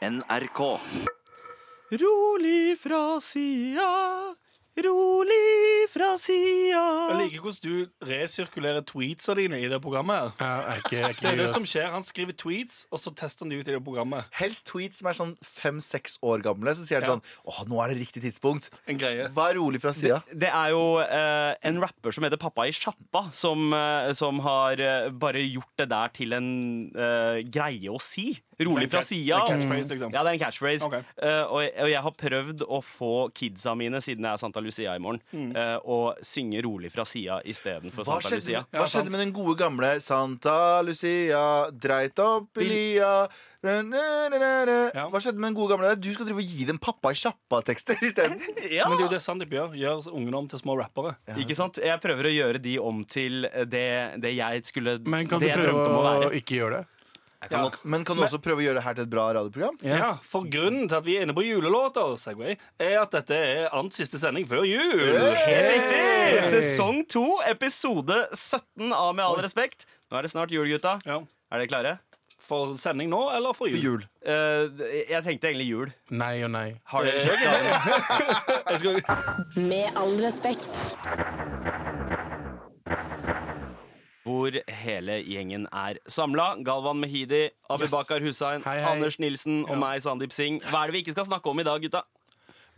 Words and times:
NRK. 0.00 0.60
Rolig 2.00 2.78
fra 2.80 3.18
sida, 3.20 3.88
rolig 4.80 5.88
fra 5.92 6.14
sida. 6.16 6.80
Jeg 7.10 7.18
liker 7.18 7.42
hvordan 7.44 7.60
du 7.66 8.06
resirkulerer 8.08 8.86
tweetsa 8.88 9.34
dine 9.36 9.58
i 9.60 9.68
det 9.68 9.76
programmet. 9.84 10.30
her 10.40 10.64
er 10.70 10.80
ikke, 10.80 11.02
er 11.02 11.12
ikke 11.12 11.26
Det 11.26 11.30
er 11.34 11.38
det 11.42 11.50
som 11.52 11.66
skjer. 11.68 11.90
Han 11.92 12.06
skriver 12.08 12.32
tweets, 12.32 12.86
og 12.88 13.02
så 13.02 13.12
tester 13.12 13.44
han 13.44 13.52
de 13.52 13.60
ut 13.60 13.68
i 13.68 13.74
det 13.76 13.82
programmet. 13.84 14.24
Helst 14.40 14.64
tweets 14.72 15.02
som 15.02 15.10
er 15.12 15.18
sånn 15.20 15.36
fem-seks 15.44 16.16
år 16.24 16.46
gamle. 16.48 16.72
Så 16.78 16.88
sier 16.88 17.02
han 17.04 17.10
Ja. 17.10 17.18
sånn 17.18 17.52
Åh, 17.52 17.60
nå 17.68 17.84
er 17.84 17.92
det 17.92 18.00
riktig 18.00 18.22
tidspunkt. 18.24 18.70
En 18.88 18.96
greie. 18.96 19.28
Vær 19.36 19.52
rolig 19.60 19.82
fra 19.84 19.92
sida. 19.92 20.22
Det 20.32 20.48
er 20.48 20.70
jo 20.72 20.96
eh, 21.04 21.54
en 21.60 21.80
rapper 21.84 22.12
som 22.16 22.24
heter 22.24 22.40
Pappa 22.40 22.64
i 22.64 22.72
sjappa, 22.72 23.26
som, 23.34 23.68
eh, 23.74 24.14
som 24.14 24.40
har 24.48 24.80
eh, 24.80 25.10
bare 25.10 25.44
gjort 25.44 25.76
det 25.76 25.90
der 25.92 26.08
til 26.08 26.32
en 26.32 26.48
eh, 26.96 27.42
greie 27.44 27.90
å 27.92 28.00
si. 28.00 28.38
Rolig 28.66 28.90
fra 28.90 29.00
Det 29.00 29.06
sida. 29.06 29.38
liksom. 29.48 30.12
Ja, 30.12 30.22
det 30.22 30.30
er 30.30 30.34
en 30.34 30.38
catchphrase. 30.44 30.86
Okay. 30.86 31.02
Uh, 31.22 31.44
og, 31.52 31.60
jeg- 31.62 31.74
og 31.82 31.88
jeg 31.90 32.02
har 32.02 32.10
prøvd 32.12 32.60
å 32.68 32.80
få 32.84 33.12
kidsa 33.32 33.74
mine, 33.76 34.00
siden 34.04 34.20
jeg 34.26 34.32
er 34.32 34.36
Santa 34.42 34.60
Lucia 34.60 34.94
i 34.94 34.98
morgen, 34.98 35.20
Mm. 35.32 35.56
uh, 35.56 35.78
å 35.86 36.14
synge 36.22 36.62
rolig 36.64 36.90
fra 36.92 37.04
sida 37.04 37.40
istedenfor 37.44 38.04
Santa 38.04 38.28
skjedde, 38.28 38.36
Lucia. 38.44 38.66
hva 38.72 38.86
skjedde 38.86 39.10
med 39.10 39.20
den 39.20 39.32
gode 39.32 39.56
gamle 39.58 40.00
Santa 40.00 40.82
Lucia, 40.82 41.70
dreit 41.70 42.18
opp 42.18 42.58
i 42.58 42.68
lia. 42.68 43.28
Ja. 43.62 45.06
Hva 45.10 45.20
skjedde 45.20 45.36
med 45.40 45.50
den 45.50 45.56
gode 45.58 45.74
gamle? 45.74 45.90
Du 46.00 46.08
skal 46.14 46.26
drive 46.28 46.40
og 46.42 46.48
gi 46.48 46.64
dem 46.68 46.78
pappa 46.80 47.12
i 47.12 47.18
sjappa-tekster 47.18 48.00
isteden. 48.06 48.38
Ja. 48.70 48.86
Men 48.88 48.96
det 48.98 49.04
er 49.04 49.08
jo 49.08 49.12
det 49.14 49.20
Sandeep 49.24 49.50
gjør. 49.54 49.72
Gjør 49.76 50.06
ungene 50.14 50.36
om 50.38 50.46
til 50.48 50.60
små 50.60 50.76
rappere. 50.78 51.16
Ikke 51.36 51.56
sant? 51.58 51.80
Jeg 51.82 52.00
prøver 52.02 52.28
å 52.28 52.32
gjøre 52.32 52.60
de 52.62 52.76
om 52.78 53.04
til 53.04 53.42
det, 53.66 54.20
det 54.22 54.34
jeg 54.36 54.62
skulle 54.68 54.98
Men 55.04 55.26
kan 55.28 55.40
du 55.42 55.48
prøve 55.48 56.28
å 56.28 56.30
ikke 56.36 56.56
gjøre 56.60 56.80
det? 56.80 56.86
Ja. 57.48 57.62
Men 57.88 58.02
kan 58.04 58.18
du 58.18 58.22
også 58.26 58.36
prøve 58.44 58.60
å 58.60 58.64
gjøre 58.66 58.76
det 58.80 58.84
her 58.84 58.96
til 58.98 59.06
et 59.06 59.12
bra 59.12 59.30
radioprogram? 59.32 59.78
Ja, 59.86 60.10
For 60.26 60.44
grunnen 60.44 60.90
til 60.90 60.98
at 60.98 61.06
vi 61.06 61.14
er 61.16 61.24
inne 61.24 61.32
på 61.32 61.44
julelåter, 61.46 62.12
Segway, 62.20 62.58
er 62.76 62.98
at 63.00 63.14
dette 63.16 63.38
er 63.38 63.70
annet 63.72 63.96
siste 63.96 64.20
sending 64.20 64.44
før 64.50 64.66
jul. 64.68 65.00
Helt 65.46 65.72
riktig! 65.72 66.44
Sesong 66.52 67.00
2, 67.08 67.24
episode 67.54 68.20
17 68.36 68.92
av 68.92 69.14
Med 69.16 69.24
all 69.24 69.40
respekt. 69.40 69.86
Nå 70.10 70.20
er 70.20 70.28
det 70.28 70.34
snart 70.34 70.52
jul, 70.52 70.68
gutta. 70.68 70.98
Ja. 71.08 71.22
Er 71.50 71.62
dere 71.64 71.70
klare? 71.72 71.96
For 72.40 72.72
sending 72.80 73.10
nå, 73.12 73.18
eller 73.36 73.52
for 73.54 73.68
For 73.68 73.72
jul? 73.72 74.00
jul. 74.00 74.04
Eh, 74.26 74.84
jeg 75.10 75.22
tenkte 75.26 75.48
egentlig 75.50 75.66
jul. 75.68 75.90
Nei 76.10 76.42
og 76.44 76.50
nei. 76.54 76.68
Har 76.92 77.04
dere. 77.04 77.20
Jeg 78.70 78.80
skal, 78.80 79.00
Med 79.68 79.96
all 80.00 80.16
respekt. 80.24 80.80
Hvor 84.24 84.52
hele 84.82 85.20
gjengen 85.24 85.66
er 85.72 86.00
samla. 86.08 86.54
Galvan 86.64 87.00
Mehidi, 87.00 87.48
Abibakar 87.72 88.20
Hussein, 88.20 88.62
Hei, 88.66 88.78
hei. 88.78 88.90
Anders 88.92 89.18
Nilsen 89.18 89.62
og 89.64 89.78
meg, 89.80 90.02
Sandeep 90.04 90.34
Singh. 90.36 90.60
Hva 90.68 90.82
er 90.84 90.90
det 90.90 90.98
vi 90.98 91.04
ikke 91.06 91.14
skal 91.16 91.28
snakke 91.30 91.48
om 91.50 91.62
i 91.62 91.64
dag, 91.64 91.80
gutta? 91.80 92.02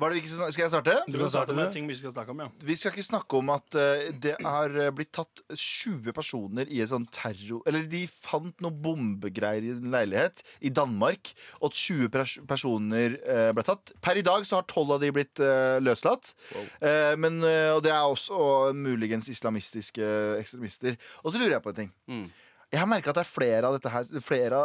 Hva 0.03 0.09
er 0.09 0.17
det 0.17 0.19
vi 0.19 0.25
ikke 0.25 0.33
skal, 0.35 0.49
skal 0.51 0.65
jeg 0.65 0.71
starte? 0.73 0.95
du 1.07 1.15
kan 1.21 1.31
starte 1.31 1.55
med 1.55 1.69
ting 1.71 1.87
vi 1.87 1.95
skal 1.95 2.11
snakke 2.11 2.35
om. 2.35 2.41
ja 2.43 2.49
Vi 2.67 2.75
skal 2.75 2.91
ikke 2.91 3.05
snakke 3.07 3.39
om 3.39 3.53
at 3.55 3.77
eh, 3.79 4.09
det 4.25 4.33
er 4.35 4.75
eh, 4.83 4.91
blitt 4.91 5.13
tatt 5.15 5.43
20 5.55 6.11
personer 6.17 6.67
i 6.67 6.81
en 6.83 6.91
sånn 6.91 7.07
terror... 7.15 7.61
Eller 7.71 7.87
de 7.87 8.01
fant 8.11 8.65
noe 8.65 8.75
bombegreier 8.83 9.63
i 9.69 9.71
en 9.77 9.95
leilighet 9.95 10.43
i 10.59 10.73
Danmark, 10.75 11.31
og 11.61 11.71
at 11.71 11.79
20 11.79 12.11
pers 12.17 12.35
personer 12.51 13.15
eh, 13.23 13.53
ble 13.55 13.67
tatt. 13.69 13.95
Per 14.03 14.19
i 14.19 14.27
dag 14.27 14.43
så 14.49 14.59
har 14.59 14.67
12 14.67 14.97
av 14.97 15.05
de 15.05 15.15
blitt 15.15 15.43
eh, 15.47 15.79
løslatt. 15.87 16.35
Eh, 16.83 17.15
men, 17.23 17.39
eh, 17.47 17.71
og 17.77 17.85
det 17.87 17.95
er 17.95 18.03
også 18.03 18.43
og 18.43 18.75
muligens 18.75 19.31
islamistiske 19.31 20.03
ekstremister. 20.41 20.99
Og 21.23 21.31
så 21.31 21.39
lurer 21.39 21.61
jeg 21.61 21.63
på 21.63 21.77
en 21.77 21.85
ting. 21.85 21.93
Jeg 22.73 22.81
har 22.81 22.89
merka 22.89 23.13
at 23.13 23.19
det 23.19 23.25
er 23.27 23.29
flere 23.29 23.69
av 23.69 23.75
dette 23.77 23.91
her 23.93 24.07
flere, 24.25 24.63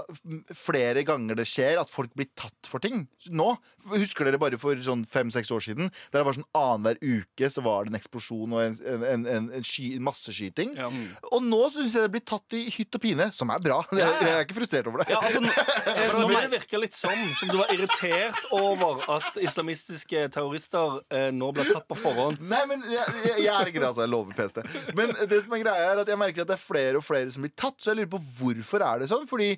flere 0.55 1.01
ganger 1.07 1.35
det 1.35 1.43
skjer 1.49 1.81
at 1.81 1.89
folk 1.91 2.13
blir 2.15 2.29
tatt 2.39 2.69
for 2.71 2.79
ting. 2.83 3.05
Nå, 3.35 3.49
Husker 3.87 4.27
dere 4.27 4.39
bare 4.39 4.57
for 4.59 4.75
sånn 4.83 5.05
fem-seks 5.07 5.47
år 5.55 5.61
siden? 5.63 5.89
Der 6.11 6.19
det 6.19 6.25
var 6.27 6.35
sånn 6.35 6.47
Annenhver 6.57 6.97
uke 6.99 7.47
så 7.51 7.61
var 7.63 7.85
det 7.87 7.93
en 7.93 7.99
eksplosjon 7.99 8.51
og 8.55 8.59
en, 8.59 8.73
en, 9.07 9.25
en, 9.31 9.45
en, 9.55 9.63
sky, 9.67 9.93
masseskyting. 10.03 10.73
Ja. 10.75 10.89
Og 11.31 11.43
nå 11.45 11.59
syns 11.71 11.95
jeg 11.95 12.03
det 12.03 12.11
blir 12.17 12.23
tatt 12.27 12.55
i 12.57 12.65
hytt 12.73 12.97
og 12.97 13.03
pine, 13.03 13.29
som 13.35 13.51
er 13.53 13.61
bra. 13.63 13.77
Jeg, 13.97 14.05
jeg 14.21 14.33
er 14.35 14.43
ikke 14.45 14.55
frustrert 14.59 14.87
over 14.89 15.01
det. 15.01 15.07
Ja, 15.11 15.19
altså, 15.23 15.39
nå 16.19 16.27
det 16.27 16.33
mer- 16.33 16.49
virka 16.51 16.79
litt 16.79 16.95
sånn 16.95 17.23
som 17.39 17.49
du 17.49 17.55
var 17.59 17.71
irritert 17.73 18.43
over 18.55 19.01
at 19.15 19.39
islamistiske 19.41 20.25
terrorister 20.35 20.99
eh, 21.13 21.29
nå 21.33 21.49
ble 21.55 21.65
tatt 21.67 21.87
på 21.89 21.97
forhånd. 21.97 22.41
Nei, 22.43 22.61
men 22.69 22.83
jeg, 22.91 23.15
jeg, 23.25 23.37
jeg 23.47 23.53
er 23.53 23.71
ikke 23.71 23.81
det, 23.81 23.89
altså. 23.89 24.03
Jeg 24.05 24.13
lover 24.13 24.37
PST. 24.37 24.61
Men 24.99 25.15
det 25.31 25.41
som 25.43 25.55
er 25.57 25.63
greia 25.63 25.89
er 25.93 26.03
at 26.03 26.11
jeg 26.11 26.21
merker 26.21 26.45
at 26.45 26.51
det 26.51 26.57
er 26.59 26.63
flere 26.63 27.01
og 27.01 27.05
flere 27.07 27.33
som 27.33 27.45
blir 27.47 27.55
tatt, 27.57 27.79
så 27.81 27.91
jeg 27.93 27.96
lurer 27.97 28.13
på 28.13 28.23
hvorfor 28.39 28.85
er 28.85 29.03
det 29.03 29.11
sånn. 29.11 29.27
Fordi 29.29 29.53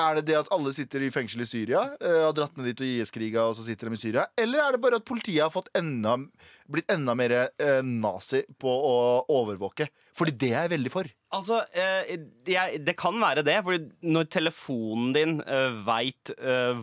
er 0.00 0.16
det 0.16 0.24
det 0.30 0.38
at 0.38 0.50
alle 0.54 0.72
sitter 0.72 1.04
i 1.04 1.10
fengsel 1.12 1.44
i 1.44 1.48
Syria, 1.48 1.82
uh, 2.00 2.20
har 2.26 2.36
dratt 2.36 2.56
ned 2.56 2.70
dit 2.70 2.80
og 2.80 2.92
IS-kriga, 2.94 3.44
og 3.44 3.56
så 3.58 3.66
sitter 3.66 3.90
de 3.90 3.98
i 3.98 4.00
Syria? 4.00 4.26
Eller 4.40 4.62
er 4.64 4.74
det 4.74 4.82
bare 4.84 5.00
at 5.00 5.08
politiet 5.08 5.42
har 5.44 5.52
fått 5.52 5.68
enda, 5.76 6.16
blitt 6.72 6.90
enda 6.92 7.16
mer 7.18 7.34
uh, 7.50 7.80
nazi 7.84 8.42
på 8.60 8.72
å 8.72 8.94
overvåke? 9.32 9.90
Fordi 10.16 10.34
det 10.36 10.52
er 10.52 10.66
jeg 10.66 10.74
veldig 10.74 10.92
for. 10.92 11.10
Altså, 11.36 11.60
uh, 11.64 12.14
jeg, 12.48 12.80
Det 12.84 12.96
kan 13.00 13.20
være 13.20 13.44
det. 13.44 13.58
For 13.66 13.84
når 14.16 14.30
telefonen 14.32 15.12
din 15.16 15.38
uh, 15.44 15.76
veit 15.86 16.32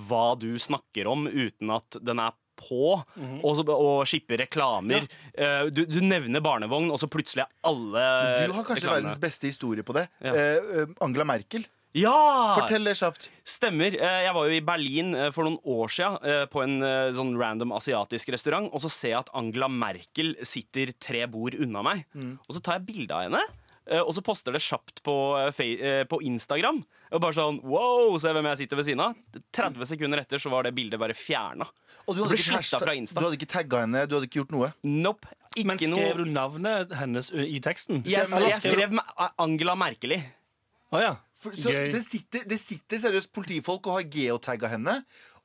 hva 0.09 0.25
du 0.39 0.51
snakker 0.61 1.09
om 1.09 1.25
uten 1.29 1.73
at 1.73 1.99
den 2.05 2.21
er 2.21 2.37
på, 2.59 2.93
og, 2.99 3.49
så- 3.57 3.65
og 3.73 4.05
skipper 4.09 4.43
reklamer 4.43 5.07
eh, 5.33 5.65
du, 5.73 5.85
du 5.87 5.99
nevner 6.03 6.43
barnevogn, 6.43 6.91
og 6.93 6.99
så 7.01 7.07
plutselig 7.09 7.45
er 7.47 7.51
alle 7.71 8.05
Du 8.45 8.53
har 8.53 8.63
kanskje 8.67 8.83
reklamene- 8.85 9.01
verdens 9.09 9.19
beste 9.23 9.47
historie 9.49 9.83
på 9.87 9.95
det. 9.97 10.07
Ja. 10.21 10.35
Eh, 10.35 10.85
Angela 11.01 11.25
Merkel. 11.25 11.65
Ja! 11.97 12.11
Fortell 12.53 12.85
det 12.85 12.93
kjapt. 12.99 13.23
Stemmer. 13.49 13.95
Jeg 13.97 14.33
var 14.35 14.45
jo 14.45 14.53
i 14.53 14.61
Berlin 14.61 15.15
for 15.33 15.47
noen 15.47 15.57
år 15.65 15.89
siden 15.89 16.45
på 16.53 16.61
en 16.61 16.75
sånn 17.17 17.31
random 17.39 17.71
asiatisk 17.73 18.29
restaurant, 18.35 18.67
og 18.69 18.83
så 18.83 18.91
ser 18.93 19.15
jeg 19.15 19.23
at 19.23 19.31
Angela 19.33 19.65
Merkel 19.73 20.35
sitter 20.45 20.91
tre 21.01 21.23
bord 21.25 21.57
unna 21.57 21.81
meg. 21.87 22.05
Og 22.45 22.53
så 22.53 22.61
tar 22.61 22.77
jeg 22.77 22.85
bilde 22.91 23.17
av 23.17 23.25
henne. 23.25 23.41
Og 24.05 24.11
så 24.13 24.21
poster 24.21 24.53
det 24.53 24.61
kjapt 24.61 25.01
på, 25.01 25.15
på 26.13 26.19
Instagram. 26.29 26.83
Og 27.09 27.23
bare 27.23 27.33
sånn, 27.33 27.57
wow, 27.65 28.13
Se 28.21 28.29
hvem 28.37 28.45
jeg 28.51 28.59
sitter 28.61 28.77
ved 28.77 28.85
siden 28.91 29.01
av. 29.07 29.15
30 29.57 29.89
sekunder 29.89 30.21
etter 30.21 30.37
så 30.45 30.51
var 30.53 30.69
det 30.69 30.75
bildet 30.77 31.01
bare 31.01 31.17
fjerna. 31.17 31.65
Og 32.09 32.17
du 32.17 32.23
hadde, 32.23 32.33
ble 32.33 32.39
ikke 32.39 32.47
sletta 32.49 32.63
hashtag- 32.63 32.83
fra 32.87 32.95
Insta. 32.97 33.19
du 33.21 33.27
hadde 33.27 33.37
ikke 33.39 33.51
tagga 33.53 33.83
henne, 33.85 34.01
du 34.09 34.15
hadde 34.17 34.27
ikke 34.29 34.39
gjort 34.41 34.53
noe. 34.55 34.71
Nope. 34.83 35.29
Ikke 35.55 35.67
Men 35.69 35.79
skrev 35.81 35.93
noe 35.93 36.17
du 36.17 36.29
navnet 36.33 36.91
hennes 36.99 37.31
i 37.33 37.59
teksten? 37.63 38.03
jeg, 38.05 38.27
skrev, 38.29 38.49
jeg 38.49 38.61
skrev 38.61 38.99
Angela 39.37 39.75
Merkeli. 39.77 40.19
Oh, 40.91 40.99
ja. 41.01 41.15
For, 41.39 41.55
så 41.55 41.71
det 41.71 42.01
sitter, 42.03 42.43
det 42.49 42.57
sitter 42.59 42.99
seriøst 42.99 43.29
politifolk 43.31 43.85
og 43.87 43.99
har 43.99 44.07
geotagga 44.11 44.71
henne. 44.73 44.95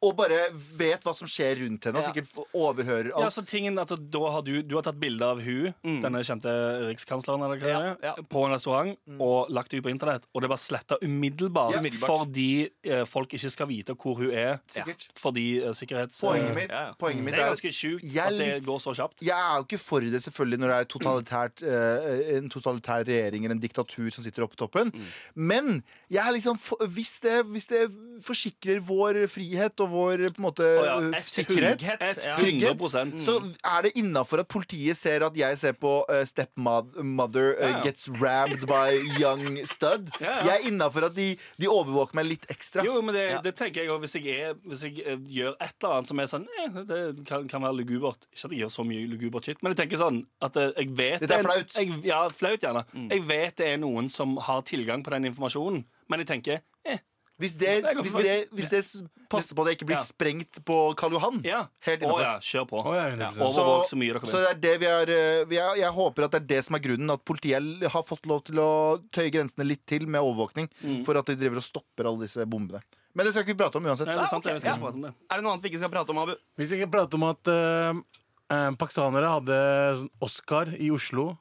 Og 0.05 0.13
bare 0.19 0.39
vet 0.79 1.05
hva 1.07 1.15
som 1.17 1.29
skjer 1.31 1.63
rundt 1.63 1.87
henne, 1.89 2.01
og 2.03 2.09
sikkert 2.11 2.31
overhører 2.53 2.75
overhører 2.75 3.11
Ja, 3.25 3.31
så 3.33 3.43
tingen 3.47 3.79
at 3.81 3.89
Da 4.11 4.21
har 4.35 4.43
du, 4.47 4.53
du 4.63 4.75
har 4.77 4.85
tatt 4.87 4.99
bilde 5.01 5.25
av 5.25 5.41
hun 5.45 5.73
denne 6.05 6.21
kjente 6.27 6.51
rikskansleren 6.91 7.43
eller 7.47 7.61
hva 7.63 7.71
Ja, 7.71 7.81
det 7.81 7.93
er, 7.95 8.09
ja. 8.11 8.25
på 8.35 8.45
en 8.47 8.53
restaurant 8.55 8.95
og 9.21 9.51
lagt 9.55 9.71
det 9.73 9.81
ut 9.81 9.87
på 9.87 9.93
internett, 9.93 10.27
og 10.35 10.43
det 10.43 10.49
er 10.49 10.53
bare 10.55 10.63
sletta 10.65 10.99
umiddelbart, 11.03 11.75
Ja. 11.75 11.81
Umiddelbart. 11.81 12.19
fordi 12.25 12.49
eh, 12.85 13.05
folk 13.09 13.33
ikke 13.37 13.51
skal 13.53 13.69
vite 13.71 13.95
hvor 13.97 14.19
hun 14.21 14.31
er. 14.31 14.59
Sikkert. 14.71 15.07
Fordi 15.21 15.47
eh, 15.63 15.73
sikkerhets... 15.77 16.21
Poenget 16.25 16.55
mitt, 16.57 16.75
poenget 17.01 17.25
mitt 17.25 17.35
Det 17.35 17.41
er 17.41 17.47
er 17.47 17.55
ganske 17.55 17.73
sjukt 17.75 18.05
er 18.05 18.21
at 18.27 18.37
det 18.39 18.49
litt- 18.59 18.67
går 18.69 18.79
så 18.85 18.95
kjapt. 18.99 19.23
jeg 19.25 19.39
er 19.39 19.57
jo 19.59 19.65
ikke 19.69 19.81
for 19.83 20.01
det 20.15 20.23
selvfølgelig 20.27 20.61
når 20.63 20.73
det 20.75 20.79
er 20.81 20.91
totalitært, 20.95 21.63
eh, 21.63 22.37
en 22.39 22.51
totalitær 22.53 23.05
regjering 23.09 23.45
eller 23.47 23.57
en 23.57 23.63
diktatur 23.65 24.11
som 24.15 24.25
sitter 24.27 24.45
oppe 24.47 24.57
på 24.59 24.63
toppen. 24.67 24.93
Men 25.35 25.83
jeg 26.13 26.23
er 26.27 26.33
liksom 26.37 26.59
hvis, 26.95 27.15
det, 27.25 27.39
hvis 27.51 27.67
det 27.71 27.83
forsikrer 28.25 28.81
vår 28.85 29.25
frihet 29.33 29.81
og 29.85 29.94
vår 29.95 30.25
på 30.35 30.43
en 30.43 30.47
måte 30.49 30.67
Å 30.67 30.85
ja, 30.87 30.97
eh, 31.15 31.25
sikkerhet, 31.31 31.79
trygghet, 31.81 32.21
ja. 32.27 32.35
trygghet, 32.41 32.77
100%. 32.83 33.15
så 33.25 33.37
er 33.75 33.87
det 33.87 33.93
innafor 34.01 34.43
at 34.45 34.51
politiet 34.53 34.99
ser 34.99 35.25
at 35.27 35.37
jeg 35.39 35.59
ser 35.61 35.77
på 35.79 35.95
uh, 36.11 36.21
Stepmother 36.27 37.55
uh, 37.55 37.63
Ja, 37.65 37.71
ja. 37.77 37.83
gets 37.87 38.09
rammed 38.21 38.67
by 38.69 38.99
young 39.21 39.61
stud. 39.71 40.11
Ja, 40.21 40.39
ja. 40.41 40.45
Jeg 40.49 40.55
er 40.55 40.69
innafor 40.73 41.09
at 41.09 41.17
de, 41.17 41.31
de 41.61 41.71
overvåker 41.71 42.19
meg 42.19 42.29
litt 42.33 42.47
ekstra. 42.53 42.85
Jo, 42.87 42.99
men 43.05 43.15
det, 43.17 43.25
Ja. 43.31 43.41
det 43.45 43.55
tenker 43.59 43.83
jeg 43.85 43.91
òg. 43.95 44.01
hvis 44.05 44.15
jeg, 44.19 44.27
er, 44.51 44.55
hvis 44.69 44.83
jeg 44.87 45.01
eh, 45.05 45.19
gjør 45.39 45.55
et 45.59 45.75
eller 45.81 45.97
annet 45.99 46.11
som 46.13 46.21
er 46.23 46.29
sånn 46.31 46.45
eh, 46.61 46.79
Det 46.91 47.01
kan, 47.29 47.47
kan 47.51 47.65
være 47.65 47.79
lugubert. 47.81 48.27
Ikke 48.35 48.49
at 48.51 48.55
jeg 48.57 48.65
gjør 48.65 48.75
så 48.77 48.85
mye 48.89 49.07
lugubert 49.11 49.49
shit, 49.49 49.63
men 49.65 49.73
jeg 49.75 49.81
tenker 49.85 50.01
sånn 50.03 50.23
at 50.45 50.59
eh, 50.61 50.71
jeg 50.77 50.93
vet 50.99 51.25
Dette 51.25 51.39
er 51.41 51.47
flaut. 51.47 51.79
Jeg, 51.81 51.99
ja, 52.09 52.21
flaut 52.35 52.67
gjerne. 52.69 52.85
Jeg 53.09 53.25
vet 53.29 53.59
det 53.61 53.71
er 53.75 53.81
noen 53.83 54.11
som 54.13 54.37
har 54.49 54.63
tilgang 54.69 55.03
på 55.07 55.15
den 55.15 55.31
informasjonen, 55.31 55.85
men 56.11 56.23
jeg 56.23 56.29
tenker 56.35 56.61
eh, 56.85 57.01
Hvis 57.35 57.57
det, 57.59 57.83
Det 57.83 57.97
hvis 57.99 58.15
det, 58.15 58.35
hvis 58.55 58.71
det 58.71 58.81
passer 59.29 59.57
på 59.57 59.65
at 59.65 59.67
det 59.67 59.73
ikke 59.75 59.89
blir 59.89 59.99
Ja. 59.99 60.05
sprengt 60.07 60.61
på 60.65 60.77
Karl 60.95 61.17
Johan, 61.17 61.41
ja. 61.43 61.65
helt 61.83 62.03
innafor. 62.05 62.21
ja, 62.23 62.35
kjør 62.39 62.67
på. 62.71 62.83
Ja, 62.95 63.09
100%. 63.11 63.21
Ja, 63.41 63.47
Overvåk 63.49 63.89
så 63.91 63.97
mye 63.99 64.13
dere 64.15 64.31
så 64.31 64.39
det 64.39 64.51
er 64.53 64.61
det 64.63 64.75
vi 64.81 64.87
er, 64.87 65.11
eh, 65.11 65.45
vi 65.51 65.57
er 65.59 65.75
Jeg 65.81 65.91
håper 65.91 66.25
at 66.29 66.31
det 66.31 66.43
er 66.43 66.47
det 66.55 66.65
som 66.65 66.77
er 66.77 66.83
grunnen. 66.85 67.11
At 67.11 67.25
politiet 67.25 67.91
har 67.91 68.03
fått 68.07 68.25
lov 68.31 68.45
til 68.45 68.55
å 68.63 69.03
tøye 69.11 69.33
grensene 69.35 69.67
litt 69.67 69.83
til 69.85 70.07
med 70.07 70.21
overvåkning. 70.23 70.71
Mm. 70.85 71.05
For 71.05 71.19
at 71.19 71.27
de 71.27 71.35
driver 71.35 71.57
og 71.59 71.67
stopper 71.67 72.07
alle 72.07 72.23
disse 72.23 72.47
bombene. 72.47 72.83
Men 73.15 73.27
det 73.27 73.35
skal 73.35 73.43
ikke 73.43 73.55
vi 73.55 73.63
prate 73.65 73.77
om 73.79 73.85
uansett. 73.87 74.07
Nei, 74.07 74.15
det 74.15 74.23
er 74.23 74.31
sant, 74.31 74.47
okay. 74.47 74.59
ja. 74.63 74.77
prate 74.79 74.95
om 74.95 75.03
det. 75.03 75.15
Er 75.31 75.35
det 75.37 75.43
noe 75.43 75.53
annet 75.55 75.63
vi 75.63 75.71
ikke 75.71 75.83
skal 75.83 75.91
prate 75.91 76.11
om, 76.11 76.19
Abu? 76.19 76.35
Vi 76.59 76.67
skal 76.67 76.79
ikke 76.79 76.91
prate 76.95 77.15
om 77.15 77.25
at 77.29 77.51
eh, 77.51 78.71
pakistanere 78.79 79.27
hadde 79.31 79.59
sånn 79.99 80.11
Oscar 80.23 80.71
i 80.79 80.91
Oslo. 80.95 81.33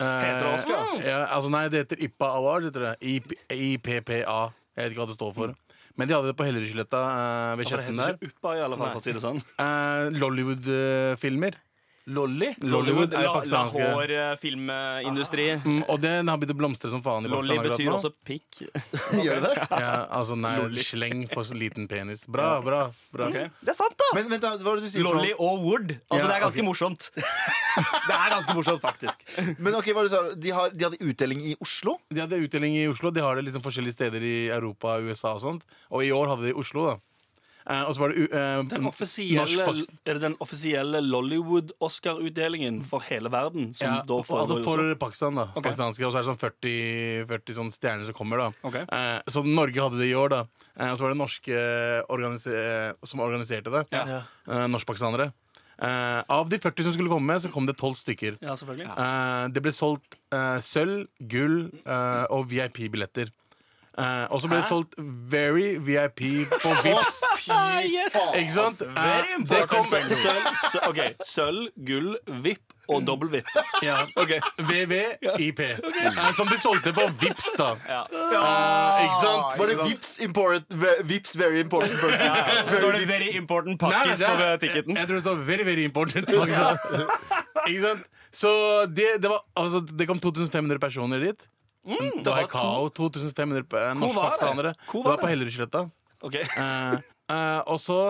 Eh, 0.00 0.06
Heter 0.06 0.44
det 0.46 0.54
Oscar? 0.56 1.04
Ja, 1.04 1.18
altså 1.28 1.50
nei, 1.52 1.68
det 1.68 1.84
heter 1.84 2.00
IPPA 2.08 2.28
Award. 2.38 2.64
Heter 2.70 2.80
det. 2.88 2.94
IP, 3.04 3.32
IPPA. 3.52 4.52
Jeg 4.80 4.88
vet 4.88 4.96
ikke 4.96 5.04
hva 5.04 5.10
det 5.12 5.18
står 5.18 5.34
for. 5.36 5.54
Men 5.98 6.08
de 6.08 6.14
hadde 6.16 6.30
det 6.30 6.36
på 6.38 6.46
Hellerudsletta 6.46 7.00
eh, 7.12 7.56
ved 7.60 7.70
Kjetten 7.70 7.98
der. 7.98 8.14
Uppa, 8.30 8.54
i 8.56 8.62
alle 8.64 8.78
fall, 8.80 8.92
for 8.94 9.02
å 9.02 9.04
si 9.04 9.14
det 9.16 9.22
sånn. 9.24 9.40
Eh, 9.60 10.04
Lollywood-filmer. 10.16 11.58
Lolly? 12.10 12.48
Lollywood 12.66 13.12
er 13.14 13.24
La- 13.26 13.34
pakistanske. 13.36 13.80
Lahore 13.84 14.18
eh, 14.32 14.36
filmindustri. 14.42 15.46
Mm, 15.62 15.82
og 15.86 16.00
den 16.02 16.30
har 16.30 16.40
begynt 16.40 16.54
å 16.54 16.58
blomstre 16.58 16.90
som 16.92 17.02
faen 17.04 17.26
i 17.28 17.30
Lolly 17.30 17.54
Pakistan 17.54 17.70
betyr 17.70 17.90
akkurat 17.90 17.98
også 18.00 18.12
pikk. 18.26 18.60
Gjør 19.26 19.40
det 19.44 19.50
det? 19.54 19.66
Ja, 19.84 19.92
altså 20.18 20.38
nei, 20.40 20.54
sleng 20.86 21.24
for 21.32 21.46
liten 21.56 21.86
penis. 21.90 22.24
Bra, 22.30 22.50
bra. 22.64 22.80
bra. 23.14 23.28
Okay. 23.30 23.50
Det 23.62 23.74
er 23.74 23.78
sant, 23.78 23.94
da! 24.00 24.10
Men 24.18 24.30
vent, 24.32 24.42
da, 24.44 24.54
hva 24.58 24.74
er 24.74 24.80
det 24.82 24.88
du 24.88 24.94
sier? 24.94 25.06
Lolly 25.06 25.32
og 25.36 25.64
Wood. 25.66 25.94
Altså, 26.10 26.20
Ja, 26.20 26.26
det 26.26 26.36
er 26.38 26.44
ganske 26.46 26.60
okay. 26.60 26.68
morsomt. 26.68 27.10
Det 28.10 28.14
er 28.16 28.32
ganske 28.32 28.54
morsomt, 28.56 28.80
faktisk. 28.82 29.20
Men 29.62 29.76
ok, 29.78 29.92
hva 29.94 30.02
du 30.02 30.10
sa? 30.10 30.20
De, 30.34 30.50
har, 30.54 30.72
de 30.74 30.84
hadde 30.88 30.98
utdeling 31.06 31.42
i 31.52 31.54
Oslo? 31.62 31.94
De 32.10 32.18
hadde 32.24 32.40
utdeling 32.42 32.74
i 32.80 32.88
Oslo. 32.90 33.12
De 33.14 33.22
har 33.22 33.38
det 33.38 33.44
liksom 33.46 33.62
forskjellige 33.62 33.94
steder 33.94 34.24
i 34.26 34.34
Europa, 34.50 34.96
USA 35.04 35.36
og 35.36 35.42
sånt. 35.44 35.62
Og 35.94 36.02
i 36.06 36.10
år 36.14 36.32
hadde 36.32 36.48
de 36.48 36.52
i 36.54 36.58
Oslo, 36.58 36.88
da. 36.90 36.96
Eh, 37.70 37.82
og 37.86 37.92
så 37.94 38.00
var 38.02 38.10
det 38.10 38.18
u- 38.24 38.32
eh, 38.34 38.62
Den 38.66 38.86
offisielle, 38.88 39.62
er 40.02 40.16
det 40.16 40.20
den 40.24 40.34
offisielle 40.42 40.98
Lollywood-Oscar-utdelingen 41.06 42.80
for 42.84 43.00
hele 43.06 43.30
verden? 43.30 43.74
Som 43.74 43.86
Ja, 43.86 44.02
da 44.02 44.14
og- 44.14 44.26
foregår 44.26 44.56
altså 44.58 44.64
for 44.64 44.94
Pakistan, 44.96 45.34
da. 45.36 45.42
Okay. 45.54 45.62
Pakistanske, 45.70 46.06
og 46.06 46.12
så 46.12 46.18
er 46.18 46.22
det 46.22 46.30
sånn 46.30 46.40
40, 46.40 47.26
40 47.28 47.54
sånn 47.54 47.70
stjerner 47.72 48.04
som 48.06 48.14
kommer, 48.14 48.36
da. 48.38 48.50
Okay. 48.64 48.82
Uh, 48.90 49.20
så 49.28 49.44
Norge 49.44 49.76
hadde 49.80 49.98
det 49.98 50.08
i 50.10 50.14
år, 50.14 50.28
da. 50.30 50.40
Uh, 50.78 50.90
og 50.92 50.98
så 50.98 51.00
var 51.06 51.14
det 51.14 51.18
norske 51.20 52.04
organise 52.10 52.50
eh, 52.50 52.92
som 53.04 53.20
organiserte 53.20 53.70
det. 53.70 53.86
Ja. 53.92 54.22
Eh, 54.48 54.66
Norskpakistanere. 54.66 55.32
Uh, 55.80 56.22
av 56.28 56.48
de 56.50 56.58
40 56.58 56.82
som 56.84 56.92
skulle 56.92 57.08
komme, 57.08 57.38
så 57.40 57.50
kom 57.50 57.64
det 57.64 57.76
12 57.78 57.94
stykker. 57.96 58.36
Ja, 58.42 58.52
selvfølgelig. 58.54 58.86
uh, 58.98 59.48
det 59.48 59.62
ble 59.62 59.72
solgt 59.72 60.16
uh, 60.34 60.58
sølv, 60.60 61.06
gull 61.26 61.70
og 61.86 62.48
VIP-billetter. 62.50 63.30
Eh, 64.00 64.26
og 64.32 64.40
så 64.40 64.48
ble 64.48 64.58
det 64.60 64.66
solgt 64.68 64.94
very 65.30 65.76
VIP 65.78 66.20
på 66.62 66.72
Vips. 66.84 67.20
Ikke 68.38 68.52
sant? 68.54 68.80
Very 68.80 69.34
Eh, 69.36 69.44
det 69.50 69.62
kom 69.70 69.84
Sølv, 69.84 70.10
sølv, 70.10 70.50
sø- 70.70 70.84
ok, 70.88 71.00
sølv, 71.26 71.66
gull, 71.86 72.14
vipp 72.44 72.62
og 72.90 73.04
dobbel 73.06 73.28
vipp. 73.36 73.50
ja, 73.86 74.00
Ok. 74.18 74.32
VVIP. 74.66 75.60
Eh, 75.60 76.32
som 76.34 76.48
de 76.50 76.56
solgte 76.58 76.92
på 76.96 77.04
Vips, 77.20 77.50
da. 77.58 77.68
Ja. 77.88 78.00
Eh, 78.10 79.04
ikke 79.04 79.18
sant? 79.20 79.58
Var 79.60 79.66
det 79.72 79.76
Vips, 79.84 80.18
important, 80.26 80.66
ve- 80.82 80.96
Vips 81.12 81.36
very 81.38 81.60
important 81.60 82.00
person? 82.00 82.34
Står 82.68 82.92
det. 82.98 83.06
'very 83.10 83.36
important 83.36 83.80
Nei, 83.80 83.90
pakkis' 83.92 84.18
det 84.18 84.26
på 84.26 84.66
ticketen? 84.66 84.96
Jeg 84.96 85.06
tror 85.08 85.14
det 85.20 85.22
står 85.24 85.36
very, 85.46 85.62
very 85.64 85.84
important. 85.84 86.26
Ikke 86.28 86.52
sant? 86.64 86.80
ikke 87.68 87.80
sant? 87.82 88.02
Så 88.32 88.50
det, 88.86 89.06
det, 89.22 89.30
var, 89.30 89.42
altså, 89.56 89.80
det 89.86 90.06
kom 90.06 90.18
2500 90.20 90.78
personer 90.78 91.18
dit. 91.20 91.46
Det 91.84 92.26
var 92.26 92.42
var 92.42 92.48
to- 92.48 92.58
kaos. 92.58 92.92
2500 92.92 93.62
pe- 93.64 93.78
var 93.80 93.94
det? 93.94 94.00
norskpakistanere. 94.00 94.74
Det 94.92 95.04
var 95.04 95.16
på? 95.22 95.28
Hellerudsletta. 95.30 95.90
Okay. 96.22 96.42
Eh, 96.42 96.98
eh, 97.32 97.60
og 97.66 97.78
så 97.80 98.00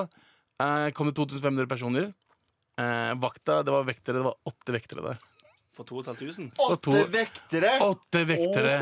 eh, 0.60 0.90
kom 0.90 1.06
det 1.10 1.14
2500 1.16 1.66
personer. 1.70 2.12
Eh, 2.80 3.12
vakta, 3.20 3.62
det 3.62 3.70
var 3.74 3.84
vektere. 3.84 4.18
Det 4.18 4.26
var 4.26 4.34
åtte 4.46 4.72
vektere 4.74 5.04
der. 5.06 5.18
For 5.76 5.84
2500. 5.86 6.50
Og 6.58 6.80
to- 6.82 6.90
Åtte 6.96 7.06
vektere! 7.14 7.70
Åtte 7.86 8.24
vektere. 8.26 8.74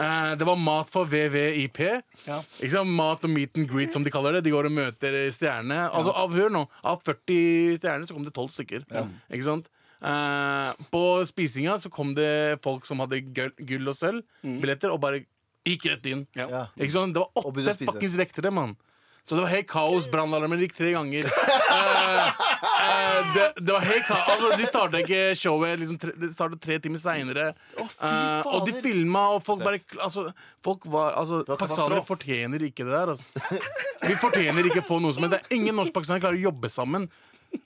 Eh, 0.00 0.34
det 0.40 0.46
var 0.48 0.56
mat 0.56 0.88
for 0.88 1.04
VVIP. 1.04 1.82
Ja. 2.24 2.38
Ikke 2.62 2.70
sant? 2.72 2.88
Mat 2.96 3.22
og 3.28 3.30
meet 3.30 3.58
and 3.60 3.68
greet, 3.68 3.92
som 3.92 4.02
de 4.02 4.10
kaller 4.10 4.38
det. 4.38 4.44
De 4.44 4.50
går 4.54 4.64
og 4.70 4.72
møter 4.72 5.18
stjernene. 5.34 5.90
Altså, 5.92 6.14
av, 6.16 6.32
hør 6.32 6.48
nå, 6.54 6.64
av 6.82 7.02
40 7.04 7.76
stjerner 7.76 8.08
så 8.08 8.14
kom 8.16 8.24
det 8.24 8.32
12 8.32 8.48
stykker. 8.56 8.86
Ikke 9.28 9.44
sant? 9.44 9.68
Eh, 10.02 10.70
på 10.90 11.02
spisinga 11.26 11.78
så 11.78 11.90
kom 11.90 12.14
det 12.14 12.58
folk 12.64 12.86
som 12.88 13.02
hadde 13.04 13.20
gull, 13.30 13.86
og 13.86 13.94
sølv, 13.94 14.24
billetter, 14.42 14.90
og 14.90 15.02
bare 15.02 15.24
gikk 15.66 15.86
rett 15.92 16.08
inn. 16.10 16.24
Ja. 16.38 16.48
Ja. 16.50 16.64
Ikke 16.76 16.96
sånn? 16.96 17.14
Det 17.14 17.22
var 17.22 17.44
åtte 17.44 17.76
fuckings 17.84 18.18
vektere, 18.18 18.50
mann. 18.54 18.74
Så 19.22 19.36
det 19.36 19.44
var 19.44 19.52
helt 19.52 19.68
kaos. 19.70 20.08
Brannalarmen 20.10 20.58
gikk 20.64 20.72
tre 20.74 20.88
ganger. 20.96 21.28
Uh, 21.30 22.30
uh, 22.82 23.28
det, 23.36 23.44
det 23.60 23.70
var 23.70 23.84
helt 23.86 24.06
kaos. 24.08 24.24
Altså, 24.32 24.48
de 24.58 24.66
starta 24.66 25.02
ikke 25.04 25.20
showet 25.38 25.78
liksom, 25.78 26.00
tre, 26.02 26.14
De 26.18 26.30
startet 26.32 26.62
tre 26.64 26.80
timer 26.82 26.98
seinere. 26.98 27.52
og 27.78 28.66
de 28.66 28.74
filma, 28.82 29.28
og 29.36 29.44
folk 29.46 29.62
bare 29.62 29.78
altså, 30.02 30.26
Folk 30.64 30.88
var 30.90 31.14
altså, 31.20 31.44
Pakistanere 31.46 32.02
fortjener 32.06 32.66
ikke 32.66 32.88
det 32.88 32.96
der. 32.96 33.14
Altså. 33.14 33.62
Vi 34.08 34.18
fortjener 34.18 34.66
ikke 34.66 34.82
å 34.82 34.88
få 34.90 34.98
noe 35.04 35.14
som 35.14 35.28
helst. 35.28 35.38
Det 35.38 35.44
er 35.44 35.60
ingen 35.60 35.78
norsk-pakistanere 35.78 36.26
klarer 36.26 36.42
å 36.42 36.46
jobbe 36.50 36.72
sammen. 36.72 37.06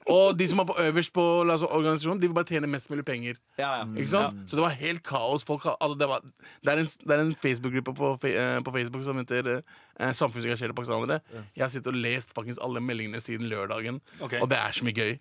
Og 0.07 0.39
de 0.39 0.47
som 0.49 0.61
var 0.61 0.69
på 0.69 0.77
øverst 0.83 1.13
på 1.13 1.23
altså, 1.43 1.67
organisasjonen, 1.67 2.21
de 2.23 2.29
vil 2.29 2.35
bare 2.35 2.47
tjene 2.47 2.69
mest 2.71 2.91
mulig 2.91 3.05
penger. 3.05 3.39
Ja, 3.59 3.71
ja. 3.81 3.87
Ikke 3.97 4.11
sant? 4.11 4.39
Så 4.47 4.57
det 4.57 4.63
var 4.63 4.75
helt 4.79 5.03
kaos. 5.07 5.45
Folk, 5.47 5.67
altså, 5.67 5.97
det, 5.99 6.09
var, 6.09 6.23
det 6.65 6.73
er 6.73 6.83
en, 6.83 7.21
en 7.27 7.35
Facebook-gruppe 7.43 7.95
på, 7.95 8.13
eh, 8.29 8.59
på 8.65 8.75
Facebook 8.75 9.05
som 9.05 9.19
heter 9.19 9.51
eh, 9.57 10.13
Samfunnsengasjerte 10.13 10.75
pakistanere. 10.75 11.21
Jeg 11.57 11.65
har 11.65 11.73
sittet 11.75 11.91
og 11.91 11.99
lest 11.99 12.35
faktisk 12.37 12.63
alle 12.63 12.81
meldingene 12.81 13.21
siden 13.21 13.51
lørdagen, 13.51 14.01
okay. 14.21 14.41
og 14.41 14.51
det 14.51 14.59
er 14.59 14.79
så 14.79 14.87
mye 14.87 14.95
gøy. 14.95 15.17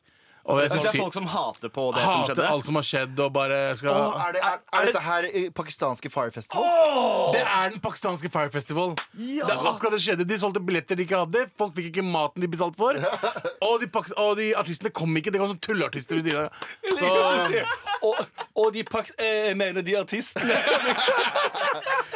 Og 0.46 0.60
jeg 0.62 0.70
synes 0.70 0.84
det 0.86 0.90
er 0.92 1.02
folk 1.02 1.16
som 1.16 1.26
hater 1.26 1.72
på 1.74 1.84
det 1.96 2.02
som 2.04 2.20
hater 2.22 2.36
skjedde? 2.36 2.50
alt 2.54 2.66
som 2.68 2.78
har 2.78 2.86
skjedd, 2.86 3.22
og 3.26 3.32
bare 3.34 3.60
skal 3.80 3.90
Å, 3.90 4.02
er, 4.28 4.36
det, 4.36 4.42
er, 4.46 4.60
er 4.78 4.90
dette 4.90 5.02
her 5.02 5.26
i 5.26 5.42
pakistanske 5.58 6.12
Fire 6.14 6.34
Festival? 6.36 7.32
Det 7.34 7.42
er 7.42 7.74
den 7.74 7.82
pakistanske 7.82 8.30
Fire 8.34 8.52
Festival. 8.54 8.94
Det 9.18 9.42
er 9.42 9.66
akkurat 9.72 9.96
det 9.96 10.02
skjedde 10.04 10.28
De 10.30 10.38
solgte 10.42 10.62
billetter 10.62 11.00
de 11.00 11.08
ikke 11.08 11.24
hadde. 11.24 11.46
Folk 11.58 11.74
fikk 11.80 11.90
ikke 11.90 12.06
maten 12.06 12.46
de 12.46 12.52
betalte 12.52 12.78
for. 12.78 13.00
Og 13.66 13.82
de, 13.82 13.90
og 14.22 14.36
de 14.38 14.52
artistene 14.60 14.92
kom 14.94 15.18
ikke. 15.18 15.34
Det 15.34 15.42
kom 15.42 15.50
sånn 15.50 15.64
tulleartister 15.66 16.20
ved 16.20 16.30
siden 16.30 16.46
av. 16.46 16.52
Så 17.00 18.06
Og, 18.06 18.20
og 18.62 18.68
de 18.76 18.84
pak 18.86 19.10
eh, 19.18 19.48
jeg 19.50 19.58
mener 19.58 19.82
de 19.86 19.98
artistene. 19.98 20.60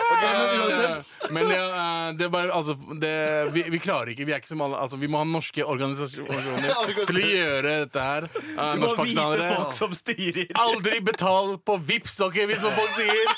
Men 1.29 1.49
ja, 1.53 1.65
eh, 1.69 2.13
det 2.17 2.25
er 2.25 2.31
bare 2.33 2.51
altså, 2.55 2.73
det, 3.01 3.11
vi, 3.53 3.63
vi 3.69 3.79
klarer 3.83 4.11
ikke. 4.13 4.25
Vi 4.25 4.33
er 4.33 4.41
ikke 4.41 4.49
som 4.51 4.63
alle 4.65 4.79
altså, 4.81 4.97
Vi 5.01 5.09
må 5.11 5.19
ha 5.21 5.27
norske 5.29 5.65
organisasjoner 5.65 6.69
til 7.09 7.19
å 7.21 7.29
gjøre 7.29 7.73
dette 7.85 8.05
her. 8.07 8.27
Vi 8.33 8.41
Du 8.49 8.57
må 8.57 8.65
vite 8.65 8.83
Norskpakistanere. 8.85 9.49
folk 9.55 9.77
som 9.77 9.93
styrer. 9.97 10.49
Aldri 10.63 10.99
betal 11.05 11.55
på 11.65 11.77
Vips, 11.89 12.17
ok, 12.25 12.39
hvis 12.49 12.63
noen 12.65 12.77
folk 12.79 12.95
sier. 12.97 13.33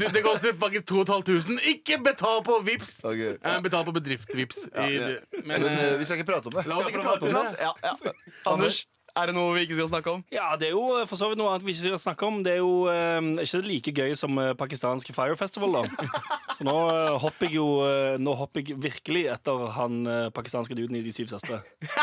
Det, 0.00 0.08
det 0.14 0.22
koster 0.24 0.54
faktisk 0.60 0.86
2500. 0.88 1.60
Ikke 1.74 1.98
betal 2.04 2.38
på 2.46 2.58
Vips! 2.64 2.94
Ok. 3.04 3.20
Eh, 3.36 3.58
betal 3.64 3.84
på 3.88 3.92
bedrift-Vips. 3.98 4.62
I- 4.72 5.18
Men, 5.44 5.60
men 5.60 5.66
eh, 5.68 5.82
eh, 5.90 5.96
vi 6.00 6.06
skal 6.08 6.20
ikke 6.20 6.30
prate 6.32 6.48
om 6.48 6.54
det. 6.56 6.64
la 6.70 6.78
oss 6.80 6.88
ikke 6.88 7.02
prate 7.04 7.28
om 7.28 7.36
det. 7.36 7.58
Ja, 7.60 7.72
ja. 7.84 8.14
Anders, 8.48 8.78
er 9.16 9.26
det 9.30 9.34
noe 9.36 9.54
vi 9.54 9.64
ikke 9.66 9.76
skal 9.78 9.88
snakke 9.92 10.10
om? 10.16 10.24
Ja, 10.34 10.48
det 10.58 10.68
er 10.68 10.74
jo 10.74 10.84
eh, 11.00 11.06
for 11.06 11.20
så 11.20 11.28
vidt 11.30 11.38
noe 11.38 11.52
annet 11.52 11.64
vi 11.66 11.72
ikke 11.74 11.84
skal 11.94 12.02
snakke 12.02 12.26
om. 12.26 12.40
Det 12.46 12.52
er 12.56 12.60
jo 12.62 12.72
eh, 12.90 13.20
ikke 13.44 13.60
like 13.66 13.94
gøy 13.94 14.14
som 14.18 14.38
eh, 14.42 14.52
pakistansk 14.58 15.12
Fire 15.14 15.36
Festival, 15.38 15.78
da. 15.80 16.08
Så 16.54 16.62
nå 16.68 16.74
eh, 16.92 17.16
hopper 17.18 17.48
jeg 17.48 17.56
jo 17.56 17.64
eh, 17.82 18.14
Nå 18.22 18.30
hopper 18.38 18.62
jeg 18.62 18.76
virkelig 18.78 19.24
etter 19.32 19.64
han 19.74 20.04
eh, 20.06 20.28
pakistanske 20.34 20.76
duden 20.78 20.94
i 21.00 21.02
De 21.02 21.10
syv 21.14 21.30
søstre. 21.34 21.62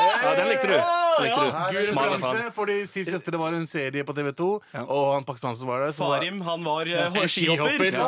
Ja, 0.00 0.30
den 0.32 0.46
likte 0.48 0.64
du. 0.70 0.72
Den 0.72 1.26
likte 1.26 1.42
du. 1.44 1.50
Her 1.52 1.66
er 1.66 1.74
Gul 1.74 1.82
Smal 1.84 2.06
referanse, 2.14 2.44
for 2.54 2.62
fordi 2.62 2.76
Syv 2.88 3.08
søstre 3.12 3.36
var 3.40 3.52
en 3.56 3.66
serie 3.68 4.04
på 4.08 4.14
TV2, 4.16 4.46
Ja. 4.72 4.84
og 4.86 5.10
han 5.18 5.26
pakistanske 5.28 5.66
var 5.68 5.82
der 5.84 5.92
så 5.92 6.06
var- 6.08 6.22
Farim, 6.22 6.38
han 6.46 6.64
var 6.64 6.88
uh, 6.88 7.18
en 7.20 7.28
skihopper. 7.28 7.74
skihopper. 7.76 7.98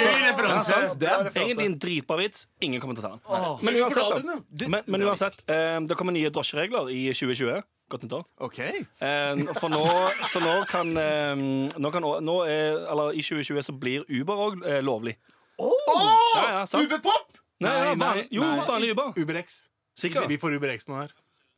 Gøy 0.00 0.10
Ja, 0.10 0.32
referanse! 0.32 0.72
sant. 0.72 0.96
Det 0.98 1.08
er 1.12 1.30
Egentlig 1.30 1.68
en 1.70 1.78
dritbra 1.86 2.18
vits. 2.18 2.46
Ingen 2.66 2.82
kommer 2.82 2.98
til 2.98 3.06
å 3.06 3.12
ta 3.14 3.38
den. 3.38 3.62
Men 3.68 3.78
uansett, 3.84 4.26
da. 4.26 4.66
Men, 4.74 4.82
men 4.90 5.06
uansett 5.06 5.38
eh, 5.46 5.78
det 5.86 5.98
kommer 6.00 6.16
nye 6.18 6.32
drosjeregler 6.34 6.90
i 6.90 7.04
2020. 7.14 7.62
Godt 7.88 8.02
nyttår. 8.02 8.24
Ok. 8.42 8.58
Eh, 8.58 9.42
for 9.60 9.70
nå, 9.70 9.82
så 10.26 10.42
nå 10.42 10.54
kan, 10.70 10.90
eh, 10.98 11.44
nå 11.78 11.92
kan 11.94 12.02
nå 12.02 12.36
er, 12.48 12.82
Eller 12.90 13.14
i 13.14 13.22
2020 13.22 13.62
så 13.62 13.74
blir 13.78 14.06
Uber 14.10 14.42
òg 14.48 14.66
eh, 14.66 14.82
lovlig. 14.82 15.14
Ja, 15.58 16.46
ja, 16.50 16.64
sant. 16.66 16.82
Uberpop! 16.82 17.38
Nei, 17.62 17.72
nei, 17.72 17.94
nei, 17.96 18.26
jo, 18.34 18.44
vanlig 18.68 18.90
Uber. 18.92 19.14
UberX. 19.16 19.68
Sikker? 19.96 20.26
Vi 20.28 20.36
får 20.36 20.58
UberX 20.58 20.90
nå 20.90 20.98
her. 20.98 21.14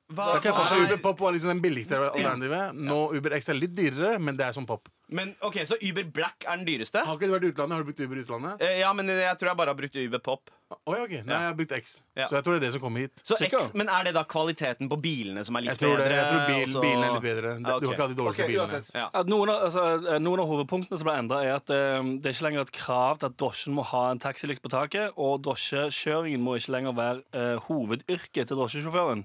Hva, 0.09 0.38
hva 0.41 0.53
Altså, 0.55 0.75
er- 0.75 0.87
Uber 0.87 0.97
Pop 1.05 1.19
var 1.21 1.33
liksom 1.33 1.50
den 1.53 1.61
billigste 1.61 1.93
alternativet. 1.99 2.75
Nå 2.75 2.99
X 3.37 3.49
er 3.50 3.55
litt 3.59 3.75
dyrere, 3.77 4.19
men 4.19 4.37
det 4.38 4.47
er 4.47 4.53
som 4.57 4.65
pop. 4.65 4.88
Men 5.11 5.35
ok, 5.41 5.55
Så 5.65 5.77
Uber 5.83 6.05
Black 6.05 6.45
er 6.47 6.57
den 6.57 6.67
dyreste? 6.67 7.00
Har 7.05 7.17
ikke 7.17 7.29
du 7.29 7.33
vært 7.33 7.45
i 7.45 7.53
utlandet? 7.53 7.73
Har 7.77 7.83
du 7.83 7.88
brukt 7.93 8.00
Uber 8.00 8.17
i 8.17 8.23
utlandet? 8.25 8.61
Eh, 8.61 8.79
Ja, 8.81 8.93
men 8.93 9.07
jeg 9.07 9.38
tror 9.38 9.49
jeg 9.50 9.57
bare 9.57 9.67
har 9.69 9.75
brukt 9.75 9.97
Uber 9.97 10.19
Pop. 10.19 10.50
Oi, 10.87 10.99
ok. 11.00 11.11
Nei, 11.25 11.33
jeg 11.33 11.49
har 11.49 11.55
brukt 11.55 11.73
X. 11.73 12.00
Ja. 12.17 12.25
Så 12.29 12.37
jeg 12.37 12.45
tror 12.45 12.53
det 12.53 12.62
er 12.62 12.67
det 12.67 12.73
som 12.73 12.81
kommer 12.83 13.00
hit. 13.00 13.21
Så 13.25 13.37
Sikker? 13.37 13.59
X, 13.61 13.71
Men 13.75 13.88
er 13.88 14.05
det 14.05 14.12
da 14.15 14.25
kvaliteten 14.25 14.88
på 14.88 14.97
bilene 15.00 15.45
som 15.45 15.57
er 15.57 15.61
litt 15.65 15.71
Jeg 15.73 15.79
tror, 15.79 15.97
det, 15.97 16.05
bedre? 16.09 16.17
jeg 16.17 16.29
tror 16.33 16.47
bil, 16.47 16.62
og 16.62 16.69
så- 16.69 16.83
bilen 16.85 17.05
er 17.05 17.12
litt 17.12 17.23
bedre. 17.23 17.55
Det- 17.57 17.65
Du 17.65 17.71
har 17.73 17.81
ikke 17.81 18.05
hatt 18.05 18.17
de 18.17 18.23
Ok, 18.23 18.37
dårligste 18.37 18.47
bilene. 18.49 18.69
uansett. 18.69 18.95
Ja. 18.95 19.09
At 19.15 19.27
noen, 19.27 19.49
av, 19.49 19.62
altså, 19.65 20.09
eh, 20.12 20.19
noen 20.19 20.41
av 20.41 20.49
hovedpunktene 20.49 20.99
som 20.99 21.05
ble 21.07 21.17
endra, 21.17 21.45
er 21.45 21.55
at 21.57 21.71
eh, 21.71 22.03
det 22.21 22.27
er 22.27 22.33
ikke 22.33 22.49
lenger 22.49 22.61
et 22.61 22.73
krav 22.73 23.19
til 23.19 23.27
at 23.27 23.37
drosjen 23.37 23.75
må 23.75 23.85
ha 23.85 24.11
en 24.11 24.19
taxilykt 24.19 24.61
på 24.61 24.69
taket, 24.69 25.12
og 25.17 25.43
drosjekjøringen 25.43 26.41
må 26.41 26.57
ikke 26.57 26.69
lenger 26.73 26.93
være 26.95 27.23
eh, 27.33 27.57
hovedyrket 27.69 28.47
til 28.49 28.57
drosjesjåføren. 28.57 29.25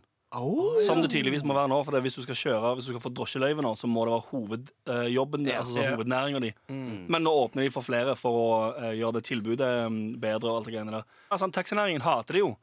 Som 0.87 1.01
det 1.03 1.11
tydeligvis 1.13 1.45
må 1.45 1.55
være 1.55 1.69
nå, 1.71 1.79
for 1.85 1.95
det, 1.95 2.03
hvis 2.05 2.17
du 2.17 2.23
skal 2.25 2.37
kjøre 2.39 2.73
Hvis 2.77 2.87
du 2.87 2.93
skal 2.93 3.03
få 3.03 3.11
drosjeløyve 3.13 3.65
nå, 3.65 3.73
så 3.79 3.89
må 3.91 4.05
det 4.07 4.15
være 4.15 4.27
hovedjobben 4.31 5.45
din. 5.45 5.53
Ja. 5.53 5.61
altså 5.61 5.77
sånn 5.77 5.93
hovednæringa 5.93 6.43
di. 6.43 6.51
Men 6.73 7.25
nå 7.25 7.33
åpner 7.45 7.67
de 7.67 7.73
for 7.73 7.85
flere 7.85 8.17
for 8.19 8.39
å 8.39 8.51
eh, 8.73 8.93
gjøre 8.99 9.19
det 9.19 9.25
tilbudet 9.29 9.71
mm, 9.93 10.03
bedre 10.23 10.51
og 10.51 10.59
alt 10.59 10.69
det 10.69 10.75
greiene 10.75 10.95
der. 10.97 11.07
Altså, 11.29 11.49
Taxinæringen 11.53 12.05
hater 12.05 12.39
det 12.39 12.45
jo. 12.45 12.53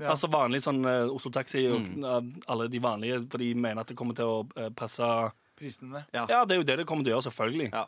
Ja. 0.00 0.14
Altså 0.14 0.30
vanlig 0.32 0.62
sånn 0.64 0.80
uh, 0.86 1.12
Oslo 1.12 1.28
Taxi 1.34 1.66
og 1.68 1.84
mm. 1.84 2.44
alle 2.48 2.70
de 2.72 2.80
vanlige, 2.80 3.20
for 3.28 3.42
de 3.42 3.52
mener 3.52 3.82
at 3.82 3.90
det 3.90 3.98
kommer 3.98 4.16
til 4.16 4.30
å 4.32 4.42
eh, 4.56 4.70
presse 4.72 5.06
Prisene. 5.60 6.06
Ja, 6.16 6.24
det 6.48 6.54
er 6.54 6.60
jo 6.62 6.64
det 6.64 6.78
det 6.80 6.86
kommer 6.88 7.04
til 7.04 7.12
å 7.12 7.18
gjøre, 7.18 7.26
selvfølgelig. 7.28 7.66
Ja. 7.74 7.84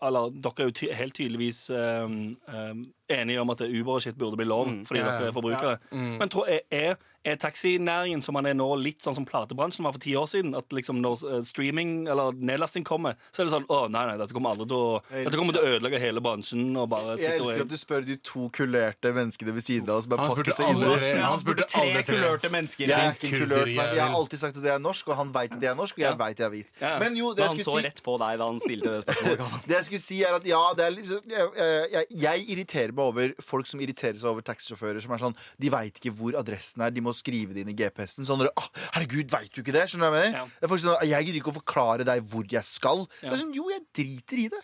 eller, 0.00 0.30
Dere 0.32 0.62
er 0.64 0.70
jo 0.70 0.74
ty 0.78 0.88
helt 0.96 1.14
tydeligvis 1.16 1.58
um, 1.72 2.14
um, 2.48 2.84
enige 3.12 3.42
om 3.42 3.52
at 3.52 3.64
Uber 3.66 3.98
og 3.98 4.04
shit 4.04 4.16
burde 4.16 4.38
bli 4.40 4.46
lov 4.48 4.70
fordi 4.88 5.02
Ja, 5.02 5.06
ja. 5.06 5.18
dere 5.18 5.28
er 5.28 5.36
forbrukere. 5.36 5.74
Men 5.92 6.32
tror, 6.32 6.48
jeg 6.48 6.64
er, 6.72 6.96
er 7.26 7.36
taxinæringen 7.42 8.22
som 8.22 8.36
man 8.38 8.46
er 8.46 8.54
nå, 8.54 8.66
litt 8.78 9.02
sånn 9.02 9.16
som 9.18 9.24
platebransjen 9.26 9.84
var 9.86 9.94
for 9.96 10.02
ti 10.04 10.14
år 10.18 10.28
siden? 10.30 10.54
At 10.58 10.70
liksom 10.74 11.00
når 11.02 11.24
eh, 11.26 11.40
streaming 11.48 12.06
eller 12.12 12.36
nedlasting 12.38 12.84
kommer, 12.86 13.16
så 13.34 13.42
er 13.42 13.48
det 13.48 13.54
sånn 13.56 13.66
Å, 13.72 13.80
nei, 13.90 14.04
nei, 14.10 14.16
dette 14.20 14.36
kommer 14.36 14.54
aldri 14.54 14.66
til 14.70 14.76
å 14.78 15.00
Dette 15.10 15.36
kommer 15.40 15.56
til 15.56 15.64
å 15.66 15.72
ødelegge 15.76 16.00
hele 16.02 16.22
bransjen 16.22 16.68
og 16.78 16.88
bare 16.92 17.16
Jeg 17.18 17.40
elsker 17.40 17.64
at 17.66 17.72
du 17.72 17.76
spør 17.80 18.06
de 18.06 18.16
to 18.24 18.46
kulørte 18.54 19.12
menneskene 19.16 19.54
ved 19.56 19.66
siden 19.66 19.90
av 19.90 19.98
oss. 20.00 20.08
Han 20.10 20.30
spurte 20.30 20.56
alle. 20.66 21.12
Han 21.24 21.42
spurte 21.42 21.66
tre 21.68 21.82
alle 21.82 22.02
tre. 22.06 22.14
kulørte 22.14 22.50
mennesker. 22.54 22.86
Jeg 22.92 22.96
er 23.10 23.16
ikke 23.16 23.30
en 23.32 23.36
kulørt, 23.42 23.72
men 23.76 23.92
jeg 23.96 24.02
har 24.04 24.16
alltid 24.20 24.42
sagt 24.44 24.60
at 24.60 24.68
jeg 24.70 24.74
er 24.76 24.82
norsk, 24.86 25.08
og 25.10 25.18
han 25.20 25.32
veit 25.34 25.52
at 25.56 25.62
jeg 25.66 25.72
er 25.72 25.78
norsk, 25.78 25.96
og 25.98 26.04
jeg 26.04 26.10
Ja. 26.12 26.14
vet 26.22 26.38
jeg 26.42 26.46
er 26.46 26.52
hvit. 26.54 26.70
Ja. 26.80 26.92
Men 27.02 27.16
jo, 27.18 27.32
det 27.34 27.42
Men 27.46 27.56
jeg 27.56 27.64
han 27.66 27.72
så 27.72 27.82
rett 27.88 28.02
på 28.06 28.16
deg 28.22 28.38
da 28.38 28.46
han 28.52 28.60
stilte 28.62 28.92
det 28.94 29.02
spørsmålet. 29.06 29.56
Det 29.66 29.74
jeg 29.76 29.84
skulle 29.88 30.02
si 30.06 30.20
er 30.22 30.36
at 30.36 30.46
ja, 30.46 30.62
det 30.76 30.84
er 30.86 30.94
liksom 30.94 31.16
så- 31.16 31.30
jeg, 31.56 31.90
jeg, 31.92 32.06
jeg 32.22 32.46
irriterer 32.54 32.92
meg 32.92 33.04
over 33.10 33.34
folk 33.42 33.66
som 33.66 33.80
irriterer 33.80 34.18
seg 34.20 34.30
over 34.30 34.42
taxisjåfører 34.46 35.02
som 35.02 35.12
er 35.16 35.22
sånn 35.22 35.36
De 35.58 35.70
veit 35.72 35.96
ikke 35.98 36.12
hvor 36.14 36.36
adressen 36.38 36.82
er, 36.86 36.90
de 36.94 37.00
må 37.04 37.14
skrive 37.16 37.56
det 37.56 37.64
inn 37.64 37.72
i 37.72 37.76
GPS-en. 37.76 38.26
Sånn, 38.28 38.46
ah, 38.46 38.70
herregud, 38.96 39.30
veit 39.32 39.50
du 39.54 39.62
ikke 39.62 39.74
det? 39.76 39.86
Skjønner 39.90 40.06
du 40.06 40.16
hva 40.16 40.22
jeg 40.22 40.32
mener? 40.32 40.40
Ja. 40.42 40.60
Det 40.60 40.68
er 40.68 40.82
sånn, 40.84 41.10
jeg 41.10 41.28
gidder 41.28 41.40
ikke 41.40 41.52
å 41.54 41.58
forklare 41.60 42.08
deg 42.08 42.24
hvor 42.30 42.48
jeg 42.52 42.68
skal. 42.68 43.04
Det 43.20 43.32
er 43.32 43.42
sånn, 43.42 43.54
jo, 43.56 43.68
jeg 43.72 43.84
driter 43.96 44.42
i 44.44 44.48
det. 44.54 44.62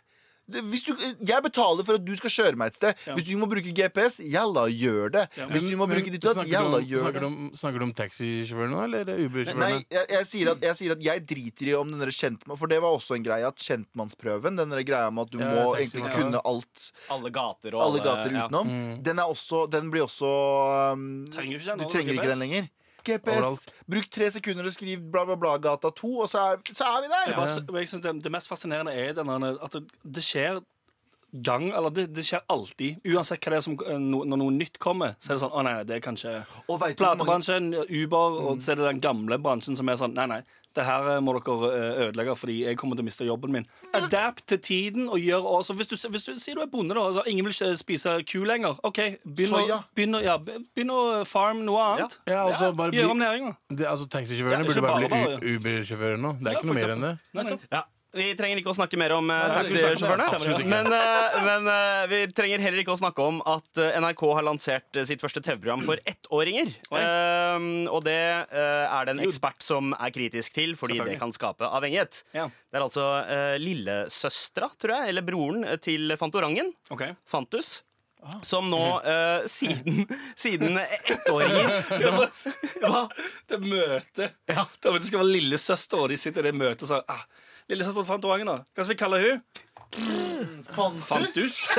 Du, 0.52 0.58
jeg 0.58 1.42
betaler 1.44 1.84
for 1.86 1.94
at 1.96 2.02
du 2.04 2.10
skal 2.18 2.30
kjøre 2.34 2.58
meg 2.58 2.72
et 2.72 2.76
sted. 2.76 2.98
Ja. 3.06 3.14
Hvis 3.14 3.24
du 3.30 3.36
må 3.38 3.46
bruke 3.48 3.70
GPS, 3.72 4.18
jalla, 4.26 4.64
gjør 4.68 5.12
det. 5.14 5.22
Ja. 5.38 5.46
Hvis 5.52 5.62
du 5.70 5.76
må 5.78 5.86
Men 5.86 5.94
bruke 5.96 6.10
ditt 6.12 6.26
og 6.26 6.42
jalla, 6.50 6.80
gjør 6.82 7.04
snakker 7.06 7.20
det. 7.20 7.20
du 7.22 7.26
om- 7.26 7.52
Snakker 7.56 7.78
du 7.78 7.84
om 7.86 7.92
taxisjåfører 7.94 8.70
nå, 8.72 8.80
eller 8.84 9.12
Uber-sjåføren? 9.22 9.62
Nei, 9.62 9.84
jeg, 9.88 10.06
jeg, 10.10 10.26
sier 10.26 10.50
at, 10.52 10.60
jeg 10.66 10.76
sier 10.80 10.92
at 10.96 11.02
jeg 11.06 11.24
driter 11.30 11.70
i 11.70 11.74
om 11.78 11.90
den 11.94 12.00
der 12.02 12.10
kjentmann 12.10 12.58
For 12.58 12.66
det 12.66 12.80
var 12.82 12.90
også 12.98 13.16
en 13.16 13.22
greie 13.24 13.46
at 13.46 13.56
kjentmannsprøven, 13.56 14.56
den 14.58 14.70
der 14.74 14.82
greia 14.82 15.10
med 15.14 15.22
at 15.28 15.30
du 15.30 15.38
Ja, 15.38 15.48
må 15.54 15.76
taxi, 15.76 15.98
egentlig 15.98 16.10
ja. 16.10 16.18
kunne 16.18 16.42
alt 16.44 16.92
Alle 17.08 17.30
gater 17.30 17.74
og 17.78 17.82
alle 17.86 18.02
gater 18.04 18.32
ja. 18.34 18.46
utenom. 18.46 18.66
Mm. 18.68 19.02
Den, 19.02 19.18
er 19.18 19.30
også, 19.32 19.70
den 19.70 19.90
blir 19.94 20.04
også 20.08 20.32
um, 20.92 21.08
Trenger 21.32 21.58
ikke 21.58 21.70
den 21.70 21.78
Du 21.78 21.88
trenger 21.88 22.12
ikke 22.12 22.22
GPS. 22.26 22.34
den 22.34 22.38
lenger. 22.46 22.68
GPS. 23.06 23.38
Overalt. 23.38 23.72
Bruk 23.94 24.10
tre 24.12 24.30
sekunder 24.34 24.68
og 24.68 24.74
skriv 24.74 25.06
bla, 25.12 25.24
bla, 25.28 25.38
bla, 25.38 25.56
gata 25.62 25.92
2, 26.02 26.12
og 26.24 26.30
så 26.30 26.44
er, 26.52 26.62
så 26.72 26.88
er 26.88 27.04
vi 27.04 27.10
der. 27.12 27.32
Ja, 27.34 27.46
ja. 27.46 27.78
jeg 27.80 27.90
synes 27.90 28.04
det, 28.04 28.14
det 28.24 28.34
mest 28.34 28.50
fascinerende 28.50 28.94
er 28.94 29.16
denne, 29.18 29.56
at 29.62 29.78
det, 29.78 29.86
det 30.02 30.24
skjer 30.26 30.62
gang 31.32 31.70
Eller 31.72 31.90
det, 31.90 32.06
det 32.12 32.24
skjer 32.26 32.42
alltid. 32.52 33.00
Uansett 33.08 33.40
hva 33.40 33.54
det 33.54 33.60
er 33.62 33.64
som 33.64 33.76
no, 34.02 34.22
Når 34.28 34.40
noe 34.40 34.52
nytt 34.52 34.76
kommer, 34.82 35.14
så 35.16 35.32
er 35.32 35.38
det 35.38 35.44
sånn 35.44 35.54
Å 35.54 35.62
nei, 35.64 35.76
nei, 35.78 35.86
det 35.88 35.96
er 35.96 36.02
kanskje 36.04 36.34
mange 36.68 36.90
platebransjen, 37.00 37.70
Uber, 37.88 38.40
og 38.42 38.64
så 38.64 38.74
er 38.74 38.80
det 38.80 38.90
den 38.90 39.00
gamle 39.04 39.38
bransjen 39.42 39.78
som 39.78 39.88
er 39.88 40.00
sånn 40.00 40.16
Nei, 40.18 40.28
nei. 40.28 40.42
Det 40.74 40.84
her 40.86 41.08
eh, 41.16 41.20
må 41.20 41.34
dere 41.36 41.68
eh, 41.68 42.00
ødelegge 42.06 42.36
fordi 42.40 42.56
jeg 42.64 42.78
kommer 42.80 42.96
til 42.96 43.04
å 43.04 43.08
miste 43.10 43.26
jobben 43.28 43.52
min. 43.52 43.66
Adapt 43.94 44.44
til 44.48 44.58
tiden 44.64 45.08
og 45.12 45.18
gjør 45.20 45.44
også 45.58 45.74
Hvis 45.76 45.90
du, 45.92 45.96
hvis 46.14 46.24
du 46.24 46.32
sier 46.40 46.56
du 46.56 46.62
er 46.64 46.70
bonde, 46.72 46.94
da, 46.96 47.04
altså, 47.10 47.22
ingen 47.28 47.44
vil 47.44 47.52
ikke 47.52 47.76
spise 47.80 48.14
ku 48.32 48.44
lenger. 48.48 48.78
OK, 48.88 49.00
begynn 49.24 49.56
å, 49.58 49.80
begynn 49.96 50.16
å, 50.16 50.22
ja, 50.24 50.38
begynn 50.42 50.92
å 50.94 51.00
farm 51.28 51.64
noe 51.68 51.82
annet. 51.92 52.18
Ja, 52.28 52.46
altså, 52.48 52.72
bare 52.76 52.96
Gjør 52.96 53.12
om 53.12 53.20
bli, 53.20 53.26
næringa. 53.26 53.54
det, 53.70 53.86
altså, 53.88 54.08
Taxisjåførene 54.12 54.64
Ja, 54.64 54.68
burde 54.68 54.86
bare, 54.86 55.08
bare 55.12 55.40
bli 55.40 55.56
Uber-sjåfører 55.56 56.20
nå. 56.20 56.36
Det 56.40 56.48
er 56.48 56.56
Ja, 56.56 56.58
ikke 56.60 56.70
noe 56.72 56.78
mer 56.80 56.94
enn 56.96 57.06
det. 57.08 57.12
Nei, 57.36 57.44
nei. 57.50 57.58
Ja. 57.72 57.82
Vi 58.12 58.26
trenger 58.36 58.60
ikke 58.60 58.72
å 58.72 58.76
snakke 58.76 58.98
mer 59.00 59.14
om 59.16 59.30
uh, 59.32 59.38
taxisjåførene. 59.56 60.66
Men, 60.68 60.88
uh, 60.92 61.36
men 61.48 61.68
uh, 61.70 62.02
vi 62.10 62.18
trenger 62.36 62.60
heller 62.60 62.82
ikke 62.82 62.92
å 62.92 63.00
snakke 63.00 63.24
om 63.24 63.40
at 63.48 63.80
NRK 64.04 64.24
har 64.36 64.46
lansert 64.46 65.00
sitt 65.08 65.22
første 65.24 65.40
TV-program 65.44 65.84
for 65.86 66.00
ettåringer. 66.08 66.74
Oi. 66.92 67.00
Eh, 67.00 67.68
og 67.92 68.02
det 68.04 68.18
er 68.52 69.06
det 69.06 69.14
en 69.14 69.22
ekspert 69.24 69.64
som 69.64 69.94
er 69.96 70.12
kritisk 70.14 70.56
til, 70.56 70.74
fordi 70.78 70.98
det 71.06 71.16
kan 71.20 71.32
skape 71.34 71.68
avhengighet. 71.68 72.22
Ja. 72.36 72.48
Det 72.68 72.78
er 72.78 72.84
altså 72.84 73.06
uh, 73.24 73.54
lillesøstera, 73.60 74.70
tror 74.80 74.96
jeg, 74.96 75.12
eller 75.12 75.24
broren 75.26 75.64
til 75.84 76.12
Fantorangen, 76.20 76.72
Okay. 76.92 77.16
Fantus. 77.28 77.80
Som 78.46 78.68
nå, 78.70 78.82
uh, 79.02 79.46
siden, 79.50 80.06
siden 80.36 80.78
ettåringer 80.78 81.82
Hva? 82.82 83.00
Det 83.50 83.58
møtet. 83.58 84.36
Ja. 84.46 84.66
Det 84.78 84.92
skal 85.02 85.24
være 85.24 85.32
lillesøster, 85.32 85.98
og 85.98 86.12
de 86.12 86.20
sitter 86.20 86.46
i 86.46 86.52
det 86.52 86.60
møtet 86.60 86.86
og 86.86 86.92
sier 86.92 87.08
ah, 87.10 87.24
Lillesøster 87.70 88.06
Fantorangen, 88.06 88.48
da. 88.48 88.56
Hva 88.74 88.84
skal 88.84 88.94
vi 88.94 89.00
kalle 89.02 89.22
hun? 89.26 89.42
Fantus? 91.02 91.68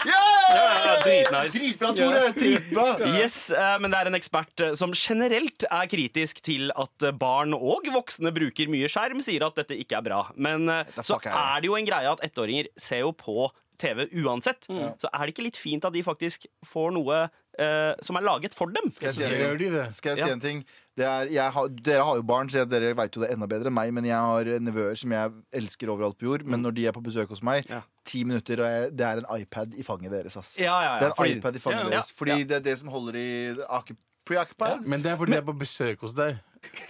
Ja, 0.00 0.16
ja! 0.54 0.92
dritnice. 1.04 1.58
Dritbra, 1.58 1.90
Tore! 1.92 2.20
Dritbra! 2.32 2.84
Yes, 3.20 3.50
eh, 3.52 3.74
men 3.82 3.92
det 3.92 3.98
er 4.00 4.08
en 4.08 4.16
ekspert 4.16 4.62
eh, 4.64 4.72
som 4.78 4.94
generelt 4.96 5.66
er 5.68 5.90
kritisk 5.92 6.40
til 6.46 6.72
at 6.72 7.04
eh, 7.04 7.12
barn 7.12 7.52
og 7.52 7.90
voksne 7.92 8.32
bruker 8.32 8.70
mye 8.72 8.88
skjerm, 8.88 9.20
sier 9.24 9.44
at 9.44 9.60
dette 9.60 9.76
ikke 9.76 9.98
er 9.98 10.06
bra. 10.06 10.22
Men 10.40 10.64
så 11.04 11.18
er 11.20 11.60
det? 11.60 11.68
jo 11.68 11.76
en 11.76 11.90
greie 11.90 12.08
at 12.14 12.24
ettåringer 12.24 12.70
ser 12.80 13.04
jo 13.04 13.12
på 13.12 13.50
TV 13.80 14.06
uansett. 14.24 14.64
Så 14.70 15.12
er 15.12 15.20
det 15.20 15.34
ikke 15.34 15.46
litt 15.50 15.60
fint 15.60 15.84
at 15.84 15.92
de 15.92 16.04
faktisk 16.06 16.48
får 16.68 16.96
noe 16.96 17.26
eh, 17.58 17.94
som 18.02 18.16
er 18.16 18.20
laget 18.22 18.54
for 18.54 18.66
dem? 18.70 18.90
Skal 18.90 19.08
jeg 19.10 19.14
si 19.14 19.24
en 19.24 19.58
ting? 19.58 19.92
Skal 19.92 20.16
jeg 20.16 20.24
si 20.24 20.30
en 20.30 20.40
ting? 20.40 20.64
Det 20.96 21.06
er, 21.06 21.30
jeg 21.32 21.52
har, 21.54 21.68
dere 21.68 22.04
har 22.04 22.16
jo 22.16 22.22
barn, 22.22 22.48
så 22.50 22.58
jeg, 22.60 22.68
dere 22.70 22.94
vet 22.98 23.14
jo 23.16 23.22
det 23.22 23.30
enda 23.32 23.46
bedre 23.48 23.70
enn 23.70 23.74
meg. 23.74 23.92
Men 23.96 24.04
jeg 24.04 24.16
har 24.16 24.44
nevøer 24.60 24.94
som 25.00 25.12
jeg 25.16 25.32
elsker 25.62 25.88
overalt 25.94 26.18
på 26.20 26.26
jord. 26.28 26.44
Men 26.44 26.60
når 26.62 26.74
de 26.76 26.86
er 26.86 26.92
på 26.92 27.00
besøk 27.02 27.28
hos 27.32 27.42
meg, 27.42 27.64
Ja. 27.70 27.80
ti 28.04 28.24
minutter, 28.24 28.60
og 28.60 28.68
jeg, 28.70 28.92
det 28.98 29.06
er 29.06 29.22
en 29.22 29.40
iPad 29.40 29.74
i 29.78 29.82
fanget 29.86 30.12
deres. 30.12 30.36
Ass. 30.36 30.56
Ja, 30.60 30.76
ja, 30.82 30.92
Det 31.00 31.06
er 31.08 31.14
en 31.14 31.16
fordi- 31.16 31.38
iPad 31.38 31.56
i 31.56 31.58
fanget 31.58 31.84
Ja, 31.84 31.90
deres. 31.96 32.12
Fordi 32.12 32.42
det 32.44 32.56
er 32.56 32.60
det 32.60 32.78
som 32.78 32.88
holder 32.88 33.16
i 33.16 33.54
preoccupied. 34.26 34.86
Men 34.86 35.02
det 35.02 35.12
er 35.12 35.16
fordi 35.16 35.32
de 35.32 35.38
er 35.38 35.46
på 35.46 35.56
besøk 35.58 36.00
hos 36.04 36.12
deg. 36.14 36.38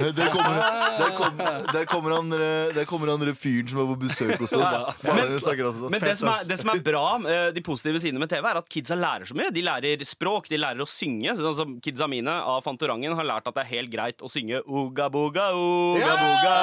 Der 0.01 0.31
kommer, 0.33 0.57
der, 0.99 1.11
kom, 1.17 1.37
der, 1.73 1.85
kommer 1.85 2.15
han, 2.17 2.31
der 2.75 2.85
kommer 2.89 3.11
han 3.13 3.35
fyren 3.37 3.69
som 3.69 3.83
er 3.83 3.89
på 3.91 3.97
besøk 4.01 4.41
hos 4.41 4.55
oss. 4.57 4.79
Men- 5.05 5.21
også 5.21 5.51
sånn. 5.53 5.91
Men 5.93 6.01
det 6.03 6.15
som, 6.19 6.31
er, 6.33 6.47
det 6.49 6.57
som 6.61 6.71
er 6.73 6.81
bra, 6.85 7.05
eh, 7.29 7.51
de 7.55 7.63
positive 7.65 8.01
sidene 8.03 8.23
med 8.23 8.31
TV, 8.33 8.49
er 8.49 8.61
at 8.63 8.69
kidsa 8.73 8.97
lærer 8.99 9.29
så 9.29 9.37
mye. 9.37 9.53
De 9.55 9.63
lærer 9.65 10.03
språk, 10.09 10.49
de 10.51 10.59
lærer 10.61 10.83
å 10.83 10.89
synge. 10.89 11.37
Sånn 11.39 11.57
som 11.59 11.77
Kidsa 11.85 12.09
mine 12.11 12.33
av 12.33 12.65
Fantorangen 12.65 13.15
har 13.19 13.29
lært 13.29 13.47
at 13.51 13.57
det 13.57 13.65
er 13.67 13.71
helt 13.77 13.93
greit 13.93 14.25
å 14.25 14.31
synge 14.33 14.63
Uga 14.67 15.09
boga, 15.13 15.51
uga 15.55 16.17
boga, 16.25 16.57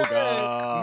uga. 0.00 0.24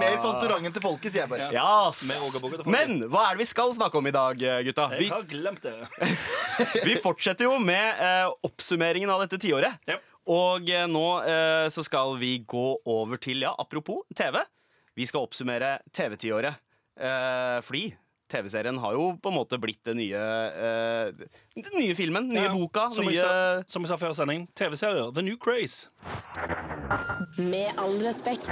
Mer 0.01 0.17
Fantorangen 0.23 0.75
til 0.75 0.85
folket, 0.85 1.11
sier 1.11 1.25
jeg 1.25 1.31
bare. 1.33 1.51
Ja, 1.55 1.67
ass. 1.89 2.05
Med 2.07 2.21
Uga 2.21 2.41
boga 2.43 2.59
til 2.61 2.65
folket. 2.67 2.75
Men 2.77 3.09
hva 3.11 3.27
er 3.29 3.35
det 3.37 3.45
vi 3.45 3.51
skal 3.51 3.73
snakke 3.77 3.99
om 3.99 4.07
i 4.07 4.15
dag, 4.15 4.43
eh, 4.43 4.61
gutta? 4.69 4.89
Vi, 4.95 5.09
Jeg 5.09 5.15
har 5.15 5.29
glemt 5.29 5.65
det. 5.65 5.77
vi 6.87 6.99
fortsetter 7.03 7.49
jo 7.49 7.57
med 7.59 8.01
eh, 8.01 8.29
oppsummeringen 8.47 9.11
av 9.11 9.25
dette 9.25 9.41
tiåret. 9.41 9.81
Ja. 9.89 9.99
Og 10.31 10.69
eh, 10.73 10.87
nå 10.89 11.03
eh, 11.27 11.67
så 11.73 11.83
skal 11.85 12.15
vi 12.21 12.37
gå 12.49 12.65
over 12.89 13.19
til, 13.21 13.43
ja, 13.45 13.51
apropos 13.61 14.01
TV. 14.17 14.39
Vi 14.97 15.05
skal 15.09 15.25
oppsummere 15.27 15.77
TV-tiåret. 15.93 16.57
Eh, 16.95 17.59
fordi 17.67 17.89
TV-serien 18.31 18.79
har 18.81 18.95
jo 18.95 19.09
på 19.21 19.29
en 19.29 19.35
måte 19.35 19.59
blitt 19.61 19.83
den 19.85 19.99
nye 19.99 20.17
eh, 20.17 21.25
Den 21.59 21.75
nye 21.77 21.93
filmen, 21.97 22.29
nye 22.31 22.47
Ja, 22.47 22.53
boka, 22.55 22.87
Som 22.95 23.05
jeg, 23.11 23.19
sa, 23.21 23.59
som 23.69 23.83
jeg 23.85 23.91
sa 23.91 23.97
før 24.01 24.15
sending, 24.17 24.47
TV-serier. 24.57 25.11
The 25.13 25.21
New 25.27 25.37
Craze. 25.37 25.91
Med 27.37 27.75
all 27.77 27.99
respekt. 28.01 28.49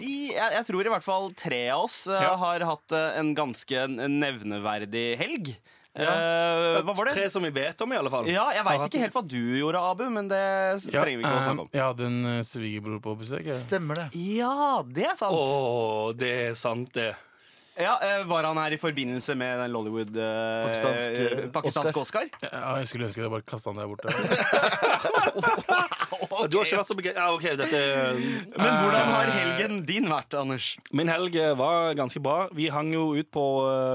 de, 0.00 0.10
jeg, 0.34 0.52
jeg 0.58 0.66
tror 0.68 0.84
i 0.90 0.92
hvert 0.92 1.06
fall 1.06 1.30
tre 1.38 1.62
av 1.72 1.86
oss 1.86 2.02
eh, 2.10 2.20
Ja. 2.26 2.34
har 2.42 2.66
hatt 2.68 2.92
eh, 2.92 3.16
en 3.22 3.32
ganske 3.38 3.86
nevneverdig 3.94 5.06
helg. 5.22 5.54
Eh, 5.96 6.82
hva 6.84 6.92
var 6.92 7.08
det? 7.08 7.14
Tre 7.16 7.28
som 7.32 7.44
vi 7.46 7.50
vet 7.56 7.80
om, 7.80 7.92
i 7.92 7.96
alle 7.96 8.12
fall. 8.12 8.28
Ja, 8.28 8.48
jeg 8.52 8.66
veit 8.68 8.86
ikke 8.88 9.04
helt 9.06 9.16
hva 9.16 9.24
du 9.26 9.38
gjorde, 9.60 9.84
Abu, 9.92 10.04
men 10.12 10.28
det 10.28 10.40
Ja, 10.92 11.02
trenger 11.02 11.22
vi 11.22 11.24
ikke 11.24 11.36
å 11.38 11.44
snakke 11.44 11.64
om. 11.66 11.70
Jeg 11.72 11.84
hadde 11.86 12.10
en 12.10 12.42
svigerbror 12.44 13.00
på 13.04 13.16
besøk. 13.22 13.46
Ja. 13.48 13.56
Stemmer 13.60 14.02
det. 14.02 14.08
Ja, 14.36 14.82
det 14.84 15.08
er 15.12 15.16
sant. 15.16 15.36
Å, 15.36 16.12
det 16.16 16.34
er 16.50 16.58
sant, 16.58 16.92
det. 16.96 17.14
Ja, 17.76 17.98
eh, 18.02 18.24
Var 18.24 18.44
han 18.44 18.56
her 18.56 18.72
i 18.72 18.78
forbindelse 18.80 19.34
med 19.36 19.58
den 19.60 19.72
Lollywood 19.74 20.16
eh, 20.16 20.64
Pakistansk, 20.64 21.08
eh, 21.10 21.42
pakistansk 21.52 21.98
Oscar? 22.00 22.28
Ja, 22.40 22.78
jeg 22.80 22.88
skulle 22.88 23.10
ønske 23.10 23.20
jeg 23.20 23.32
bare 23.34 23.44
kasta 23.44 23.72
han 23.72 23.82
der 23.82 23.90
borte. 23.90 24.08
Du 26.46 26.56
har 26.56 26.64
ikke 26.64 26.78
vært 26.78 26.88
så 26.88 26.94
begeistra 26.96 27.26
Ja, 27.26 27.34
OK, 27.34 27.44
dette 27.58 27.80
Men 28.56 28.78
hvordan 28.80 29.10
har 29.12 29.30
helgen 29.34 29.82
din 29.88 30.08
vært, 30.08 30.32
Anders? 30.38 30.70
Min 30.96 31.10
helg 31.12 31.36
var 31.58 31.92
ganske 31.98 32.22
bra. 32.22 32.46
Vi 32.56 32.70
hang 32.72 32.92
jo 32.94 33.10
ut 33.18 33.28
på 33.34 33.44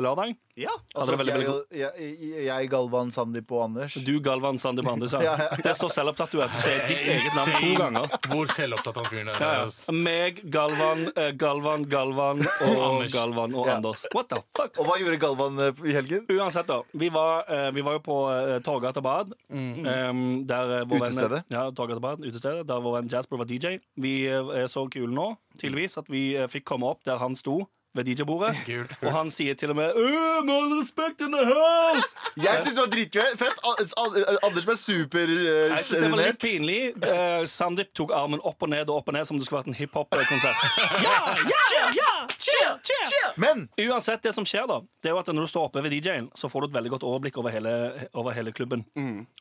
lørdag. 0.03 0.35
Ja, 0.61 0.73
Altså, 0.95 1.15
veldig, 1.17 1.33
jeg, 1.73 1.91
jeg, 1.97 2.45
jeg, 2.45 2.69
Galvan, 2.71 3.09
Sandeep 3.11 3.51
og 3.55 3.63
Anders. 3.65 3.93
Du, 4.05 4.11
Galvan 4.23 4.59
Sandeep 4.61 4.87
Andersen. 4.91 5.21
Ja, 5.25 5.33
ja, 5.39 5.47
ja. 5.51 5.57
Det 5.61 5.71
er 5.71 5.77
så 5.79 5.89
selvopptatt 5.93 6.31
du 6.35 6.39
er 6.41 6.45
at 6.49 6.53
du 6.55 6.61
sier 6.63 6.81
ditt 6.87 7.03
eget 7.15 7.35
navn 7.37 7.55
to 7.61 7.71
ganger. 7.79 8.15
Hvor 8.31 8.51
selvopptatt 8.55 8.99
han 9.01 9.07
fyren 9.11 9.31
er. 9.33 9.45
ja. 9.45 9.95
Meg, 9.95 10.41
Galvan, 10.53 11.03
eh, 11.15 11.31
Galvan, 11.41 11.85
Galvan 11.91 12.43
og 12.67 12.81
Anders. 12.87 13.13
Galvan 13.15 13.55
og 13.57 13.67
Ja. 13.71 13.75
Anders. 13.79 14.05
What 14.15 14.29
the 14.33 14.41
fuck? 14.57 14.77
Og 14.81 14.87
hva 14.89 14.97
gjorde 15.01 15.19
Galvan 15.21 15.59
eh, 15.67 15.83
i 15.91 15.95
helgen? 15.97 16.25
Uansett, 16.31 16.67
da. 16.69 16.81
Vi 16.93 17.09
var, 17.13 17.45
eh, 17.51 17.69
vi 17.75 17.81
var 17.85 17.97
jo 17.99 18.03
på 18.05 18.17
uh, 18.29 18.57
Torgata 18.65 19.01
Bad. 19.05 19.33
Um, 19.51 20.45
der 20.47 20.75
eh, 20.81 20.85
vår 20.85 21.01
venn- 21.05 21.11
Utestedet? 21.11 21.43
Ja, 21.53 21.65
Torgata 21.75 21.99
Bad, 22.03 22.23
utestedet. 22.25 22.65
Der 22.69 22.81
vår 22.83 22.99
venn 22.99 23.09
Jasper 23.11 23.41
var 23.41 23.49
DJ. 23.49 23.77
Vi 24.01 24.15
er 24.29 24.67
så 24.71 24.85
kule 24.91 25.11
nå, 25.15 25.27
tydeligvis, 25.59 25.97
at 26.01 26.09
vi 26.11 26.23
fikk 26.51 26.65
komme 26.71 26.89
opp 26.91 27.03
der 27.07 27.19
han 27.21 27.35
sto. 27.39 27.61
Ved 27.93 28.05
DJ-bordet. 28.07 28.55
Og 29.05 29.11
han 29.11 29.27
sier 29.35 29.55
til 29.59 29.73
og 29.73 29.75
med 29.75 29.91
«Øh, 29.99 30.43
Med 30.47 30.69
respect 30.79 31.19
in 31.25 31.33
the 31.35 31.43
house! 31.43 32.13
Jeg 32.39 32.61
syns 32.63 32.77
det 32.77 32.83
var 32.85 32.91
dritfett. 32.93 33.57
Al- 33.67 34.37
Anders 34.47 34.65
ble 34.69 34.75
super 34.79 35.27
Jeg 35.27 35.83
synes 35.83 35.89
det 35.99 36.11
var 36.11 36.21
litt 36.21 36.39
supersjenert. 36.39 36.39
pinlig. 36.39 36.79
Uh, 37.03 37.43
Sandeep 37.51 37.91
tok 37.97 38.13
armen 38.15 38.39
opp 38.47 38.63
og 38.63 38.71
ned 38.71 38.87
og 38.87 39.01
opp 39.01 39.11
og 39.11 39.17
ned 39.17 39.27
som 39.27 39.35
om 39.35 39.41
det 39.41 39.49
skulle 39.49 39.59
vært 39.59 39.73
en 39.73 39.79
hiphop-konsert. 39.81 40.63
ja, 41.07 41.17
ja, 41.51 41.83
ja, 41.99 42.13
chill, 42.37 42.71
chill. 42.87 43.35
Men 43.43 43.67
Uansett, 43.89 44.23
det 44.23 44.31
som 44.39 44.47
skjer 44.47 44.69
da 44.71 44.79
Det 45.03 45.11
er 45.11 45.15
jo 45.17 45.19
at 45.19 45.27
når 45.35 45.49
du 45.49 45.51
står 45.51 45.67
oppe 45.67 45.83
ved 45.83 45.91
DJ-en, 45.97 46.31
så 46.37 46.47
får 46.51 46.63
du 46.63 46.71
et 46.71 46.77
veldig 46.79 46.93
godt 46.95 47.03
overblikk 47.11 47.37
over 47.43 47.51
hele, 47.51 47.75
over 48.13 48.31
hele 48.37 48.55
klubben. 48.55 48.87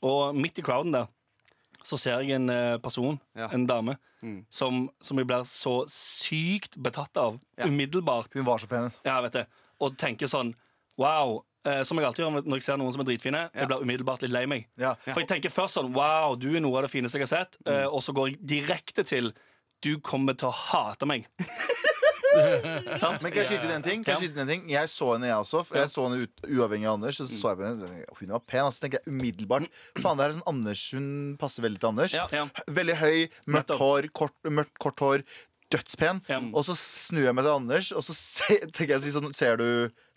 Og 0.03 0.35
midt 0.35 0.59
i 0.59 0.67
crowden 0.67 0.93
der 0.99 1.07
så 1.85 1.99
ser 1.99 2.21
jeg 2.21 2.37
en 2.37 2.51
eh, 2.51 2.77
person, 2.79 3.19
Ja. 3.37 3.49
en 3.53 3.67
dame, 3.67 3.97
som, 4.53 4.83
som 5.01 5.17
jeg 5.17 5.27
blir 5.27 5.45
så 5.49 5.79
sykt 5.89 6.77
betatt 6.77 7.17
av 7.17 7.39
umiddelbart. 7.65 8.29
hun 8.35 8.45
var 8.45 8.59
så 8.59 8.67
pen. 8.69 8.91
Ja, 9.05 9.21
vet 9.25 9.33
du. 9.33 9.45
Og 9.81 9.97
tenker 9.97 10.27
sånn 10.29 10.55
Wow. 11.01 11.45
Eh, 11.65 11.83
som 11.85 11.97
jeg 11.97 12.07
alltid 12.07 12.25
gjør 12.25 12.43
når 12.45 12.57
jeg 12.61 12.63
ser 12.67 12.77
noen 12.81 12.93
som 12.93 13.01
er 13.01 13.09
dritfine. 13.09 13.41
Ja. 13.55 13.63
Jeg 13.63 13.69
blir 13.69 13.83
umiddelbart 13.85 14.23
litt 14.25 14.33
lei 14.33 14.45
meg. 14.49 14.67
Ja. 14.81 14.95
For 15.07 15.21
jeg 15.23 15.29
tenker 15.29 15.51
først 15.53 15.77
sånn 15.79 15.93
Wow, 15.97 16.35
du 16.37 16.51
er 16.57 16.61
noe 16.61 16.77
av 16.77 16.85
det 16.87 16.91
fineste 16.93 17.17
jeg 17.21 17.27
har 17.29 17.33
sett. 17.45 17.57
Eh, 17.67 17.87
og 17.89 18.03
så 18.05 18.13
går 18.17 18.29
jeg 18.35 18.39
direkte 18.53 19.05
til 19.09 19.33
Du 19.81 19.99
kommer 20.05 20.37
til 20.37 20.49
å 20.49 20.53
hate 20.53 21.07
meg. 21.09 21.25
Men 23.23 23.33
kan 23.33 23.41
jeg 23.41 23.49
skyte 23.49 23.67
inn 23.67 23.75
en 23.75 23.85
ting? 23.85 24.05
Kan 24.07 24.15
jeg, 24.17 24.23
skyte 24.25 24.37
inn 24.37 24.45
en 24.45 24.51
ting? 24.53 24.65
jeg 24.71 24.91
så 24.93 25.09
henne, 25.15 25.29
jeg 25.31 25.37
også. 25.43 25.63
Jeg 25.77 25.91
så 25.93 26.07
henne 26.07 26.25
ut, 26.25 26.43
uavhengig 26.47 26.89
av 26.89 26.99
Anders. 26.99 27.21
Så 27.21 27.27
så 27.31 27.53
jeg 27.53 27.61
på 27.61 27.67
henne, 27.67 27.81
tenkte 27.81 28.01
jeg, 28.01 28.17
Hun 28.21 28.35
var 28.35 28.45
pen. 28.47 28.65
Altså, 28.67 28.85
tenker 28.85 29.01
jeg 29.01 29.15
umiddelbart 29.15 29.69
Faen, 30.01 30.21
det 30.21 30.27
er 30.27 30.37
sånn 30.39 30.49
Anders 30.51 30.85
Hun 30.97 31.07
passer 31.41 31.67
veldig 31.67 31.83
til 31.83 31.91
Anders. 31.93 32.17
Ja. 32.17 32.27
Ja. 32.35 32.47
Veldig 32.81 32.99
høy, 33.03 33.17
mørkt 33.47 33.57
Nettopp. 33.57 33.83
hår, 33.85 34.11
kort, 34.23 34.37
mørkt, 34.47 34.77
kort 34.83 35.05
hår. 35.05 35.27
Dødspen. 35.71 36.23
Mm. 36.29 36.53
Og 36.55 36.65
så 36.67 36.75
snur 36.79 37.29
jeg 37.29 37.35
meg 37.37 37.47
til 37.47 37.55
Anders, 37.55 37.91
og 37.95 38.03
så 38.07 38.17
ser, 38.17 38.65
tenker 38.75 38.97
jeg 38.99 39.13
sånn 39.15 39.31
Ser 39.37 39.61
du 39.61 39.67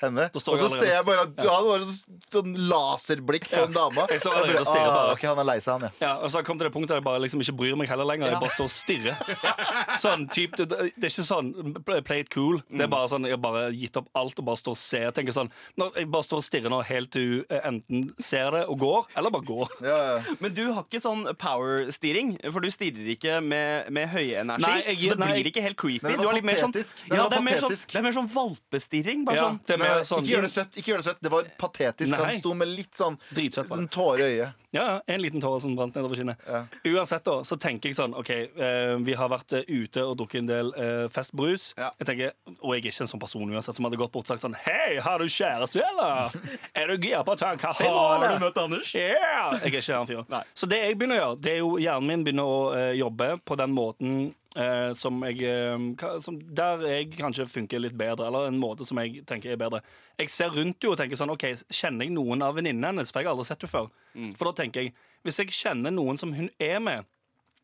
henne? 0.03 0.25
Og 0.33 0.41
så 0.41 0.67
ser 0.73 0.89
jeg 0.89 1.05
bare 1.07 1.25
at 1.27 1.33
du 1.37 1.45
hadde 1.47 1.67
bare 1.69 1.85
sånn, 1.87 2.17
sånn 2.33 2.55
laserblikk 2.71 3.45
på 3.51 3.61
en 3.67 3.75
dame. 3.75 4.05
Jeg 4.11 4.23
så 4.23 4.31
Og 4.31 4.39
allerede 4.41 4.65
stirrer 4.67 4.89
ah, 4.89 4.97
bare. 4.97 5.13
Okay, 5.15 5.29
han 5.29 5.41
er 5.43 5.47
lei 5.47 5.55
seg, 5.63 5.77
han, 5.77 5.85
ja. 5.87 5.91
Ja, 6.03 6.11
og 6.25 6.33
så 6.33 6.41
kom 6.45 6.59
til 6.59 6.67
det 6.67 6.73
punktet 6.75 6.93
der 6.95 6.99
jeg 7.01 7.05
bare 7.07 7.21
liksom 7.23 7.43
ikke 7.45 7.55
bryr 7.61 7.77
meg 7.79 7.91
heller 7.91 8.09
lenger. 8.09 8.33
Jeg 8.33 8.41
bare 8.43 8.55
står 8.57 8.67
og 8.67 8.73
stirrer. 8.73 9.95
Sånn, 10.01 10.25
typ, 10.33 10.57
det, 10.59 10.67
det 10.73 10.79
er 11.07 11.11
ikke 11.13 11.25
sånn 11.27 11.51
play 11.87 12.23
it 12.25 12.31
cool. 12.33 12.59
Det 12.67 12.87
er 12.87 12.91
bare 12.91 13.11
sånn, 13.11 13.27
Jeg 13.29 13.37
har 13.37 13.43
bare 13.43 13.63
gitt 13.77 13.99
opp 14.01 14.09
alt 14.19 14.41
og 14.41 14.49
bare 14.49 14.59
står 14.59 14.75
og 14.75 14.81
ser. 14.81 15.05
Jeg 15.07 15.17
tenker 15.19 15.37
sånn, 15.37 15.51
når 15.79 16.01
Jeg 16.01 16.09
bare 16.17 16.27
står 16.27 16.41
og 16.43 16.47
stirrer 16.49 16.73
nå 16.73 16.81
helt 16.89 17.13
til 17.13 17.29
hun 17.29 17.45
eh, 17.53 17.63
enten 17.69 18.03
ser 18.21 18.51
det 18.57 18.65
og 18.67 18.81
går, 18.81 19.07
eller 19.19 19.31
bare 19.37 19.47
går. 19.47 19.71
ja, 19.87 19.97
ja. 20.09 20.35
Men 20.43 20.55
du 20.57 20.63
har 20.73 20.83
ikke 20.83 20.99
sånn 21.03 21.23
power-stirring, 21.39 22.35
for 22.51 22.63
du 22.63 22.69
stirrer 22.73 23.13
ikke 23.15 23.39
med, 23.45 23.89
med 23.93 24.09
høy 24.11 24.33
energi. 24.41 24.65
Nei, 24.67 24.81
jeg- 24.89 25.01
så 25.03 25.15
det 25.15 25.21
nei, 25.23 25.42
blir 25.43 25.53
ikke 25.53 25.63
helt 25.65 25.79
creepy. 25.79 26.03
Men 26.07 26.17
det 26.17 26.27
var 26.27 26.33
har 26.33 26.59
sånn, 26.63 26.73
patetisk. 26.73 27.03
Ja, 27.09 27.27
det, 27.29 27.37
er 27.37 27.45
mer 27.45 27.61
sånn, 27.61 27.75
det 27.75 27.99
er 27.99 28.05
mer 28.07 28.15
sånn 28.17 28.29
valpestirring. 28.33 29.23
Bare 29.27 29.39
Ja, 29.39 29.45
sånn 29.47 29.59
det 29.69 29.77
med, 29.81 30.07
sånn 30.09 30.23
Ikke 30.23 30.33
gjør 30.33 30.47
det 30.47 30.51
søtt. 30.55 30.77
Ikke 30.79 30.93
gjør 30.93 31.03
det 31.03 31.07
søtt 31.09 31.23
Det 31.23 31.31
var 31.33 31.49
patetisk. 31.59 32.15
Nei. 32.15 32.25
Han 32.31 32.41
sto 32.41 32.53
med 32.57 32.71
litt 32.71 32.97
sånn 32.97 33.17
Dritsøtt 33.29 33.67
en 33.67 33.83
sånn 33.83 33.89
tåre 33.93 34.23
i 34.23 34.37
øyet. 34.37 34.61
Ja, 34.73 34.83
ja, 34.89 34.95
En 35.13 35.21
liten 35.21 35.43
tåre 35.43 35.61
som 35.61 35.75
brant 35.77 35.95
nedover 35.97 36.17
kinnet. 36.17 36.41
Ja. 36.49 36.63
Uansett, 36.95 37.25
da, 37.27 37.35
så 37.45 37.57
tenker 37.61 37.91
jeg 37.91 37.99
sånn 37.99 38.15
OK, 38.17 38.31
eh, 38.33 38.95
vi 39.05 39.17
har 39.19 39.29
vært 39.29 39.53
eh, 39.59 39.67
ute 39.69 40.05
og 40.07 40.17
drukket 40.21 40.41
en 40.41 40.49
del 40.49 40.73
eh, 40.73 41.05
festbrus. 41.13 41.71
Ja. 41.77 41.91
Jeg 42.01 42.09
tenker, 42.09 42.33
Og 42.59 42.73
jeg 42.73 42.81
er 42.81 42.89
ikke 42.89 43.05
en 43.05 43.11
sånn 43.13 43.21
person 43.21 43.53
uansett 43.53 43.77
som 43.77 43.87
hadde 43.87 44.01
gått 44.01 44.13
bort 44.15 44.25
og 44.25 44.33
sagt 44.33 44.45
sånn 44.45 44.57
Hei, 44.65 44.97
har 45.03 45.21
du 45.21 45.29
kjæreste, 45.29 45.83
eller? 45.83 46.33
Er 46.79 46.89
du 46.89 46.97
gira 46.97 47.21
på 47.25 47.35
å 47.35 47.39
ta 47.39 47.51
en 47.53 47.61
kaffe? 47.61 47.85
Har 47.85 48.23
du 48.33 48.41
møtt 48.41 48.57
Anders? 48.57 48.93
Yeah! 48.97 49.53
Jeg 49.61 49.69
er 49.69 49.77
ikke 49.77 49.97
han 49.99 50.09
fyren. 50.09 50.39
Så 50.57 50.69
det 50.69 50.79
jeg 50.81 50.97
begynner 50.97 51.19
å 51.19 51.21
gjøre, 51.21 51.41
det 51.43 51.51
er 51.53 51.59
jo 51.61 51.73
hjernen 51.81 52.09
min 52.09 52.25
begynner 52.25 52.49
å 52.49 52.61
eh, 52.77 52.93
jobbe 52.99 53.29
på 53.45 53.57
den 53.59 53.75
måten 53.75 54.17
eh, 54.57 54.91
som 54.97 55.17
jeg 55.27 55.41
eh, 55.47 56.17
som, 56.23 56.37
Der 56.61 56.83
jeg 56.87 57.09
kanskje 57.17 57.47
funker 57.49 57.81
litt 57.81 57.95
bedre, 57.97 58.27
eller 58.27 58.49
en 58.49 58.59
måte 58.61 58.85
som 58.87 58.99
jeg 59.01 59.23
tenker 59.29 59.53
er 59.53 59.61
bedre. 59.61 59.81
Jeg 60.19 60.29
ser 60.33 60.53
rundt 60.53 60.83
jo 60.83 60.93
og 60.93 60.99
tenker 61.01 61.19
sånn 61.19 61.33
OK, 61.33 61.47
kjenner 61.73 62.05
jeg 62.07 62.13
noen 62.15 62.45
av 62.45 62.55
venninnene 62.59 62.93
hennes? 62.93 63.11
For 63.11 63.21
jeg 63.21 63.29
har 63.29 63.35
aldri 63.37 63.49
sett 63.49 63.65
henne 63.65 63.73
før. 63.73 63.89
For 64.37 64.49
da 64.51 64.55
tenker 64.63 64.85
jeg, 64.87 64.93
hvis 65.23 65.39
jeg 65.41 65.55
kjenner 65.55 65.93
noen 65.95 66.19
som 66.21 66.33
hun 66.35 66.49
er 66.61 66.79
med, 66.83 67.09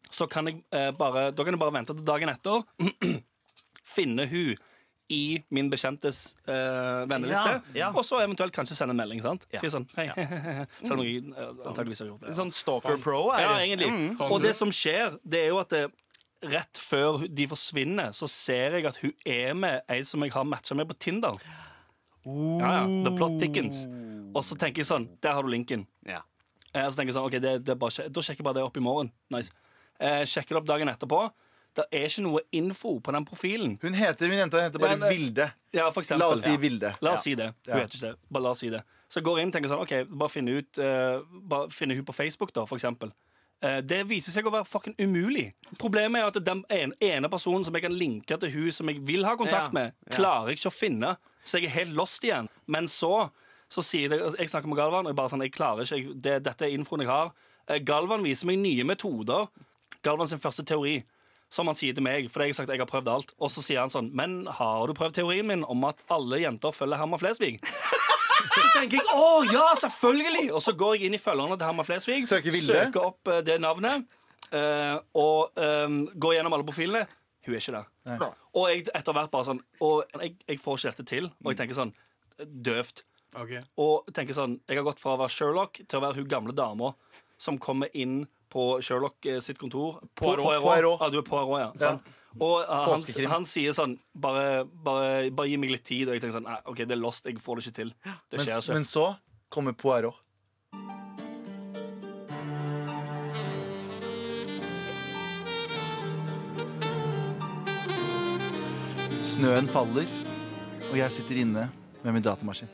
så 0.09 0.25
kan 0.31 0.47
jeg 0.49 0.63
eh, 0.73 0.89
bare 0.97 1.29
Da 1.35 1.43
kan 1.45 1.53
jeg 1.53 1.61
bare 1.61 1.75
vente 1.75 1.93
til 1.93 2.05
dagen 2.07 2.31
etter. 2.33 2.63
finne 3.89 4.25
hun 4.29 4.55
i 5.09 5.39
min 5.49 5.69
bekjentes 5.71 6.35
eh, 6.45 7.05
venneliste, 7.09 7.55
Ja, 7.73 7.79
ja. 7.79 7.87
og 7.89 8.03
så 8.05 8.19
eventuelt 8.21 8.53
kanskje 8.53 8.75
sende 8.77 8.93
en 8.93 8.99
melding. 9.01 9.23
sant? 9.25 9.47
Si 9.57 9.71
sånn, 9.73 9.87
hei, 9.97 10.05
Selv 10.85 10.99
om 10.99 11.07
jeg 11.07 11.23
eh, 11.33 11.47
antageligvis 11.65 12.03
har 12.03 12.11
gjort 12.11 12.27
det. 12.27 12.35
Sånn 12.37 12.53
Stalker 12.53 12.99
Pro 13.01 13.23
er 13.33 13.41
Ja, 13.41 13.55
egentlig. 13.63 13.89
Mm. 13.89 14.21
Og 14.29 14.37
det 14.45 14.53
som 14.57 14.69
skjer, 14.73 15.17
det 15.25 15.47
er 15.47 15.49
jo 15.49 15.57
at 15.63 15.73
det, 15.73 15.81
rett 16.41 16.77
før 16.79 17.25
de 17.27 17.47
forsvinner, 17.51 18.11
så 18.15 18.27
ser 18.31 18.77
jeg 18.79 18.85
at 18.87 18.99
hun 19.03 19.11
er 19.27 19.53
med 19.57 19.81
ei 19.91 20.01
som 20.07 20.23
jeg 20.23 20.31
har 20.31 20.45
matcha 20.47 20.75
med 20.77 20.87
på 20.87 20.95
Tinder. 20.99 21.39
Ja, 22.23 22.69
ja, 22.81 22.85
The 23.05 23.11
Plot 23.15 23.37
Dickens 23.39 23.85
Og 24.35 24.43
så 24.43 24.57
tenker 24.59 24.83
jeg 24.83 24.89
sånn, 24.89 25.05
der 25.23 25.33
har 25.37 25.43
du 25.45 25.49
linken. 25.49 25.85
Ja. 26.05 26.19
Eh, 26.73 26.83
så 26.85 26.97
tenker 26.99 27.09
jeg 27.09 27.15
sånn, 27.15 27.27
ok, 27.29 27.37
det, 27.41 27.53
det 27.65 27.73
er 27.73 27.79
bare, 27.79 28.09
Da 28.11 28.21
sjekker 28.21 28.43
jeg 28.43 28.47
bare 28.49 28.59
det 28.59 28.65
opp 28.67 28.77
i 28.77 28.83
morgen. 28.83 29.09
Nice. 29.33 29.53
Eh, 29.99 30.25
sjekker 30.29 30.53
det 30.53 30.59
opp 30.61 30.67
dagen 30.69 30.91
etterpå. 30.91 31.21
Det 31.79 31.85
er 31.95 32.05
ikke 32.09 32.23
noe 32.25 32.41
info 32.59 32.95
på 32.99 33.13
den 33.15 33.25
profilen. 33.25 33.75
Hun 33.81 33.95
heter, 33.95 34.27
hun 34.29 34.39
jenta 34.41 34.61
heter 34.65 34.81
bare 34.81 34.97
Ja, 34.97 35.09
Vilde. 35.09 35.47
Ja, 35.73 35.87
for 35.95 36.03
eksempel. 36.03 36.25
La 36.25 36.35
oss 36.35 36.43
si 36.43 36.51
Ja. 36.53 36.61
Vilde. 36.61 36.93
La 37.05 37.13
oss 37.15 37.23
si 37.23 37.35
det. 37.39 37.53
Hun 37.65 37.73
Ja. 37.73 37.81
heter 37.85 37.95
ikke 37.97 38.11
det. 38.11 38.15
Bare 38.29 38.43
la 38.43 38.49
oss 38.55 38.59
si 38.63 38.69
det. 38.73 38.83
Så 39.09 39.19
jeg 39.21 39.25
går 39.25 39.39
inn 39.41 39.49
og 39.49 39.53
tenker 39.55 39.71
sånn, 39.71 39.81
ok, 39.85 39.95
bare 40.19 40.29
finne 40.29 40.57
ut 40.59 40.77
uh, 40.77 41.23
Bare 41.49 41.69
finne 41.73 41.95
hun 41.97 42.05
på 42.05 42.13
Facebook, 42.13 42.53
da, 42.53 42.65
for 42.69 42.77
eksempel. 42.77 43.13
Eh, 43.61 43.81
det 43.83 44.05
viser 44.07 44.31
seg 44.31 44.45
å 44.47 44.53
være 44.53 44.67
fucking 44.67 44.95
umulig. 44.99 45.49
Problemet 45.77 46.21
er 46.21 46.27
at 46.31 46.45
den 46.45 46.63
ene, 46.71 47.29
personen 47.29 47.65
som 47.65 47.75
jeg 47.75 47.83
kan 47.83 47.91
linke 47.97 48.37
til 48.39 48.51
hun 48.53 48.71
som 48.71 48.87
jeg 48.87 49.01
vil 49.05 49.25
ha 49.27 49.35
kontakt 49.35 49.73
med, 49.73 49.93
Ja. 50.07 50.15
klarer 50.15 50.47
jeg 50.49 50.57
ikke 50.59 50.71
å 50.71 50.77
finne. 50.79 51.17
Så 51.43 51.59
jeg 51.59 51.65
er 51.65 51.75
helt 51.85 51.95
lost 51.95 52.23
igjen. 52.23 52.47
Men 52.67 52.85
så 52.87 53.29
så 53.69 53.83
sier 53.83 54.09
jeg, 54.09 54.33
Jeg 54.39 54.49
snakker 54.49 54.67
med 54.67 54.77
Galvan, 54.77 55.05
og 55.05 55.11
jeg 55.11 55.15
bare 55.15 55.29
sånn, 55.29 55.41
jeg 55.43 55.51
klarer 55.51 55.83
ikke, 55.85 55.95
jeg, 55.97 56.21
det, 56.21 56.43
dette 56.43 56.61
er 56.65 56.71
infoen 56.73 57.01
jeg 57.01 57.07
har. 57.07 57.31
Eh, 57.67 57.77
Galvan 57.79 58.23
viser 58.23 58.47
meg 58.47 58.57
nye 58.57 58.83
metoder. 58.83 59.47
Galvan 60.01 60.27
sin 60.27 60.39
første 60.39 60.63
teori. 60.65 61.03
Som 61.51 61.65
han 61.65 61.75
sier 61.75 61.93
til 61.93 62.03
meg, 62.03 62.31
for 62.31 62.41
jeg 62.41 62.49
har 62.49 62.53
sagt 62.53 62.69
jeg 62.69 62.79
har 62.79 62.85
prøvd 62.89 63.07
alt. 63.09 63.31
Og 63.39 63.49
så 63.49 63.61
sier 63.61 63.79
han 63.79 63.89
sånn 63.89 64.11
Men 64.13 64.45
har 64.45 64.87
du 64.87 64.93
prøvd 64.93 65.13
teorien 65.13 65.45
min 65.45 65.63
om 65.65 65.83
at 65.83 65.97
alle 66.09 66.39
jenter 66.39 66.71
følger 66.71 66.97
Herman 66.97 67.19
Flesvig? 67.19 67.59
Så 68.39 68.63
tenker 68.75 68.97
jeg 68.99 69.15
å 69.15 69.43
ja, 69.49 69.65
selvfølgelig! 69.81 70.47
Og 70.55 70.61
så 70.63 70.73
går 70.77 70.95
jeg 70.97 71.09
inn 71.09 71.17
i 71.17 71.21
følgerne 71.21 71.57
til 71.59 71.67
Herman 71.69 71.87
Flesvig. 71.87 72.21
Søker. 72.27 72.55
Søker 72.63 73.07
opp 73.11 73.27
eh, 73.31 73.41
det 73.45 73.59
navnet. 73.63 74.05
eh, 74.51 74.95
og 75.19 75.59
eh, 75.59 75.87
går 76.15 76.35
gjennom 76.37 76.55
alle 76.57 76.67
profilene. 76.67 77.05
Hun 77.45 77.55
er 77.55 77.61
ikke 77.63 77.75
der. 77.79 78.25
Og 78.57 78.65
jeg 78.69 78.85
etter 78.97 79.15
hvert 79.15 79.31
bare 79.31 79.45
sånn 79.47 79.59
Og 79.85 80.01
jeg, 80.19 80.33
jeg 80.49 80.59
får 80.59 80.77
ikke 80.79 80.91
dette 80.91 81.05
til. 81.11 81.29
Og 81.43 81.51
jeg 81.53 81.59
tenker 81.61 81.77
sånn 81.77 81.93
Døvt. 82.39 83.03
Okay. 83.35 83.61
Og 83.79 84.07
tenker 84.15 84.33
sånn 84.37 84.57
Jeg 84.69 84.79
har 84.79 84.85
gått 84.87 84.99
fra 85.01 85.13
å 85.15 85.19
være 85.21 85.33
Sherlock 85.33 85.79
til 85.85 85.99
å 85.99 86.03
være 86.03 86.17
hun 86.19 86.29
gamle 86.31 86.55
dama 86.57 86.93
som 87.39 87.57
kommer 87.61 87.87
inn 87.95 88.23
på 88.51 88.63
Sherlock 88.83 89.23
eh, 89.29 89.37
sitt 89.45 89.59
kontor. 89.61 90.01
Poirot. 90.19 90.49
Poirot. 90.65 90.97
Ja, 90.99 91.09
du 91.13 91.19
er 91.21 91.27
Poirot, 91.27 91.59
ja. 91.61 91.67
Ja. 91.79 91.91
sant? 91.93 92.09
Og 92.37 92.61
uh, 92.61 92.93
han, 92.93 93.03
han 93.31 93.45
sier 93.49 93.73
sånn 93.73 93.95
bare, 94.13 94.63
bare, 94.69 95.29
bare 95.33 95.49
gi 95.49 95.57
meg 95.57 95.73
litt 95.73 95.85
tid. 95.87 96.07
Og 96.07 96.13
jeg 96.17 96.21
tenker 96.23 96.37
sånn 96.37 96.45
Nei, 96.45 96.59
OK, 96.69 96.83
det 96.85 96.93
er 96.93 97.01
lost. 97.01 97.25
Jeg 97.25 97.41
får 97.41 97.59
det 97.59 97.65
ikke 97.67 97.77
til. 97.81 97.93
Det 98.05 98.37
Men, 98.37 98.45
skjer 98.45 98.61
ikke. 98.61 98.77
men 98.77 98.89
så 98.89 99.05
kommer 99.49 99.73
Poirot. 99.73 100.25
Snøen 109.29 109.69
faller, 109.71 110.09
og 110.89 110.97
jeg 110.97 111.13
sitter 111.15 111.37
inne 111.41 111.69
med 112.03 112.15
min 112.15 112.23
datamaskin. 112.25 112.69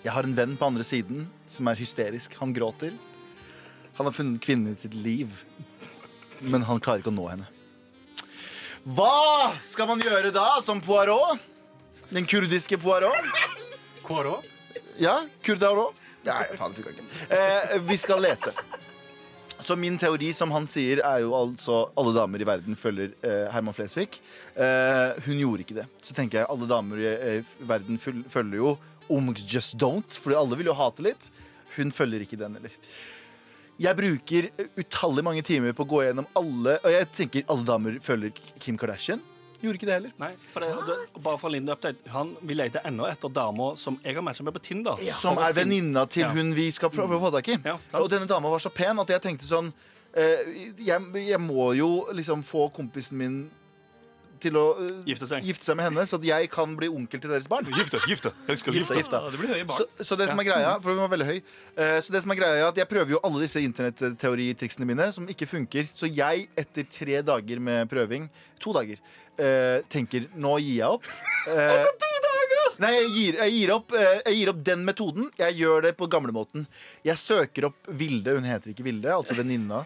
Jeg 0.00 0.14
har 0.14 0.24
en 0.26 0.34
venn 0.34 0.56
på 0.58 0.66
andre 0.66 0.84
siden 0.86 1.26
som 1.50 1.68
er 1.70 1.78
hysterisk. 1.78 2.34
Han 2.40 2.54
gråter. 2.56 2.94
Han 3.98 4.08
har 4.08 4.16
funnet 4.16 4.40
kvinnen 4.42 4.72
i 4.72 4.80
sitt 4.80 4.96
liv, 4.96 5.42
men 6.40 6.64
han 6.64 6.80
klarer 6.80 7.02
ikke 7.02 7.12
å 7.12 7.16
nå 7.16 7.26
henne. 7.28 7.48
Hva 8.84 9.52
skal 9.60 9.88
man 9.90 10.00
gjøre 10.00 10.30
da, 10.32 10.54
som 10.64 10.80
Poirot? 10.80 11.40
Den 12.10 12.24
kurdiske 12.26 12.78
Poirot? 12.80 13.26
Kårå? 14.06 14.38
Ja, 15.00 15.20
Kurdaro. 15.44 15.90
Nei, 16.24 16.44
faen, 16.56 16.72
det 16.72 16.80
funka 16.80 16.94
ikke. 16.94 17.04
Eh, 17.36 17.74
vi 17.86 17.98
skal 18.00 18.22
lete. 18.24 18.54
Så 19.60 19.76
min 19.76 19.98
teori, 20.00 20.30
som 20.32 20.50
han 20.56 20.64
sier, 20.68 21.02
er 21.04 21.20
jo 21.26 21.34
altså 21.36 21.82
alle 22.00 22.14
damer 22.16 22.40
i 22.40 22.48
verden 22.48 22.76
følger 22.78 23.12
eh, 23.20 23.46
Herman 23.52 23.76
Flesvig. 23.76 24.16
Eh, 24.56 25.20
hun 25.26 25.40
gjorde 25.42 25.66
ikke 25.66 25.76
det. 25.82 25.86
Så 26.00 26.16
tenker 26.16 26.40
jeg 26.40 26.50
alle 26.50 26.68
damer 26.70 27.04
i 27.04 27.08
eh, 27.12 27.54
verden 27.68 28.00
følger 28.00 28.56
jo 28.56 28.74
Omgs 29.12 29.44
Just 29.44 29.76
Don't, 29.80 30.16
fordi 30.16 30.38
alle 30.40 30.56
vil 30.56 30.72
jo 30.72 30.76
hate 30.78 31.04
litt. 31.04 31.28
Hun 31.76 31.92
følger 31.92 32.24
ikke 32.24 32.40
den, 32.40 32.56
eller. 32.60 32.80
Jeg 33.80 33.96
bruker 33.96 34.50
utallig 34.76 35.24
mange 35.24 35.42
timer 35.46 35.72
på 35.76 35.86
å 35.86 35.88
gå 35.88 36.02
gjennom 36.04 36.26
alle 36.36 36.74
Og 36.84 36.90
jeg 36.92 37.06
tenker 37.16 37.46
alle 37.48 37.64
damer 37.64 37.94
følger 38.04 38.34
Kim 38.60 38.76
Kardashian. 38.80 39.22
Gjorde 39.60 39.76
ikke 39.76 39.88
det 39.88 39.94
heller. 39.98 40.12
Nei, 40.20 40.30
for 40.52 40.64
det, 40.64 40.68
det, 40.88 40.96
bare 41.20 41.36
for 41.40 41.50
en 41.50 41.54
liten 41.56 41.72
update 41.72 42.12
Han 42.14 42.30
vil 42.48 42.60
lete 42.62 42.80
ennå 42.88 43.04
etter 43.08 43.32
damer 43.36 43.76
som 43.80 43.98
jeg 44.04 44.16
har 44.16 44.24
matcha 44.24 44.44
med 44.44 44.56
på 44.56 44.62
Tinder. 44.64 45.00
Som 45.20 45.40
er 45.40 45.52
venninna 45.56 46.06
til 46.08 46.24
Ja. 46.24 46.32
hun 46.32 46.54
vi 46.56 46.70
skal 46.72 46.92
prøve 46.92 47.16
å 47.16 47.22
få 47.24 47.32
tak 47.36 47.48
i. 47.52 47.58
Ja, 47.64 47.76
og 48.00 48.08
denne 48.12 48.28
dama 48.28 48.52
var 48.52 48.62
så 48.62 48.72
pen 48.72 49.00
at 49.00 49.12
jeg 49.12 49.20
tenkte 49.24 49.44
sånn 49.48 49.72
eh, 50.16 50.44
jeg, 50.80 51.00
jeg 51.26 51.40
må 51.40 51.72
jo 51.76 51.90
liksom 52.16 52.44
få 52.44 52.70
kompisen 52.76 53.20
min 53.20 53.40
til 54.42 54.56
å 54.58 54.64
uh, 54.78 54.88
Gifte 55.08 55.28
seg. 55.30 55.44
gifte 55.46 55.66
seg 55.66 55.78
med 55.78 55.88
henne, 55.90 56.04
så 56.08 56.18
at 56.20 56.26
jeg 56.26 56.50
kan 56.52 56.74
bli 56.78 56.88
onkel 56.92 57.22
til 57.22 57.32
deres 57.32 57.48
barn. 57.50 57.68
Gifte, 57.76 58.00
gifte. 58.08 58.32
Jeg 58.48 58.60
skal 58.62 58.76
gifte, 58.76 58.98
gifta. 58.98 59.22
Ja, 59.24 59.32
det 59.32 59.40
blir 59.40 59.52
høye 59.54 59.66
barn. 59.68 59.80
Så, 59.80 60.06
så 60.10 60.18
det 60.20 60.30
som 60.30 60.40
er 60.42 60.48
greia 60.48 60.74
For 60.82 60.92
hun 60.92 61.02
var 61.02 61.10
veldig 61.12 61.28
høy 61.28 61.38
uh, 61.40 61.98
Så 62.02 62.14
det 62.14 62.22
som 62.24 62.34
er 62.34 62.40
greia 62.40 62.58
er 62.60 62.68
at 62.68 62.78
jeg 62.80 62.88
prøver 62.90 63.14
jo 63.16 63.22
alle 63.26 63.42
disse 63.44 63.62
internetteoritriksene 63.64 64.88
mine 64.88 65.10
Som 65.14 65.28
ikke 65.30 65.48
funker 65.50 65.88
Så 65.96 66.10
jeg 66.10 66.48
etter 66.58 66.86
tre 66.90 67.20
dager 67.26 67.62
med 67.62 67.90
prøving 67.90 68.28
To 68.62 68.74
dager 68.76 69.00
uh, 69.00 69.80
Tenker, 69.92 70.28
nå 70.36 70.56
gir 70.62 70.80
jeg 70.80 70.98
opp 70.98 71.10
Uh, 71.50 71.86
Nei, 72.80 72.90
jeg 72.94 73.08
gir, 73.12 73.36
jeg, 73.40 73.52
gir 73.54 73.70
opp, 73.72 73.94
jeg 73.96 74.36
gir 74.36 74.50
opp 74.52 74.58
den 74.64 74.82
metoden 74.84 75.30
Jeg 75.40 75.56
gjør 75.56 75.86
det 75.86 75.94
på 75.96 76.08
gamlemåten 76.12 76.66
Jeg 77.04 77.20
søker 77.20 77.70
opp 77.70 77.88
Vilde, 77.88 78.34
hun 78.36 78.44
heter 78.48 78.72
ikke 78.74 78.84
Vilde 78.84 79.12
Altså 79.14 79.36
venninna 79.36 79.82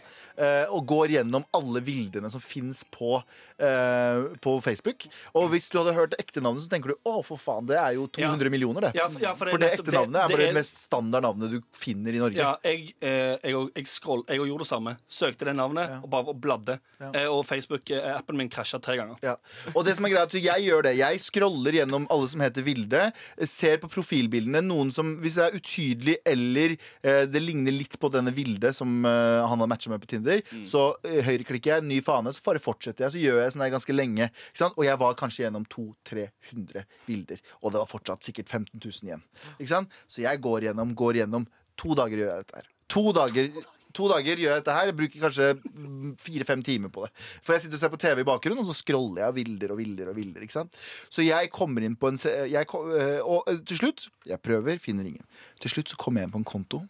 Og 0.75 0.87
går 0.91 1.13
gjennom 1.15 1.45
alle 1.55 1.81
Vildene 1.87 2.31
som 2.33 2.41
finnes 2.43 2.81
på 2.91 3.21
eh, 3.59 4.25
På 4.43 4.57
Facebook 4.65 5.07
Og 5.39 5.49
hvis 5.53 5.69
du 5.71 5.79
hadde 5.79 5.95
hørt 5.97 6.17
ekte 6.19 6.43
navnet 6.43 6.65
Så 6.65 6.71
tenker 6.73 6.91
du, 6.95 6.97
å 7.07 7.21
for 7.27 7.39
faen, 7.41 7.67
det 7.69 7.77
er 7.79 7.95
jo 7.99 8.07
200 8.11 8.51
millioner 8.51 8.89
det 8.89 8.93
Ja, 8.99 9.07
for- 9.09 9.23
ja, 9.23 9.35
for 9.39 9.47
det 9.47 9.55
for 9.55 9.63
det 9.63 9.71
ekte 9.77 9.95
navnet 9.95 10.19
er 10.25 10.29
bare 10.29 10.39
det 10.39 10.45
det 10.45 10.49
er- 10.51 10.59
mest 10.59 10.81
standard 10.89 11.23
navnet 11.29 11.51
du 11.55 11.61
finner 11.75 12.15
i 12.15 12.21
Norge. 12.23 12.37
Ja, 12.39 12.57
jeg, 12.65 12.95
eh, 13.01 13.37
jeg, 13.43 13.55
jeg, 13.77 13.87
scroll, 13.87 14.25
jeg 14.29 14.39
gjorde 14.39 14.65
det 14.65 14.69
samme. 14.69 14.97
Søkte 15.09 15.45
det 15.49 15.55
navnet 15.57 15.95
og 16.03 16.09
bare 16.11 16.35
bladde. 16.35 16.79
Eh, 17.01 17.27
og 17.31 17.45
Facebook-appen 17.47 18.37
min 18.39 18.49
krasja 18.53 18.81
tre 18.83 18.97
ganger. 18.99 19.17
Ja. 19.25 19.37
Og 19.75 19.85
det 19.87 19.95
som 19.97 20.07
er 20.09 20.15
greit, 20.15 20.35
jeg 20.39 20.65
gjør 20.67 20.83
det 20.89 20.97
Jeg 20.99 21.21
scroller 21.21 21.73
gjennom 21.79 22.07
alle 22.11 22.29
som 22.29 22.41
heter 22.41 22.63
Vilde. 22.67 23.13
Ser 23.47 23.79
på 23.83 23.89
profilbildene. 23.93 24.63
Noen 24.65 24.93
som, 24.95 25.15
hvis 25.23 25.35
det 25.39 25.45
er 25.49 25.59
utydelig 25.61 26.17
eller 26.27 26.77
eh, 27.03 27.25
det 27.31 27.43
ligner 27.43 27.73
litt 27.75 27.99
på 28.01 28.11
denne 28.13 28.33
Vilde 28.35 28.73
som 28.75 29.05
eh, 29.05 29.45
han 29.47 29.59
har 29.61 29.67
matcha 29.71 29.91
med 29.91 30.01
på 30.01 30.07
Tinder, 30.07 30.24
så 30.69 30.85
eh, 31.07 31.21
høyreklikker 31.27 31.77
jeg, 31.77 31.87
ny 31.87 32.01
fane, 32.05 32.33
så 32.35 32.45
bare 32.47 32.63
fortsetter 32.63 33.07
jeg. 33.07 33.15
Så 33.15 33.23
gjør 33.23 33.43
jeg 33.43 33.55
sånn 33.55 33.67
her 33.67 33.75
ganske 33.75 33.97
lenge. 33.97 34.31
Og 34.71 34.85
jeg 34.87 35.01
var 35.03 35.19
kanskje 35.21 35.47
gjennom 35.47 35.67
200-300 35.75 36.85
bilder. 37.07 37.45
Og 37.63 37.75
det 37.75 37.83
var 37.83 37.91
fortsatt 37.91 38.27
sikkert 38.27 38.51
15 38.51 38.81
000 38.81 39.11
igjen. 39.11 39.89
Så 40.07 40.25
jeg 40.25 40.43
går 40.45 40.71
gjennom, 40.71 40.97
går 40.99 41.23
gjennom. 41.23 41.49
To 41.81 41.97
dager 41.99 42.21
gjør 42.21 42.31
jeg 42.33 42.45
dette 42.45 42.61
her. 42.61 42.69
To 42.95 43.09
dager 43.17 43.65
To 43.95 44.09
dager 44.11 44.41
gjør 44.41 44.57
jeg 44.57 44.63
dette 44.63 44.75
her. 44.75 44.89
Jeg 44.91 44.97
bruker 44.99 45.23
kanskje 45.23 45.49
mm, 45.55 46.15
fire-fem 46.19 46.63
timer 46.67 46.91
på 46.95 47.05
det. 47.05 47.13
For 47.47 47.55
jeg 47.55 47.65
sitter 47.65 47.79
og 47.79 47.83
ser 47.85 47.93
på 47.93 48.01
TV 48.03 48.23
i 48.25 48.27
bakgrunnen, 48.27 48.63
og 48.65 48.67
så 48.67 48.75
scroller 48.75 49.23
jeg 49.23 49.37
vilder 49.37 49.75
og 49.75 49.79
vilder. 49.79 50.11
og 50.11 50.19
vilder, 50.19 50.43
ikke 50.43 50.57
sant? 50.57 50.81
Så 51.07 51.23
jeg 51.23 51.53
kommer 51.55 51.87
inn 51.87 51.95
på 51.95 52.11
en 52.11 52.19
jeg, 52.19 52.67
øh, 52.75 53.21
Og 53.23 53.45
øh, 53.47 53.61
til 53.67 53.79
slutt 53.79 54.09
Jeg 54.27 54.41
prøver, 54.43 54.79
finner 54.83 55.07
ingen. 55.07 55.23
Til 55.61 55.71
slutt 55.71 55.95
så 55.95 55.97
kommer 55.97 56.21
jeg 56.21 56.29
inn 56.29 56.35
på 56.35 56.43
en 56.43 56.51
konto. 56.51 56.83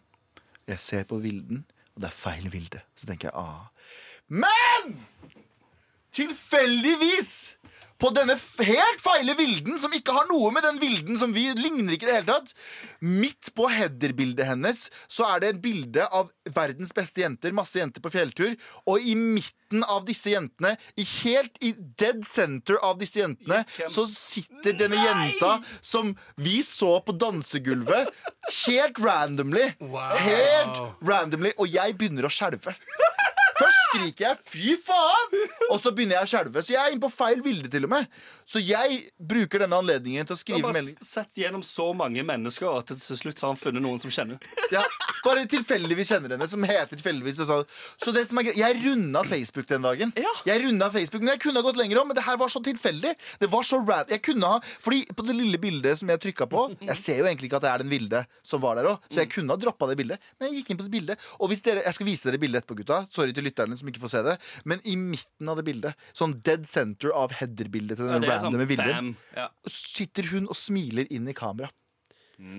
Jeg 0.65 0.81
ser 0.81 1.03
på 1.05 1.21
vilden, 1.21 1.65
og 1.95 2.01
det 2.01 2.09
er 2.09 2.15
feil 2.15 2.51
vilde. 2.51 2.81
Så 2.95 3.07
tenker 3.07 3.29
jeg 3.29 3.37
ah. 3.39 3.67
Men! 4.27 4.97
Tilfeldigvis 6.15 7.57
på 8.01 8.11
denne 8.15 8.35
helt 8.67 9.01
feile 9.03 9.35
vilden, 9.39 9.77
som 9.79 9.93
ikke 9.95 10.13
har 10.15 10.27
noe 10.29 10.51
med 10.55 10.65
den 10.65 10.79
vilden 10.81 11.19
som 11.19 11.31
vi 11.35 11.47
ligner 11.55 11.95
ikke 11.95 12.07
i 12.07 12.09
det 12.09 12.17
hele 12.17 12.27
tatt. 12.27 12.51
Midt 12.99 13.51
på 13.55 13.69
header-bildet 13.71 14.49
hennes 14.49 14.85
så 15.07 15.27
er 15.31 15.43
det 15.43 15.51
et 15.53 15.61
bilde 15.63 16.07
av 16.11 16.31
verdens 16.55 16.91
beste 16.95 17.23
jenter, 17.23 17.55
masse 17.55 17.79
jenter 17.79 18.03
på 18.03 18.11
fjelltur, 18.13 18.55
og 18.85 18.99
i 18.99 19.15
midten 19.15 19.85
av 19.87 20.03
disse 20.07 20.33
jentene, 20.33 20.75
i 20.99 21.05
helt 21.23 21.55
i 21.63 21.71
dead 21.99 22.25
center 22.27 22.79
av 22.85 22.99
disse 22.99 23.21
jentene, 23.21 23.63
så 23.91 24.05
sitter 24.11 24.75
denne 24.77 24.99
jenta 24.99 25.55
som 25.79 26.13
vi 26.35 26.59
så 26.67 26.97
på 27.05 27.15
dansegulvet, 27.15 28.11
helt 28.65 29.01
randomly. 29.01 29.71
Wow. 29.79 30.19
Helt 30.19 30.83
randomly, 31.05 31.55
og 31.57 31.71
jeg 31.71 31.97
begynner 31.97 32.27
å 32.27 32.33
skjelve. 32.33 32.75
Først 33.55 33.81
skriker 33.89 34.25
jeg 34.27 34.37
'fy 34.45 34.75
faen', 34.83 35.35
og 35.71 35.79
så 35.79 35.91
begynner 35.95 36.19
jeg 36.19 36.27
å 36.27 36.31
skjelve. 36.33 36.63
Så 36.63 36.73
jeg 36.75 36.81
er 36.81 36.91
inne 36.91 37.03
på 37.05 37.11
feil 37.13 37.41
bilde, 37.41 37.69
til 37.71 37.85
og 37.87 37.93
med. 37.93 38.07
Så 38.45 38.61
jeg 38.61 39.09
bruker 39.17 39.63
denne 39.63 39.77
anledningen 39.79 40.27
til 40.27 40.35
å 40.35 40.37
skrive 40.37 40.71
melding. 40.73 40.97
sett 41.01 41.33
gjennom 41.39 41.63
så 41.65 41.87
mange 41.97 42.21
mennesker 42.21 42.67
at 42.77 42.91
til 42.93 43.17
slutt 43.17 43.39
har 43.41 43.53
han 43.53 43.57
funnet 43.57 43.81
noen 43.81 43.99
som 44.01 44.11
kjenner. 44.11 44.37
Ja, 44.71 44.83
bare 45.23 45.45
tilfeldigvis 45.49 46.11
kjenner 46.11 46.35
henne, 46.35 46.47
som 46.49 46.61
heter 46.67 46.93
tilfeldigvis 46.99 47.39
og 47.45 47.47
sånn. 47.49 47.65
Så 48.03 48.13
det 48.13 48.27
som 48.27 48.37
er 48.37 48.49
greit, 48.49 48.57
Jeg 48.65 48.81
runda 48.83 49.23
Facebook 49.23 49.67
den 49.67 49.81
dagen. 49.81 50.13
Jeg 50.45 50.61
runda 50.63 50.89
Facebook, 50.89 51.21
Men 51.21 51.35
jeg 51.35 51.39
kunne 51.39 51.61
ha 51.61 51.65
gått 51.65 51.77
lenger 51.77 52.01
om, 52.01 52.07
men 52.07 52.15
det 52.15 52.23
her 52.23 52.37
var 52.37 52.47
så 52.49 52.61
tilfeldig. 52.61 53.15
Det 53.39 53.49
var 53.49 53.63
så 53.63 53.79
rad 53.85 54.09
Jeg 54.09 54.21
kunne 54.21 54.45
ha 54.45 54.59
Fordi 54.79 55.05
på 55.05 55.25
det 55.25 55.35
lille 55.35 55.57
bildet 55.57 55.99
som 55.99 56.09
jeg 56.09 56.19
trykka 56.19 56.47
på 56.49 56.77
Jeg 56.81 56.97
ser 56.97 57.17
jo 57.19 57.25
egentlig 57.25 57.49
ikke 57.49 57.57
at 57.57 57.65
det 57.65 57.71
er 57.71 57.77
den 57.83 57.89
Vilde 57.89 58.25
som 58.43 58.61
var 58.61 58.75
der 58.75 58.89
òg, 58.89 58.99
så 59.09 59.23
jeg 59.23 59.29
kunne 59.31 59.53
ha 59.53 59.57
droppa 59.57 59.87
det 59.89 59.97
bildet. 59.97 60.19
Men 60.39 60.49
jeg 60.49 60.61
gikk 60.61 60.71
inn 60.71 60.77
på 60.77 60.85
det 60.87 60.91
bildet. 60.91 61.17
Og 61.39 61.49
hvis 61.49 61.61
dere 61.61 61.83
Jeg 61.85 61.93
skal 61.93 62.05
vise 62.05 62.25
dere 62.29 62.41
bildet 62.41 62.63
etterpå, 62.63 62.77
gutta. 62.81 63.07
Sorry 63.11 63.33
til 63.33 63.44
lytterne 63.45 63.77
som 63.79 63.87
ikke 63.91 64.01
får 64.03 64.13
se 64.17 64.23
det. 64.27 64.35
Men 64.65 64.81
i 64.83 64.97
midten 64.99 65.49
av 65.53 65.61
det 65.61 65.65
bildet, 65.69 65.95
sånn 66.17 66.35
dead 66.45 66.67
center 66.69 67.13
av 67.15 67.33
header-bildet 67.39 67.97
til 68.01 68.09
den 68.11 68.25
ja, 68.27 68.35
er 68.35 68.43
sånn 68.43 68.53
randome 68.57 68.69
Vilden. 68.73 69.15
Ja. 69.37 69.49
sitter 69.69 70.31
hun 70.33 70.47
og 70.51 70.57
smiler 70.59 71.07
inn 71.13 71.27
i 71.31 71.37
kamera. 71.37 71.71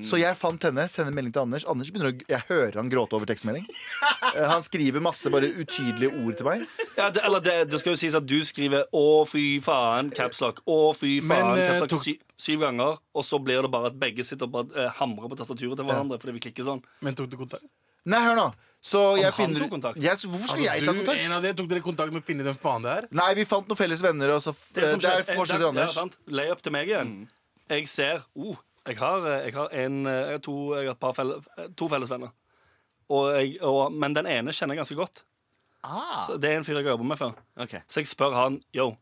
Så 0.08 0.16
jeg 0.16 0.32
fant 0.40 0.62
henne, 0.64 0.86
sender 0.88 1.12
melding 1.12 1.34
til 1.34 1.42
Anders. 1.44 1.64
Anders 1.68 1.90
begynner 1.92 2.08
å, 2.14 2.24
Jeg 2.32 2.46
hører 2.48 2.78
han 2.80 2.88
gråte 2.88 3.12
over 3.18 3.28
tekstmelding. 3.28 3.66
Eh, 4.26 4.42
Han 4.48 4.62
skriver 4.64 5.02
masse 5.04 5.28
bare 5.30 5.46
utydelige 5.52 6.08
ord 6.24 6.38
til 6.38 6.46
meg. 6.48 6.62
Ja, 6.96 7.10
det, 7.12 7.20
eller 7.28 7.42
det, 7.44 7.52
det 7.70 7.78
skal 7.78 7.92
jo 7.92 7.98
sies 8.00 8.16
at 8.16 8.24
du 8.26 8.38
skriver 8.44 8.86
'å, 8.88 9.02
fy 9.28 9.60
faen', 9.62 10.08
capslock. 10.16 10.62
'Å, 10.66 10.78
fy 10.96 11.20
faen', 11.20 11.52
Men, 11.54 11.60
capslock 11.68 11.92
tok- 11.92 12.04
syv, 12.06 12.16
syv 12.46 12.64
ganger. 12.64 12.96
Og 13.14 13.24
så 13.28 13.38
blir 13.44 13.60
det 13.62 13.70
bare 13.70 13.92
at 13.92 14.00
begge 14.00 14.24
sitter 14.26 14.48
og 14.48 14.52
bare 14.56 14.86
eh, 14.86 14.90
hamrer 14.98 15.28
på 15.30 15.36
tastaturet 15.38 15.76
til 15.78 15.86
hverandre 15.86 16.18
fordi 16.18 16.34
vi 16.40 16.42
klikker 16.48 16.64
sånn. 16.66 16.82
Men 17.04 17.14
tok 17.14 17.28
du 17.30 17.36
kontakt? 17.36 17.68
Nei, 18.08 18.22
hør 18.24 18.36
nå. 18.40 18.48
Så 18.86 19.00
jeg 19.18 19.26
han 19.26 19.34
finner 19.34 19.64
tok 19.64 19.72
kontakt? 19.72 19.98
Jeg, 19.98 20.18
hvorfor 20.30 20.52
skal 20.52 20.62
jeg 20.62 20.84
ta 20.86 20.92
kontakt? 20.94 21.24
en 21.24 21.32
av 21.34 21.42
dere 21.42 21.56
tok 21.58 21.68
dere 21.72 21.82
kontakt 21.82 22.12
med 22.14 22.22
å 22.22 22.26
finne 22.28 22.44
den 22.46 22.58
faen 22.62 22.84
det 22.86 22.92
er? 23.00 23.08
Nei, 23.18 23.30
vi 23.34 23.46
fant 23.48 23.66
noen 23.66 23.78
felles 23.80 24.02
venner, 24.04 24.30
og 24.36 24.44
så 24.44 24.52
f- 24.54 24.68
Det 24.76 24.90
som 24.92 25.02
Der 25.02 25.24
fortsetter 25.26 25.66
Anders. 25.72 25.96
Lay 26.30 26.52
up 26.54 26.62
til 26.62 26.74
meg 26.76 26.92
igjen. 26.92 27.14
Jeg 27.72 27.88
ser 27.90 28.22
oh, 28.38 28.60
jeg, 28.86 28.98
har, 29.00 29.26
eh, 29.26 29.48
jeg 29.48 29.56
har 29.56 29.72
en 29.74 29.96
eh, 30.06 30.20
Jeg 30.30 30.36
har 30.38 30.44
to, 30.46 30.54
jeg 30.76 30.86
har 30.86 30.94
et 30.94 31.00
par 31.02 31.16
felle, 31.18 31.40
eh, 31.58 31.66
to 31.74 31.88
felles 31.90 32.12
venner. 32.14 32.30
Og 33.10 33.32
jeg, 33.34 33.56
og, 33.66 33.90
men 33.94 34.14
den 34.14 34.26
ene 34.30 34.54
kjenner 34.54 34.76
jeg 34.76 34.84
ganske 34.84 34.98
godt. 35.00 35.24
Så 36.26 36.38
det 36.42 36.50
er 36.50 36.60
en 36.60 36.64
fyr 36.66 36.78
jeg 36.78 36.86
har 36.86 36.94
jobbet 36.96 37.06
med 37.10 37.18
før. 37.20 37.34
Okay. 37.62 37.82
Så 37.90 38.00
jeg 38.02 38.08
spør 38.10 38.34
han 38.34 38.60
Yo, 38.74 38.92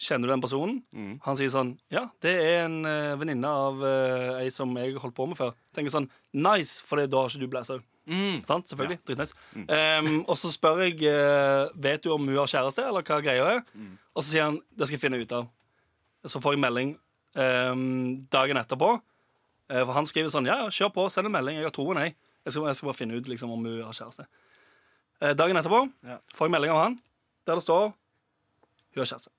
kjenner 0.00 0.28
du 0.28 0.32
den 0.34 0.44
personen? 0.44 0.82
Han 1.26 1.36
sier 1.36 1.52
sånn 1.52 1.74
Ja, 1.92 2.06
det 2.24 2.32
er 2.40 2.62
en 2.66 2.78
uh, 2.84 3.16
venninne 3.20 3.48
av 3.48 3.80
uh, 3.84 4.38
ei 4.40 4.48
som 4.52 4.72
jeg 4.80 4.96
holdt 5.00 5.16
på 5.16 5.26
med 5.28 5.36
før. 5.40 5.52
Tenker 5.76 5.92
sånn 5.92 6.08
Nice, 6.32 6.80
for 6.84 7.00
da 7.00 7.24
har 7.24 7.28
ikke 7.32 7.44
du 7.44 7.82
blæsa. 8.10 8.46
Sant? 8.50 8.68
Selvfølgelig. 8.72 8.98
Dritnice. 9.06 9.34
Um, 9.54 10.24
og 10.26 10.36
så 10.38 10.50
spør 10.52 10.82
jeg 10.84 10.98
uh, 11.06 11.70
Vet 11.82 12.04
du 12.04 12.12
om 12.14 12.26
hun 12.26 12.36
har 12.36 12.50
kjæreste, 12.50 12.82
eller 12.90 13.02
hva 13.06 13.20
greia 13.24 13.46
er. 13.56 13.62
Og 14.14 14.24
så 14.24 14.28
sier 14.32 14.44
han 14.48 14.58
det 14.76 14.88
skal 14.88 14.98
jeg 14.98 15.04
finne 15.04 15.20
ut 15.22 15.32
av. 15.32 15.46
Så 16.26 16.40
får 16.42 16.56
jeg 16.56 16.60
melding 16.66 16.92
um, 17.36 18.26
dagen 18.32 18.60
etterpå. 18.60 18.90
Uh, 19.70 19.82
for 19.86 19.94
han 19.96 20.06
skriver 20.10 20.32
sånn 20.34 20.46
Ja, 20.50 20.58
ja, 20.64 20.68
kjør 20.74 20.92
på, 20.98 21.08
send 21.14 21.30
en 21.30 21.36
melding. 21.38 21.56
Jeg 21.62 21.68
har 21.70 21.74
troen, 21.76 22.00
jeg. 22.02 22.16
Jeg 22.44 22.52
skal, 22.56 22.66
jeg 22.70 22.76
skal 22.80 22.88
bare 22.90 22.98
finne 22.98 23.16
ut 23.20 23.28
liksom, 23.28 23.50
om 23.54 23.64
hun 23.68 23.82
har 23.86 23.96
kjæreste. 23.96 24.26
Uh, 25.22 25.32
dagen 25.36 25.56
etterpå 25.60 25.84
Ja. 26.08 26.18
får 26.34 26.48
jeg 26.48 26.56
melding 26.58 26.72
av 26.74 26.82
han 26.88 26.98
der 27.46 27.54
det 27.58 27.62
står 27.64 27.88
hun 27.90 29.00
har 29.02 29.06
kjæreste. 29.14 29.30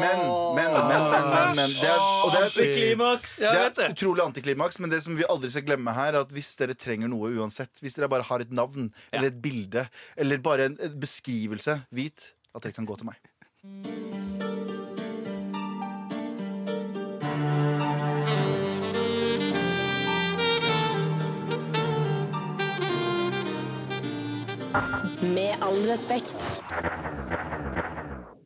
Men, 0.00 0.18
men, 0.54 0.72
men, 0.72 1.02
men, 1.10 1.28
men, 1.30 1.56
men 1.56 1.70
det 1.78 1.88
er, 1.88 2.00
Og 2.24 2.32
det 2.32 2.40
er, 2.40 2.48
Antiklimaks! 2.48 3.36
det 3.38 3.84
er 3.84 3.94
utrolig 3.94 4.24
antiklimaks, 4.24 4.78
men 4.82 4.90
det 4.92 5.02
som 5.04 5.16
vi 5.18 5.26
aldri 5.30 5.50
skal 5.54 5.66
glemme 5.68 5.94
her, 5.94 6.12
er 6.14 6.24
at 6.26 6.34
hvis 6.34 6.50
dere 6.58 6.74
trenger 6.78 7.10
noe 7.12 7.30
uansett, 7.38 7.72
hvis 7.82 7.96
dere 7.98 8.10
bare 8.10 8.26
har 8.26 8.44
et 8.44 8.54
navn 8.54 8.90
eller 9.12 9.30
et 9.30 9.38
bilde 9.44 9.86
eller 10.18 10.42
bare 10.44 10.70
en 10.70 10.78
en 10.84 10.98
beskrivelse, 11.00 11.78
vit 11.94 12.32
at 12.54 12.62
dere 12.66 12.74
kan 12.76 12.86
gå 12.86 12.98
til 12.98 13.06
meg. 13.10 13.20
Med 25.34 25.54
all 25.62 25.80
respekt. 25.88 26.60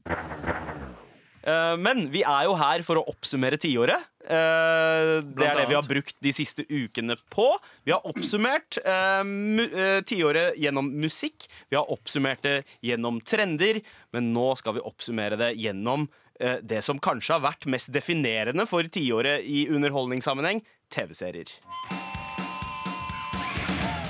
Eh, 0.08 1.37
Men 1.78 2.08
vi 2.12 2.20
er 2.26 2.44
jo 2.48 2.56
her 2.58 2.82
for 2.86 3.00
å 3.00 3.06
oppsummere 3.08 3.58
tiåret. 3.60 4.04
Eh, 4.28 5.20
det 5.24 5.46
er 5.46 5.56
det 5.56 5.66
vi 5.70 5.76
har 5.76 5.86
brukt 5.88 6.16
de 6.20 6.32
siste 6.36 6.66
ukene 6.68 7.16
på. 7.32 7.46
Vi 7.86 7.94
har 7.94 8.04
oppsummert 8.08 8.80
eh, 8.82 9.22
eh, 9.64 10.00
tiåret 10.04 10.58
gjennom 10.60 10.90
musikk. 11.00 11.48
Vi 11.70 11.78
har 11.78 11.88
oppsummert 11.88 12.44
det 12.44 12.56
gjennom 12.84 13.22
trender. 13.24 13.80
Men 14.12 14.32
nå 14.34 14.50
skal 14.60 14.76
vi 14.76 14.84
oppsummere 14.84 15.38
det 15.40 15.54
gjennom 15.56 16.08
eh, 16.40 16.58
det 16.60 16.82
som 16.84 17.00
kanskje 17.00 17.38
har 17.38 17.46
vært 17.46 17.68
mest 17.72 17.92
definerende 17.94 18.68
for 18.68 18.84
tiåret 18.84 19.46
i 19.48 19.64
underholdningssammenheng 19.72 20.60
TV-serier. 20.92 21.56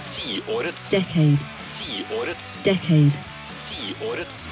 Tiårets 0.09 0.91
Decade. 0.91 1.39
Tiårets 1.79 2.57
Decade. 2.67 3.27
Tiårets 3.59 4.49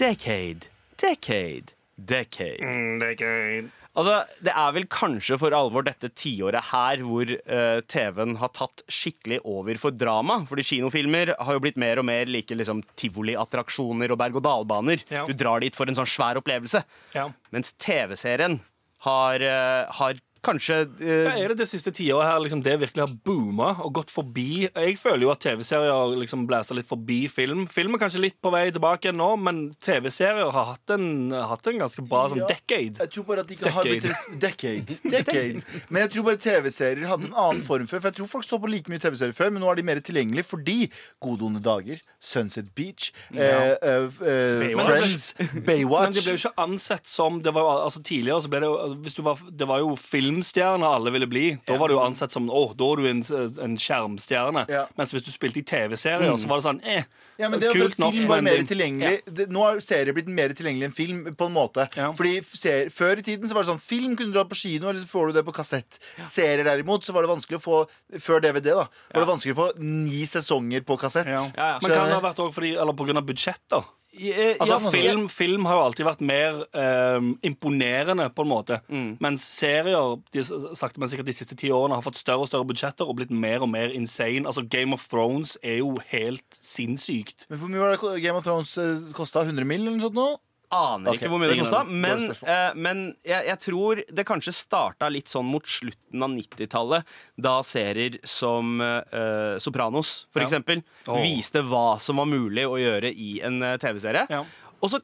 Decade, 0.00 0.69
decade, 1.00 1.74
decade. 1.96 2.64
Decade 3.00 3.70
Altså, 3.98 4.20
Det 4.38 4.52
er 4.54 4.74
vel 4.76 4.86
kanskje 4.86 5.36
for 5.40 5.54
alvor 5.56 5.82
dette 5.86 6.12
tiåret 6.14 6.70
her 6.70 7.02
hvor 7.02 7.26
uh, 7.26 7.80
TV-en 7.90 8.36
har 8.38 8.52
tatt 8.54 8.84
skikkelig 8.86 9.40
over 9.42 9.80
for 9.82 9.90
drama. 9.90 10.40
Fordi 10.46 10.64
kinofilmer 10.68 11.34
har 11.34 11.56
jo 11.56 11.62
blitt 11.64 11.80
mer 11.80 11.98
og 11.98 12.06
mer 12.06 12.30
like 12.30 12.54
liksom, 12.54 12.84
tivoliattraksjoner 13.00 14.14
og 14.14 14.20
berg-og-dal-baner. 14.22 15.02
Ja. 15.10 15.26
Du 15.26 15.34
drar 15.34 15.64
dit 15.64 15.74
for 15.74 15.90
en 15.90 15.98
sånn 15.98 16.10
svær 16.10 16.38
opplevelse. 16.38 16.84
Ja. 17.16 17.26
Mens 17.50 17.74
TV-serien 17.82 18.60
har, 19.08 19.42
uh, 19.42 19.90
har 19.98 20.22
kanskje 20.44 20.76
uh, 21.00 21.06
Ja, 21.26 21.34
er 21.36 21.52
det 21.52 21.58
det 21.62 21.68
siste 21.70 21.92
tiåret 21.94 22.28
her 22.28 22.40
liksom, 22.44 22.62
det 22.64 22.76
virkelig 22.80 23.04
har 23.04 23.14
booma 23.26 23.70
og 23.84 23.92
gått 24.00 24.12
forbi? 24.14 24.66
Jeg 24.68 24.96
føler 25.00 25.26
jo 25.26 25.32
at 25.34 25.42
TV-serier 25.44 25.92
har 25.92 26.14
liksom 26.20 26.46
blæsta 26.48 26.76
litt 26.76 26.88
forbi 26.88 27.22
film. 27.32 27.66
Film 27.70 27.96
er 27.96 28.02
kanskje 28.04 28.22
litt 28.24 28.38
på 28.42 28.52
vei 28.54 28.66
tilbake 28.74 29.12
nå, 29.14 29.30
men 29.40 29.62
TV-serier 29.82 30.50
har 30.54 30.70
hatt 30.74 30.94
en, 30.96 31.32
hatt 31.32 31.66
en 31.70 31.80
ganske 31.84 32.04
bra 32.08 32.26
sånn 32.32 32.42
Ja. 32.44 32.48
decade. 32.50 33.00
Jeg 33.02 33.12
tror 33.14 33.26
bare 33.28 33.44
at 33.44 33.50
de 33.50 33.58
ikke 33.58 33.74
har 33.74 33.88
blitt 33.88 34.08
Decade. 34.10 34.40
Decade. 34.46 34.98
Decade. 35.10 35.80
Men 35.88 36.04
jeg 36.06 36.12
tror 36.14 36.28
bare 36.30 36.40
TV-serier 36.46 37.08
hadde 37.10 37.28
en 37.30 37.36
annen 37.36 37.62
form 37.66 37.86
før. 37.90 38.00
For 38.00 38.10
jeg 38.10 38.18
tror 38.20 38.30
folk 38.36 38.48
så 38.48 38.58
på 38.62 38.70
like 38.72 38.90
mye 38.92 39.02
TV-serier 39.02 39.36
før, 39.36 39.52
men 39.54 39.62
nå 39.64 39.70
er 39.72 39.80
de 39.80 39.86
mer 39.90 40.00
tilgjengelige 40.04 40.46
fordi 40.50 40.78
Gode 41.20 41.44
onde 41.46 41.60
dager, 41.62 42.00
Sunset 42.20 42.70
Beach, 42.76 43.10
eh, 43.34 43.74
uh, 43.82 44.06
uh, 44.08 44.60
Baywatch. 44.60 44.88
Friends, 44.90 45.34
Men 45.38 46.14
det 46.14 46.22
ble 46.24 46.34
jo 46.34 46.40
ikke 46.40 46.54
ansett 46.64 47.08
som 47.10 47.40
det 47.44 47.52
var, 47.56 47.84
altså 47.84 48.02
Tidligere 48.04 48.40
så 48.44 48.50
ble 48.52 48.60
det 48.62 48.68
jo 48.70 48.94
hvis 49.04 49.16
du 49.18 49.22
var, 49.26 49.40
Det 49.50 49.66
var 49.68 49.82
jo 49.82 49.92
filmstjerne 50.30 50.86
alle 50.86 51.10
ville 51.10 51.26
bli. 51.26 51.58
Da 51.66 51.76
var 51.76 51.88
det 51.88 51.96
jo 51.96 52.02
ansett 52.02 52.32
som 52.32 52.48
Å, 52.50 52.62
da 52.78 52.88
er 52.92 53.00
du 53.00 53.08
en, 53.10 53.22
en 53.64 53.76
skjermstjerne. 53.78 54.64
Ja. 54.70 54.86
Mens 54.98 55.12
hvis 55.14 55.24
du 55.26 55.30
spilte 55.32 55.60
i 55.60 55.64
TV-serier, 55.66 56.36
så 56.38 56.50
var 56.50 56.60
det 56.60 56.66
sånn 56.66 56.80
eh, 56.84 57.04
Ja, 57.40 57.48
men 57.48 57.60
det 57.60 57.70
er 57.70 57.76
kult 57.78 57.98
nok, 58.00 58.14
film 58.14 58.30
var 58.30 58.42
mer 58.44 58.62
tilgjengelig 58.68 59.20
ja. 59.24 59.46
Nå 59.50 59.62
har 59.64 59.80
serier 59.84 60.16
blitt 60.16 60.28
mer 60.30 60.52
tilgjengelig 60.56 60.90
enn 60.90 60.96
film 60.96 61.20
På 61.38 61.48
en 61.48 61.54
måte 61.54 61.86
Ja. 61.96 62.10
Fordi 62.16 62.40
ser, 62.44 62.90
Før 62.92 63.22
i 63.22 63.24
tiden 63.26 63.48
så 63.48 63.56
var 63.56 63.64
det 63.64 63.72
sånn 63.72 63.82
Film 63.82 64.16
kunne 64.18 64.34
du 64.34 64.36
dra 64.36 64.44
på 64.48 64.58
kino 64.60 64.90
Eller 64.90 65.00
så 65.00 65.08
får 65.08 65.30
du 65.30 65.38
det 65.38 65.44
på 65.46 65.54
kassett 65.56 66.00
Serier 66.26 66.66
derimot 66.68 67.06
så 67.06 67.14
var 67.16 67.24
det 67.24 67.32
vanskelig 67.32 67.60
å 67.60 67.64
få 67.64 67.78
Før 68.20 68.44
DVD 68.44 68.74
da 68.74 68.84
Var 68.84 69.22
det 69.24 69.30
vanskelig 69.30 69.56
å 69.56 69.60
få 69.62 69.70
ni 69.80 70.26
sesonger 70.28 70.84
på 70.86 70.98
kassett 71.00 71.30
Ja. 71.30 71.40
Ja, 71.56 71.70
ja. 71.74 71.80
Men 71.80 71.94
kan 71.94 72.10
det 72.10 72.18
ha 72.18 72.22
vært 72.24 72.44
også 72.44 72.58
fordi, 72.60 72.74
eller 72.76 73.16
av 73.20 73.26
budsjetter? 73.26 73.88
Eh, 74.12 74.56
Altså, 74.60 74.76
ja, 74.76 74.90
film, 74.90 75.28
film 75.28 75.66
har 75.68 75.78
jo 75.78 75.84
alltid 75.86 76.06
vært 76.08 76.24
mer 76.26 76.60
eh, 76.74 77.28
imponerende, 77.46 78.28
på 78.34 78.44
en 78.46 78.50
måte. 78.50 78.80
Mm. 78.90 79.16
Mens 79.22 79.44
serier 79.46 80.16
de, 80.34 80.44
sagt, 80.76 80.98
men 80.98 81.10
sikkert 81.12 81.30
de 81.30 81.36
siste 81.36 81.58
ti 81.58 81.70
årene 81.74 81.98
har 81.98 82.04
fått 82.06 82.20
større 82.20 82.46
og 82.46 82.50
større 82.50 82.68
budsjetter 82.68 83.08
og 83.08 83.20
blitt 83.20 83.32
mer 83.32 83.64
og 83.66 83.70
mer 83.72 83.94
insane. 83.94 84.46
Altså, 84.46 84.66
Game 84.66 84.96
of 84.96 85.06
Thrones 85.10 85.56
er 85.62 85.80
jo 85.80 85.96
helt 86.10 86.46
sinnssykt. 86.56 87.46
Men 87.50 87.62
hvor 87.62 87.72
mye 87.72 87.84
var 87.84 87.96
det 87.96 88.22
Game 88.24 88.38
of 88.38 88.46
Thrones 88.46 88.76
eh, 88.80 89.10
kostet? 89.16 89.50
100 89.50 89.64
mill 89.64 89.86
eller 89.86 89.98
noe 89.98 90.08
sånt 90.08 90.18
nå? 90.18 90.30
Aner 90.70 91.10
okay. 91.10 91.18
ikke 91.20 91.30
hvor 91.32 91.40
mye 91.42 91.50
det 91.50 91.58
kosta. 91.60 91.82
Men, 91.84 92.24
uh, 92.30 92.70
men 92.78 93.02
jeg, 93.26 93.46
jeg 93.50 93.58
tror 93.64 94.02
det 94.06 94.24
kanskje 94.28 94.54
starta 94.54 95.10
litt 95.10 95.30
sånn 95.32 95.48
mot 95.50 95.66
slutten 95.66 96.22
av 96.26 96.30
90-tallet, 96.34 97.12
da 97.36 97.56
serier 97.66 98.18
som 98.28 98.80
uh, 98.80 99.58
Sopranos, 99.62 100.26
for 100.32 100.44
Ja. 100.44 100.48
eksempel, 100.48 100.82
oh. 101.06 101.20
viste 101.20 101.62
hva 101.66 101.98
som 102.00 102.22
var 102.22 102.30
mulig 102.30 102.66
å 102.68 102.78
gjøre 102.80 103.10
i 103.12 103.40
en 103.46 103.62
eh, 103.66 103.76
TV-serie. 103.82 104.26
Ja. 104.30 104.44
Og 104.80 104.88
så 104.94 105.00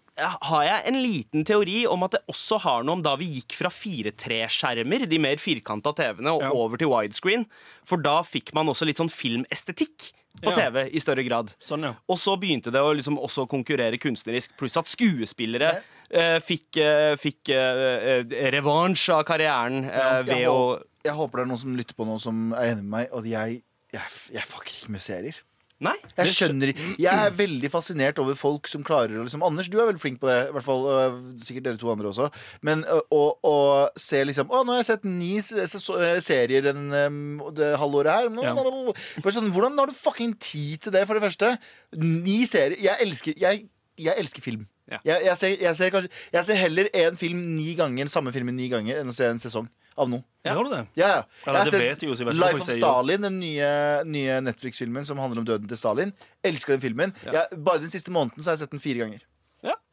har 0.49 0.63
jeg 0.65 0.85
en 0.89 0.97
liten 1.03 1.45
teori 1.45 1.83
om 1.91 2.07
at 2.07 2.15
det 2.17 2.23
også 2.33 2.57
har 2.65 2.85
noe 2.87 2.97
om 2.97 3.03
da 3.05 3.13
vi 3.21 3.27
gikk 3.35 3.59
fra 3.59 3.69
4-3-skjermer, 3.73 5.05
de 5.11 5.19
mer 5.21 5.37
firkanta 5.43 5.93
TV-ene, 5.97 6.33
og 6.33 6.43
Ja. 6.47 6.53
over 6.53 6.81
til 6.81 6.89
widescreen. 6.89 7.45
For 7.85 8.01
da 8.01 8.23
fikk 8.25 8.55
man 8.57 8.69
også 8.73 8.87
litt 8.89 8.97
sånn 8.97 9.13
filmestetikk 9.13 10.13
på 10.43 10.53
Ja. 10.53 10.57
TV 10.71 10.89
i 10.93 11.01
større 11.01 11.23
grad. 11.27 11.53
Sånn, 11.63 11.83
ja. 11.89 11.95
Og 12.09 12.19
så 12.21 12.37
begynte 12.41 12.71
det 12.75 12.81
å 12.83 12.93
liksom 12.95 13.19
også 13.19 13.47
konkurrere 13.49 13.99
kunstnerisk, 13.99 14.57
pluss 14.59 14.77
at 14.77 14.87
skuespillere 14.91 15.71
eh, 16.11 16.39
fikk, 16.45 16.77
eh, 16.83 17.15
fikk 17.21 17.51
eh, 17.55 18.21
eh, 18.21 18.51
revansj 18.55 19.09
av 19.17 19.25
karrieren 19.29 19.85
eh, 19.89 20.23
ved 20.27 20.37
jeg, 20.45 20.49
å 20.53 20.59
håper, 20.77 20.87
jeg 21.09 21.15
håper 21.21 21.39
det 21.39 21.45
er 21.47 21.51
noen 21.53 21.63
som 21.65 21.77
lytter 21.79 21.95
på 21.99 22.07
nå 22.07 22.19
Som 22.23 22.53
er 22.55 22.73
enig 22.75 22.83
med 22.85 22.93
meg 22.97 23.13
Og 23.17 23.27
jeg, 23.31 23.61
jeg, 23.95 24.15
jeg 24.35 24.43
fucker 24.51 24.75
ikke 24.81 24.93
med 24.97 25.05
serier 25.05 25.43
Nei? 25.85 25.93
Jeg 26.17 26.33
skjønner 26.33 26.71
Jeg 26.97 27.13
er 27.13 27.35
veldig 27.37 27.69
fascinert 27.69 28.17
over 28.23 28.37
folk 28.39 28.69
som 28.71 28.85
klarer 28.87 29.19
å 29.21 29.27
liksom 29.27 29.45
Anders, 29.45 29.69
du 29.69 29.77
er 29.77 29.91
veldig 29.91 30.01
flink 30.01 30.23
på 30.23 30.31
det. 30.31 30.39
I 30.49 30.55
hvert 30.57 30.65
fall 30.65 30.87
øh, 30.89 31.19
Sikkert 31.37 31.67
dere 31.67 31.81
to 31.81 31.91
andre 31.93 32.09
også. 32.09 32.31
Men 32.65 32.85
å, 32.89 33.23
å 33.45 33.57
se 34.01 34.23
liksom 34.25 34.49
Å, 34.49 34.63
nå 34.65 34.73
har 34.73 34.81
jeg 34.81 34.89
sett 34.89 35.05
ni 35.05 35.35
serier 35.45 36.65
den, 36.65 36.89
øh, 36.97 37.51
det 37.57 37.75
halvåret 37.81 38.13
her. 38.15 38.33
Ja. 38.47 38.55
nå, 38.57 38.97
sånn, 39.29 39.53
hvordan 39.53 39.77
har 39.83 39.93
du 39.93 39.97
fucking 39.97 40.33
tid 40.41 40.87
til 40.87 40.97
det, 40.97 41.05
for 41.09 41.19
det 41.19 41.27
første? 41.29 41.53
Ni 42.01 42.43
serier. 42.49 42.81
Jeg 42.81 43.05
elsker 43.05 43.37
Jeg, 43.37 43.67
jeg 44.01 44.25
elsker 44.25 44.45
film. 44.45 44.65
Ja. 44.89 45.01
Jeg, 45.05 45.27
jeg, 45.27 45.37
ser, 45.37 45.57
jeg, 45.61 45.77
ser 45.77 45.91
kanskje, 45.93 46.11
jeg 46.33 46.47
ser 46.47 46.61
heller 46.61 46.89
en 46.95 47.17
film 47.19 47.41
ni 47.57 47.73
ganger, 47.77 48.09
samme 48.09 48.33
filmen 48.33 48.55
ni 48.57 48.71
ganger, 48.71 49.01
enn 49.03 49.11
å 49.11 49.15
se 49.17 49.27
en 49.29 49.41
sesong 49.43 49.67
av 49.99 50.09
noe. 50.13 50.23
Gjør 50.47 50.65
du 50.65 50.71
det? 50.77 50.83
Ja, 51.01 51.07
ja. 51.09 51.23
Eller, 51.47 51.65
Jeg 51.73 51.91
har 51.99 52.17
sett 52.17 52.35
Life 52.39 52.61
of. 52.63 52.71
Stalin, 52.71 53.23
den 53.27 53.39
nye, 53.41 53.71
nye 54.07 54.41
Netflix-filmen 54.47 55.05
som 55.09 55.19
handler 55.19 55.41
om 55.43 55.47
døden 55.49 55.67
til 55.69 55.77
Stalin. 55.81 56.13
Elsker 56.45 56.77
den 56.77 56.81
filmen. 56.85 57.15
Jeg, 57.25 57.47
bare 57.65 57.81
den 57.83 57.91
siste 57.91 58.13
måneden 58.15 58.43
så 58.43 58.51
har 58.53 58.57
jeg 58.59 58.67
sett 58.67 58.71
den 58.77 58.81
fire 58.85 58.99
ganger. 59.07 59.25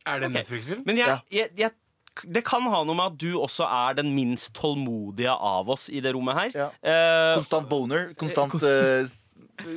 Er 0.05 0.19
det 0.19 0.27
en 0.27 0.31
okay. 0.35 0.41
Netflix-film? 0.43 0.83
Men 0.85 0.97
jeg, 0.99 1.07
Ja. 1.07 1.19
jeg, 1.31 1.49
jeg, 1.57 1.71
det 2.35 2.43
kan 2.45 2.61
ha 2.69 2.83
noe 2.83 2.93
med 2.93 3.05
at 3.13 3.17
du 3.23 3.37
også 3.39 3.63
er 3.65 3.95
den 3.97 4.11
minst 4.13 4.51
tålmodige 4.53 5.31
av 5.33 5.69
oss 5.73 5.87
i 5.89 6.01
det 6.03 6.11
rommet 6.13 6.35
her. 6.35 6.51
Ja. 6.53 6.67
Eh, 6.83 7.35
Konstant 7.39 7.69
boner. 7.71 8.09
Konstant 8.19 8.53
uh, 8.59 9.07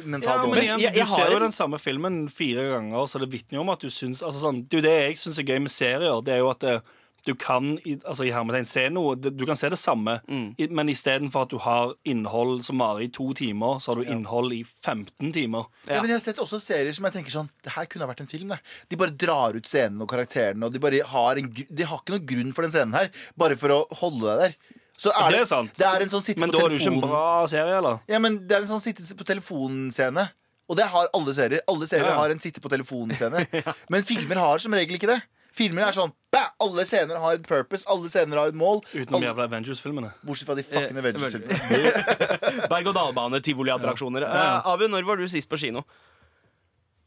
mental 0.04 0.42
Ja, 0.42 0.50
men 0.50 0.58
igjen, 0.64 0.80
jeg- 0.82 0.94
jeg 0.98 1.06
du 1.06 1.12
ser 1.14 1.30
jo 1.30 1.36
en- 1.36 1.42
den 1.46 1.52
samme 1.54 1.78
filmen 1.78 2.28
fire 2.28 2.66
ganger, 2.74 3.06
så 3.06 3.20
det 3.22 3.30
vitner 3.30 3.56
jo 3.56 3.60
om 3.60 3.70
at 3.70 3.80
du 3.80 3.86
syns 3.88 4.20
altså 4.22 4.40
sånn, 4.42 4.68
Det 4.68 4.78
er 4.78 4.82
det 4.82 4.96
jeg 5.08 5.16
syns 5.16 5.38
er 5.38 5.44
gøy 5.44 5.60
med 5.62 5.70
serier. 5.70 6.20
Det 6.24 6.34
er 6.34 6.38
jo 6.38 6.50
at 6.50 6.64
eh, 6.64 6.80
du 7.26 7.34
kan 7.34 7.72
i, 7.84 7.96
altså 8.06 8.24
i 8.24 8.30
hermetegn 8.30 8.66
se 8.70 8.84
noe 8.94 9.16
det- 9.18 9.34
Du 9.36 9.44
kan 9.46 9.56
se 9.58 9.68
det 9.68 9.78
samme, 9.78 10.20
i, 10.30 10.68
men 10.70 10.88
istedenfor 10.88 11.42
at 11.42 11.50
du 11.50 11.58
har 11.58 11.92
innhold 12.06 12.62
som 12.64 12.78
varer 12.78 13.02
i 13.04 13.08
to 13.12 13.32
timer, 13.34 13.80
så 13.82 13.92
har 13.92 14.02
du 14.04 14.10
innhold 14.14 14.52
i 14.54 14.62
15 14.84 15.32
timer. 15.34 15.66
Ja. 15.88 16.00
men 16.00 16.10
jeg 16.10 16.16
har 16.20 16.24
sett 16.24 16.38
også 16.38 16.60
serier 16.62 16.92
som 16.94 17.04
jeg 17.10 17.12
tenker 17.18 17.30
sånn 17.34 17.50
Det 17.62 17.72
her 17.74 17.86
kunne 17.86 18.06
ha 18.06 18.12
vært 18.14 18.20
en 18.22 18.30
film. 18.30 18.48
Det. 18.54 18.60
De 18.88 18.96
bare 18.96 19.10
drar 19.16 19.56
ut 19.58 19.66
scenen 19.66 20.00
og 20.02 20.08
karakterene, 20.08 20.64
og 20.64 20.72
de 20.72 20.78
bare 20.78 21.02
har 21.04 21.36
en, 21.36 21.50
De 21.52 21.82
har 21.82 21.98
ikke 21.98 22.14
noen 22.16 22.26
grunn 22.26 22.52
for 22.54 22.62
den 22.62 22.70
scenen 22.72 22.94
her, 22.94 23.10
bare 23.36 23.56
for 23.56 23.68
å 23.74 23.82
holde 24.00 24.22
deg 24.24 24.38
der. 24.46 24.56
Så 24.96 25.10
er 25.12 25.30
Det 25.34 25.40
er 25.40 25.44
sant. 25.44 25.74
Det 25.76 25.84
er 25.84 26.00
en 26.00 26.08
sånn 26.08 26.22
sitte 26.24 26.40
Men 26.40 26.50
på 26.50 26.56
da 26.58 26.64
er 26.64 26.68
det 26.70 26.80
ikke 26.80 26.94
en 26.94 27.00
bra 27.04 27.46
serie, 27.46 27.76
eller? 27.76 27.98
Ja, 28.08 28.18
men 28.18 28.38
det 28.48 28.56
er 28.56 28.62
en 28.62 28.70
sånn 28.70 28.80
sitte 28.80 29.02
på 29.18 29.26
telefonscene. 29.28 30.30
Og 30.68 30.76
det 30.78 30.86
har 30.90 31.06
alle 31.14 31.34
serier. 31.36 31.60
Alle 31.68 31.86
serier 31.86 32.08
Ja, 32.08 32.14
ja. 32.14 32.18
har 32.22 32.30
en 32.30 32.40
sitte 32.42 32.60
på 32.60 32.68
telefonen-scene. 32.72 33.44
Men 33.92 34.02
filmer 34.02 34.34
har 34.42 34.58
som 34.58 34.72
regel 34.74 34.96
ikke 34.98 35.06
det. 35.12 35.20
Filmer 35.56 35.86
er 35.88 35.94
sånn 35.96 36.10
bæ, 36.34 36.42
Alle 36.60 36.84
scener 36.88 37.16
har 37.22 37.38
et 37.38 37.46
purpose, 37.48 37.86
alle 37.88 38.10
scener 38.12 38.36
har 38.42 38.50
et 38.52 38.56
mål. 38.58 38.82
Utenom 38.92 39.18
Alle, 39.22 39.30
jævla 39.30 39.46
Avengers-filmene. 39.48 40.10
bortsett 40.26 40.48
fra 40.50 40.56
de 40.58 40.64
fucking 40.66 40.96
Eh, 40.96 41.00
Avengers-filmene. 41.00 42.68
Berg-og-dal-bane, 42.72 43.40
tivoliattraksjoner. 43.46 44.26
Ja. 44.26 44.34
Ja. 44.34 44.58
Eh, 44.60 44.68
Abu, 44.74 44.86
når 44.92 45.06
var 45.08 45.16
du 45.20 45.26
sist 45.32 45.48
på 45.48 45.56
kino? 45.60 45.82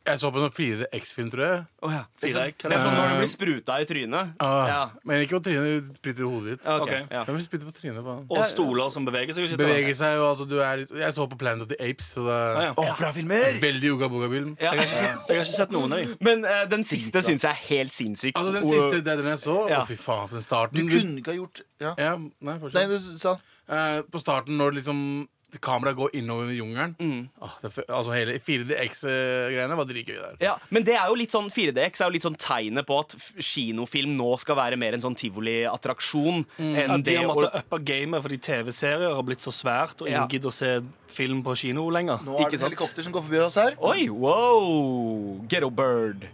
Jeg 0.09 0.19
så 0.21 0.31
på 0.33 0.41
en 0.41 0.53
4X-film, 0.55 1.29
tror 1.33 1.43
jeg. 1.45 1.59
Oh, 1.85 1.91
ja. 1.93 2.01
Fire 2.19 2.45
egg, 2.49 2.55
Det 2.63 2.73
er 2.73 2.81
sånn 2.83 2.95
når 2.97 3.11
du 3.11 3.17
blir 3.21 3.29
spruta 3.29 3.75
i 3.79 3.85
trynet. 3.89 4.33
Ah, 4.43 4.67
Ja. 4.69 4.79
Men 5.05 5.21
ikke 5.23 5.37
på 5.37 5.43
trynet, 5.45 5.85
du 5.85 5.93
spritter 5.93 6.25
i 6.25 6.29
hodet 6.29 6.55
ditt. 6.55 6.67
Okay, 6.67 7.01
Ok. 7.03 7.11
ja. 7.11 7.23
Vil 7.29 7.63
på 7.69 7.73
trynet? 7.77 8.03
faen? 8.03 8.25
Og 8.29 8.45
stoler 8.49 8.89
som 8.91 9.05
beveger 9.05 9.33
seg. 9.37 9.55
Beveger 9.59 9.95
seg 9.95 10.17
og 10.19 10.27
altså 10.33 10.47
du 10.49 10.57
er 10.59 10.85
Jeg 10.89 11.13
så 11.13 11.27
på 11.29 11.37
Planet 11.37 11.61
of 11.61 11.69
the 11.69 11.77
Apes, 11.79 12.13
så 12.15 12.25
det 12.25 12.35
er 12.35 12.61
Ja, 12.61 12.73
oh, 12.77 12.97
bra 12.97 13.11
filmer! 13.11 13.59
veldig 13.61 13.91
Uga 13.93 14.09
Boga-film. 14.09 14.57
Ja. 14.59 14.71
Jeg 14.73 14.79
har 14.79 14.85
ikke 14.85 14.99
sett- 14.99 15.27
jeg 15.29 15.37
har 15.37 15.45
ikke 15.45 15.55
sett 15.55 15.71
noen 15.71 15.93
av 15.93 15.97
dem. 15.99 16.17
Men 16.21 16.45
uh, 16.45 16.65
den 16.65 16.83
siste 16.83 17.21
syns 17.21 17.43
jeg 17.43 17.51
er 17.51 17.63
helt 17.69 17.93
sinnssyk. 17.93 18.33
Altså 18.35 18.53
Den 18.53 18.63
siste, 18.63 19.01
det 19.03 19.07
er 19.13 19.17
den 19.21 19.25
jeg 19.25 19.39
så. 19.39 19.69
Ja. 19.69 19.81
Å, 19.81 19.87
fy 19.87 19.95
faen, 19.95 20.29
den 20.33 20.41
starten 20.41 20.75
Du 20.79 20.87
kunne 20.87 21.17
ikke 21.21 21.31
ha 21.31 21.37
gjort 21.37 21.61
ja. 21.79 21.93
Ja, 21.97 22.15
nei, 22.17 22.57
Nei, 22.59 22.85
du 22.87 22.99
sa 23.17 23.35
uh, 23.69 24.01
på 24.09 24.19
starten, 24.19 24.57
når 24.57 24.73
liksom 24.81 25.27
kameraet 25.57 25.97
går 25.97 26.09
innover 26.19 26.51
i 26.53 26.57
jungelen 26.59 26.95
Mm. 26.99 27.29
Åh, 27.41 27.55
det, 27.63 27.71
Altså 27.89 28.13
Hele 28.13 28.35
4DX-greiene 28.39 29.75
var 29.79 29.85
dritgøy 29.89 30.15
der. 30.19 30.35
Ja, 30.43 30.55
men 30.69 30.83
det 30.85 30.95
er 30.95 31.07
jo 31.09 31.15
litt 31.19 31.33
sånn 31.33 31.49
4DX 31.49 32.01
er 32.01 32.05
jo 32.09 32.13
litt 32.15 32.25
sånn 32.27 32.37
tegnet 32.37 32.85
på 32.89 32.99
at 33.01 33.15
kinofilm 33.41 34.15
nå 34.19 34.29
skal 34.39 34.55
være 34.59 34.77
mer 34.77 34.93
en 34.97 35.01
sånn 35.01 35.17
tivoliattraksjon 35.17 36.43
enn 36.59 36.75
ja, 36.75 36.97
de 36.97 37.01
det 37.09 37.17
har 37.17 37.25
å 37.25 37.33
måttet 37.33 37.59
uppe 37.63 37.81
gamet 37.89 38.21
fordi 38.25 38.37
TV-serier 38.49 39.15
har 39.15 39.23
blitt 39.25 39.41
så 39.45 39.51
svært, 39.55 40.01
og 40.01 40.07
Ja. 40.09 40.17
ingen 40.23 40.29
gidder 40.29 40.49
å 40.49 40.53
se 40.53 40.81
film 41.09 41.41
på 41.43 41.55
kino 41.57 41.89
lenger. 41.89 42.19
Nå 42.25 42.37
er 42.39 42.49
det 42.51 42.59
et 42.61 42.67
helikopter 42.69 43.01
som 43.03 43.13
går 43.13 43.21
forbi 43.25 43.39
oss 43.45 43.55
her. 43.55 43.75
Oi, 43.81 44.09
wow! 44.09 45.39
Ghetto 45.47 45.69
Bird. 45.69 46.27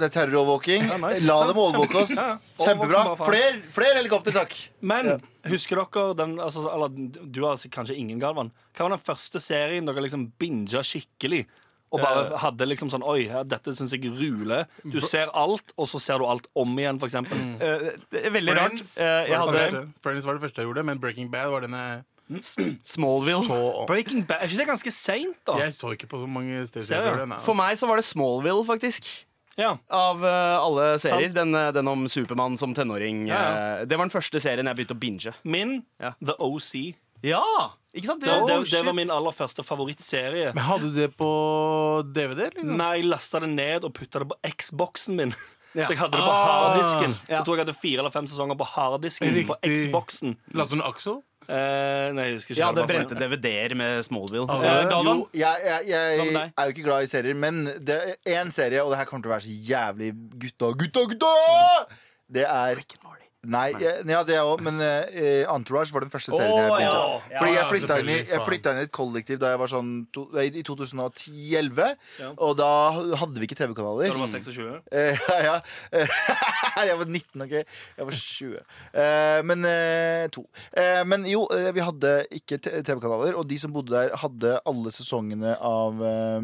Det 0.00 0.08
er 0.08 0.14
terrorovervåking. 0.16 0.86
Ja, 0.88 0.98
nice. 1.02 1.24
La 1.28 1.38
dem 1.50 1.60
overvåke 1.60 2.04
oss. 2.04 2.14
Kjempebra. 2.60 3.04
Fler, 3.20 3.62
fler 3.74 3.96
helikopter, 3.98 4.34
takk. 4.40 4.56
Men 4.80 5.16
husker 5.50 5.82
dere 5.82 6.14
den 6.18 6.38
altså, 6.40 6.64
eller, 6.72 6.94
Du 7.20 7.42
har 7.44 7.60
kanskje 7.72 7.98
ingen, 7.98 8.20
Galvan. 8.22 8.52
Hva 8.76 8.86
var 8.86 8.96
den 8.96 9.02
første 9.04 9.42
serien 9.42 9.88
dere 9.88 10.06
liksom 10.06 10.30
binga 10.40 10.84
skikkelig? 10.86 11.44
Og 11.90 11.98
bare 11.98 12.38
hadde 12.38 12.68
liksom 12.70 12.90
sånn 12.92 13.02
Oi, 13.02 13.24
dette 13.50 13.74
syns 13.74 13.94
jeg 13.96 14.12
ruler. 14.14 14.68
Du 14.86 15.00
ser 15.02 15.32
alt, 15.34 15.74
og 15.74 15.88
så 15.90 15.98
ser 16.02 16.22
du 16.22 16.28
alt 16.30 16.46
om 16.58 16.76
igjen, 16.78 17.00
for 17.02 17.10
eksempel. 17.10 17.40
Eh, 17.60 17.98
det 18.14 18.22
er 18.28 18.34
veldig 18.36 18.54
rart. 18.56 18.78
Friends, 18.78 18.94
rart. 19.00 19.26
jeg 19.26 19.40
var 19.40 19.56
det 19.56 19.64
hadde. 19.66 19.82
Friends 20.04 20.28
var 20.28 20.38
det 20.38 20.44
første 20.46 20.62
jeg 20.62 20.70
gjorde, 20.70 20.86
men 20.86 21.02
Breaking 21.02 21.32
Bad 21.32 21.50
var 21.50 21.66
denne 21.66 21.82
Smallville. 22.86 23.42
så 23.48 23.86
Breaking 23.90 24.22
Bad, 24.22 24.44
Er 24.44 24.46
ikke 24.46 24.60
det 24.62 24.68
ganske 24.68 24.92
seint, 24.94 25.40
da? 25.46 25.58
Jeg 25.64 25.74
så 25.74 25.90
ikke 25.96 26.06
på 26.06 26.20
så 26.22 26.30
mange 26.30 26.62
steder. 26.66 27.18
Den, 27.24 27.34
For 27.42 27.52
altså. 27.52 27.56
meg 27.58 27.78
så 27.78 27.90
var 27.90 27.98
det 27.98 28.06
Smallville, 28.06 28.62
faktisk. 28.66 29.10
Ja. 29.60 29.74
av 29.92 30.22
uh, 30.24 30.56
alle 30.64 30.86
serier. 31.02 31.34
Den, 31.36 31.54
eh, 31.54 31.68
den 31.76 31.88
om 31.90 32.06
Supermann 32.08 32.56
som 32.60 32.72
tenåring. 32.74 33.26
Ja, 33.28 33.36
ja. 33.42 33.52
eh, 33.80 33.84
det 33.90 33.98
var 34.00 34.08
den 34.08 34.14
første 34.14 34.40
serien 34.40 34.66
jeg 34.70 34.78
begynte 34.80 34.96
å 34.96 35.02
binge. 35.02 35.34
Min, 35.44 35.82
Ja. 36.00 36.14
The 36.24 36.34
OC. 36.40 36.96
Ja! 37.22 37.44
Ikke 37.92 38.06
sant? 38.06 38.22
Det, 38.22 38.30
det, 38.46 38.56
Oh, 38.56 38.64
det 38.64 38.80
var 38.86 38.94
min 38.96 39.10
aller 39.10 39.34
første 39.34 39.64
favorittserie. 39.66 40.52
Men 40.54 40.64
hadde 40.64 40.88
du 40.92 41.00
det 41.02 41.08
på 41.18 41.30
DVD? 42.14 42.46
Liksom? 42.54 42.76
Nei, 42.78 42.92
jeg 43.02 43.08
lasta 43.10 43.40
det 43.42 43.50
ned 43.52 43.84
og 43.84 43.92
putta 43.98 44.22
det 44.22 44.28
på 44.32 44.38
Xboxen 44.56 45.16
min. 45.20 45.34
Ja. 45.70 45.84
Så 45.86 45.92
jeg 45.94 46.00
hadde 46.00 46.18
det 46.18 46.24
på 46.26 46.30
Ah. 46.34 46.46
harddisken. 46.50 47.12
Ja. 47.28 47.36
Jeg 47.36 47.44
tror 47.46 47.54
jeg 47.54 47.62
hadde 47.62 47.74
fire 47.78 48.00
eller 48.02 48.10
fem 48.10 48.26
sesonger 48.26 48.56
på 48.58 48.66
harddisken 48.72 49.36
på 49.46 49.54
Xboxen. 49.62 50.32
Lasta 50.58 50.74
du 50.74 50.80
ned 50.80 50.88
Axel? 50.88 51.20
Eh, 51.48 52.10
nei, 52.14 52.24
jeg 52.28 52.36
husker 52.36 52.54
ikke. 52.54 52.60
Jeg 52.60 52.76
det 52.76 52.84
brente. 52.90 53.16
DVD-er 53.18 53.74
med 53.80 54.02
Smallville. 54.06 54.46
Galvan? 54.90 55.22
Jo, 55.22 55.28
jeg, 55.34 55.64
jeg, 55.64 55.88
jeg 55.88 56.18
Hva 56.20 56.26
med 56.28 56.36
deg? 56.40 56.52
er 56.56 56.68
jo 56.68 56.74
ikke 56.76 56.86
glad 56.86 57.06
i 57.06 57.10
serier, 57.10 57.38
men 57.46 57.64
det 57.88 57.96
er 57.96 58.36
én 58.42 58.52
serie, 58.54 58.84
og 58.84 58.92
det 58.92 59.00
her 59.00 59.08
kommer 59.08 59.24
til 59.24 59.32
å 59.32 59.34
være 59.34 59.46
så 59.48 59.56
jævlig 59.72 60.12
gutta, 60.44 60.72
gutta, 60.84 61.06
gutta! 61.14 61.32
Det 62.30 62.44
er 62.46 62.84
Nei, 63.42 63.70
jeg, 63.80 64.02
ja, 64.04 64.18
det 64.28 64.34
òg, 64.36 64.60
men 64.60 64.76
eh, 64.84 65.46
Entourage 65.48 65.94
var 65.94 66.04
den 66.04 66.10
første 66.12 66.34
serien 66.36 66.58
jeg 66.60 66.72
begynte 66.74 66.98
ja. 67.32 67.38
Fordi 67.38 67.52
jeg 67.54 67.56
Ja, 67.56 67.68
flytta 67.70 67.96
inn, 68.02 68.10
i- 68.12 68.26
jeg 68.28 68.40
flytta 68.44 68.72
inn 68.74 68.80
i 68.82 68.84
et 68.84 68.92
kollektiv 68.92 69.38
da 69.40 69.54
jeg 69.54 69.60
var 69.62 69.70
sånn 69.72 69.92
to, 70.12 70.26
nei, 70.36 70.44
i 70.52 70.62
2010-11, 70.62 71.86
og 72.36 72.52
da 72.60 72.68
hadde 73.16 73.40
vi 73.40 73.48
ikke 73.48 73.56
Da 73.56 73.64
TV-kanaler. 73.64 74.12
du 74.12 74.20
var 74.20 74.28
26? 74.28 74.82
Eh, 74.92 75.16
ja, 75.30 75.38
ja. 75.46 76.04
jeg 76.90 76.98
var 77.00 77.08
19, 77.08 77.46
OK? 77.46 77.56
Jeg 77.56 78.10
var 78.10 78.18
20. 78.20 78.60
Eh, 78.92 79.40
men 79.48 79.64
eh, 79.72 80.28
to. 80.36 80.44
Eh, 80.76 81.00
men 81.08 81.24
jo, 81.24 81.46
eh, 81.56 81.70
vi 81.72 81.80
hadde 81.88 82.14
ikke 82.42 82.60
t- 82.60 82.76
TV-kanaler, 82.84 83.36
og 83.40 83.48
de 83.48 83.56
som 83.58 83.72
bodde 83.72 83.96
der, 83.96 84.12
hadde 84.20 84.58
alle 84.68 84.92
sesongene 84.92 85.56
av 85.64 85.96
eh, 86.04 86.40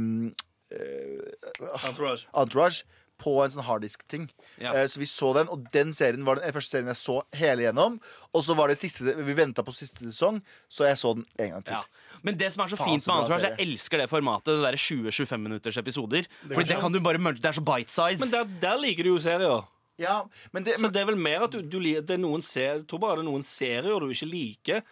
eh, 0.73 1.77
Entourage. 1.91 2.25
Entourage 2.33 2.85
på 3.21 3.33
en 3.43 3.53
sånn 3.53 3.65
harddisk-ting. 3.67 4.27
Ja. 4.61 4.73
Eh, 4.75 4.87
så 4.91 5.01
vi 5.01 5.09
så 5.09 5.33
den, 5.37 5.49
og 5.53 5.67
den 5.75 5.93
serien 5.97 6.25
var 6.27 6.41
den 6.41 6.53
første 6.55 6.77
serien 6.77 6.91
jeg 6.93 7.01
så 7.01 7.21
hele 7.37 7.65
gjennom. 7.67 7.99
Og 8.37 8.45
så 8.45 8.57
var 8.59 8.69
det 8.73 8.79
siste 8.81 9.15
Vi 9.17 9.37
venta 9.37 9.65
på 9.65 9.75
siste 9.75 10.05
sesong, 10.05 10.43
så 10.69 10.89
jeg 10.89 10.99
så 11.01 11.15
den 11.17 11.25
en 11.41 11.55
gang 11.57 11.65
til. 11.67 11.79
Ja. 11.79 12.21
Men 12.27 12.37
det 12.41 12.51
som 12.53 12.65
er 12.65 12.73
så 12.73 12.81
Faen, 12.81 12.97
fint 12.97 13.07
med 13.09 13.23
Entourage, 13.23 13.53
jeg 13.53 13.69
elsker 13.69 14.03
det 14.03 14.11
formatet. 14.13 14.53
Det 14.53 14.67
der 14.67 14.81
20-25 14.81 15.47
minutters 15.47 15.81
episoder. 15.81 16.29
Fordi 16.45 16.69
det 16.69 16.81
kan 16.83 16.93
du 16.93 17.01
bare 17.05 17.23
munche. 17.23 17.41
Det 17.43 17.53
er 17.53 17.59
så 17.61 17.65
bite 17.65 17.93
size. 17.93 18.21
Men 18.25 18.35
der, 18.35 18.53
der 18.67 18.79
liker 18.83 19.07
du 19.07 19.15
jo 19.15 19.23
serier. 19.23 19.65
Ja, 19.97 20.21
men 20.53 20.65
det, 20.67 20.77
Så 20.77 20.91
det 20.93 21.01
er 21.01 21.09
vel 21.09 21.17
mer 21.17 21.47
at 21.47 21.55
du, 21.57 21.63
du 21.65 21.79
det 21.81 22.11
er 22.13 22.21
noen 22.21 22.43
serier, 22.45 22.83
Jeg 22.83 22.89
tror 22.91 23.01
bare 23.01 23.17
det 23.17 23.25
er 23.25 23.31
noen 23.31 23.45
serier 23.47 24.01
du 24.01 24.11
ikke 24.13 24.29
liker. 24.29 24.83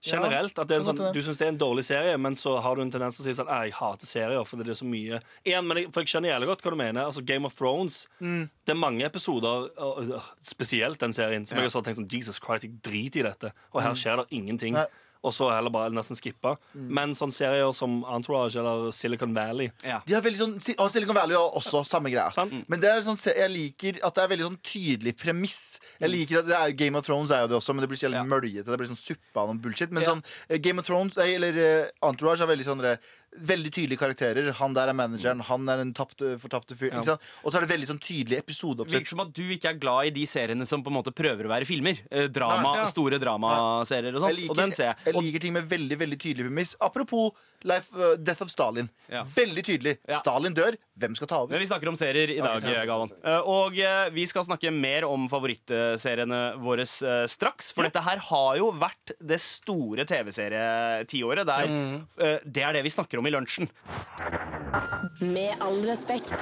Generelt. 0.00 0.58
At 0.58 0.68
det 0.68 0.76
er 0.76 0.80
en 0.80 0.86
sånn, 0.86 1.12
du 1.12 1.20
syns 1.22 1.36
det 1.40 1.46
er 1.46 1.52
en 1.52 1.58
dårlig 1.58 1.82
serie, 1.84 2.16
men 2.18 2.34
så 2.38 2.60
har 2.62 2.76
du 2.76 2.82
en 2.82 2.90
tendens 2.90 3.16
til 3.16 3.24
å 3.24 3.26
si 3.26 3.34
sånn 3.34 3.48
Jeg 3.50 3.72
hater 3.74 4.06
serier 4.06 4.44
fordi 4.46 4.62
det 4.64 4.70
er 4.70 4.78
så 4.78 4.86
mye 4.86 5.20
Igjen, 5.44 5.66
men 5.66 5.76
jeg, 5.76 5.90
For 5.92 6.00
jeg 6.02 6.12
skjønner 6.12 6.30
jævlig 6.30 6.46
godt 6.52 6.62
hva 6.62 6.70
du 6.70 6.76
mener. 6.76 7.00
Altså 7.04 7.24
Game 7.26 7.44
of 7.44 7.56
Thrones. 7.58 8.06
Mm. 8.20 8.48
Det 8.64 8.72
er 8.74 8.78
mange 8.78 9.04
episoder, 9.04 9.68
og- 9.76 9.98
og- 10.10 10.22
spesielt 10.44 10.98
den 10.98 11.12
serien, 11.12 11.46
som 11.46 11.58
jeg 11.58 11.70
har 11.72 11.82
tenkt 11.82 11.96
sånn 11.98 12.12
Jesus 12.12 12.38
Christ, 12.38 12.62
jeg 12.64 12.80
driter 12.82 13.20
i 13.20 13.22
dette. 13.30 13.52
Og 13.74 13.82
her 13.82 13.92
skjer 13.94 14.16
det 14.18 14.28
ingenting. 14.30 14.74
Mm. 14.74 14.84
Nei. 14.84 14.86
Og 15.24 15.32
så 15.34 15.48
heller 15.50 15.70
bare 15.74 15.90
nesten 15.90 16.14
skippa. 16.16 16.52
Men 16.74 17.10
sånne 17.18 17.34
serier 17.34 17.72
som 17.74 18.04
Entourage 18.06 18.54
eller 18.60 18.92
Silicon 18.94 19.32
Valley 19.34 19.70
ja. 19.82 19.98
De 20.06 20.14
har 20.14 20.22
veldig 20.22 20.38
sånn 20.38 20.76
Og 20.78 20.92
Silicon 20.94 21.16
Valley 21.18 21.34
har 21.34 21.56
også 21.58 21.82
samme 21.84 22.12
greia. 22.12 22.30
Sant. 22.32 22.52
Men 22.68 22.80
det 22.80 22.88
er 22.92 23.00
sånn, 23.02 23.18
se- 23.18 23.34
jeg 23.36 23.50
liker 23.50 23.98
at 24.06 24.14
det 24.14 24.22
er 24.24 24.28
veldig 24.36 24.46
sånn 24.46 24.60
tydelig 24.62 25.16
premiss. 25.18 25.80
Jeg 26.00 26.10
liker 26.10 26.38
at 26.38 26.46
det 26.46 26.54
er, 26.56 26.70
Game 26.72 26.94
of 26.96 27.04
Thrones 27.06 27.30
er 27.34 27.42
jo 27.42 27.48
det 27.48 27.56
også, 27.58 27.74
men 27.74 27.82
det 27.82 27.88
blir 27.90 27.98
så 27.98 28.06
jævlig 28.08 28.20
Ja. 28.22 28.24
møljete. 28.30 28.64
Det 28.70 28.78
blir 28.78 28.88
sånn 28.94 29.02
suppe 29.02 29.36
av 29.42 29.48
noen 29.48 29.60
bullshit. 29.60 29.90
Men 29.90 30.02
Ja. 30.04 30.10
sånn 30.14 30.22
eh, 30.48 30.58
Game 30.58 30.78
of 30.78 30.86
Thrones 30.86 31.18
eller 31.18 31.58
eh, 31.58 31.90
Entourage 32.02 32.40
er 32.40 32.46
veldig 32.54 32.64
sånn 32.64 32.84
eh, 32.84 32.96
Veldig 33.36 33.70
tydelige 33.70 34.00
karakterer. 34.00 34.48
Han 34.58 34.74
der 34.74 34.88
er 34.90 34.96
manageren, 34.96 35.42
han 35.44 35.68
er 35.68 35.82
den 35.82 35.92
tapte, 35.94 36.32
fortapte 36.40 36.74
fyr. 36.78 36.94
Ja. 36.96 37.16
Og 37.44 37.52
så 37.52 37.58
er 37.58 37.66
det 37.66 37.70
veldig 37.74 37.88
sånn 37.90 38.00
tydelig 38.02 38.40
episodeoppsett. 38.40 38.96
Virker 38.98 39.12
som 39.12 39.22
at 39.26 39.34
du 39.36 39.42
ikke 39.54 39.74
er 39.74 39.78
glad 39.78 40.08
i 40.08 40.14
de 40.16 40.24
seriene 40.26 40.66
som 40.66 40.82
på 40.82 40.90
en 40.90 40.96
måte 40.96 41.12
prøver 41.14 41.46
å 41.46 41.52
være 41.52 41.68
filmer. 41.68 42.00
Eh, 42.10 42.26
drama, 42.32 42.72
Nei, 42.72 42.80
ja. 42.80 42.88
Store 42.90 43.20
dramaserier 43.20 44.16
og 44.16 44.24
sånn. 44.24 44.34
sånt. 44.34 44.50
Og 44.50 44.58
den 44.58 44.74
ser 44.74 44.90
jeg. 44.90 45.12
jeg 45.12 45.22
liker 45.28 45.44
ting 45.44 45.54
med 45.58 45.68
veldig 45.70 46.00
veldig 46.00 46.18
tydelig 46.24 46.48
premiss. 46.48 46.74
Apropos 46.80 47.36
Life, 47.64 47.88
uh, 47.96 48.14
Death 48.16 48.42
of 48.42 48.50
Stalin. 48.52 48.88
Ja. 49.10 49.24
Veldig 49.24 49.64
tydelig. 49.66 49.96
Ja. 50.06 50.20
Stalin 50.20 50.54
dør. 50.54 50.76
Hvem 50.98 51.14
skal 51.18 51.26
ta 51.30 51.38
Men 51.40 51.48
over? 51.48 51.58
vi 51.58 51.66
snakker 51.66 51.88
om 51.88 51.96
serier 51.98 52.30
i 52.30 52.38
dag, 52.40 52.56
Ok, 52.58 52.62
sant, 52.68 52.86
Galvan. 52.86 53.08
sant, 53.08 53.24
Eh, 53.24 53.40
Og 53.50 53.72
uh, 53.78 54.10
vi 54.14 54.26
skal 54.26 54.44
snakke 54.46 54.70
mer 54.74 55.04
om 55.08 55.28
favorittseriene 55.28 56.40
våre 56.62 56.82
uh, 56.86 57.26
straks. 57.26 57.72
For 57.74 57.82
dette 57.88 58.02
her 58.02 58.18
har 58.18 58.56
jo 58.60 58.70
vært 58.78 59.12
det 59.20 59.40
store 59.42 60.04
TV-serietiåret. 60.06 61.48
Er, 61.48 61.66
Mm. 61.68 62.06
det 62.46 62.62
er 62.62 62.72
det 62.72 62.82
vi 62.84 62.90
snakker 62.90 63.18
om 63.18 63.26
i 63.26 63.30
lunsjen. 63.30 63.68
Med 65.20 65.58
all 65.60 65.80
respekt. 65.86 66.34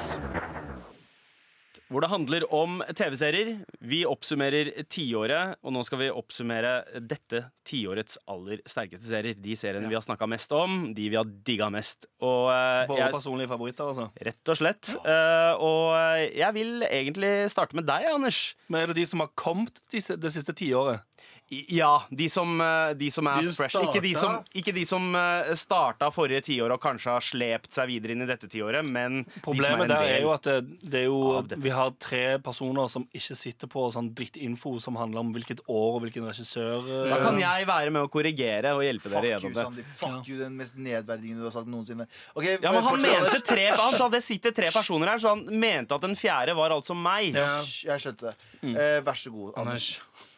Hvor 1.86 2.02
det 2.02 2.10
handler 2.10 2.44
om 2.54 2.80
TV-serier. 2.98 3.52
Vi 3.86 4.00
oppsummerer 4.08 4.72
tiåret, 4.90 5.54
og 5.62 5.74
nå 5.74 5.84
skal 5.86 6.00
vi 6.00 6.08
oppsummere 6.10 6.72
dette 6.98 7.44
tiårets 7.66 8.18
aller 8.30 8.62
sterkeste 8.66 9.06
serier. 9.06 9.38
De 9.38 9.54
seriene 9.58 9.86
vi 9.86 9.94
har 9.94 10.02
snakka 10.02 10.26
mest 10.30 10.50
om, 10.56 10.90
de 10.96 11.06
vi 11.12 11.18
har 11.18 11.30
digga 11.46 11.68
mest. 11.70 12.08
Og 12.18 12.50
uh, 12.50 12.82
Våre 12.90 13.04
jeg, 13.04 13.14
personlige 13.14 13.52
favoritter, 13.52 13.92
altså. 13.92 14.08
Rett 14.28 14.52
og 14.52 14.58
slett. 14.58 14.96
Uh, 15.06 15.54
og 15.62 16.26
jeg 16.34 16.58
vil 16.58 16.88
egentlig 16.90 17.32
starte 17.54 17.78
med 17.78 17.86
deg, 17.86 18.10
Anders. 18.16 18.42
Men 18.66 18.82
er 18.82 18.90
det 18.90 18.98
de 18.98 19.06
som 19.06 19.22
har 19.22 19.30
kommet 19.38 19.78
det 19.92 20.34
siste 20.34 20.58
tiåret? 20.58 21.06
Ja, 21.48 22.02
de 22.10 22.26
som, 22.28 22.60
eh, 22.60 22.92
de 22.98 23.06
som 23.14 23.26
er 23.30 23.42
De 23.46 23.52
fresh. 23.54 23.76
Ikke 23.78 24.00
de 24.02 24.14
som, 24.18 24.40
ikke 24.52 24.72
de 24.74 24.82
som 24.84 25.04
eh, 25.14 25.52
starta 25.54 26.08
forrige 26.10 26.42
tiår 26.48 26.72
og 26.74 26.80
kanskje 26.82 27.12
har 27.14 27.22
slept 27.22 27.70
seg 27.76 27.86
videre 27.86 28.16
inn 28.16 28.24
i 28.24 28.26
dette 28.26 28.48
tiåret, 28.50 28.82
men 28.82 29.20
Problemet 29.44 29.86
de 29.86 29.86
som 29.86 29.92
der 29.92 29.94
er 29.94 30.02
en 30.02 30.10
del 30.16 30.24
jo 30.26 30.32
at 30.34 30.42
det, 30.48 30.56
det 30.90 31.00
er 31.00 31.06
jo, 31.06 31.20
vi 31.62 31.70
har 31.76 31.92
tre 32.02 32.24
personer 32.42 32.90
som 32.90 33.06
ikke 33.14 33.36
sitter 33.38 33.70
på 33.70 33.84
sånn 33.94 34.10
drittinfo 34.18 34.74
som 34.82 34.98
handler 34.98 35.22
om 35.22 35.30
hvilket 35.36 35.62
år 35.70 36.00
og 36.00 36.02
hvilken 36.02 36.26
regissør. 36.26 36.82
eh, 36.82 37.10
Da 37.14 37.20
kan 37.22 37.38
jeg 37.38 37.66
være 37.70 37.94
med 37.94 38.02
å 38.02 38.10
korrigere 38.10 38.74
og 38.74 38.82
hjelpe 38.82 39.06
Fuck 39.06 39.14
dere 39.22 39.30
you, 39.30 39.38
gjennom 39.38 39.54
det. 39.54 39.62
Sandeep. 39.68 39.96
Fuck 40.02 40.28
you, 40.32 40.38
den 40.42 40.56
mest 40.58 40.76
nedverdigende 40.82 41.44
du 41.44 41.46
har 41.46 41.54
sagt 41.60 41.70
noensinne. 41.70 42.08
Okay, 42.34 42.58
Ja, 42.60 42.72
men 42.74 42.82
han 42.82 43.00
mente 43.06 43.40
tre 43.46 43.68
Han 43.70 43.92
sa 43.94 44.08
det 44.10 44.24
sitter 44.26 44.50
tre 44.50 44.66
personer 44.74 45.14
her, 45.14 45.18
så 45.22 45.36
han 45.36 45.46
mente 45.62 45.94
at 45.94 46.02
den 46.02 46.18
fjerde 46.18 46.56
var 46.58 46.74
altså 46.74 46.98
meg. 46.98 47.34
Ja. 47.38 47.60
Jeg 47.62 48.02
skjønte 48.02 48.32
det. 48.32 48.36
Mm. 48.66 48.74
Eh, 48.74 49.00
vær 49.06 49.14
så 49.14 49.30
god, 49.30 49.52
Anders. 49.62 50.00
Altså, 50.00 50.32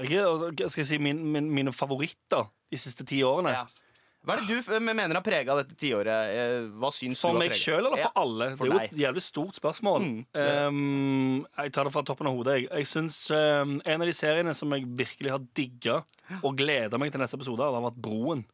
skal 0.00 0.82
jeg 0.82 0.86
si 0.88 0.98
min, 0.98 1.22
min, 1.32 1.48
mine 1.52 1.72
favoritter 1.76 2.48
de 2.72 2.78
siste 2.80 3.04
ti 3.08 3.22
årene? 3.26 3.52
Ja. 3.54 3.64
Hva 4.22 4.36
er 4.36 4.44
det 4.46 4.60
du 4.62 4.78
mener 4.86 5.16
har 5.18 5.24
prega 5.26 5.56
dette 5.58 5.74
tiåret? 5.74 6.06
Eh, 6.30 6.68
Hva 6.78 6.92
syns 6.94 7.18
For 7.18 7.32
du 7.34 7.34
har 7.34 7.40
meg 7.42 7.50
preget? 7.50 7.62
sjøl 7.64 7.80
eller 7.88 7.96
for 7.98 8.06
Ja. 8.06 8.12
alle? 8.22 8.46
for 8.56 8.64
det 8.68 8.70
er 8.70 8.78
jo 8.78 8.86
et 8.92 9.00
jævlig 9.02 9.22
stort 9.24 9.56
spørsmål. 9.58 10.00
Mm, 10.06 10.26
Um, 10.38 11.46
jeg 11.58 11.72
tar 11.74 11.84
det 11.84 11.92
fra 11.92 12.02
toppen 12.06 12.28
av 12.30 12.36
hodet. 12.36 12.54
Jeg, 12.62 12.68
jeg 12.70 12.86
synes 12.86 13.18
um, 13.34 13.80
En 13.84 14.00
av 14.00 14.06
de 14.06 14.12
seriene 14.14 14.54
som 14.54 14.70
jeg 14.76 14.86
virkelig 14.86 15.30
har 15.34 15.42
digga 15.58 16.04
og 16.42 16.56
gleda 16.56 16.98
meg 17.02 17.10
til 17.10 17.20
neste 17.20 17.34
episode, 17.34 17.58
har 17.66 17.82
vært 17.82 17.98
Broen. 18.00 18.44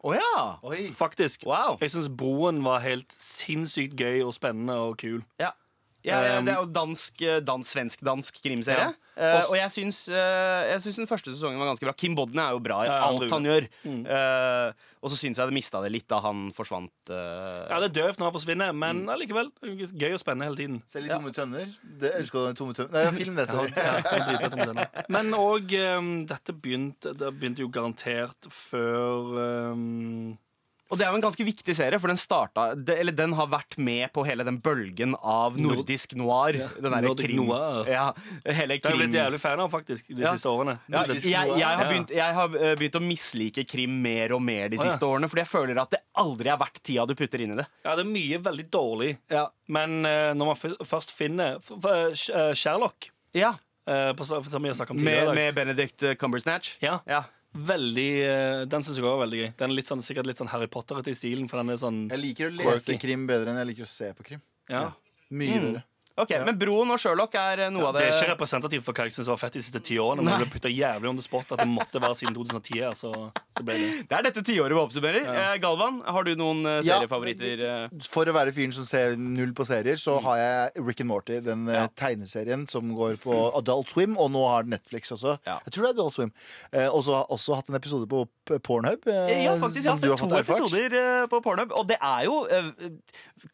Oh, 0.00 0.14
ja! 0.14 0.56
Faktisk. 0.96 1.44
Wow. 1.44 1.76
Jeg 1.80 1.90
syns 1.90 2.08
Broen 2.08 2.62
var 2.64 2.80
helt 2.80 3.12
sinnssykt 3.12 3.96
gøy 3.98 4.22
og 4.24 4.32
spennende 4.32 4.76
og 4.80 4.96
kul. 4.96 5.20
Ja. 5.38 5.52
Ja, 6.08 6.18
ja, 6.24 6.38
Um, 6.38 6.44
det 6.48 6.54
er 6.54 6.60
jo 6.62 6.68
dansk, 6.72 7.22
dansk 7.44 7.70
svensk-dansk 7.76 8.40
krimserie. 8.42 8.88
Ja. 8.90 8.94
Eh, 9.18 9.44
og 9.50 9.56
jeg 9.58 9.70
syns, 9.74 10.04
eh, 10.08 10.68
jeg 10.72 10.80
syns 10.84 10.96
den 11.00 11.08
første 11.10 11.32
sesongen 11.34 11.58
var 11.58 11.66
ganske 11.72 11.82
bra. 11.88 11.92
Kim 11.98 12.14
Bodden 12.14 12.38
er 12.38 12.52
jo 12.54 12.60
bra 12.62 12.82
i 12.84 12.86
Ja, 12.86 12.98
alt 13.08 13.30
han 13.34 13.42
gjør. 13.48 13.66
Mm. 13.82 14.04
Eh, 14.06 14.72
og 15.02 15.10
så 15.10 15.16
syns 15.18 15.38
jeg 15.38 15.46
det 15.50 15.54
mista 15.56 15.80
det 15.82 15.90
litt 15.92 16.06
da 16.10 16.20
han 16.22 16.52
forsvant. 16.54 16.90
eh. 17.10 17.66
Ja, 17.70 17.80
Det 17.82 17.90
er 17.90 17.96
døvt 18.02 18.18
når 18.22 18.30
han 18.30 18.36
forsvinner, 18.38 18.72
men 18.74 19.02
Mm. 19.04 19.10
allikevel 19.16 19.50
gøy 19.98 20.12
og 20.14 20.20
spennende 20.22 20.46
hele 20.48 20.56
tiden. 20.56 20.82
Selv 20.86 21.06
i 21.06 21.08
Tomme 21.08 21.32
tønner. 21.34 21.66
Det 21.98 22.14
elsker 22.14 22.46
du 22.48 22.54
Tomme 22.54 22.74
tønner. 22.74 22.92
Nei, 23.04 23.12
film 23.18 23.34
det, 23.34 23.48
sorry. 23.48 23.70
Litt. 23.74 25.08
Men 25.08 25.30
òg 25.34 25.74
um, 25.98 26.26
Dette 26.26 26.52
begynte, 26.54 27.12
det 27.18 27.32
begynte 27.40 27.58
jo 27.66 27.68
garantert 27.68 28.46
før 28.50 29.72
um, 29.72 30.38
Og 30.88 30.96
det 30.96 31.04
er 31.04 31.12
jo 31.12 31.18
en 31.18 31.24
ganske 31.24 31.44
viktig 31.44 31.74
serie, 31.76 31.98
for 32.00 32.08
den 32.08 32.16
starta 32.20 32.70
de, 32.74 32.94
Eller 32.96 33.12
den 33.12 33.34
har 33.36 33.48
vært 33.52 33.76
med 33.76 34.08
på 34.14 34.24
hele 34.24 34.44
den 34.46 34.56
bølgen 34.64 35.14
av 35.20 35.58
nordisk 35.60 36.14
noir. 36.16 36.56
den 36.56 36.88
derre 36.88 37.02
Nordic 37.04 37.26
krim. 37.26 37.42
noir. 37.44 37.88
Ja, 37.92 38.06
hele 38.46 38.78
krim. 38.78 38.80
Det 38.80 38.88
har 38.88 38.96
jeg 38.96 39.02
blitt 39.02 39.18
jævlig 39.18 39.40
fan 39.42 39.60
av, 39.60 39.70
faktisk, 39.72 40.08
de 40.08 40.22
Ja. 40.22 40.32
siste 40.32 40.48
årene. 40.48 40.78
Ja, 40.88 41.04
jeg, 41.04 41.22
jeg, 41.28 41.60
har 41.60 41.84
begynt, 41.84 42.10
jeg 42.16 42.34
har 42.34 42.56
eh, 42.56 42.74
begynt 42.80 42.96
å 42.96 43.04
mislike 43.04 43.66
krim 43.68 44.00
mer 44.02 44.32
og 44.32 44.42
mer 44.42 44.72
de 44.72 44.80
ja. 44.80 44.88
siste 44.88 45.04
årene. 45.04 45.28
Fordi 45.28 45.44
jeg 45.44 45.52
føler 45.52 45.82
at 45.82 45.90
det 45.92 46.02
aldri 46.16 46.48
er 46.48 46.60
verdt 46.64 46.82
tida 46.82 47.06
du 47.06 47.14
putter 47.14 47.44
inn 47.44 47.52
i 47.52 47.60
det. 47.60 47.68
Ja, 47.84 47.94
det 47.94 48.06
er 48.06 48.12
mye 48.16 48.42
veldig 48.48 48.68
dårlig. 48.72 49.12
Ja, 49.28 49.48
Men 49.68 50.00
uh, 50.06 50.32
når 50.32 50.54
man 50.54 50.76
først 50.88 51.12
finner 51.12 51.60
eh, 51.60 52.52
Sherlock, 52.54 53.12
ja 53.36 53.54
Uh, 53.88 54.12
på, 54.12 54.20
som 54.20 54.42
vi 54.44 54.68
har 54.68 54.90
om 54.90 54.98
tidligere 54.98 55.32
Med, 55.32 55.34
med 55.34 55.54
Benedict 55.56 56.02
Cumbersnatch. 56.20 56.74
ja, 56.84 56.98
Ja. 57.08 57.22
Veldig, 57.54 58.10
eh, 58.24 58.64
Den 58.66 58.82
syns 58.82 58.96
jeg 58.96 59.04
også 59.04 59.16
var 59.16 59.26
veldig 59.26 59.38
gøy. 59.42 59.56
Den 59.56 59.70
er 59.70 59.74
litt 59.74 59.86
sånn, 59.86 60.02
sikkert 60.04 60.26
litt 60.26 60.36
sånn 60.38 60.48
Harry 60.48 60.66
Potter-ete 60.66 61.08
i 61.08 61.14
stilen, 61.14 61.48
for 61.48 61.58
den 61.58 61.70
er 61.70 61.76
sånn 61.80 62.08
Jeg 62.10 62.20
liker 62.20 62.50
å 62.50 62.56
lese 62.56 62.92
Quirky. 62.92 63.00
krim 63.00 63.26
bedre 63.26 63.48
enn 63.50 63.56
jeg 63.58 63.66
liker 63.74 63.84
å 63.84 63.86
se 63.88 64.12
på 64.14 64.24
krim. 64.24 64.42
ja. 64.68 64.92
Mye 65.30 65.60
bedre. 65.60 65.84
Ok, 66.18 66.32
Men 66.44 66.56
Broen 66.58 66.90
og 66.90 66.98
Sherlock 67.00 67.34
er 67.38 67.60
eh, 67.66 67.70
noe 67.70 67.88
av 67.88 67.94
Det 67.96 68.02
det 68.02 68.08
er 68.10 68.16
ikke 68.18 68.32
representativt 68.34 68.84
for 68.86 68.92
hva 68.98 69.04
jeg 69.06 69.14
syns 69.14 69.28
var 69.30 69.38
fett 69.40 69.54
de 69.58 69.62
siste 69.62 69.80
ti 69.86 69.98
årene. 70.02 70.24
Men 70.26 70.34
det 70.34 70.48
ble 70.48 70.54
putta 70.58 70.70
jævlig 70.72 71.08
on 71.12 71.16
the 71.20 71.22
spot 71.24 71.52
at 71.54 71.62
det 71.62 71.68
måtte 71.70 72.00
være 72.02 72.16
siden 72.18 72.34
2010. 72.36 72.80
Altså, 72.88 73.12
det 73.58 73.64
ble 73.68 73.76
det. 73.78 73.88
Det 74.10 74.16
er 74.18 74.26
dette 74.28 74.42
tiåret 74.48 74.74
vi 74.74 74.80
oppsummerer. 74.82 75.28
Eh, 75.30 75.54
Galvan, 75.62 76.00
har 76.06 76.26
du 76.26 76.32
noen 76.38 76.64
eh, 76.66 76.80
Ja, 76.86 76.98
seriefavoritter? 76.98 77.62
For 78.10 78.26
å 78.30 78.34
være 78.36 78.54
fyren 78.56 78.74
som 78.74 78.86
ser 78.88 79.16
null 79.18 79.52
på 79.54 79.66
serier, 79.68 79.94
Mm. 79.98 80.02
så 80.02 80.18
har 80.22 80.36
jeg 80.38 80.84
Rick 80.86 81.00
and 81.00 81.08
Morty, 81.08 81.38
den 81.40 81.66
tegneserien 81.96 82.66
som 82.68 82.90
går 82.96 83.16
på 83.22 83.34
Adult 83.56 83.90
Swim, 83.94 84.16
og 84.18 84.30
nå 84.34 84.42
har 84.50 84.66
Netflix 84.68 85.10
også. 85.14 85.38
Ja. 85.46 85.58
Jeg 85.64 85.72
tror 85.74 85.86
det 85.86 85.88
er 85.90 85.96
Adult 85.96 86.14
Swim. 86.18 86.32
Eh, 86.72 86.88
og 86.88 87.02
så 87.06 87.14
har 87.14 87.22
jeg 87.24 87.38
også 87.38 87.56
hatt 87.60 87.68
en 87.72 87.78
episode 87.78 88.08
på 88.10 88.24
Pornhub. 88.64 89.06
Ja, 89.06 89.54
faktisk. 89.60 89.84
Jeg 89.84 89.92
har 89.92 89.96
sett 90.02 90.18
to 90.18 90.28
erfart. 90.28 90.48
episoder 90.64 91.26
på 91.32 91.40
Pornhub. 91.44 91.72
Og 91.78 91.86
det 91.88 91.98
er 92.02 92.24
jo 92.26 92.42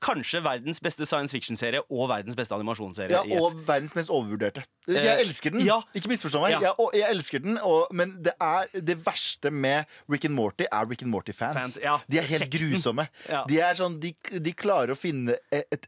kanskje 0.01 0.41
verdens 0.45 0.81
beste 0.83 1.07
science 1.07 1.35
fiction-serie 1.35 1.83
og 1.91 2.09
verdens 2.11 2.37
beste 2.39 2.54
animasjonsserie. 2.57 3.21
Ja, 3.29 3.41
og 3.43 3.59
verdens 3.67 3.95
mest 3.99 4.11
overvurderte. 4.11 4.65
Eh, 4.89 4.95
Jeg 5.01 5.21
elsker 5.27 5.51
den. 5.55 5.65
ja. 5.67 5.79
Ikke 5.97 6.11
misforstå 6.13 6.41
meg. 6.43 6.55
Ja. 6.57 6.61
Jeg, 6.71 6.89
jeg 7.01 7.11
elsker 7.15 7.43
den, 7.45 7.59
og, 7.59 7.87
men 7.93 8.17
det 8.23 8.35
er 8.41 8.69
det 8.85 8.99
verste 9.05 9.51
med 9.51 9.87
Rick 10.11 10.27
and 10.29 10.35
Morty 10.37 10.67
er 10.71 10.87
Rick 10.91 11.03
and 11.03 11.11
Morty-fans. 11.13 11.57
Fans, 11.59 11.79
ja. 11.83 11.99
De 12.09 12.19
er 12.21 12.29
helt 12.29 12.45
Sekten. 12.47 12.71
grusomme. 12.71 13.09
De, 13.49 13.59
er 13.61 13.75
sånn, 13.79 13.99
de, 14.01 14.13
de 14.41 14.53
klarer 14.57 14.93
å 14.95 14.99
finne 14.99 15.37
et 15.53 15.87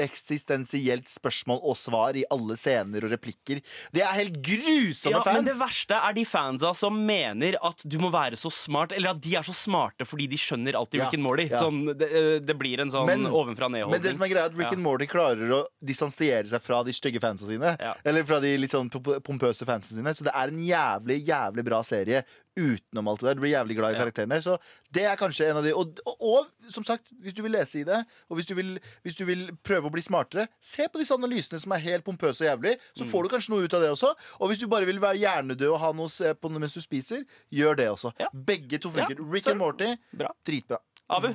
eksistensielt 0.00 1.08
spørsmål 1.10 1.60
og 1.62 1.76
svar 1.78 2.16
i 2.18 2.24
alle 2.32 2.56
scener 2.58 3.04
og 3.06 3.12
replikker. 3.14 3.60
De 3.94 4.02
er 4.04 4.14
helt 4.16 4.38
grusomme 4.44 5.20
Ja, 5.20 5.34
men 5.34 5.46
det 5.48 5.56
verste 5.58 5.98
er 5.98 6.14
de 6.16 6.24
fansa 6.28 6.72
som 6.76 6.96
mener 7.06 7.56
at 7.66 7.82
du 7.84 7.98
må 8.02 8.10
være 8.14 8.38
så 8.40 8.50
smart, 8.54 8.94
eller 8.96 9.14
at 9.14 9.20
de 9.24 9.34
er 9.38 9.46
så 9.46 9.54
smarte 9.56 10.06
fordi 10.08 10.28
de 10.30 10.38
skjønner 10.40 10.76
Ja, 10.78 10.82
Rick 11.04 11.16
and 11.18 11.24
Morty. 11.24 11.48
Sånn, 11.50 11.82
det, 11.98 12.08
eh, 12.10 12.38
det 12.44 12.56
blir 12.58 12.80
en 12.84 12.90
sånn 12.92 13.10
ovenfra-ned-holdning. 13.28 13.90
Men 13.96 14.04
det 14.04 14.14
som 14.16 14.24
er 14.26 14.32
greia 14.32 14.48
at 14.50 14.56
Rick 14.58 14.72
and 14.76 14.84
Morty 14.84 15.06
klarer 15.10 15.50
å 15.58 15.60
distansiere 15.90 16.48
seg 16.50 16.62
fra 16.64 16.82
de 16.86 16.94
stygge 16.96 17.20
fansa 17.22 17.46
sine. 17.50 17.74
Ja. 17.80 17.94
Eller 18.06 18.24
fra 18.28 18.38
de 18.42 18.54
litt 18.62 18.72
sånn 18.74 18.88
pompøse 18.90 19.66
fansa 19.68 19.94
sine. 19.96 20.14
Så 20.16 20.24
det 20.26 20.32
er 20.34 20.48
en 20.54 20.62
jævlig, 20.64 21.20
jævlig 21.26 21.64
bra 21.66 21.82
serie 21.86 22.22
utenom 22.60 23.06
alt 23.08 23.20
det 23.22 23.28
der. 23.30 23.36
Du 23.38 23.42
blir 23.44 23.52
jævlig 23.54 23.76
glad 23.78 23.94
i 23.94 23.96
Ja. 23.96 24.00
karakterene. 24.04 24.38
Så 24.42 24.56
det 24.92 25.04
er 25.06 25.16
kanskje 25.16 25.48
en 25.50 25.56
av 25.60 25.64
de 25.64 25.72
og, 25.74 26.00
og, 26.04 26.16
og 26.20 26.70
som 26.72 26.84
sagt, 26.84 27.08
hvis 27.22 27.32
du 27.36 27.42
vil 27.42 27.52
lese 27.54 27.80
i 27.80 27.84
det, 27.86 28.00
og 28.28 28.36
hvis 28.36 28.46
du 28.50 28.54
vil, 28.58 28.72
hvis 29.06 29.16
du 29.16 29.24
vil 29.24 29.46
prøve 29.64 29.86
å 29.88 29.92
bli 29.94 30.02
smartere, 30.02 30.48
se 30.60 30.86
på 30.88 30.98
disse 31.00 31.14
analysene 31.14 31.60
som 31.62 31.72
er 31.72 31.84
helt 31.86 32.04
pompøse 32.04 32.42
og 32.44 32.50
jævlig. 32.50 32.76
Så 32.96 33.04
Mm. 33.06 33.10
får 33.12 33.22
du 33.22 33.28
kanskje 33.36 33.50
noe 33.54 33.64
ut 33.64 33.74
av 33.74 33.80
det 33.82 33.90
også. 33.94 34.14
Og 34.40 34.50
hvis 34.50 34.60
du 34.60 34.66
bare 34.66 34.84
vil 34.86 34.98
være 35.00 35.18
hjernedød 35.22 35.72
og 35.72 35.78
ha 35.80 35.92
noe 35.92 36.06
å 36.06 36.10
se 36.10 36.34
på 36.34 36.50
mens 36.50 36.74
du 36.74 36.80
spiser, 36.80 37.24
gjør 37.52 37.76
det 37.76 37.88
også. 37.88 38.12
Ja. 38.18 38.28
Begge 38.34 38.78
to 38.78 38.90
funker. 38.90 39.16
Ja, 39.18 39.24
Rick 39.32 39.44
så- 39.44 39.50
and 39.52 39.58
Morty, 39.58 39.96
Bra. 40.12 40.28
dritbra. 40.44 40.78
Abu, 41.08 41.34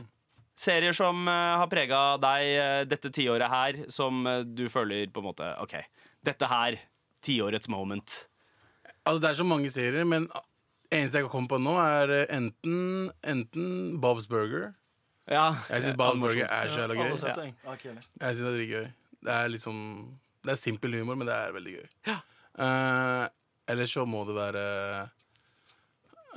serier 0.55 0.95
som 0.95 1.27
eh, 1.27 1.51
har 1.59 1.69
prega 1.71 2.01
deg 2.21 2.49
eh, 2.55 2.81
dette 2.89 3.11
tiåret 3.13 3.51
her, 3.51 3.79
som 3.91 4.25
eh, 4.29 4.43
du 4.47 4.65
føler 4.71 5.11
på 5.13 5.21
en 5.23 5.29
måte 5.29 5.49
OK, 5.63 5.75
dette 6.25 6.49
her, 6.51 6.79
tiårets 7.25 7.69
moment. 7.71 8.17
Altså, 9.05 9.19
det 9.21 9.29
er 9.31 9.39
så 9.41 9.47
mange 9.47 9.69
serier, 9.73 10.05
men 10.07 10.27
eneste 10.93 11.19
jeg 11.19 11.27
kan 11.27 11.33
komme 11.33 11.51
på 11.51 11.59
nå, 11.61 11.75
er 11.81 12.15
enten, 12.33 13.09
enten 13.25 13.97
Bob's 14.01 14.29
Burger. 14.31 14.71
Ja, 15.29 15.55
Jeg 15.69 15.81
syns 15.87 15.97
Bob's 15.97 16.21
Burger 16.21 16.45
er 16.45 16.69
så 16.69 16.83
jævla 16.83 16.95
gøy. 16.99 17.09
jeg. 17.09 18.03
syns 18.21 18.35
synes 18.37 18.45
det 18.45 18.51
er 18.51 18.57
dritgøy. 18.59 18.87
Det 19.25 19.33
er 19.33 19.47
liksom 19.49 19.77
Det 20.45 20.51
er 20.53 20.59
simpel 20.61 20.93
humor, 20.99 21.17
men 21.17 21.27
det 21.27 21.33
er 21.35 21.53
veldig 21.55 21.71
gøy. 21.79 21.87
Eh, 22.61 23.23
ellers 23.73 23.93
så 23.97 24.05
må 24.05 24.21
det 24.27 24.35
være 24.37 24.65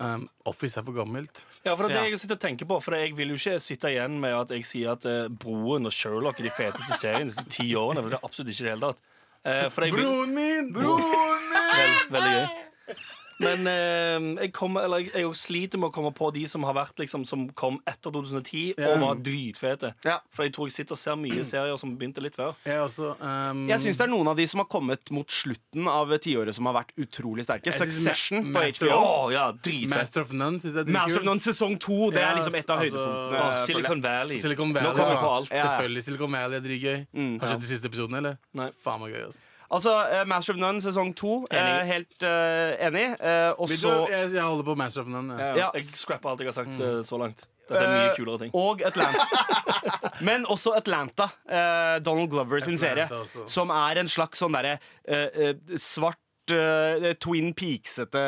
um, 0.00 0.24
Office 0.48 0.80
er 0.80 0.86
for 0.86 0.96
gammelt. 0.96 1.42
Ja, 1.64 1.74
for 1.74 1.84
det 1.84 1.96
er 1.96 2.04
det 2.04 2.12
jeg 2.12 2.20
sitter 2.22 2.38
og 2.38 2.42
tenker 2.42 2.68
på 2.70 2.76
For 2.80 2.94
jeg 2.94 3.16
vil 3.18 3.32
jo 3.32 3.36
ikke 3.38 3.58
sitte 3.60 3.90
igjen 3.90 4.14
med 4.22 4.36
at 4.36 4.52
jeg 4.54 4.66
sier 4.68 4.94
at 4.94 5.04
eh, 5.10 5.26
Broen 5.42 5.90
og 5.90 5.94
Sherlock 5.94 6.38
er 6.40 6.46
de 6.46 6.54
feteste 6.54 6.98
seriene 7.00 7.30
de 7.30 7.34
siste 7.34 7.50
ti 7.58 7.66
årene. 7.78 8.04
For 8.04 8.14
det 8.14 8.20
er 8.20 8.28
absolutt 8.28 8.52
ikke 8.54 8.66
det 8.68 8.72
hele 8.74 8.90
tatt. 8.92 9.04
Eh, 9.48 9.66
for 9.74 9.86
jeg 9.86 9.96
vil, 9.96 10.06
Broen 10.06 10.34
min! 10.38 10.70
Vel, 10.76 11.98
veldig 12.14 12.32
gøy. 12.36 12.98
Men 13.38 13.66
eh, 13.70 14.44
jeg, 14.44 14.52
kom, 14.56 14.76
eller, 14.80 15.04
jeg, 15.06 15.12
jeg 15.22 15.36
sliter 15.38 15.80
med 15.80 15.90
å 15.90 15.94
komme 15.94 16.10
på 16.16 16.30
de 16.34 16.42
som 16.50 16.64
har 16.66 16.74
vært 16.74 16.98
liksom, 16.98 17.24
Som 17.28 17.46
kom 17.58 17.78
etter 17.88 18.10
2010 18.14 18.74
Ja. 18.78 18.92
og 18.94 19.02
var 19.04 19.20
dritfete. 19.22 19.92
Ja. 20.06 20.18
For 20.34 20.46
jeg 20.46 20.54
tror 20.56 20.68
jeg 20.68 20.74
sitter 20.78 20.96
og 20.96 21.00
ser 21.00 21.18
mye 21.20 21.44
serier 21.46 21.78
som 21.80 21.94
begynte 21.98 22.22
litt 22.24 22.36
før. 22.38 22.56
Jeg 22.66 22.80
også. 22.82 23.12
Um, 23.22 23.64
Jeg 23.70 23.84
syns 23.84 24.00
det 24.00 24.06
er 24.08 24.12
noen 24.12 24.30
av 24.32 24.38
de 24.38 24.46
som 24.50 24.62
har 24.62 24.68
kommet 24.70 25.12
mot 25.14 25.28
slutten 25.30 25.88
av 25.90 26.14
tiåret 26.22 26.56
som 26.56 26.66
har 26.70 26.78
vært 26.80 26.94
utrolig 26.98 27.46
sterke. 27.46 27.74
Succession 27.74 28.50
på 28.54 28.64
HBO. 28.78 28.98
Oh, 28.98 29.28
ja. 29.34 29.50
Master 29.90 30.24
of 30.26 30.32
None 30.34 30.62
syns 30.62 30.74
jeg 30.74 30.86
er 30.86 30.94
Master 30.98 31.22
of. 31.22 31.28
None 31.28 31.44
sesong 31.44 31.78
to. 31.82 32.10
Det 32.14 32.24
er 32.24 32.40
liksom 32.40 32.58
et 32.58 32.70
av 32.70 32.82
altså- 32.82 33.04
høydepunktene. 33.04 33.44
Jeg. 33.48 33.66
Silicon 33.68 34.02
Valley. 34.02 34.40
Silicon 34.42 34.72
Nå 34.74 34.94
kommer 34.94 35.14
vi 35.14 35.20
på 35.22 35.30
alt. 35.36 35.50
Ja, 35.52 35.56
ja. 35.56 35.62
Selvfølgelig. 35.68 36.02
Silicon 36.08 36.32
Valley 36.32 36.58
er 36.58 36.66
dritgøy. 36.66 37.06
Mm. 37.14 37.38
Har 37.38 37.46
du 37.46 37.52
sett 37.54 37.64
de 37.66 37.70
siste 37.70 37.86
episodene, 37.92 38.18
eller? 38.22 38.38
Nei. 38.54 38.70
Faen 38.84 39.00
meg 39.02 39.14
gøy, 39.14 39.28
ass. 39.28 39.46
Altså, 39.68 39.92
uh, 39.92 40.22
Master 40.28 40.54
of 40.54 40.60
None 40.60 40.80
sesong 40.80 41.12
to. 41.16 41.42
Enig. 41.52 41.86
helt 41.90 42.22
uh, 42.24 42.86
enig. 42.86 43.06
Og 43.58 43.68
så 43.68 43.94
jeg, 44.08 44.30
jeg 44.34 44.42
holder 44.42 44.64
på 44.64 44.74
Master 44.74 45.04
of 45.04 45.08
None. 45.12 45.36
Ja, 45.36 45.54
Ja. 45.56 45.70
Jeg 45.74 45.84
scrapper 45.84 46.30
alt 46.32 46.40
jeg 46.40 46.48
har 46.48 46.56
sagt 46.56 46.78
mm. 46.78 47.02
så 47.04 47.18
langt. 47.20 47.44
Dette 47.68 47.82
er 47.84 47.90
mye 47.92 48.14
kulere 48.16 48.38
ting. 48.40 48.54
Og 48.56 48.80
Atlanta. 48.80 49.26
Men 50.28 50.46
også 50.48 50.72
Atlanta. 50.78 51.28
Donald 52.00 52.30
Glover 52.32 52.64
sin 52.64 52.78
serie. 52.80 53.04
Også. 53.12 53.44
Som 53.46 53.70
er 53.74 54.00
en 54.00 54.08
slags 54.08 54.40
sånn 54.40 54.56
derre 54.56 54.78
svart 55.76 56.22
Twin 57.20 57.52
Peaks-ete 57.52 58.22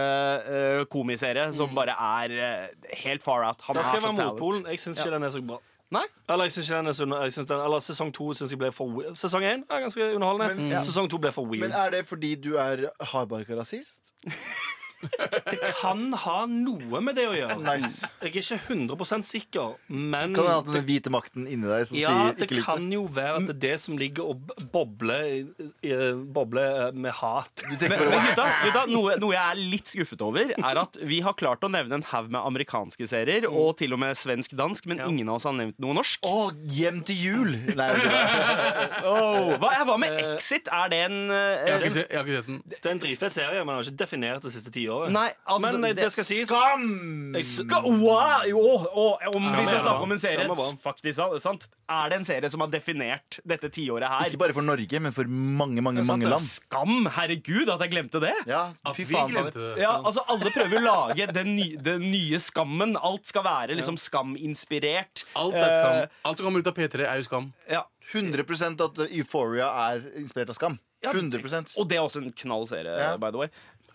komiserie 0.93 1.47
som 1.57 1.73
bare 1.73 1.95
er 1.97 2.69
helt 3.07 3.25
far 3.25 3.47
out. 3.49 3.65
Han 3.65 3.81
Da 3.81 3.81
er 3.81 3.89
skal 3.89 4.03
jeg 4.03 4.05
så 4.05 4.13
være 4.13 4.29
motpolen. 4.29 4.67
Jeg 4.69 4.85
syns 4.85 5.01
ikke 5.01 5.17
den 5.17 5.25
er 5.25 5.33
så 5.33 5.41
bra. 5.41 5.57
Nei? 5.91 6.05
Eller 6.29 6.45
jeg 6.45 6.53
synes 6.53 6.69
ikke 6.71 6.77
den 6.79 6.87
er 6.87 6.93
så 6.93 7.23
jeg 7.23 7.33
synes 7.33 7.47
den, 7.49 7.61
Eller 7.61 7.79
sesong 7.83 8.13
to 8.15 8.33
syns 8.35 8.51
jeg 8.53 8.59
ble 8.59 8.71
for 8.73 8.87
weird. 8.87 9.15
Sesong 9.19 9.43
én 9.45 9.65
er 9.71 9.81
ganske 9.81 10.15
underholdende. 10.15 10.57
Men- 10.57 10.71
Ja. 10.71 10.81
Sesong 10.81 11.11
to 11.11 11.19
ble 11.19 11.33
for 11.33 11.43
Men 11.45 11.73
er 11.73 11.91
det 11.91 12.07
fordi 12.07 12.35
du 12.35 12.55
er 12.57 12.87
hardbarka 13.01 13.55
rasist? 13.59 14.01
Det 15.01 15.59
kan 15.81 16.13
ha 16.25 16.39
noe 16.51 17.01
med 17.05 17.17
det 17.17 17.25
å 17.29 17.33
gjøre. 17.37 17.57
Nice. 17.65 18.07
Jeg 18.21 18.31
er 18.31 18.41
ikke 18.43 18.59
100% 18.69 19.25
sikker, 19.27 19.75
men 19.89 20.35
Kan 20.37 20.45
det 20.47 20.53
ha 20.53 20.61
den 20.67 20.85
hvite 20.89 21.13
makten 21.15 21.47
inni 21.49 21.69
deg 21.71 21.87
som 21.89 21.97
ja, 21.99 22.11
sier 22.11 22.35
det 22.37 22.47
Ja, 22.47 22.51
det 22.57 22.65
kan 22.67 22.87
jo 22.93 23.05
være 23.09 23.39
at 23.41 23.47
det 23.49 23.55
er 23.57 23.61
det 23.65 23.81
som 23.81 23.97
ligger 24.01 24.29
og 24.35 24.53
bobler 24.75 25.25
i- 25.25 25.69
i- 25.89 25.99
Bobler 26.37 26.89
eh, 26.89 26.93
med 26.93 27.13
hat. 27.21 27.65
Men, 27.71 27.89
men 28.11 28.27
gutta, 28.29 28.47
gutta 28.65 28.85
noe, 28.91 29.17
noe 29.23 29.33
jeg 29.35 29.45
er 29.55 29.63
litt 29.73 29.89
skuffet 29.95 30.23
over, 30.27 30.53
er 30.57 30.81
at 30.85 30.99
vi 31.09 31.21
har 31.25 31.35
klart 31.39 31.65
å 31.65 31.71
nevne 31.73 31.99
en 32.01 32.07
haug 32.13 32.29
med 32.31 32.41
amerikanske 32.41 33.09
serier, 33.11 33.47
og 33.51 33.77
til 33.81 33.93
og 33.97 34.03
med 34.03 34.17
svensk-dansk, 34.21 34.87
men 34.91 35.01
ingen 35.09 35.29
av 35.33 35.41
oss 35.41 35.49
har 35.49 35.57
nevnt 35.57 35.79
noe 35.83 35.97
norsk. 35.97 36.21
Å, 36.29 36.51
hjem 36.77 37.01
til 37.09 37.17
jul! 37.25 37.57
Nei. 37.79 37.91
Oh, 39.01 39.55
hva, 39.61 39.71
hva 39.87 39.95
med 40.01 40.13
Exit? 40.21 40.69
Er 40.73 40.91
det 40.93 40.99
en, 41.07 41.17
eh, 41.33 41.37
Jeg, 41.67 41.73
har 41.73 41.81
en 41.81 41.87
ikke 41.89 42.03
jeg 42.03 42.19
har 42.19 42.27
ikke 42.27 42.37
sett 42.41 42.47
den. 42.51 42.59
Det 42.71 42.81
er 42.85 42.91
en 42.93 43.01
dritfett 43.03 43.35
serie, 43.35 43.63
men 43.65 43.75
har 43.79 43.87
ikke 43.87 44.01
definert 44.03 44.45
det 44.45 44.53
siste 44.55 44.71
tiåret. 44.75 44.90
Nei, 45.13 45.29
altså, 45.45 45.71
men 45.73 45.85
det, 45.85 45.91
det, 45.99 46.09
skal 46.15 46.27
sies. 46.27 46.49
Skam! 46.51 47.35
Jeg, 47.37 47.69
wow, 48.01 48.45
jo, 48.49 48.63
og 48.63 49.27
om 49.31 49.47
vi 49.47 49.65
skal 49.69 49.83
snakke 49.85 50.07
om 50.07 50.15
en 50.15 50.23
serie 50.23 50.47
er 50.47 50.79
faktisk, 50.83 51.21
sant? 51.43 51.69
Er 51.91 52.13
det 52.13 52.21
en 52.21 52.27
serie 52.29 52.51
som 52.53 52.65
har 52.65 52.73
definert 52.73 53.39
dette 53.49 53.71
tiåret 53.73 54.11
her? 54.11 54.31
Ikke 54.31 54.43
bare 54.45 54.57
for 54.57 54.67
Norge, 54.67 55.03
men 55.03 55.15
for 55.17 55.31
mange, 55.31 55.85
mange, 55.85 56.05
sant, 56.05 56.13
mange 56.15 56.33
land. 56.33 56.47
Skam! 56.47 57.07
Herregud, 57.19 57.71
at 57.75 57.87
jeg 57.87 57.95
glemte 57.95 58.23
det! 58.25 58.35
Ja, 58.51 58.65
fy 58.97 59.07
faen. 59.09 59.31
glemte 59.35 59.63
det. 59.69 59.73
Ja, 59.83 59.97
altså 59.99 60.25
Alle 60.31 60.53
prøver 60.55 60.81
å 60.81 60.85
lage 60.85 61.31
den, 61.35 61.55
nye, 61.59 61.79
den 61.91 62.09
nye 62.11 62.41
skammen. 62.43 62.97
Alt 62.99 63.31
skal 63.31 63.47
være 63.47 63.79
liksom 63.79 63.99
skaminspirert. 64.01 65.25
Alt 65.39 65.57
er 65.59 65.73
skam. 65.79 65.97
Eh, 66.03 66.21
Alt 66.29 66.41
som 66.43 66.51
kommer 66.51 66.63
ut 66.65 66.71
av 66.71 66.77
P3, 66.77 67.07
er 67.07 67.23
jo 67.23 67.31
skam. 67.31 67.51
ja. 67.71 67.87
100% 68.11 68.81
at 68.83 68.97
Euphoria 69.07 69.69
er 69.91 70.07
inspirert 70.19 70.51
av 70.51 70.59
Skam. 70.59 70.79
100% 71.07 71.77
Og 71.81 71.89
det 71.89 71.97
er 71.97 72.03
også 72.05 72.21
en 72.25 72.33
knall 72.43 72.67
serie, 72.69 72.97
Ja. 72.99 73.17
by 73.17 73.31
the 73.31 73.39
way. 73.39 73.49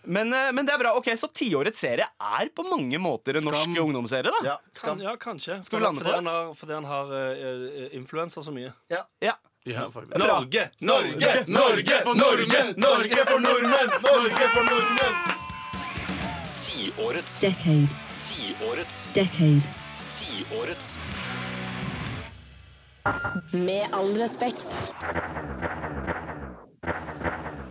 Men, 0.06 0.32
eh, 0.32 0.52
men 0.52 0.66
det 0.66 0.72
er 0.74 0.78
bra. 0.78 0.92
ok, 0.98 1.10
Så 1.18 1.28
tiårets 1.34 1.78
serie 1.78 2.06
er 2.20 2.48
på 2.54 2.62
mange 2.66 2.98
måter 2.98 3.36
en 3.36 3.42
Skam. 3.42 3.52
norsk 3.52 3.80
ungdomsserie, 3.82 4.30
da. 4.30 4.40
Ja, 4.44 4.56
kan, 4.80 5.00
ja, 5.02 5.16
kanskje. 5.16 5.58
Skal 5.64 5.78
vi 5.80 5.84
lande 5.84 6.00
fordi 6.00 6.10
på 6.10 6.16
han 6.16 6.26
har, 6.26 6.54
fordi 6.54 6.72
han 6.74 6.84
har 6.84 7.12
uh, 7.12 7.96
influensa 7.96 8.42
så 8.42 8.52
mye. 8.54 8.72
Ja. 8.88 9.02
Ja. 9.20 9.34
Ja, 9.66 9.88
faktisk. 9.90 10.16
Norge! 10.18 10.70
Norge, 10.78 11.44
Norge 11.50 11.96
for 12.04 12.14
nordmenn! 12.14 12.74
Norge 12.76 13.24
for 13.26 13.40
nordmenn! 13.42 13.90
Norge 14.04 14.48
for 14.54 14.68
nordmenn! 14.70 15.16
Tiårets 16.54 17.40
Decade. 17.40 17.88
Tiårets 18.22 19.08
Decade. 19.14 19.62
Tiårets 20.10 20.98
Med 23.52 23.86
all 23.92 24.12
respekt. 24.18 24.92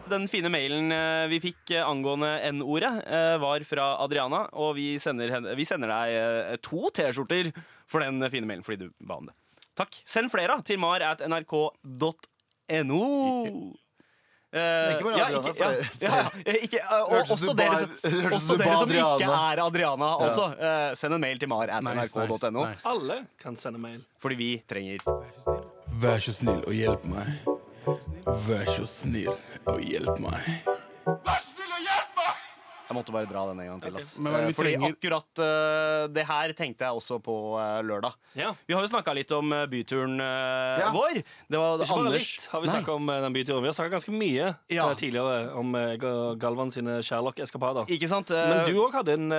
Den 0.10 0.28
fine 0.30 0.51
mailen 0.53 0.91
eh, 0.93 1.26
vi 1.32 1.39
fikk 1.41 1.72
eh, 1.74 1.82
angående 1.86 2.30
N-ordet, 2.51 2.91
eh, 3.10 3.38
var 3.41 3.64
fra 3.66 3.88
Adriana. 4.03 4.43
Og 4.53 4.76
vi 4.78 4.99
sender, 5.01 5.32
henne, 5.34 5.56
vi 5.58 5.66
sender 5.66 5.89
deg 5.89 6.60
to 6.66 6.91
T-skjorter 6.93 7.49
for 7.89 8.06
den 8.06 8.22
fine 8.30 8.45
mailen 8.49 8.66
fordi 8.66 8.86
du 8.86 8.93
ba 9.01 9.18
om 9.22 9.26
det. 9.32 9.34
Takk. 9.76 9.97
Send 10.08 10.32
flere 10.32 10.53
da, 10.56 10.62
til 10.66 10.78
mar 10.80 11.03
at 11.03 11.26
nrk.no. 11.26 13.01
Eh, 14.56 14.93
ikke 14.93 15.03
bare 15.03 15.18
ja, 15.20 15.26
Adriana, 15.26 15.49
ikke, 15.49 15.66
ja, 15.99 16.08
ja, 16.08 16.20
ja, 16.45 16.53
ikke, 16.64 16.84
og 16.95 17.32
også 17.34 17.49
du 17.49 17.58
dere 17.60 17.80
som, 17.82 17.89
også 18.30 18.56
dere 18.62 18.78
som 18.80 18.93
ikke 18.93 19.28
er 19.28 19.62
Adriana, 19.66 20.12
altså. 20.30 20.45
eh, 20.56 20.93
send 20.95 21.18
en 21.18 21.26
mail 21.26 21.41
til 21.41 21.51
mar 21.51 21.68
at 21.68 21.84
nrk.no. 21.84 22.30
nice, 22.30 22.53
nice. 22.56 22.88
Alle 22.88 23.18
kan 23.41 23.60
sende 23.60 23.82
mail. 23.84 23.99
Fordi 24.22 24.39
vi 24.39 24.49
trenger 24.70 25.03
Vær 25.99 26.24
så 26.24 26.32
snill 26.38 26.64
og 26.64 26.72
hjelp 26.76 27.03
meg. 27.12 27.55
Vær 28.48 28.70
så 28.74 28.86
snill 28.90 29.34
og 29.70 29.82
hjelp 29.86 30.18
meg. 30.24 30.48
Jeg 32.86 32.94
måtte 32.94 33.14
bare 33.16 33.26
dra 33.26 33.48
den 33.50 33.60
en 33.64 33.68
gang 33.72 33.80
til. 33.82 33.96
Okay. 33.98 34.22
Men 34.22 34.36
Eh, 34.46 34.52
Fordi 34.54 34.72
trenger? 34.76 34.92
akkurat 34.94 35.40
uh, 35.42 36.08
det 36.14 36.26
her 36.30 36.52
tenkte 36.54 36.86
jeg 36.86 36.94
også 37.00 37.18
på 37.24 37.36
uh, 37.58 37.82
lørdag. 37.82 38.14
Ja. 38.38 38.52
Vi 38.68 38.76
har 38.78 38.84
jo 38.86 38.92
snakka 38.92 39.14
litt 39.18 39.32
om 39.34 39.50
byturen 39.72 40.20
uh, 40.22 40.78
Ja. 40.84 40.92
vår. 40.94 41.24
Det 41.50 41.58
var 41.58 41.80
det 41.82 41.88
Anders 41.90 42.28
litt 42.36 42.46
har 42.52 42.62
vi 42.62 42.68
Nei. 42.70 42.76
snakket 42.76 42.94
om 42.94 43.08
den 43.08 43.34
byturen. 43.34 43.62
Vi 43.66 43.72
har 43.72 43.74
snakket 43.74 43.96
ganske 43.98 44.14
mye 44.14 44.52
Ja. 44.70 44.86
tidligere 44.94 45.50
om 45.58 45.74
Galvan 46.38 46.70
sine 46.72 47.00
Sherlock-eskapader. 47.02 47.90
Ikke 47.90 48.08
sant? 48.12 48.30
Men 48.30 48.66
du 48.70 48.78
òg 48.84 48.94
hadde 48.94 49.14
en 49.18 49.30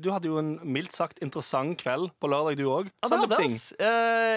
Du 0.00 0.10
hadde 0.10 0.26
jo 0.26 0.38
en 0.38 0.58
mildt 0.64 0.92
sagt 0.92 1.20
interessant 1.22 1.78
kveld 1.78 2.10
på 2.20 2.26
lørdag, 2.28 2.56
du 2.58 2.66
òg. 2.66 2.90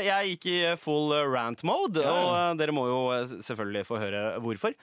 Jeg, 0.04 0.38
gikk 0.38 0.46
i 0.52 0.58
full 0.80 1.12
rant 1.34 1.64
mode, 1.66 2.02
Ja, 2.04 2.14
ja. 2.14 2.52
og 2.52 2.58
dere 2.60 2.72
må 2.76 2.86
jo 2.88 3.02
selvfølgelig 3.42 3.86
få 3.88 3.98
høre 4.02 4.24
hvorfor. 4.44 4.74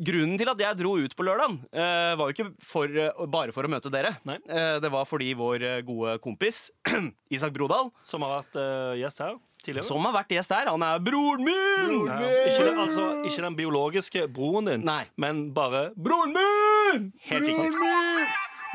Grunnen 0.00 0.38
til 0.40 0.48
at 0.48 0.60
jeg 0.64 0.78
dro 0.80 0.94
ut 0.96 1.12
på 1.16 1.24
lørdagen, 1.26 1.58
eh, 1.76 2.14
var 2.16 2.30
jo 2.30 2.32
ikke 2.32 2.48
for, 2.64 2.88
eh, 2.88 3.26
bare 3.28 3.52
for 3.52 3.66
å 3.68 3.70
møte 3.72 3.90
dere. 3.92 4.14
Nei. 4.24 4.38
Eh, 4.48 4.78
det 4.80 4.90
var 4.92 5.04
fordi 5.04 5.34
vår 5.36 5.62
eh, 5.62 5.80
gode 5.84 6.14
kompis 6.24 6.70
Isak 7.36 7.52
Brodal, 7.52 7.90
Som 8.02 8.24
har 8.24 8.38
vært 8.40 8.56
eh, 8.56 8.94
gjest 9.02 9.20
her 9.20 9.36
tidligere. 9.60 9.84
som 9.84 10.00
har 10.08 10.14
vært 10.16 10.32
gjest 10.32 10.54
her, 10.56 10.70
han 10.72 10.82
er 10.86 11.02
broren 11.04 11.44
min! 11.44 12.06
Ja. 12.08 12.16
Ikke, 12.48 12.64
den, 12.70 12.78
altså, 12.80 13.08
ikke 13.28 13.42
den 13.44 13.58
biologiske 13.58 14.22
broren 14.32 14.70
din, 14.72 14.86
Nei. 14.88 15.02
men 15.20 15.50
bare 15.52 15.90
broren 16.00 16.32
min! 16.32 17.10
Helt 17.28 17.50
riktig. 17.50 17.68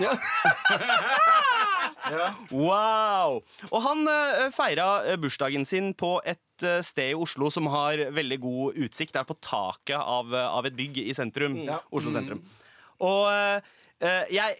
Ja. 0.05 0.13
Wow! 2.51 3.39
Og 3.71 3.79
han 3.85 4.03
uh, 4.09 4.49
feira 4.55 4.89
eh, 5.05 5.17
bursdagen 5.21 5.65
sin 5.67 5.93
på 5.97 6.17
et 6.27 6.65
eh, 6.65 6.81
sted 6.85 7.13
i 7.13 7.17
Oslo 7.17 7.49
som 7.53 7.69
har 7.73 8.05
veldig 8.15 8.39
god 8.43 8.81
utsikt. 8.85 9.15
Det 9.15 9.23
er 9.23 9.29
på 9.29 9.37
taket 9.43 9.97
av, 9.99 10.33
eh, 10.33 10.49
av 10.59 10.67
et 10.69 10.77
bygg 10.77 11.01
i 11.05 11.15
sentrum. 11.17 11.61
Ja. 11.67 11.81
Oslo 11.95 12.13
sentrum. 12.13 12.43
Og 13.03 13.25
eh, 13.31 13.73
eh, 14.05 14.35
jeg, 14.37 14.59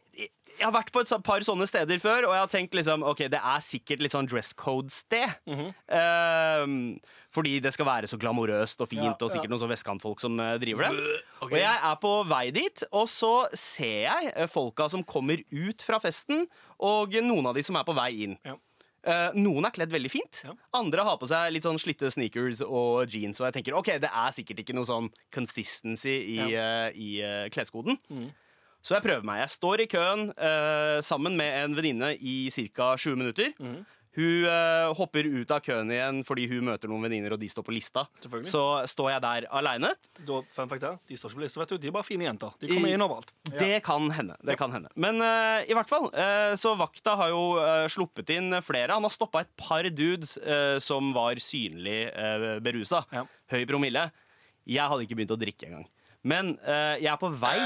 jeg 0.55 0.63
har 0.63 0.73
vært 0.75 0.91
på 0.95 1.03
et 1.03 1.13
par 1.25 1.43
sånne 1.45 1.67
steder 1.69 1.99
før, 2.03 2.29
og 2.29 2.35
jeg 2.35 2.43
har 2.45 2.51
tenkt 2.51 2.77
liksom 2.77 3.03
Ok, 3.07 3.25
det 3.31 3.41
er 3.41 3.63
sikkert 3.63 4.03
litt 4.03 4.15
sånn 4.15 4.29
dress 4.31 4.53
code-sted. 4.57 5.35
Eh, 5.47 6.65
fordi 7.35 7.57
det 7.63 7.73
skal 7.75 7.89
være 7.89 8.09
så 8.11 8.19
glamorøst 8.21 8.81
og 8.81 8.89
fint, 8.91 9.03
Ja, 9.03 9.15
og 9.19 9.31
sikkert 9.31 9.49
ja. 9.49 9.53
noen 9.53 9.63
sånn 9.63 9.73
vestkantfolk 9.73 10.23
som 10.23 10.39
eh, 10.39 10.55
driver 10.61 10.87
det. 10.87 11.07
Og 11.45 11.57
jeg 11.59 11.73
er 11.75 11.97
på 12.01 12.13
vei 12.31 12.45
dit, 12.55 12.85
og 12.91 13.09
så 13.11 13.33
ser 13.53 14.05
jeg 14.07 14.31
eh, 14.33 14.47
folka 14.51 14.87
som 14.91 15.03
kommer 15.03 15.43
ut 15.51 15.85
fra 15.85 15.99
festen, 16.03 16.47
og 16.79 17.17
noen 17.25 17.51
av 17.51 17.57
de 17.57 17.65
som 17.67 17.77
er 17.79 17.87
på 17.87 17.97
vei 17.97 18.11
inn. 18.27 18.39
Ja. 18.47 18.57
Eh, 19.05 19.35
noen 19.37 19.67
er 19.67 19.73
kledd 19.73 19.93
veldig 19.93 20.09
fint. 20.09 20.41
Ja. 20.47 20.55
Andre 20.79 21.03
har 21.05 21.19
på 21.21 21.27
seg 21.29 21.51
litt 21.53 21.65
sånn 21.67 21.77
slitte 21.81 22.09
sneakers 22.13 22.63
og 22.65 23.11
jeans. 23.11 23.37
Og 23.41 23.49
jeg 23.49 23.59
tenker 23.59 23.77
ok, 23.77 23.91
det 24.01 24.09
er 24.09 24.33
sikkert 24.33 24.63
ikke 24.63 24.75
noe 24.77 24.89
sånn 24.89 25.11
consistency 25.33 26.15
i, 26.39 26.39
eh, 26.57 26.89
i 26.97 27.11
uh, 27.21 27.45
kleskoden. 27.53 27.99
Mm. 28.09 28.31
Så 28.85 28.93
jeg 28.93 29.05
prøver 29.05 29.25
meg. 29.25 29.41
Jeg 29.41 29.53
står 29.55 29.81
i 29.81 29.87
køen 29.89 30.27
eh, 30.37 30.99
sammen 31.05 31.33
med 31.37 31.53
en 31.63 31.77
venninne 31.77 32.11
i 32.21 32.35
ca. 32.53 32.91
20 32.93 33.17
minutter. 33.17 33.53
Mm. 33.57 33.79
Hun 34.15 34.45
uh, 34.47 34.93
hopper 34.95 35.27
ut 35.27 35.51
av 35.51 35.59
køen 35.63 35.89
igjen 35.91 36.21
fordi 36.27 36.45
hun 36.51 36.63
møter 36.69 36.87
noen 36.91 37.03
venninner, 37.03 37.33
og 37.35 37.41
de 37.41 37.49
står 37.51 37.65
på 37.67 37.73
lista. 37.75 38.05
Så 38.47 38.61
står 38.87 39.09
jeg 39.11 39.23
der 39.25 39.47
aleine. 39.59 39.91
De 40.15 40.23
står 40.23 40.45
ikke 41.33 41.39
på 41.41 41.43
lista, 41.43 41.59
vet 41.59 41.73
du. 41.73 41.77
De 41.83 41.89
er 41.91 41.95
bare 41.95 42.07
fine 42.07 42.27
jenter. 42.27 42.53
De 42.61 42.69
kommer 42.71 42.91
I- 42.91 42.95
inn 42.95 43.03
overalt. 43.03 43.33
Det 43.51 43.81
kan 43.83 44.07
hende. 44.15 44.37
det 44.45 44.55
kan 44.59 44.71
hende 44.71 44.89
Men 44.95 45.19
uh, 45.19 45.59
i 45.67 45.75
hvert 45.75 45.91
fall, 45.91 46.07
uh, 46.15 46.55
så 46.59 46.75
vakta 46.79 47.17
har 47.19 47.33
jo 47.33 47.43
sluppet 47.91 48.31
inn 48.37 48.55
flere. 48.63 48.95
Han 48.95 49.03
har 49.03 49.13
stoppa 49.13 49.43
et 49.43 49.51
par 49.59 49.83
dudes 49.91 50.37
som 50.83 51.11
var 51.15 51.35
synlig 51.43 52.07
uh, 52.15 52.59
berusa. 52.63 53.03
Ja. 53.11 53.25
Høy 53.51 53.65
promille. 53.67 54.07
Jeg 54.65 54.87
hadde 54.89 55.05
ikke 55.05 55.19
begynt 55.19 55.35
å 55.35 55.39
drikke 55.39 55.67
engang. 55.67 55.85
Men 56.25 56.55
jeg 56.65 57.11
er 57.11 57.19
på 57.21 57.29
vei 57.37 57.59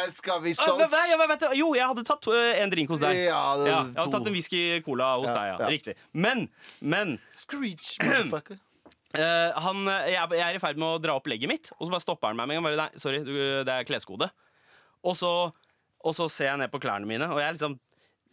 Eh, 0.00 0.10
skal 0.14 0.40
vi 0.44 0.54
Ah, 0.60 1.04
ja, 1.10 1.16
hva? 1.20 1.36
Jo, 1.56 1.68
jeg 1.76 1.86
hadde 1.90 2.04
tatt 2.08 2.26
eh, 2.32 2.62
en 2.62 2.70
drink 2.72 2.90
hos 2.92 3.00
deg. 3.02 3.16
Ja, 3.26 3.42
det- 3.56 3.68
Ja, 3.70 3.82
jeg 3.84 3.96
hadde 4.00 4.10
tatt 4.16 4.26
en 4.26 4.34
whisky 4.36 4.62
cola 4.86 5.12
hos 5.20 5.28
deg, 5.30 5.46
ja. 5.52 5.68
Riktig. 5.68 5.94
Men, 6.12 6.48
men 6.80 7.18
Screech, 7.30 7.96
motherfucker. 8.02 8.58
Uh, 9.10 9.50
han, 9.58 9.80
jeg, 10.06 10.14
jeg 10.38 10.44
er 10.46 10.54
i 10.54 10.60
ferd 10.62 10.78
med 10.78 10.86
å 10.86 11.00
dra 11.02 11.16
opp 11.18 11.26
legget 11.26 11.50
mitt, 11.50 11.72
og 11.80 11.88
så 11.88 11.90
bare 11.96 12.04
stopper 12.04 12.28
han 12.30 12.36
meg 12.38 12.46
med 12.46 12.56
en 12.56 12.62
gang. 12.62 12.68
Bare, 12.70 12.84
Nei, 12.92 13.00
sorry, 13.02 13.24
du, 13.26 13.32
det 13.66 13.74
er 13.74 13.86
kleskode. 13.88 14.28
Og 15.02 15.16
så, 15.18 15.30
og 16.04 16.14
så 16.14 16.28
ser 16.30 16.52
jeg 16.52 16.60
ned 16.62 16.70
på 16.70 16.78
klærne 16.82 17.08
mine, 17.10 17.26
og 17.26 17.40
jeg 17.42 17.48
er 17.48 17.56
liksom 17.58 17.78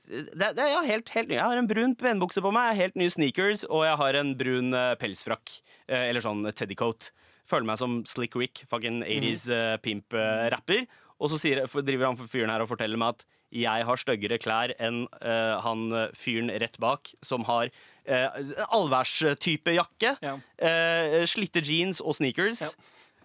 det, 0.07 0.53
det, 0.55 0.67
ja, 0.71 0.79
helt, 0.87 1.09
helt, 1.11 1.27
ny- 1.27 1.35
jeg 1.35 1.43
har 1.43 1.57
en 1.59 1.67
brun 1.67 1.95
benbukse 1.99 2.39
på 2.45 2.51
meg, 2.55 2.77
helt 2.77 2.95
nye 2.95 3.11
sneakers, 3.11 3.65
og 3.67 3.81
jeg 3.89 3.97
har 3.99 4.19
en 4.21 4.29
brun 4.39 4.69
uh, 4.71 4.93
pelsfrakk. 5.01 5.57
Uh, 5.89 5.97
eller 6.11 6.21
sånn 6.23 6.45
teddycoat. 6.55 7.09
Føler 7.47 7.65
meg 7.71 7.79
som 7.81 7.97
Slick 8.07 8.35
Rick, 8.35 8.61
fucking 8.67 9.01
80s 9.07 9.45
eh, 9.55 9.75
pimp-rapper. 9.79 10.81
Og 11.19 11.31
så 11.31 11.37
sier, 11.41 11.63
driver 11.81 12.05
han 12.11 12.17
for 12.19 12.29
fyren 12.29 12.51
her 12.53 12.61
og 12.61 12.69
forteller 12.69 12.99
meg 13.01 13.15
at 13.15 13.23
jeg 13.57 13.85
har 13.87 13.97
styggere 14.01 14.37
klær 14.43 14.73
enn 14.77 15.05
uh, 15.23 15.55
han 15.63 15.85
eh, 15.95 16.09
fyren 16.13 16.51
rett 16.61 16.75
bak, 16.83 17.09
som 17.25 17.45
har 17.47 17.69
uh, 17.71 18.41
allværstype 18.75 19.73
jakke, 19.77 20.15
Ja. 20.21 20.35
uh, 20.37 21.23
slitte 21.29 21.63
jeans 21.63 22.01
og 22.03 22.15
sneakers. 22.19 22.61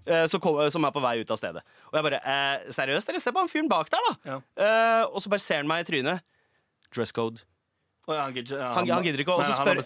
Ja. 0.02 0.26
så 0.26 0.40
kom, 0.42 0.56
som 0.74 0.82
er 0.82 0.90
på 0.90 0.98
vei 0.98 1.20
ut 1.22 1.30
av 1.30 1.38
stedet. 1.38 1.60
Og 1.92 1.94
jeg 1.94 2.02
bare 2.08 2.18
eh, 2.26 2.64
Seriøst, 2.74 3.06
eller? 3.12 3.22
Se 3.22 3.30
på 3.30 3.38
han 3.38 3.50
fyren 3.52 3.68
bak 3.70 3.86
der, 3.92 4.02
da! 4.08 4.14
Ja. 4.32 4.38
Eh, 4.58 5.02
og 5.14 5.22
så 5.22 5.30
bare 5.30 5.44
ser 5.44 5.60
han 5.60 5.68
meg 5.70 5.84
i 5.84 5.86
trynet. 5.86 6.24
Dress 6.90 7.12
code. 7.14 7.44
Og 8.02 8.16
ja, 8.16 8.22
han, 8.24 8.32
gidder, 8.34 8.58
ja, 8.58 8.68
Han, 8.74 8.88
han 8.90 9.04
gidder 9.06 9.20
ikke. 9.22 9.34
Og 9.38 9.46
så 9.46 9.54
spør. 9.54 9.78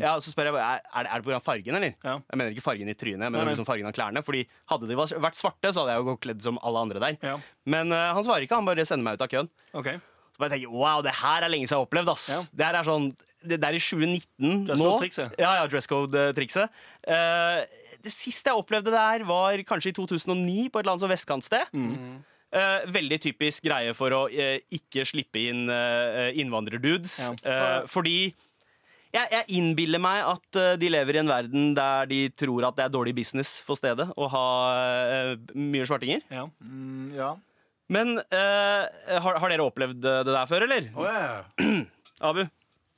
Ja, 0.00 0.14
så 0.24 0.32
spør 0.32 0.48
jeg 0.48 0.56
er, 0.56 0.84
er 0.88 1.04
det, 1.04 1.10
er 1.12 1.20
det 1.20 1.26
pga. 1.26 1.40
fargen, 1.44 1.76
eller? 1.76 1.96
Jeg 2.00 2.40
mener 2.40 2.54
ikke 2.54 2.64
fargen 2.64 2.88
i 2.88 2.94
trynet, 2.96 3.26
jeg 3.26 3.34
mener 3.34 3.44
nei. 3.44 3.52
liksom 3.52 3.68
fargen 3.68 3.88
av 3.90 3.92
klærne. 3.96 4.22
Fordi 4.24 4.44
hadde 4.72 4.88
de 4.88 4.96
vært 4.96 5.36
svarte, 5.36 5.72
så 5.74 5.84
hadde 5.84 5.96
jeg 5.96 6.00
jo 6.00 6.06
gått 6.08 6.22
kledd 6.24 6.46
som 6.46 6.60
alle 6.64 6.84
andre 6.86 7.02
der. 7.04 7.42
Men 7.68 7.92
uh, 7.92 8.06
han 8.16 8.24
svarer 8.24 8.46
ikke, 8.46 8.56
han 8.56 8.68
bare 8.68 8.86
sender 8.88 9.04
meg 9.04 9.18
ut 9.20 9.26
av 9.26 9.32
køen. 9.34 9.50
Okay. 9.76 10.00
Så 10.32 10.40
bare 10.40 10.54
tenker 10.54 10.72
wow, 10.72 11.02
det 11.04 11.12
her 11.18 11.44
er 11.44 11.52
lenge 11.52 11.68
siden 11.68 11.76
jeg 11.76 11.82
har 11.82 11.90
opplevd, 11.90 12.14
ass. 12.14 12.30
Det 12.56 12.68
her 12.68 12.78
er 12.80 12.88
sånn 12.88 13.10
Det 13.48 13.60
der 13.62 13.76
i 13.76 13.82
2019 13.82 14.64
Dress 14.66 14.80
nå. 14.80 14.88
code-trikset. 14.88 15.36
Ja, 15.38 15.52
ja, 15.60 15.68
dresscode-trikset. 15.70 16.80
Uh, 17.04 17.60
det 18.02 18.14
siste 18.14 18.48
jeg 18.48 18.58
opplevde 18.64 18.94
der, 18.94 19.28
var 19.28 19.60
kanskje 19.68 19.92
i 19.92 19.98
2009, 20.00 20.70
på 20.72 20.80
et 20.80 20.86
eller 20.86 20.96
annet 20.96 21.04
sånn 21.04 21.12
vestkantsted. 21.12 21.72
Mm. 21.76 22.18
Eh, 22.48 22.86
veldig 22.88 23.18
typisk 23.20 23.66
greie 23.68 23.92
for 23.92 24.14
å 24.16 24.20
eh, 24.32 24.62
ikke 24.72 25.02
slippe 25.04 25.42
inn 25.50 25.66
eh, 25.68 26.30
innvandrerdudes. 26.40 27.18
Ja. 27.26 27.32
Eh, 27.44 27.82
fordi 27.92 28.14
jeg, 29.12 29.26
jeg 29.34 29.44
innbiller 29.58 30.00
meg 30.00 30.22
at 30.30 30.56
eh, 30.60 30.70
de 30.80 30.88
lever 30.94 31.18
i 31.18 31.20
en 31.22 31.28
verden 31.28 31.74
der 31.76 32.08
de 32.08 32.22
tror 32.32 32.64
at 32.70 32.78
det 32.78 32.86
er 32.86 32.94
dårlig 32.94 33.14
business 33.20 33.58
for 33.66 33.76
stedet 33.76 34.08
å 34.16 34.30
ha 34.32 34.46
eh, 34.78 35.34
mye 35.60 35.84
svartinger. 35.88 36.24
Ja. 36.32 36.46
Mm, 36.64 37.12
ja. 37.18 37.34
Men 37.92 38.16
eh, 38.20 39.20
har, 39.24 39.38
har 39.44 39.52
dere 39.52 39.64
opplevd 39.68 40.00
det 40.04 40.16
der 40.28 40.48
før, 40.48 40.64
eller? 40.68 40.88
Oh, 40.96 41.04
yeah. 41.04 41.84
Abu? 42.32 42.46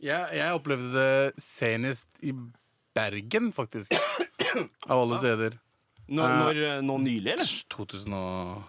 jeg, 0.00 0.30
jeg 0.38 0.56
opplevde 0.56 0.94
det 0.94 1.42
senest 1.42 2.06
i 2.24 2.32
Bergen, 2.96 3.50
faktisk. 3.54 3.94
Av 4.90 4.96
alle 4.98 5.18
steder. 5.22 5.58
Nå, 6.10 6.22
Eh, 6.26 6.38
når, 6.42 6.56
nå 6.82 6.96
nylig, 7.04 7.36
eller? 7.36 7.50
2015. 7.70 8.62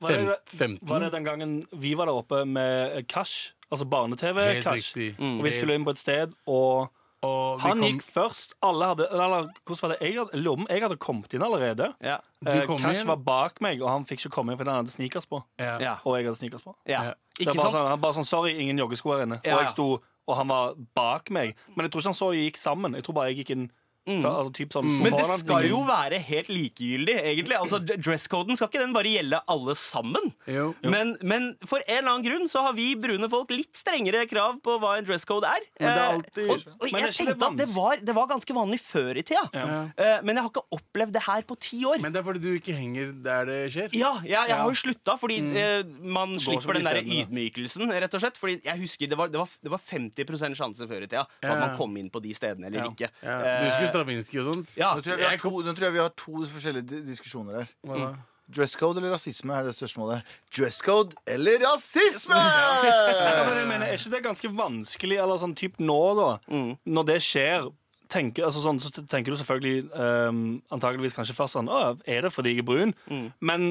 Var, 0.00 0.10
det, 0.12 0.78
var 0.82 1.00
det 1.00 1.12
den 1.12 1.24
gangen 1.24 1.52
vi 1.72 1.94
var 1.96 2.06
der 2.10 2.18
oppe 2.18 2.44
med 2.46 3.06
Cash? 3.08 3.52
Altså 3.70 3.86
barne-TV-Cash. 3.88 4.92
Mm. 5.18 5.38
Og 5.40 5.44
vi 5.46 5.50
skulle 5.50 5.74
inn 5.74 5.84
på 5.86 5.90
et 5.94 5.98
sted, 5.98 6.34
og 6.46 6.90
Og 7.24 7.60
han 7.60 7.78
kom- 7.80 7.82
gikk 7.88 8.02
først. 8.04 8.52
Alle 8.62 8.84
hadde 8.92 9.06
Eller 9.10 9.48
hvordan 9.64 9.82
var 9.82 9.88
det? 9.88 9.98
Jeg 10.00 10.18
hadde, 10.18 10.48
om 10.52 10.66
jeg 10.68 10.82
hadde 10.82 10.96
kommet 10.96 11.32
inn 11.34 11.42
allerede. 11.42 11.94
Ja. 12.04 12.18
Eh, 12.46 12.66
kom 12.66 12.78
Cash 12.78 13.00
inn. 13.00 13.06
var 13.08 13.16
bak 13.16 13.60
meg, 13.60 13.80
og 13.82 13.88
han 13.90 14.04
fikk 14.04 14.20
ikke 14.26 14.30
komme 14.36 14.52
inn 14.52 14.58
fordi 14.58 14.70
han 14.70 14.84
hadde 14.84 14.92
sneakers 14.94 15.26
på. 15.26 15.42
ja. 15.58 15.78
ja. 15.80 15.94
Og 16.04 16.16
jeg 16.18 16.26
hadde 16.26 16.36
sneakers 16.38 16.62
på. 16.62 16.76
ja. 16.86 17.02
Ja. 17.02 17.14
Det 17.38 17.46
Ikke 17.48 17.56
var 17.56 17.64
bare 17.64 17.70
sant? 17.70 17.80
sånn, 17.80 17.88
han 17.90 18.00
bare 18.00 18.12
sånn, 18.12 18.24
Sorry, 18.24 18.52
ingen 18.60 18.78
joggesko 18.78 19.12
her 19.16 19.22
inne. 19.26 19.40
Ja, 19.44 19.54
Og 19.56 19.60
jeg 19.60 19.68
sto, 19.68 20.02
og 20.28 20.36
han 20.36 20.48
var 20.48 20.74
bak 20.94 21.30
meg. 21.30 21.54
Men 21.74 21.84
jeg 21.84 21.92
tror 21.92 22.00
ikke 22.00 22.08
han 22.12 22.14
så 22.14 22.30
vi 22.32 22.50
gikk 22.50 22.56
sammen. 22.56 22.94
Jeg 22.94 23.04
tror 23.04 23.14
bare 23.14 23.28
jeg 23.34 23.36
gikk 23.44 23.50
inn 23.56 23.70
før, 24.06 24.30
altså, 24.38 24.52
typ 24.54 24.70
sånn, 24.76 24.86
Mm. 24.86 25.02
Men 25.02 25.12
det 25.18 25.24
skal 25.40 25.64
jo 25.66 25.80
være 25.84 26.18
helt 26.22 26.48
likegyldig, 26.48 27.14
egentlig. 27.18 27.56
Altså, 27.58 27.78
Dresscoden 27.82 28.56
skal 28.56 28.68
ikke 28.70 28.78
den 28.84 28.92
bare 28.94 29.10
gjelde 29.10 29.40
alle 29.50 29.74
sammen? 29.74 30.32
Jo. 30.46 30.74
Men, 30.82 31.16
men 31.22 31.56
for 31.66 31.78
en 31.86 31.98
eller 31.98 32.10
annen 32.12 32.24
grunn 32.26 32.46
så 32.48 32.62
har 32.62 32.72
vi 32.76 32.94
brune 32.94 33.28
folk 33.28 33.50
litt 33.50 33.74
strengere 33.74 34.26
krav 34.30 34.60
på 34.62 34.76
hva 34.78 34.98
en 34.98 35.04
dresscode 35.08 35.44
er. 35.44 35.60
Men 35.80 35.90
det 35.90 35.98
er 35.98 36.06
Eh, 36.06 36.14
alltid- 36.14 36.50
og, 36.50 36.80
og 36.80 36.88
jeg 36.90 37.02
det 37.02 37.14
tenkte 37.16 37.46
at 37.50 37.56
det 37.56 37.68
var, 37.74 37.96
det 37.96 38.14
var 38.14 38.26
ganske 38.30 38.54
vanlig 38.54 38.80
før 38.80 39.16
i 39.18 39.22
tida. 39.26 39.42
Ja. 39.52 39.66
Eh, 39.98 40.20
men 40.22 40.36
jeg 40.36 40.42
har 40.44 40.50
ikke 40.50 40.66
opplevd 40.78 41.12
det 41.12 41.22
her 41.26 41.42
på 41.42 41.58
ti 41.58 41.82
år. 41.84 42.00
Men 42.00 42.12
det 42.12 42.20
er 42.20 42.26
fordi 42.30 42.40
du 42.42 42.54
ikke 42.60 42.76
henger 42.78 43.12
der 43.22 43.44
det 43.50 43.72
skjer. 43.74 43.88
Ja, 43.92 44.14
jeg, 44.22 44.48
jeg 44.48 44.56
har 44.56 44.68
jo 44.70 44.78
slutta, 44.78 45.18
fordi 45.18 45.40
Mm. 45.42 45.56
eh, 45.56 45.82
man 46.00 46.38
slipper 46.38 46.72
den 46.74 46.82
de 46.82 46.88
der 46.88 47.26
ydmykelsen, 47.26 47.90
rett 47.90 48.14
og 48.14 48.20
slett. 48.22 48.36
Fordi 48.38 48.60
jeg 48.64 48.78
husker 48.80 49.08
det 49.08 49.18
var, 49.18 49.28
det 49.28 49.38
var, 49.38 49.48
det 49.62 49.70
var 49.70 49.78
50 49.78 50.54
sjanse 50.56 50.86
før 50.88 51.02
i 51.02 51.06
tida 51.10 51.26
for 51.42 51.50
at 51.50 51.58
man 51.60 51.76
kom 51.76 51.96
inn 51.96 52.08
på 52.10 52.22
de 52.22 52.32
stedene 52.34 52.66
eller 52.66 52.84
Ja. 52.84 52.90
ikke. 52.90 53.10
Ja. 53.22 53.60
Du 53.60 53.64
husker 53.70 53.86
Stravinskij 53.96 54.40
og 54.44 54.48
sånt? 54.52 54.72
ja. 54.78 54.92
Nå, 54.94 55.02
tror 55.02 55.16
jeg 55.16 55.20
vi 55.24 55.28
har 55.28 55.36
Jeg 55.36 55.42
to, 55.42 55.52
nå 55.66 55.74
tror 55.74 55.88
jeg 55.88 55.96
vi 55.96 56.02
har 56.04 56.16
to 56.22 56.46
forskjellige 56.54 57.04
diskusjoner 57.08 57.62
her. 57.62 57.76
Hva 57.82 58.00
da? 58.04 58.14
Dresscode 58.46 59.00
eller 59.00 59.10
rasisme 59.10 59.54
er 59.56 59.64
det 59.66 59.72
spørsmålet. 59.74 60.36
Dresscode 60.54 61.16
eller 61.26 61.58
rasisme! 61.64 62.36
Ja, 62.38 63.40
men 63.48 63.58
jeg 63.58 63.66
mener, 63.72 63.88
er 63.88 63.98
ikke 63.98 64.12
det 64.12 64.22
ganske 64.22 64.50
vanskelig, 64.54 65.18
eller 65.18 65.40
sånn 65.42 65.56
typ 65.58 65.80
nå, 65.82 65.98
da? 66.14 66.28
Mm. 66.46 66.70
Når 66.86 67.08
det 67.10 67.18
skjer 67.26 67.66
tenker, 68.12 68.46
altså 68.46 68.62
sånn, 68.62 68.78
så 68.78 68.92
tenker 69.02 69.34
du 69.34 69.40
selvfølgelig 69.40 69.88
um, 69.98 70.44
antakeligvis 70.70 71.16
kanskje 71.16 71.34
først 71.34 71.56
sånn 71.58 71.70
Å, 71.72 71.96
er 72.06 72.22
det 72.22 72.30
fordi 72.30 72.54
jeg 72.54 72.62
er 72.62 72.68
brun? 72.68 72.94
Mm. 73.10 73.26
Men 73.50 73.66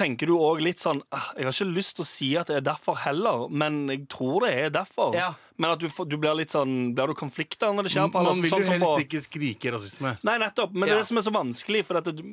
tenker 0.00 0.30
du 0.30 0.34
òg 0.40 0.62
litt 0.64 0.80
sånn 0.82 1.02
«Ah, 1.12 1.28
Jeg 1.36 1.46
har 1.46 1.52
ikke 1.54 1.68
lyst 1.76 1.96
til 1.98 2.04
å 2.06 2.08
si 2.08 2.30
at 2.40 2.48
det 2.50 2.56
er 2.60 2.66
derfor 2.72 2.96
heller, 3.04 3.46
men 3.52 3.82
jeg 3.92 4.06
tror 4.12 4.46
det 4.46 4.52
er 4.64 4.72
derfor. 4.74 5.12
Ja. 5.18 5.34
Men 5.60 5.74
at 5.74 5.82
du, 5.82 5.88
du 6.08 6.16
blir 6.16 6.34
litt 6.38 6.54
sånn 6.54 6.94
Blir 6.96 7.12
du 7.12 7.14
konflikta 7.18 7.68
når 7.74 7.86
det 7.86 7.92
skjer? 7.92 8.08
på 8.14 8.22
Man 8.24 8.40
vil 8.40 8.50
sånn 8.50 8.64
jo 8.64 8.70
som 8.70 8.80
på- 8.80 8.94
helst 8.96 9.04
ikke 9.06 9.20
skrike 9.26 9.74
rasisme. 9.76 10.14
Nei, 10.24 10.38
nettopp. 10.40 10.72
Men 10.72 10.88
det 10.88 10.96
er 10.96 11.02
det 11.04 11.10
som 11.10 11.20
er 11.20 11.26
så 11.28 11.34
vanskelig. 11.36 11.84
For 11.84 12.00
at 12.00 12.08
det, 12.08 12.24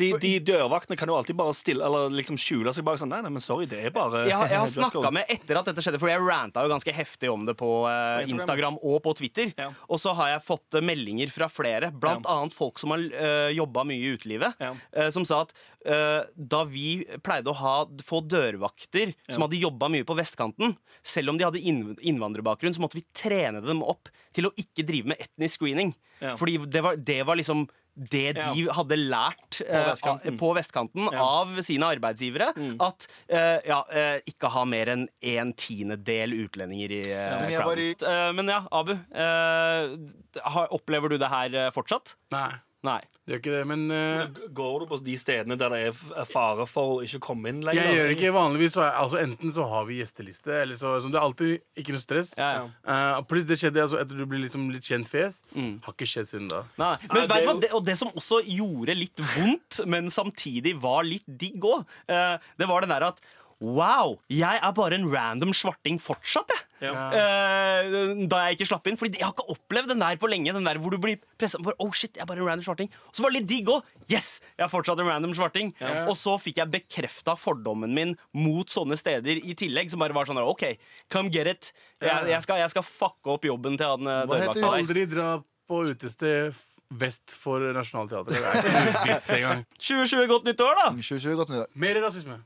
de, 0.00 0.08
de 0.22 0.30
dørvaktene 0.50 0.96
kan 0.98 1.10
jo 1.12 1.16
alltid 1.18 1.36
bare 1.38 1.54
stille 1.56 1.84
Eller 1.86 2.10
liksom 2.14 2.38
skjule 2.40 2.72
seg 2.76 2.86
bak 2.86 2.98
sånn 3.00 3.12
Nei, 3.12 3.20
nei, 3.26 3.30
men 3.34 3.42
sorry, 3.44 3.66
det 3.70 3.78
er 3.84 3.92
bare 3.94 4.24
Jeg 4.26 4.36
har, 4.36 4.48
jeg 4.50 4.62
har 4.62 4.70
snakka 4.78 5.12
med 5.14 5.30
etter 5.32 5.60
at 5.60 5.68
dette 5.70 5.84
skjedde, 5.84 6.00
for 6.02 6.10
jeg 6.12 6.22
ranta 6.24 6.64
jo 6.64 6.72
ganske 6.72 6.94
heftig 6.96 7.30
om 7.32 7.44
det 7.48 7.54
på 7.60 7.68
eh, 7.90 8.24
Instagram. 8.32 8.78
Og 8.86 8.98
på 9.04 9.12
Twitter. 9.18 9.52
Ja. 9.58 9.68
Og 9.90 10.00
så 10.02 10.14
har 10.18 10.32
jeg 10.34 10.44
fått 10.46 10.78
eh, 10.78 10.84
meldinger 10.84 11.30
fra 11.34 11.48
flere, 11.52 11.92
blant 11.92 12.26
Ja. 12.26 12.36
annet 12.40 12.56
folk 12.56 12.80
som 12.82 12.92
har 12.94 13.02
uh, 13.02 13.50
jobba 13.54 13.84
mye 13.88 14.00
i 14.00 14.12
utelivet, 14.16 14.56
Ja. 14.62 14.72
eh, 14.96 15.10
som 15.14 15.24
sa 15.28 15.42
at 15.46 15.54
eh, 15.86 16.22
da 16.36 16.62
vi 16.68 17.04
pleide 17.24 17.50
å 17.52 17.56
ha, 17.60 17.74
få 18.04 18.20
dørvakter 18.26 19.14
som 19.30 19.44
hadde 19.46 19.60
jobba 19.60 19.88
mye 19.92 20.06
på 20.08 20.16
vestkanten, 20.18 20.76
selv 21.06 21.32
om 21.32 21.38
de 21.40 21.46
hadde 21.48 21.62
inn, 21.62 21.82
innvandrerbakgrunn, 22.00 22.74
så 22.76 22.82
måtte 22.84 22.98
vi 23.00 23.06
trene 23.16 23.62
dem 23.64 23.82
opp 23.82 24.10
til 24.36 24.48
å 24.48 24.54
ikke 24.60 24.84
drive 24.86 25.12
med 25.14 25.20
etnisk 25.22 25.60
screening. 25.60 25.94
Fordi 26.36 26.58
det 26.68 26.82
var, 26.84 26.98
det 27.00 27.22
var 27.24 27.38
liksom 27.40 27.62
det 27.96 28.34
de 28.38 28.66
hadde 28.72 28.96
lært 28.96 29.58
på 29.60 29.80
vestkanten. 29.90 30.34
uh, 30.34 30.38
på 30.38 30.50
vestkanten 30.56 31.02
Ja. 31.04 31.10
Mm. 31.10 31.20
av 31.20 31.62
sine 31.66 31.88
arbeidsgivere. 31.96 32.48
At 32.80 33.06
uh, 33.32 33.58
ja, 33.66 33.80
uh, 33.92 34.20
ikke 34.26 34.48
ha 34.54 34.64
mer 34.64 34.86
enn 34.94 35.08
en 35.22 35.52
tiendedel 35.52 36.32
utlendinger 36.46 36.90
i 36.90 37.02
uh, 37.10 37.40
Men 37.40 37.50
i- 37.50 38.32
Men 38.32 38.48
ja, 38.48 38.60
Abu. 38.72 38.92
eh, 38.92 39.96
har, 40.44 40.68
opplever 40.72 41.08
du 41.10 41.18
det 41.18 41.28
her 41.28 41.54
eh, 41.54 41.70
fortsatt? 41.74 42.14
Nei, 42.32 42.48
Nei. 42.86 43.00
det 43.26 43.34
gjør 43.34 43.40
ikke 43.42 43.52
det. 43.52 43.62
Men 43.68 43.82
uh, 43.92 44.38
Går 44.56 44.76
du 44.80 44.86
på 44.88 44.98
de 45.04 45.16
stedene 45.20 45.56
der 45.60 45.74
det 45.74 45.80
er 45.90 46.28
fare 46.28 46.64
for 46.70 46.94
å 46.94 47.00
ikke 47.04 47.20
komme 47.26 47.52
inn 47.52 47.60
lenger? 47.66 47.90
jeg 47.90 47.98
gjør 47.98 48.12
ikke 48.14 48.32
vanligvis 48.34 48.76
så 48.78 48.84
er, 48.86 48.94
altså 49.02 49.20
Enten 49.20 49.52
så 49.52 49.66
har 49.68 49.84
vi 49.88 49.98
gjesteliste, 50.00 50.54
eller 50.62 50.78
så, 50.80 50.94
liksom, 50.96 51.12
Det 51.12 51.20
er 51.20 51.26
alltid 51.26 51.82
ikke 51.82 51.96
noe 51.96 52.04
stress. 52.04 52.32
Ja, 52.40 52.50
ja. 52.56 52.64
Uh, 52.88 53.20
Pluss 53.28 53.48
det 53.48 53.58
skjedde 53.60 53.84
altså, 53.84 54.00
etter 54.00 54.20
du 54.20 54.24
blir 54.30 54.44
liksom 54.46 54.68
litt 54.72 54.88
kjent 54.88 55.10
fjes. 55.10 55.42
Har 55.54 55.96
ikke 55.96 56.08
skjedd 56.08 56.30
siden 56.30 56.48
da. 56.52 56.62
Nei. 56.80 56.94
Nei, 57.04 57.10
Men 57.12 57.20
det 57.20 57.34
vet 57.34 57.44
du 57.44 57.50
hva? 57.50 57.56
Det, 57.66 57.72
og 57.76 57.84
det 57.90 57.98
som 58.00 58.14
også 58.14 58.40
gjorde 58.48 58.96
litt 58.96 59.24
vondt, 59.36 59.82
men 59.90 60.08
samtidig 60.12 60.76
var 60.80 61.04
litt 61.06 61.26
digg 61.28 61.64
òg, 61.68 61.84
det 62.08 62.68
var 62.68 62.84
den 62.86 62.92
der 62.94 63.10
at 63.10 63.20
Wow! 63.60 64.16
Jeg 64.32 64.56
er 64.56 64.72
bare 64.76 64.96
en 64.96 65.06
random 65.12 65.52
svarting 65.56 65.98
fortsatt, 66.00 66.48
jeg. 66.54 66.66
Ja. 66.80 66.92
Uh, 67.12 68.22
da 68.24 68.38
jeg 68.46 68.56
ikke 68.56 68.68
slapp 68.70 68.88
inn. 68.88 68.96
Fordi 68.96 69.18
jeg 69.20 69.26
har 69.26 69.34
ikke 69.34 69.52
opplevd 69.52 69.92
den 69.92 70.00
der 70.00 70.16
på 70.20 70.30
lenge. 70.32 70.54
Den 70.56 70.64
der 70.64 70.80
hvor 70.80 70.94
du 70.94 70.96
blir 71.02 71.20
presset 71.40 71.60
på 71.64 71.74
Oh 71.76 71.92
shit, 71.92 72.14
jeg 72.16 72.24
er 72.24 72.30
bare 72.30 72.40
en 72.40 72.48
random 72.48 72.64
svarting. 72.64 72.88
Og 73.10 73.18
så 73.18 73.24
var 73.24 73.34
det 73.34 73.42
litt 73.42 73.50
digg 73.50 73.68
òg. 73.72 73.84
Yes! 74.08 74.30
Jeg 74.56 74.64
er 74.64 74.72
fortsatt 74.72 75.02
en 75.04 75.10
random 75.10 75.36
svarting. 75.36 75.74
Og 76.08 76.16
så 76.18 76.38
fikk 76.40 76.62
jeg 76.62 76.72
bekrefta 76.72 77.36
fordommen 77.40 77.92
min 77.96 78.16
mot 78.32 78.72
sånne 78.72 78.96
steder 79.00 79.42
i 79.44 79.56
tillegg. 79.58 79.92
Som 79.92 80.00
bare 80.04 80.16
var 80.16 80.30
sånn 80.30 80.40
OK, 80.40 80.64
come 81.12 81.32
get 81.32 81.50
it. 81.50 81.72
Jeg, 82.00 82.32
jeg, 82.32 82.40
skal, 82.46 82.62
jeg 82.64 82.72
skal 82.72 82.86
fucke 82.86 83.36
opp 83.36 83.44
jobben 83.44 83.76
til 83.76 83.92
han 83.92 84.08
eh, 84.08 84.24
Hva 84.24 84.40
heter 84.40 84.56
dørvakta. 84.56 84.76
Aldri 84.80 85.04
dra 85.10 85.30
på 85.68 85.84
utested 85.90 86.56
vest 86.90 87.34
for 87.36 87.62
Nationaltheatret. 87.76 88.34
Det 88.34 88.40
er 88.40 88.64
ikke 88.64 88.86
noe 88.88 89.02
vits 89.12 89.28
engang. 89.36 89.66
2020, 89.76 90.24
godt 90.32 90.48
nyttår, 90.48 90.80
da! 90.80 90.86
2020 90.96 91.36
godt 91.38 91.52
nyttår. 91.52 91.68
Mer 91.84 92.00
rasisme. 92.02 92.38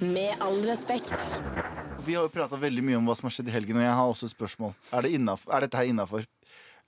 Med 0.00 0.36
all 0.40 0.60
respekt. 0.66 1.14
Vi 2.06 2.14
har 2.16 2.24
jo 2.24 2.32
prata 2.32 2.56
veldig 2.60 2.84
mye 2.86 2.98
om 3.00 3.08
hva 3.08 3.16
som 3.18 3.28
har 3.28 3.34
skjedd 3.36 3.50
i 3.50 3.54
helgen, 3.54 3.80
og 3.80 3.84
jeg 3.84 3.96
har 3.98 4.12
også 4.12 4.28
et 4.28 4.34
spørsmål. 4.34 4.74
Er, 4.92 5.04
det 5.04 5.14
innenfor, 5.18 5.52
er 5.52 5.66
dette 5.66 5.80
her 5.80 5.90
innafor? 5.92 6.26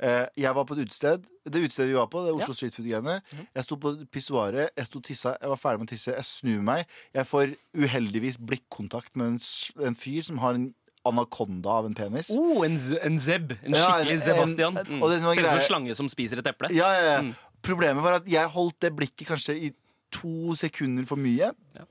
jeg 0.03 0.51
var 0.57 0.65
på 0.67 0.75
et 0.75 0.89
utested. 0.89 1.27
Det 1.47 1.61
utestedet 1.63 1.93
vi 1.93 1.95
var 1.95 2.09
på, 2.11 2.23
det 2.25 2.33
er 2.33 2.39
Oslo 2.41 2.55
Street 2.59 2.75
Food-greiene. 2.75 3.21
Jeg 3.55 3.67
sto 3.67 3.77
på 3.79 3.93
pissoaret, 4.11 4.73
jeg 4.75 4.89
sto 4.89 5.03
tissa, 5.05 5.37
jeg 5.39 5.53
var 5.53 5.61
ferdig 5.61 5.83
med 5.83 5.91
å 5.91 5.93
tisse, 5.93 6.15
jeg 6.17 6.27
snur 6.27 6.65
meg. 6.67 6.91
Jeg 7.15 7.29
får 7.31 7.53
uheldigvis 7.79 8.41
blikkontakt 8.43 9.15
med 9.15 9.35
en, 9.35 9.39
en 9.87 9.99
fyr 9.99 10.27
som 10.27 10.41
har 10.43 10.59
en 10.59 10.73
anakonda 11.07 11.79
av 11.83 11.89
en 11.89 11.95
penis. 11.99 12.31
Oh, 12.35 12.63
en, 12.67 12.77
en 13.03 13.19
zeb. 13.23 13.55
En 13.63 13.75
Ja, 13.79 13.89
skikkelig 13.93 14.17
en- 14.17 14.27
Sebastian. 14.27 14.79
Mm. 14.87 15.01
og 15.03 15.11
det 15.11 15.21
Ser 15.21 15.31
ut 15.31 15.39
som 15.39 15.55
en 15.55 15.67
slange 15.71 15.97
som 15.99 16.11
spiser 16.11 16.43
et 16.43 16.51
eple. 16.51 16.71
Ja, 16.75 16.91
ja, 16.99 17.17
ja. 17.17 17.33
Problemet 17.63 18.03
var 18.03 18.19
at 18.19 18.27
jeg 18.27 18.51
holdt 18.55 18.81
det 18.83 18.91
blikket 18.99 19.29
kanskje 19.29 19.55
i 19.55 19.73
to 20.15 20.55
sekunder 20.59 21.09
for 21.09 21.21
mye. 21.21 21.51
Ja. 21.77 21.89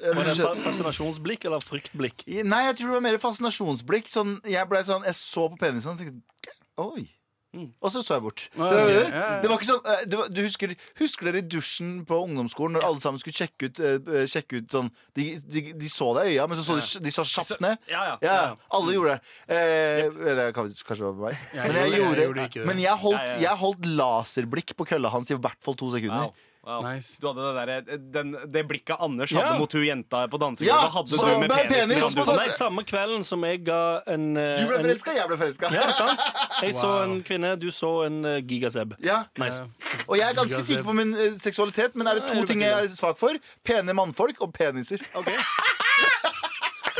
Var 0.00 0.24
det 0.30 0.64
fascinasjonsblikk 0.64 1.44
eller 1.44 1.60
fryktblikk? 1.64 2.24
Nei, 2.48 2.64
jeg 2.70 2.80
tror 2.80 2.92
det 2.92 2.96
var 2.96 3.06
mer 3.10 3.20
fascinasjonsblikk. 3.20 4.08
Sånn, 4.08 4.38
jeg, 4.48 4.64
ble 4.70 4.80
sånn, 4.86 5.04
jeg 5.08 5.18
så 5.18 5.48
på 5.52 5.60
penisen 5.60 5.94
og 5.94 6.00
tenkte 6.00 6.56
Oi. 6.80 7.10
Og 7.52 7.90
så 7.90 7.98
så 8.06 8.14
jeg 8.14 8.22
bort. 8.22 8.44
Så, 8.54 8.66
ja, 8.70 8.82
ja, 8.86 8.98
ja. 9.10 9.22
Det 9.42 9.48
var 9.50 9.58
ikke 9.58 9.66
sånn 9.66 10.06
du, 10.06 10.16
Du 10.30 10.38
husker, 10.44 10.74
husker 11.00 11.26
dere 11.26 11.40
i 11.42 11.46
dusjen 11.50 12.04
på 12.06 12.20
ungdomsskolen 12.28 12.76
når 12.78 12.86
alle 12.86 13.02
sammen 13.02 13.18
skulle 13.18 13.34
sjekke 13.40 13.66
ut, 13.66 13.80
uh, 13.82 14.20
sjekke 14.30 14.60
ut 14.60 14.76
sånn 14.76 14.90
de, 15.18 15.26
de, 15.50 15.64
de 15.80 15.90
så 15.90 16.12
deg 16.20 16.30
i 16.30 16.36
øya, 16.36 16.46
men 16.46 16.60
så 16.60 16.68
så 16.68 16.76
de, 16.78 17.02
de 17.08 17.14
så 17.14 17.24
kjapt 17.26 17.64
ned. 17.64 17.82
Ja, 17.90 18.04
ja. 18.12 18.14
Ja, 18.22 18.36
alle 18.78 18.94
gjorde 18.94 19.16
det. 19.16 19.34
Eh, 19.56 20.04
eller 20.30 20.54
kanskje 20.54 20.94
det 20.94 21.08
var 21.08 21.18
meg. 21.24 21.42
Jeg 21.56 21.74
Men 21.74 21.80
jeg 21.80 21.98
gjorde 21.98 22.14
det, 22.14 22.28
jeg 22.28 22.52
gjorde. 22.54 22.68
Men 22.70 22.84
jeg 22.84 23.02
holdt, 23.02 23.34
jeg 23.42 23.62
holdt 23.64 23.90
laserblikk 23.98 24.76
på 24.78 24.86
kølla 24.94 25.10
hans 25.10 25.34
i 25.34 25.40
hvert 25.40 25.58
fall 25.66 25.78
to 25.82 25.90
sekunder. 25.96 26.30
Wow. 26.30 26.46
Wow. 26.62 26.82
Nice. 26.84 27.16
Du 27.20 27.26
hadde 27.32 27.40
det, 27.56 27.86
der, 27.88 27.96
den, 28.12 28.32
det 28.52 28.62
blikket 28.68 28.96
Anders 29.00 29.30
Ja. 29.32 29.40
hadde 29.46 29.58
mot 29.62 29.72
hun 29.72 29.80
jenta 29.86 30.26
på 30.28 30.36
Ja, 30.36 30.42
dansegulvet. 30.44 30.92
hadde 30.92 31.10
du 31.10 31.16
med 31.40 31.48
med 31.48 31.56
penisen 31.56 31.88
penis 31.88 32.14
på 32.14 32.24
dans- 32.28 32.56
Samme 32.58 32.84
kvelden 32.84 33.24
som 33.24 33.44
jeg 33.48 33.62
ga 33.64 33.78
en 34.06 34.36
eh, 34.36 34.60
Du 34.60 34.66
ble 34.68 34.76
en- 34.76 34.84
forelska, 34.84 35.14
jeg 35.16 35.26
ble 35.30 35.38
forelska. 35.40 35.70
Ja, 35.72 35.86
sant? 35.90 36.20
Jeg 36.62 36.74
så 36.74 36.86
Wow. 36.86 37.02
en 37.06 37.22
kvinne, 37.22 37.54
du 37.58 37.70
så 37.70 38.04
en 38.06 38.24
uh, 38.24 38.36
gigaseb. 38.44 38.92
Ja. 39.00 39.22
Nice. 39.38 39.62
Og 40.06 40.18
jeg 40.18 40.28
er 40.28 40.34
ganske 40.36 40.60
sikker 40.62 40.84
på 40.84 40.92
min 40.92 41.14
eh, 41.14 41.32
seksualitet, 41.40 41.96
men 41.96 42.06
er 42.06 42.14
det 42.20 42.22
Ja, 42.22 42.28
to 42.28 42.34
jeg 42.44 42.46
ting 42.48 42.60
jeg 42.60 42.72
er 42.84 42.88
svak 42.88 43.16
for? 43.16 43.32
Pene 43.64 43.94
mannfolk 43.94 44.36
og 44.42 44.52
peniser. 44.52 45.00
Ok. 45.16 45.32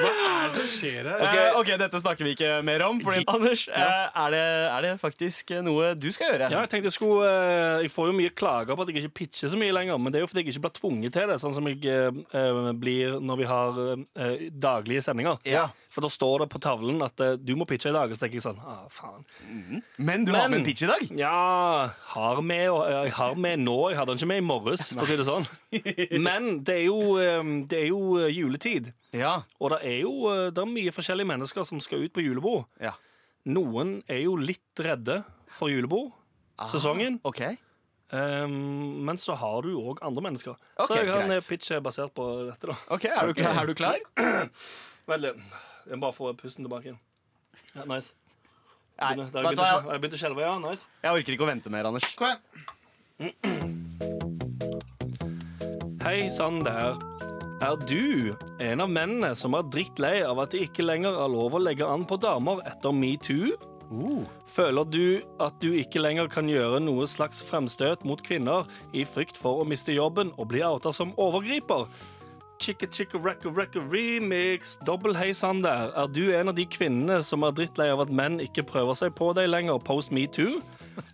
Hva 0.00 0.64
skjer 0.66 1.08
her? 1.08 1.22
Eh, 1.24 1.58
ok, 1.60 1.70
dette 1.80 2.00
snakker 2.02 2.26
vi 2.26 2.34
ikke 2.36 2.52
mer 2.66 2.84
om. 2.86 3.00
Fordi, 3.04 3.24
Anders, 3.30 3.66
eh, 3.68 4.06
er, 4.24 4.34
det, 4.34 4.42
er 4.70 4.86
det 4.86 4.92
faktisk 5.02 5.52
eh, 5.54 5.62
noe 5.66 5.92
du 5.98 6.08
skal 6.14 6.32
gjøre? 6.32 6.50
Ja, 6.52 6.62
jeg 6.64 6.72
tenkte 6.72 6.90
jeg 6.90 6.96
skulle 6.96 7.28
eh, 7.28 7.84
Jeg 7.84 7.92
får 7.94 8.10
jo 8.10 8.16
mye 8.16 8.32
klager 8.34 8.78
på 8.78 8.86
at 8.86 8.92
jeg 8.92 9.04
ikke 9.04 9.18
pitcher 9.22 9.52
så 9.52 9.60
mye 9.60 9.74
lenger, 9.76 10.00
men 10.00 10.12
det 10.12 10.20
er 10.20 10.26
jo 10.26 10.30
fordi 10.30 10.44
jeg 10.44 10.54
ikke 10.54 10.64
blir 10.66 10.76
tvunget 10.80 11.16
til 11.16 11.30
det, 11.30 11.38
sånn 11.42 11.56
som 11.56 11.68
jeg 11.70 11.78
blir 12.80 13.18
når 13.20 13.40
vi 13.40 13.48
har 13.50 13.80
eh, 13.84 14.46
daglige 14.50 15.04
sendinger. 15.04 15.40
Ja. 15.48 15.68
For 15.90 16.04
da 16.04 16.10
står 16.12 16.44
det 16.44 16.48
på 16.52 16.60
tavlen 16.62 17.00
at 17.02 17.20
eh, 17.24 17.34
du 17.34 17.56
må 17.58 17.66
pitche 17.66 17.90
i 17.90 17.94
dag, 17.94 18.10
og 18.10 18.14
så 18.14 18.24
tenker 18.24 18.38
jeg 18.38 18.44
sånn 18.44 18.60
ah, 18.62 18.84
faen. 18.94 19.24
Men 19.98 20.26
du 20.26 20.32
har 20.36 20.46
med 20.50 20.60
en 20.60 20.66
pitch 20.68 20.84
i 20.86 20.90
dag? 20.90 21.02
Ja, 21.18 21.90
har 22.12 22.42
med, 22.46 22.66
og, 22.70 22.84
jeg 22.90 23.14
har 23.16 23.34
med 23.34 23.64
nå. 23.64 23.76
Jeg 23.90 23.98
hadde 23.98 24.14
den 24.14 24.22
ikke 24.22 24.30
med 24.30 24.42
i 24.42 24.46
morges, 24.46 24.88
for 24.94 25.02
å 25.02 25.10
si 25.10 25.18
det 25.18 25.26
sånn. 25.26 25.48
Men 26.28 26.50
det 26.66 26.76
er 26.78 26.86
jo, 26.86 27.00
eh, 27.22 27.54
det 27.70 27.80
er 27.82 27.88
jo 27.90 28.02
eh, 28.20 28.30
juletid. 28.36 28.92
Ja. 29.16 29.40
Og 29.58 29.74
det 29.74 29.80
er 29.90 29.98
jo 30.04 30.14
eh, 30.30 30.46
det 30.54 30.62
er 30.62 30.70
mye 30.70 30.94
forskjellige 30.94 31.32
mennesker 31.32 31.66
som 31.66 31.82
skal 31.82 32.06
ut 32.06 32.14
på 32.14 32.24
julebord. 32.26 32.68
ja. 32.82 32.94
Noen 33.48 34.02
er 34.04 34.18
jo 34.26 34.34
litt 34.36 34.82
redde 34.84 35.22
for 35.48 35.72
julebord-sesongen. 35.72 37.22
okay. 37.24 37.56
Um, 38.12 39.04
men 39.06 39.18
så 39.22 39.36
har 39.38 39.62
du 39.62 39.70
òg 39.78 40.00
andre 40.02 40.24
mennesker. 40.26 40.56
Okay, 40.74 40.86
så 40.86 40.96
jeg 40.98 41.10
har 41.12 41.22
en 41.22 41.34
eh, 41.36 41.44
pitch 41.46 41.70
basert 41.82 42.12
på 42.14 42.26
dette. 42.48 42.66
da 42.66 42.74
Ok, 42.96 43.06
Er 43.06 43.30
du 43.30 43.34
klar? 43.38 43.60
Er 43.62 43.70
du 43.70 43.74
klar? 43.78 44.50
Litt. 45.20 45.38
Jeg 45.90 45.98
bare 46.00 46.14
få 46.14 46.30
pusten 46.38 46.64
tilbake 46.66 46.84
igjen. 46.90 46.98
Ja, 47.74 47.84
nice. 47.90 48.12
Nei, 49.00 49.14
jeg 49.16 49.30
begynt 49.32 49.34
å 49.34 49.42
hva? 49.42 49.64
skjelve- 49.64 49.84
jeg 49.88 49.90
har 49.90 49.98
begynt 50.04 50.14
å 50.14 50.20
skjelve. 50.20 50.40
Ja, 50.44 50.58
nice. 50.62 50.84
Jeg 51.02 51.10
orker 51.18 51.32
ikke 51.34 51.46
å 51.46 51.50
vente 51.50 51.70
mer, 51.72 51.84
Anders. 51.90 52.06
Kom 52.16 52.28
igjen. 53.18 53.34
Hei 56.04 56.28
sann 56.32 56.60
der. 56.64 56.96
Er 57.60 57.76
du 57.86 58.34
en 58.64 58.80
av 58.80 58.88
mennene 58.88 59.34
som 59.36 59.54
er 59.54 59.66
drittlei 59.68 60.22
av 60.24 60.38
at 60.40 60.54
det 60.54 60.62
ikke 60.68 60.84
lenger 60.86 61.12
er 61.12 61.28
lov 61.28 61.52
å 61.58 61.60
legge 61.60 61.84
an 61.86 62.06
på 62.08 62.16
damer 62.22 62.62
etter 62.70 62.92
metoo? 62.96 63.52
Føler 64.46 64.84
du 64.86 65.02
at 65.42 65.58
du 65.60 65.72
ikke 65.76 66.00
lenger 66.00 66.28
kan 66.30 66.46
gjøre 66.48 66.78
noe 66.80 67.04
slags 67.10 67.42
fremstøt 67.44 68.04
mot 68.06 68.22
kvinner 68.22 68.64
i 68.94 69.02
frykt 69.04 69.36
for 69.36 69.60
å 69.60 69.66
miste 69.68 69.92
jobben 69.92 70.30
og 70.38 70.48
bli 70.52 70.62
outa 70.64 70.92
som 70.94 71.12
overgriper? 71.20 71.88
Chicka 72.60 72.86
chicka 72.86 73.18
racka 73.18 73.48
racka 73.48 73.80
remix. 73.80 74.78
Dobbel 74.84 75.16
hei 75.16 75.32
sann 75.32 75.62
der. 75.62 75.94
Er 75.96 76.08
du 76.12 76.34
en 76.36 76.48
av 76.48 76.54
de 76.54 76.66
kvinnene 76.68 77.22
som 77.24 77.40
er 77.46 77.54
drittlei 77.56 77.86
av 77.88 78.02
at 78.04 78.10
menn 78.12 78.36
ikke 78.44 78.66
prøver 78.68 78.98
seg 78.98 79.14
på 79.16 79.30
deg 79.32 79.48
lenger 79.48 79.78
post 79.80 80.12
metoo? 80.12 80.58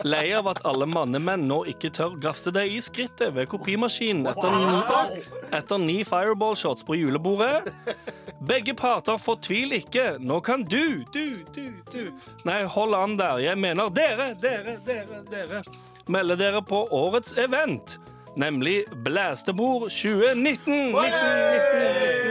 Lei 0.03 0.33
av 0.35 0.49
at 0.51 0.65
alle 0.67 0.89
mannemenn 0.91 1.45
nå 1.47 1.61
ikke 1.71 1.93
tør 1.95 2.17
grafse 2.19 2.51
deg 2.51 2.75
i 2.75 2.81
skrittet 2.83 3.31
ved 3.37 3.47
kopimaskinen 3.53 4.27
etter, 4.27 5.29
etter 5.55 5.79
ni 5.79 6.01
fireball-shots 6.09 6.83
på 6.89 6.99
julebordet? 6.99 7.71
Begge 8.43 8.75
parter 8.75 9.23
fortvil 9.23 9.79
ikke. 9.79 10.17
Nå 10.19 10.41
kan 10.43 10.67
du, 10.67 11.05
du, 11.15 11.45
du, 11.55 11.71
du 11.93 12.11
Nei, 12.49 12.65
hold 12.67 12.99
an 12.99 13.15
der. 13.23 13.39
Jeg 13.45 13.63
mener 13.63 13.95
dere, 13.95 14.33
dere, 14.43 14.81
dere, 14.83 15.23
dere. 15.31 15.63
Melde 16.11 16.41
dere 16.43 16.67
på 16.67 16.89
årets 16.91 17.39
event. 17.39 18.01
Nemlig 18.37 18.85
Blæstebord 19.05 19.89
2019. 19.89 20.45
19, 20.45 20.93
19, 20.93 20.93
19. 20.93 22.27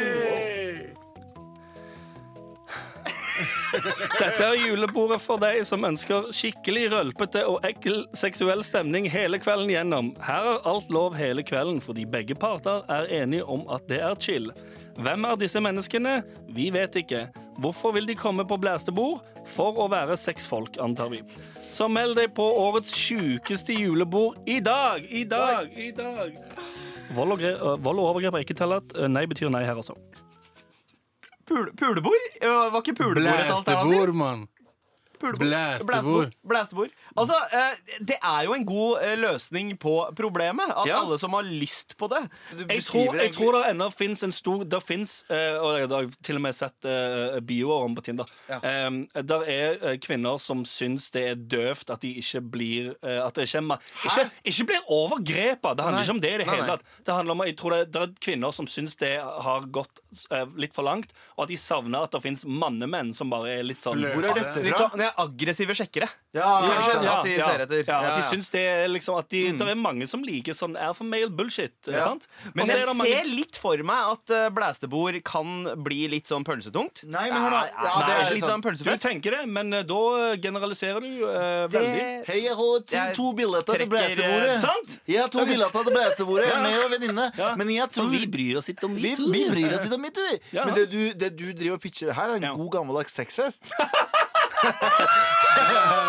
Dette 4.20 4.45
er 4.45 4.56
julebordet 4.56 5.18
for 5.24 5.41
deg 5.41 5.64
som 5.68 5.84
ønsker 5.88 6.30
skikkelig 6.36 6.86
rølpete 6.93 7.41
og 7.49 7.66
ekkel 7.68 8.06
seksuell 8.16 8.64
stemning 8.66 9.10
hele 9.12 9.39
kvelden 9.41 9.72
gjennom. 9.74 10.14
Her 10.24 10.51
er 10.53 10.70
alt 10.72 10.93
lov 10.93 11.18
hele 11.20 11.43
kvelden 11.43 11.82
fordi 11.84 12.06
begge 12.08 12.38
parter 12.39 12.86
er 12.91 13.10
enige 13.24 13.45
om 13.45 13.66
at 13.72 13.88
det 13.91 13.99
er 14.06 14.16
chill. 14.22 14.51
Hvem 14.96 15.26
er 15.28 15.36
disse 15.39 15.60
menneskene? 15.60 16.22
Vi 16.56 16.70
vet 16.72 16.96
ikke. 17.02 17.26
Hvorfor 17.60 17.91
vil 17.96 18.08
de 18.08 18.16
komme 18.16 18.46
på 18.48 18.58
blæstebord? 18.62 19.24
For 19.46 19.78
å 19.78 19.89
være 19.91 20.16
sexfolk, 20.18 20.80
antar 20.82 21.12
vi. 21.12 21.20
Så 21.76 21.88
meld 21.91 22.16
deg 22.18 22.32
på 22.36 22.43
årets 22.43 22.96
sjukeste 22.96 23.76
julebord 23.76 24.39
i 24.50 24.60
dag! 24.64 25.04
I 25.12 25.24
dag! 25.30 25.70
I 25.76 25.91
dag! 25.96 26.38
Vold 27.16 27.36
og, 27.36 27.43
øh, 27.46 27.76
vold 27.86 28.00
og 28.02 28.08
overgrep 28.14 28.39
er 28.39 28.46
ikke 28.46 28.58
tillatt. 28.58 28.96
Øh, 28.98 29.10
Nei 29.12 29.26
betyr 29.30 29.52
nei 29.54 29.62
her, 29.68 29.78
altså. 29.78 29.93
Pul 31.46 31.70
pulebord? 31.78 32.24
Var 32.41 32.80
ikke 32.82 32.96
pulebord 32.98 33.28
et 33.28 33.52
alternativ? 33.54 33.91
Blæstebord, 33.91 34.16
mann. 34.18 34.48
Blæstebord. 35.20 35.86
Blæstebord. 35.88 36.32
Blæstebord. 36.50 36.89
Altså, 37.16 37.36
eh, 37.55 37.78
det 38.03 38.18
er 38.22 38.43
jo 38.43 38.53
en 38.57 38.66
god 38.68 39.01
eh, 39.01 39.16
løsning 39.20 39.78
på 39.80 39.93
problemet. 40.18 40.68
At 40.76 40.86
Ja. 40.89 40.99
alle 41.01 41.18
som 41.20 41.32
har 41.34 41.43
lyst 41.43 41.95
på 41.97 42.09
det 42.11 42.30
Jeg 42.70 42.84
tror, 42.84 43.16
jeg 43.16 43.32
tror 43.34 43.51
det 43.55 43.70
ennå 43.72 43.88
fins 43.93 44.24
en 44.24 44.32
stor 44.36 44.63
Det 44.66 44.82
fins, 44.84 45.24
eh, 45.30 45.55
og 45.57 45.80
jeg 45.80 45.88
har 45.89 46.09
til 46.24 46.36
og 46.36 46.41
med 46.41 46.55
sett 46.55 46.82
bioer 47.45 47.86
om 47.86 47.95
på 47.95 48.03
Tinder. 48.03 48.26
Ja. 48.49 48.59
Um, 48.88 49.07
der 49.16 49.43
er 49.47 49.78
eh, 49.91 49.97
kvinner 50.03 50.38
som 50.41 50.66
syns 50.68 51.09
det 51.16 51.24
er 51.32 51.36
døvt 51.36 51.89
at 51.93 52.01
de 52.01 52.11
ikke 52.20 52.41
blir 52.51 52.91
eh, 53.01 53.22
At 53.26 53.36
det 53.36 53.47
ikke, 53.47 53.63
ikke, 54.05 54.26
ikke 54.51 54.66
blir 54.74 54.82
overgrepet. 54.91 55.78
Det 55.78 55.84
handler 55.86 55.99
Nei. 56.01 56.03
ikke 56.05 56.16
om 56.18 56.22
det 56.24 56.34
i 56.34 56.38
det 56.43 56.47
hele 56.49 56.68
tatt. 56.68 56.84
Det 57.05 57.13
handler 57.16 57.32
om, 57.38 57.43
jeg 57.47 57.55
tror 57.59 57.76
det, 57.78 57.82
det 57.95 58.01
er 58.01 58.13
kvinner 58.28 58.51
som 58.55 58.68
syns 58.68 58.95
det 59.01 59.13
har 59.22 59.66
gått 59.74 60.01
eh, 60.32 60.45
litt 60.59 60.76
for 60.76 60.84
langt, 60.88 61.13
og 61.38 61.45
at 61.45 61.53
de 61.53 61.57
savner 61.59 62.03
at 62.05 62.11
det 62.16 62.22
fins 62.26 62.43
mannemenn 62.45 63.13
som 63.16 63.32
bare 63.32 63.55
er 63.59 63.63
litt 63.68 63.82
sånn 63.84 64.03
Hvor 64.03 64.30
er 64.30 64.38
dette 64.39 64.63
Litt 64.66 64.76
fra? 64.78 64.89
sånn 64.89 65.03
ja, 65.05 65.11
aggressive 65.22 65.76
sjekkere. 65.78 66.09
Ja, 66.36 66.49
Kanskje, 66.66 66.91
sant? 66.91 67.05
Ja. 67.06 67.16
at 67.20 67.26
de 67.30 67.36
ser 67.41 67.64
etter. 67.66 67.84
Ja, 67.88 67.99
Ja, 68.01 68.10
at 68.12 68.18
de 68.20 68.24
syns 68.28 68.49
det 68.53 68.62
er 68.66 68.88
liksom 68.91 69.18
at 69.20 69.30
de, 69.30 69.41
Det 69.58 69.68
er 69.72 69.76
mange 69.80 70.08
som 70.10 70.24
liker 70.26 70.53
sånn 70.58 70.76
alpha 70.78 71.03
male 71.08 71.30
bullshit. 71.30 71.74
Ja. 71.88 72.01
Sant? 72.10 72.28
Men 72.53 72.68
jeg 72.68 72.86
mange- 72.89 73.06
ser 73.10 73.30
litt 73.30 73.56
for 73.62 73.78
meg 73.86 74.12
at 74.16 74.34
eh, 74.36 74.49
blæstebord 74.56 75.20
kan 75.24 75.53
bli 75.86 76.08
litt 76.12 76.28
sånn 76.32 76.43
pølsetungt. 76.47 77.03
Nei, 77.06 77.30
men 77.32 77.39
hør 77.41 77.51
nå. 77.56 77.62
Ja, 77.72 77.95
det 78.08 78.14
er 78.18 78.34
litt 78.36 78.45
sånn 78.49 78.62
pølsetungt 78.66 79.01
Du 79.01 79.08
tenker 79.08 79.32
det, 79.39 79.43
men 79.47 79.74
eh, 79.74 79.84
da 79.88 80.01
generaliserer 80.41 80.99
du 81.01 81.26
eh, 81.30 81.68
veldig. 81.72 82.06
Hei, 82.28 82.39
jeg 82.45 82.56
har 82.60 83.14
to 83.16 83.32
billetter 83.38 83.78
til 83.84 83.89
blæstebordet. 83.91 84.60
Sant? 84.64 84.97
Jeg 85.08 85.22
har 85.22 85.30
to 85.34 85.45
billetter 85.45 85.84
til 85.89 85.93
blæstebordet. 85.95 86.45
Jeg 86.51 86.56
er 86.56 86.62
med 86.66 86.84
og 86.86 86.91
venninne. 86.91 87.26
Ja. 87.38 87.53
Men 87.60 87.70
jeg 87.74 87.88
For 87.91 88.01
tror 88.03 88.10
vi 88.12 88.26
bryr 88.32 88.58
oss 88.60 88.70
ikke 88.72 88.86
om 88.88 88.95
vi, 88.95 89.14
vi 89.18 89.41
bryr 89.49 89.74
oss 89.78 89.86
ikke 89.88 89.97
om 89.97 90.01
mitt, 90.06 90.18
vi. 90.18 90.39
Ja. 90.58 90.66
Men 90.66 90.76
det 90.78 90.86
du, 90.91 90.99
det 91.14 91.30
du 91.38 91.45
driver 91.53 91.76
og 91.78 91.82
pitcher 91.84 92.14
her, 92.16 92.30
er 92.30 92.36
en 92.39 92.43
Ja. 92.49 92.53
god 92.56 92.72
gammeldags 92.78 93.14
sexfest. 93.18 93.64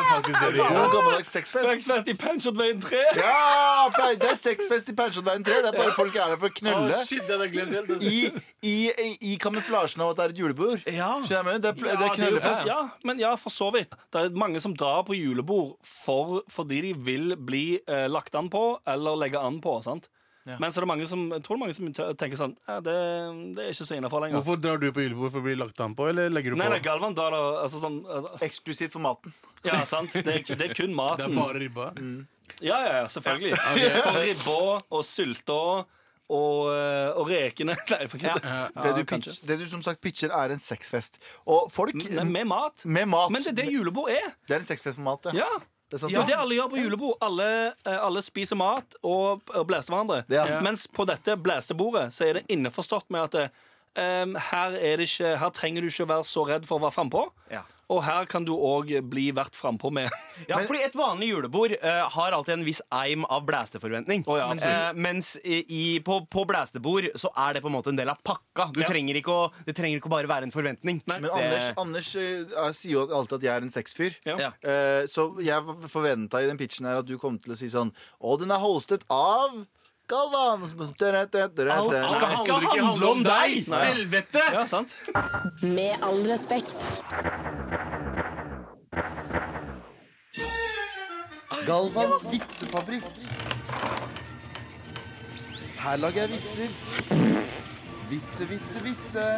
Faktisk 0.07 0.39
det 0.41 0.51
de 0.55 0.61
gjør. 0.63 0.86
God 0.87 0.95
gammeldags 0.95 1.31
sexfest. 1.35 1.69
Sexfest 1.69 2.09
i 2.09 2.15
Pensjonveien 2.19 2.81
3. 2.83 3.01
Ja! 3.19 3.87
Det 4.17 4.29
er 4.31 4.39
sexfest 4.39 4.91
i 4.93 4.95
Pensjonveien 4.97 5.45
3. 5.47 5.59
Det 5.65 5.71
er 5.73 5.79
bare 5.79 5.95
folk 5.97 6.15
er 6.17 6.33
der 6.35 6.41
for 6.41 6.51
å 6.51 6.73
Å, 6.73 6.75
Oh, 6.77 7.05
shit, 7.07 7.23
det 7.27 7.35
hadde 7.37 7.47
jeg 7.49 7.55
glemt 7.55 7.75
helt. 7.77 8.03
I, 8.03 8.43
i, 8.63 8.75
i, 8.91 9.09
I 9.33 9.37
kamuflasjen 9.43 10.03
av 10.05 10.13
at 10.13 10.21
det 10.21 10.27
er 10.27 10.35
et 10.35 10.43
julebord. 10.43 10.85
Ja. 10.91 11.11
Skjønner 11.27 11.57
du? 11.59 11.65
Det 11.67 11.73
er, 11.73 11.97
det 12.01 12.09
er 12.11 12.15
knøllefest. 12.19 12.67
Ja, 12.69 12.79
men 13.09 13.23
ja, 13.23 13.33
for 13.41 13.55
så 13.55 13.71
vidt. 13.75 13.97
Det 14.15 14.23
er 14.23 14.39
mange 14.39 14.63
som 14.63 14.77
drar 14.79 15.03
på 15.09 15.17
julebord 15.19 15.77
for, 15.87 16.43
fordi 16.53 16.83
de 16.89 16.93
vil 17.09 17.35
bli 17.39 17.65
eh, 17.83 18.07
lagt 18.13 18.37
an 18.39 18.51
på 18.53 18.67
eller 18.87 19.19
legge 19.27 19.43
an 19.43 19.61
på. 19.65 19.79
sant? 19.85 20.11
Ja. 20.47 20.57
Men 20.63 20.71
så 20.71 20.79
er 20.79 20.87
det 20.87 20.91
mange 20.93 21.07
som, 21.11 21.25
jeg 21.35 21.43
tror 21.43 21.57
det 21.57 21.59
er 21.59 21.65
mange 21.65 21.75
som 21.75 22.15
tenker 22.23 22.39
sånn 22.39 22.53
ja, 22.69 22.77
det, 22.85 22.95
det 23.57 23.65
er 23.65 23.73
ikke 23.73 23.87
så 23.89 23.97
innafor 23.99 24.23
lenger. 24.23 24.39
Hvorfor 24.39 24.61
drar 24.63 24.79
du 24.79 24.87
på 24.95 25.03
julebord 25.03 25.35
for 25.35 25.43
å 25.43 25.47
bli 25.49 25.57
lagt 25.59 25.83
an 25.83 25.97
på, 25.99 26.07
eller 26.13 26.31
legger 26.31 26.55
du 26.55 26.61
Nei, 26.61 26.69
på? 26.69 26.77
nei, 26.77 26.85
Galvan 26.85 27.17
drar 27.19 27.35
da 27.35 27.43
altså, 27.65 27.83
sånn, 27.83 27.99
altså. 28.07 28.39
Eksklusivt 28.47 28.95
for 28.95 29.03
maten. 29.03 29.35
Ja, 29.67 29.81
sant. 29.89 30.15
Det 30.15 30.23
er, 30.23 30.47
det 30.47 30.71
er 30.71 30.75
kun 30.79 30.95
Det 30.95 31.27
er 31.27 31.35
bare 31.35 31.59
ribba? 31.59 31.91
Ja, 32.63 32.79
ja, 32.79 32.93
ja, 33.03 33.07
selvfølgelig. 33.11 33.57
For 33.59 34.23
ribba 34.23 34.59
og 34.79 35.07
sylta 35.07 35.61
og, 36.27 36.61
eh, 36.75 37.11
og 37.15 37.29
rekene 37.31 37.77
Nei, 37.93 38.07
for 38.11 38.23
Ja. 38.23 38.35
Det 38.75 38.95
du, 38.97 39.05
pitch, 39.07 39.41
det 39.47 39.59
du 39.61 39.67
som 39.71 39.83
sagt 39.85 40.01
pitcher, 40.03 40.31
er 40.35 40.55
en 40.55 40.63
sexfest. 40.63 41.21
Og 41.47 41.71
folk 41.75 41.95
Nei, 41.95 42.25
med 42.25 42.49
mat. 42.51 42.87
Med 42.87 43.11
mat. 43.11 43.31
Men 43.35 43.45
det 43.45 43.55
er 43.55 43.63
det 43.65 43.73
julebord 43.75 44.11
er. 44.15 44.35
Det 44.49 44.59
er 44.59 44.65
en 44.65 44.69
sexfest 44.69 44.99
for 44.99 45.07
mat, 45.07 45.31
ja. 45.31 45.47
Ja. 45.47 45.65
Det 45.87 45.99
er 45.99 46.03
sant. 46.03 46.13
Det 46.13 46.19
er 46.19 46.27
det 46.33 46.39
alle 46.41 46.59
gjør 46.59 46.71
på 46.73 46.81
julebord. 46.81 47.15
Alle, 47.23 47.47
eh, 47.87 47.99
alle 48.03 48.23
spiser 48.25 48.59
mat 48.59 48.99
og, 49.07 49.45
og 49.55 49.69
blæser 49.69 49.95
hverandre. 49.95 50.25
Ja. 50.33 50.61
Mens 50.65 50.87
på 50.91 51.07
dette 51.07 51.37
blæstebordet 51.39 52.09
så 52.17 52.27
er 52.27 52.41
det 52.41 52.47
innforstått 52.53 53.07
med 53.15 53.29
at 53.29 53.53
um, 53.95 54.35
her, 54.51 54.75
er 54.75 54.99
det 54.99 55.07
ikke, 55.07 55.37
her 55.39 55.55
trenger 55.55 55.87
du 55.87 55.93
ikke 55.93 56.09
være 56.11 56.27
så 56.27 56.43
redd 56.49 56.67
for 56.67 56.81
å 56.81 56.87
være 56.89 56.97
frampå. 56.99 57.23
Ja. 57.53 57.63
Og 57.89 58.01
her 58.03 58.25
kan 58.27 58.43
du 58.45 58.51
òg 58.57 58.89
bli 59.07 59.29
vært 59.37 59.55
frampå 59.55 59.93
med. 59.95 60.11
Ja, 60.51 60.59
fordi 60.67 60.81
Et 60.83 60.95
vanlig 60.99 61.29
julebord 61.31 61.73
uh, 61.79 62.09
har 62.11 62.35
alltid 62.35 62.57
en 62.57 62.65
viss 62.67 62.81
eim 62.93 63.23
av 63.31 63.45
blæsteforventning. 63.47 64.25
Oh, 64.27 64.37
ja. 64.41 64.49
Eh, 64.59 64.89
mens 64.99 65.37
i, 65.47 66.01
på, 66.05 66.19
på 66.31 66.43
blæstebord 66.51 67.07
så 67.19 67.31
er 67.47 67.55
det 67.57 67.63
på 67.63 67.71
en 67.71 67.77
måte 67.77 67.93
en 67.95 68.01
del 68.01 68.11
av 68.11 68.19
pakka. 68.27 68.73
Du 68.75 68.81
Ja. 68.83 68.89
trenger 68.91 69.15
ikke 69.21 69.31
å, 69.33 69.47
det 69.69 69.77
trenger 69.79 70.01
ikke 70.01 70.11
å 70.11 70.15
bare 70.17 70.31
være 70.31 70.49
en 70.49 70.55
forventning. 70.55 71.01
Men 71.07 71.23
Det- 71.23 71.31
Anders, 71.39 71.71
Anders 71.79 72.11
eh, 72.17 72.73
sier 72.75 72.97
jo 72.99 73.07
alltid 73.07 73.39
at 73.39 73.47
jeg 73.49 73.55
er 73.55 73.67
en 73.69 73.75
sexfyr. 73.79 74.19
Eh, 74.27 75.07
så 75.07 75.29
jeg 75.47 75.79
forventa 75.89 76.43
i 76.43 76.51
den 76.51 76.59
pitchen 76.59 76.87
her 76.91 76.99
at 77.05 77.07
du 77.07 77.17
kom 77.23 77.39
til 77.39 77.55
å 77.55 77.57
si 77.59 77.71
sånn 77.71 77.93
Å, 78.21 78.37
den 78.41 78.51
er 78.51 78.59
hostet 78.63 79.07
av 79.13 79.63
Galvan. 80.09 80.63
Alt 80.63 82.05
skal 82.11 82.63
ikke 82.63 82.85
handle 82.85 83.09
om 83.11 83.25
deg! 83.27 83.67
Helvete! 83.67 84.43
Ja, 84.55 84.67
sant? 84.71 84.95
Med 85.63 85.99
all 86.07 86.23
respekt. 86.31 87.03
Galvans 91.67 92.23
vitsefabrikk. 92.31 93.11
Her 95.83 95.97
lager 96.03 96.21
jeg 96.21 96.31
vitser. 96.37 96.69
Vitse, 98.11 98.49
vitse, 98.49 98.83
vitse. 98.87 99.29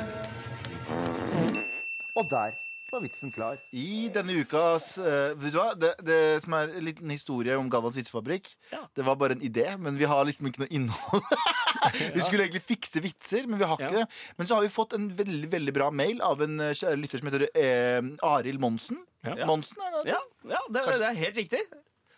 Og 2.15 2.31
der 2.31 2.68
var 2.93 3.03
vitsen 3.05 3.33
klar. 3.35 3.59
I 3.77 4.09
denne 4.15 4.35
ukas 4.43 4.95
eh, 4.99 5.35
Vet 5.39 5.53
du 5.55 5.59
hva? 5.61 5.73
Det, 5.79 5.91
det 6.07 6.19
som 6.45 6.55
er 6.59 6.71
en 6.73 6.85
liten 6.87 7.11
historie 7.13 7.57
om 7.59 7.69
Galvans 7.73 7.99
vitsefabrikk, 7.99 8.51
Ja. 8.73 8.85
det 8.97 9.05
var 9.07 9.19
bare 9.21 9.37
en 9.37 9.45
idé, 9.45 9.67
men 9.79 9.99
vi 10.01 10.09
har 10.09 10.25
liksom 10.29 10.49
ikke 10.51 10.65
noe 10.65 10.71
innhold. 10.75 11.27
vi 12.17 12.25
skulle 12.25 12.47
egentlig 12.47 12.65
fikse 12.65 13.03
vitser, 13.05 13.47
men 13.51 13.61
vi 13.61 13.69
har 13.69 13.77
ikke 13.81 13.93
Ja. 13.93 14.05
det. 14.05 14.35
Men 14.39 14.47
så 14.51 14.59
har 14.59 14.67
vi 14.67 14.73
fått 14.73 14.97
en 14.97 15.09
veldig 15.19 15.51
veldig 15.53 15.75
bra 15.77 15.91
mail 15.91 16.23
av 16.25 16.43
en 16.47 16.59
eh, 16.61 16.75
kjære 16.79 17.01
lytter 17.03 17.23
som 17.23 17.31
heter 17.33 17.47
eh, 17.53 18.01
Arild 18.33 18.61
Monsen. 18.63 19.05
Ja. 19.27 19.37
Monsen, 19.49 19.77
er 19.83 19.97
det? 19.99 20.13
Ja, 20.15 20.21
ja 20.55 20.61
det, 20.73 20.85
det 20.89 21.09
er 21.13 21.19
helt 21.25 21.43
riktig. 21.43 21.65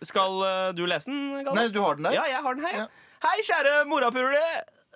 Skal 0.07 0.43
eh, 0.47 0.67
du 0.77 0.85
lese 0.89 1.11
den, 1.11 1.41
Galvan? 1.45 1.59
Nei, 1.61 1.71
du 1.75 1.81
har 1.85 1.99
den 1.99 2.07
der? 2.09 2.17
Ja, 2.21 2.27
jeg 2.31 2.45
har 2.47 2.57
den 2.57 2.69
her. 2.69 2.85
Ja. 2.85 3.09
Hei, 3.21 3.39
kjære 3.45 3.73
morapule. 3.89 4.45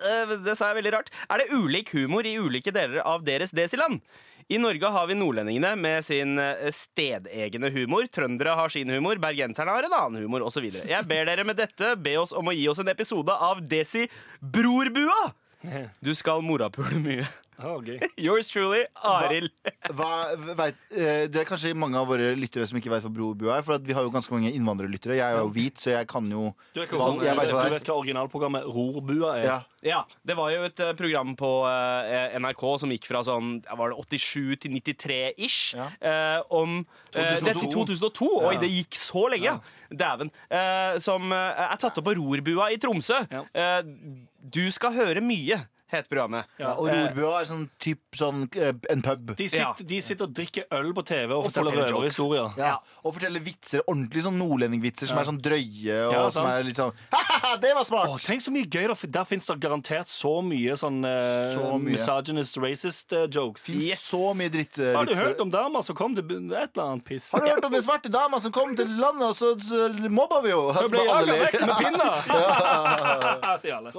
Eh, 0.05 0.31
Det 0.45 0.55
sa 0.57 0.71
jeg 0.71 0.79
veldig 0.81 0.93
rart. 0.95 1.11
Er 1.29 1.43
det 1.43 1.51
ulik 1.53 1.91
humor 1.93 2.25
i 2.25 2.37
ulike 2.41 2.73
deler 2.73 3.03
av 3.05 3.21
deres 3.27 3.53
desiland? 3.55 4.01
I 4.47 4.57
Norge 4.61 4.85
har 4.93 5.07
vi 5.07 5.15
nordlendingene 5.17 5.71
med 5.75 6.05
sin 6.05 6.37
eh, 6.39 6.67
stedegne 6.69 7.71
humor. 7.73 8.05
Trøndere 8.13 8.53
har 8.59 8.69
sin 8.69 8.91
humor, 8.93 9.17
bergenserne 9.17 9.73
har 9.73 9.87
en 9.87 9.95
annen 9.97 10.21
humor 10.21 10.45
osv. 10.45 10.67
Jeg 10.85 11.07
ber 11.09 11.25
dere 11.25 11.45
med 11.47 11.57
dette 11.57 11.95
be 11.97 12.13
oss 12.21 12.33
om 12.35 12.51
å 12.51 12.53
gi 12.53 12.67
oss 12.69 12.83
en 12.83 12.91
episode 12.93 13.33
av 13.33 13.63
Desi 13.65 14.05
Brorbua. 14.39 15.31
Du 16.05 16.11
skal 16.13 16.45
morapule 16.45 16.99
mye. 17.01 17.25
Ja, 17.59 17.75
gøy. 17.79 17.99
Yours 18.25 18.49
truly, 18.51 18.83
Arild. 19.05 19.51
Hva, 19.95 20.09
vet, 20.57 20.81
eh, 20.91 21.25
det 21.31 21.43
er 21.43 21.47
kanskje 21.49 21.73
mange 21.77 21.99
av 21.99 22.09
våre 22.09 22.33
lyttere 22.37 22.67
som 22.69 22.79
ikke 22.79 22.91
vet 22.93 23.05
hva 23.05 23.13
Brobu 23.13 23.47
er. 23.49 23.63
For 23.65 23.77
at 23.77 23.85
vi 23.87 23.95
har 23.95 24.05
jo 24.05 24.13
ganske 24.13 24.33
mange 24.35 24.51
innvandrerlyttere. 24.55 25.19
Jeg 25.19 25.25
er 25.25 25.43
jo 25.43 25.53
hvit, 25.55 25.79
så 25.81 25.95
jeg 25.95 26.09
kan 26.11 26.27
jo 26.31 26.49
Du 26.75 26.81
hva, 26.81 26.89
Sånn, 26.99 27.23
jeg 27.25 27.37
vet 27.39 27.53
du 27.53 27.55
vet 27.75 27.89
hva 27.89 27.97
originalprogrammet 28.01 28.67
Rorbua 28.67 29.37
er? 29.39 29.49
ja. 29.51 29.61
Ja, 29.85 29.99
Det 30.25 30.33
var 30.33 30.49
jo 30.49 30.63
et 30.65 30.79
eh, 30.81 30.93
program 30.97 31.35
på 31.37 31.49
uh, 31.61 32.37
NRK 32.41 32.63
som 32.81 32.89
gikk 32.89 33.05
fra 33.05 33.21
sånn 33.25 33.59
ja, 33.61 33.75
var 33.77 33.93
det 33.93 33.99
87 34.17 34.57
til 34.63 34.73
93-ish. 34.79 35.75
Ja. 35.77 35.89
Uh, 36.01 36.55
om 36.57 36.79
eh, 37.13 37.35
Det 37.37 37.53
er 37.53 37.59
til 37.61 37.69
2002. 37.69 38.29
Oi, 38.49 38.55
det 38.61 38.71
gikk 38.71 38.97
så 38.97 39.27
lenge, 39.29 39.53
ja. 39.53 39.59
Dæven. 39.93 40.31
Eh, 40.49 40.97
som 41.03 41.29
er 41.35 41.77
tatt 41.77 42.01
opp 42.01 42.07
på 42.09 42.15
Rorbua 42.17 42.71
i 42.73 42.79
Tromsø. 42.81 43.21
Ja. 43.29 43.43
Eh, 43.53 44.25
du 44.41 44.63
skal 44.73 44.95
høre 44.97 45.21
mye, 45.25 45.59
het 45.91 46.07
programmet. 46.09 46.49
Ja, 46.59 46.73
og 46.79 46.89
rorbua 46.89 47.41
er 47.41 47.47
sånn 47.49 47.65
typ 47.81 48.17
sånn 48.17 48.45
eh, 48.57 48.71
en 48.91 49.03
pub. 49.05 49.35
De, 49.37 49.47
sitter, 49.51 49.85
de 49.85 49.99
sitter 50.01 50.27
og 50.27 50.33
drikker 50.35 50.65
øl 50.73 50.91
på 50.97 51.03
TV 51.05 51.29
og, 51.35 51.45
Og 51.45 51.49
forteller 51.51 51.77
røverhistorier. 51.91 52.55
Ja, 52.59 52.71
og 53.03 53.15
forteller 53.17 53.43
vitser, 53.45 53.83
ordentlig 53.85 54.23
sånn 54.25 54.39
nordlendingvitser 54.41 55.11
som 55.11 55.21
er 55.21 55.29
sånn 55.29 55.41
drøye. 55.45 55.99
Og 56.07 56.15
Ja, 56.15 56.23
som 56.33 56.47
er 56.49 56.65
litt 56.65 56.79
sånn 56.79 56.95
Ha-ha, 57.13 57.55
det 57.61 57.73
var 57.77 57.85
smart! 57.87 58.09
Åh, 58.09 58.17
tenk 58.25 58.41
så 58.41 58.53
mye 58.53 58.65
gøy 58.65 58.87
Der, 58.87 58.95
der 59.19 59.27
finnes 59.29 59.45
det 59.49 59.57
garantert 59.61 60.09
så 60.11 60.33
mye 60.45 60.77
sånn 60.79 61.01
uh, 61.05 61.53
Så 61.53 61.63
mye. 61.75 61.95
misogynist, 61.95 62.57
racist 62.61 63.13
uh, 63.15 63.25
jokes. 63.29 63.67
Yes. 63.69 64.01
så 64.09 64.33
mye 64.37 64.49
drittvitser. 64.53 64.95
Har 64.97 65.09
du 65.09 65.15
hørt 65.19 65.43
om 65.43 65.51
damer 65.53 65.85
som 65.85 65.97
kom 65.97 66.15
til 66.17 66.25
et 66.25 66.73
eller 66.73 66.85
annet 66.85 67.05
piss? 67.07 67.29
Har 67.35 67.43
du 67.43 67.49
hørt 67.51 67.65
om 67.67 67.75
den 67.75 67.85
svarte 67.85 68.11
dama 68.13 68.39
som 68.41 68.53
kom 68.55 68.73
til 68.77 68.89
landet, 68.99 69.27
og 69.29 69.37
så, 69.37 69.53
så 69.61 69.89
mobba 70.09 70.41
vi 70.45 70.53
jo? 70.53 70.65
Hun 70.75 70.89
ble 70.91 71.03
Altså, 71.05 71.19
alle 71.19 71.37
jaga 71.37 71.45
vekk 71.45 71.61
med 71.61 71.77
pinner! 71.83 73.59
sier 73.61 73.77
alle. 73.79 73.91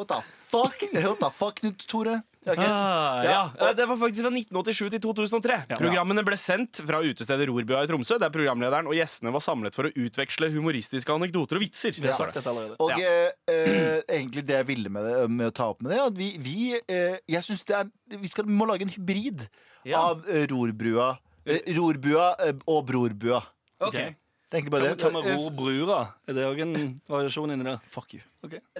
Fuck? 0.47 0.83
What 0.95 1.21
the 1.21 1.31
fuck, 1.35 1.61
Knut 1.61 1.87
Tore? 1.91 2.21
Okay. 2.47 2.63
Ah, 2.63 3.25
ja. 3.27 3.51
Eh, 3.59 3.73
Det 3.75 3.87
var 3.91 3.97
faktisk 3.99 4.23
fra 4.23 4.31
1987 4.31 4.91
til 4.95 5.01
2003. 5.03 5.57
Programmene 5.81 6.23
ble 6.23 6.37
sendt 6.39 6.79
fra 6.87 7.01
utestedet 7.03 7.49
Rorbua 7.51 7.81
i 7.83 7.89
Tromsø, 7.91 8.21
der 8.23 8.31
programlederen 8.31 8.87
og 8.87 8.95
gjestene 8.95 9.33
var 9.35 9.43
samlet 9.43 9.75
for 9.75 9.89
å 9.89 9.91
utveksle 9.91 10.53
humoristiske 10.55 11.11
anekdoter 11.11 11.59
og 11.59 11.65
vitser. 11.65 11.99
Ja. 11.99 12.15
Og 12.79 12.95
eh, 12.95 13.33
eh, 13.51 13.99
egentlig 14.07 14.47
det 14.47 14.61
jeg 14.61 14.69
ville 14.71 14.93
med, 14.95 15.09
det, 15.11 15.17
med 15.35 15.51
å 15.51 15.55
ta 15.59 15.67
opp 15.75 15.83
med 15.83 15.91
det, 15.97 15.99
at 16.05 16.15
vi, 16.21 16.29
vi 16.39 16.59
eh, 16.79 17.19
Jeg 17.27 17.43
syns 17.49 17.67
det 17.67 17.81
er 17.81 17.91
Vi 18.23 18.31
skal, 18.31 18.47
må 18.47 18.69
lage 18.71 18.87
en 18.87 18.95
hybrid 18.95 19.49
Ja. 19.83 20.05
av 20.13 20.23
rorbrua 20.51 21.17
eh, 21.47 21.67
Rorbua 21.75 22.31
eh, 22.47 22.55
og 22.71 22.87
brorbua. 22.87 23.43
Okay. 23.83 24.13
Ok. 24.15 24.23
Det 24.47 24.55
er 24.55 24.63
egentlig 24.63 24.75
bare 24.77 24.95
det. 24.95 25.39
ror 25.41 25.51
brura? 25.59 25.99
Er 26.29 26.37
det 26.37 26.45
òg 26.47 26.61
en 26.63 26.75
variasjon 27.11 27.51
inni 27.51 27.65
der? 27.67 27.81
Fuck 27.91 28.15
you. 28.15 28.23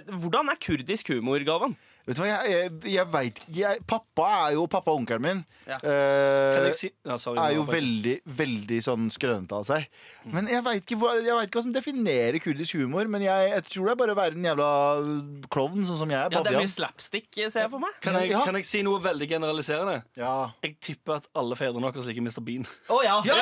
Hvordan 0.07 0.49
er 0.53 0.59
kurdisk 0.63 1.11
humor, 1.11 1.43
Galvan? 1.43 1.75
Vet 2.07 2.15
du 2.15 2.21
hva, 2.23 2.27
jeg, 2.29 2.51
jeg, 2.53 2.71
jeg 2.93 3.03
veit 3.11 3.39
ikke 3.43 3.71
Pappa 3.91 4.27
er 4.47 4.53
jo 4.55 4.61
Pappa 4.71 4.93
og 4.93 5.01
onkelen 5.01 5.23
min. 5.25 5.41
Ja. 5.67 5.75
eh, 5.83 6.69
si 6.71 6.87
ja, 7.03 7.17
sorry, 7.19 7.41
er 7.43 7.57
jo 7.57 7.65
veldig, 7.67 8.13
veldig 8.39 8.77
sånn 8.85 9.09
skrønete 9.11 9.57
av 9.57 9.65
seg. 9.67 9.89
Men 10.31 10.47
jeg 10.47 10.63
veit 10.63 10.85
ikke, 10.85 10.95
jeg 11.19 11.35
vet 11.35 11.49
ikke 11.49 11.59
hva 11.59 11.63
som 11.65 11.73
definerer 11.75 12.37
kurdisk 12.39 12.77
humor. 12.79 13.09
Men 13.11 13.25
jeg, 13.25 13.49
jeg 13.51 13.65
tror 13.67 13.89
det 13.89 13.91
er 13.91 13.99
bare 13.99 14.15
å 14.15 14.19
være 14.21 14.39
en 14.39 14.47
jævla 14.47 14.69
klovn, 15.51 15.83
sånn 15.89 15.99
som 15.99 16.13
jeg 16.15 16.19
er. 16.21 16.31
Ja, 16.37 16.43
det 16.47 16.53
er 16.53 16.61
mye 16.63 16.71
slapstick, 16.71 17.27
ser 17.35 17.65
jeg 17.65 17.73
for 17.75 17.83
meg. 17.83 17.99
Kan 18.03 18.15
jeg, 18.21 18.31
Ja. 18.31 18.45
kan 18.47 18.55
jeg 18.55 18.69
si 18.71 18.81
noe 18.87 19.03
veldig 19.03 19.27
generaliserende? 19.35 19.97
Ja. 20.15 20.33
Jeg 20.63 20.77
tipper 20.79 21.19
at 21.19 21.27
alle 21.35 21.59
fedrene 21.59 21.91
deres 21.91 22.07
liker 22.07 22.23
Mr. 22.23 22.39
Bean. 22.47 22.63
Å 22.87 23.01
ja. 23.03 23.19
Ja! 23.27 23.37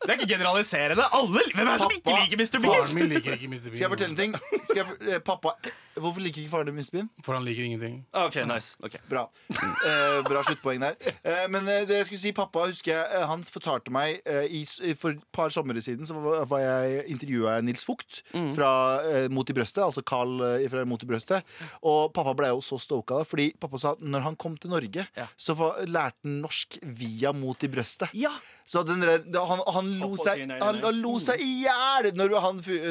Det 0.00 0.08
er 0.08 0.16
ikke 0.18 0.30
generaliserende. 0.34 1.04
Alle, 1.12 1.44
hvem 1.52 1.68
er 1.68 1.72
det 1.76 1.80
som 1.84 1.92
ikke 2.00 2.16
liker 2.22 2.40
Mr. 2.40 2.60
Bean? 2.64 2.72
Faren 2.74 2.96
min 2.96 3.10
liker 3.12 3.36
ikke 3.36 3.48
Mr. 3.52 3.68
Bean. 3.68 3.76
Skal 3.76 3.84
jeg 3.84 3.92
fortelle 3.92 4.14
en 4.14 4.20
ting? 4.20 4.36
Skal 4.70 4.80
jeg, 4.80 4.86
for- 4.88 5.12
eh, 5.12 5.20
pappa, 5.24 5.56
Hvorfor 5.94 6.18
liker 6.24 6.40
ikke 6.42 6.50
faren 6.50 6.66
din 6.66 6.74
Mr. 6.74 6.90
Bean? 6.90 6.93
For 7.24 7.34
han 7.36 7.44
liker 7.46 7.64
ingenting. 7.66 8.00
OK, 8.16 8.36
nice. 8.48 8.76
Bra. 9.10 9.24
Eh, 9.50 10.18
bra 10.26 10.42
sluttpoeng 10.46 10.82
der. 10.82 10.96
Eh, 11.24 11.44
men 11.52 11.66
eh, 11.70 11.84
det 11.88 11.98
jeg 12.00 12.08
skulle 12.10 12.22
si, 12.22 12.32
pappa 12.36 12.66
husker 12.68 12.92
jeg, 12.94 13.04
eh, 13.18 13.26
han 13.28 13.44
fortalte 13.48 13.92
meg 13.94 14.20
eh, 14.28 14.46
i, 14.48 14.62
For 14.98 15.14
et 15.14 15.22
par 15.34 15.52
somre 15.54 15.82
siden 15.84 16.08
så 16.08 16.16
var, 16.18 16.62
jeg 16.62 17.04
intervjua 17.14 17.58
Nils 17.64 17.84
mm. 17.88 18.50
fra 18.56 18.70
eh, 19.08 19.28
Mot 19.32 19.50
i 19.50 19.56
brøstet. 19.56 19.82
Altså 19.84 20.04
Carl 20.06 20.38
fra 20.70 20.84
Mot 20.88 21.02
i 21.02 21.10
brøstet. 21.10 21.54
Og 21.82 22.12
pappa 22.16 22.34
ble 22.38 22.52
jo 22.54 22.62
så 22.64 22.78
stoka 22.82 23.22
fordi 23.28 23.50
pappa 23.60 23.80
sa 23.80 23.94
at 23.94 24.02
når 24.04 24.28
han 24.28 24.36
kom 24.36 24.56
til 24.60 24.72
Norge, 24.74 25.06
Ja. 25.16 25.26
så 25.36 25.54
var, 25.58 25.82
lærte 25.86 26.24
han 26.24 26.40
norsk 26.44 26.78
via 26.82 27.32
Mot 27.36 27.62
i 27.64 27.70
brøstet. 27.72 28.12
Ja. 28.18 28.32
Så 28.66 28.80
den, 28.88 29.02
der- 29.04 29.44
han, 29.44 29.60
han, 29.74 29.88
lo 30.00 30.14
seg, 30.16 30.40
han, 30.48 30.78
han 30.80 30.96
lo 31.02 31.18
seg 31.20 31.40
i 31.44 31.50
hjel 31.66 32.06
når, 32.16 32.32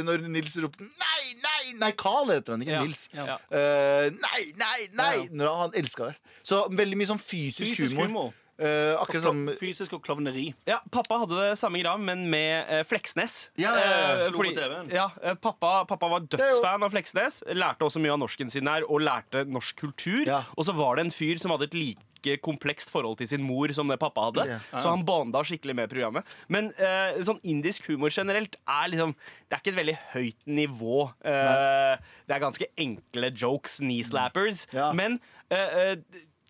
når 0.05 0.27
Nils 0.29 0.53
ropte 0.61 0.85
Nei, 0.85 1.23
nei, 1.41 1.73
nei! 1.81 1.89
Carl 1.97 2.29
heter 2.29 2.53
han, 2.53 2.61
ikke 2.61 2.75
Ja, 2.75 2.83
Nils. 2.85 3.07
ja. 3.15 3.39
Uh, 3.49 4.13
nei, 4.21 4.43
nei, 4.61 4.79
nei! 4.99 5.15
Når 5.33 5.57
han 5.63 5.75
elska 5.81 6.11
det. 6.11 6.19
Så 6.45 6.67
veldig 6.69 6.99
mye 7.01 7.09
sånn 7.09 7.21
fysisk, 7.23 7.73
Fysisk 7.73 7.97
humor. 7.97 8.07
humor. 8.11 8.31
Uh, 8.61 8.93
akkurat 9.01 9.25
som 9.25 9.39
Fysisk 9.57 9.95
og 9.97 10.03
klovneri. 10.05 10.45
Ja, 10.69 10.77
Pappa 10.93 11.17
hadde 11.23 11.39
det 11.41 11.55
samme 11.57 11.81
greia, 11.81 11.97
men 11.97 12.27
med 12.29 12.69
uh, 12.69 12.83
Fleksnes. 12.85 13.39
Ja, 13.57 13.73
uh, 13.73 14.29
TV-en. 14.29 14.93
ja, 14.93 15.07
pappa, 15.41 15.79
pappa 15.89 16.11
var 16.13 16.27
dødsfan 16.29 16.85
av 16.85 16.93
Fleksnes. 16.93 17.41
Lærte 17.57 17.89
også 17.89 17.97
mye 18.03 18.13
av 18.13 18.21
norsken 18.21 18.53
sin 18.53 18.69
der, 18.69 18.85
og 18.85 19.01
lærte 19.09 19.41
norsk 19.49 19.81
kultur. 19.81 20.21
Ja. 20.29 20.43
Og 20.53 20.69
så 20.69 20.77
var 20.77 21.01
det 21.01 21.07
en 21.07 21.15
fyr 21.17 21.41
som 21.41 21.51
hadde 21.57 21.71
et 21.73 21.79
like 21.81 22.05
komplekst 22.43 22.91
forhold 22.93 23.19
til 23.19 23.29
sin 23.29 23.43
mor 23.45 23.71
som 23.75 23.89
det 23.91 23.99
pappa 24.01 24.27
hadde. 24.29 24.47
Ja. 24.53 24.59
Så 24.77 24.89
han 24.89 25.05
bonda 25.07 25.43
skikkelig 25.47 25.75
med 25.77 25.91
programmet. 25.91 26.27
Men 26.51 26.71
uh, 26.79 27.19
sånn 27.25 27.41
indisk 27.43 27.87
humor 27.91 28.13
generelt 28.13 28.57
er 28.63 28.91
liksom 28.91 29.15
Det 29.15 29.57
er 29.57 29.61
ikke 29.61 29.73
et 29.73 29.79
veldig 29.81 29.97
høyt 30.13 30.45
nivå. 30.59 30.99
Uh, 31.21 31.95
det 32.27 32.35
er 32.35 32.43
ganske 32.43 32.69
enkle 32.79 33.31
jokes, 33.31 33.79
knee 33.83 34.05
slappers. 34.07 34.65
Ja. 34.73 34.91
Men 34.95 35.19
uh, 35.53 35.95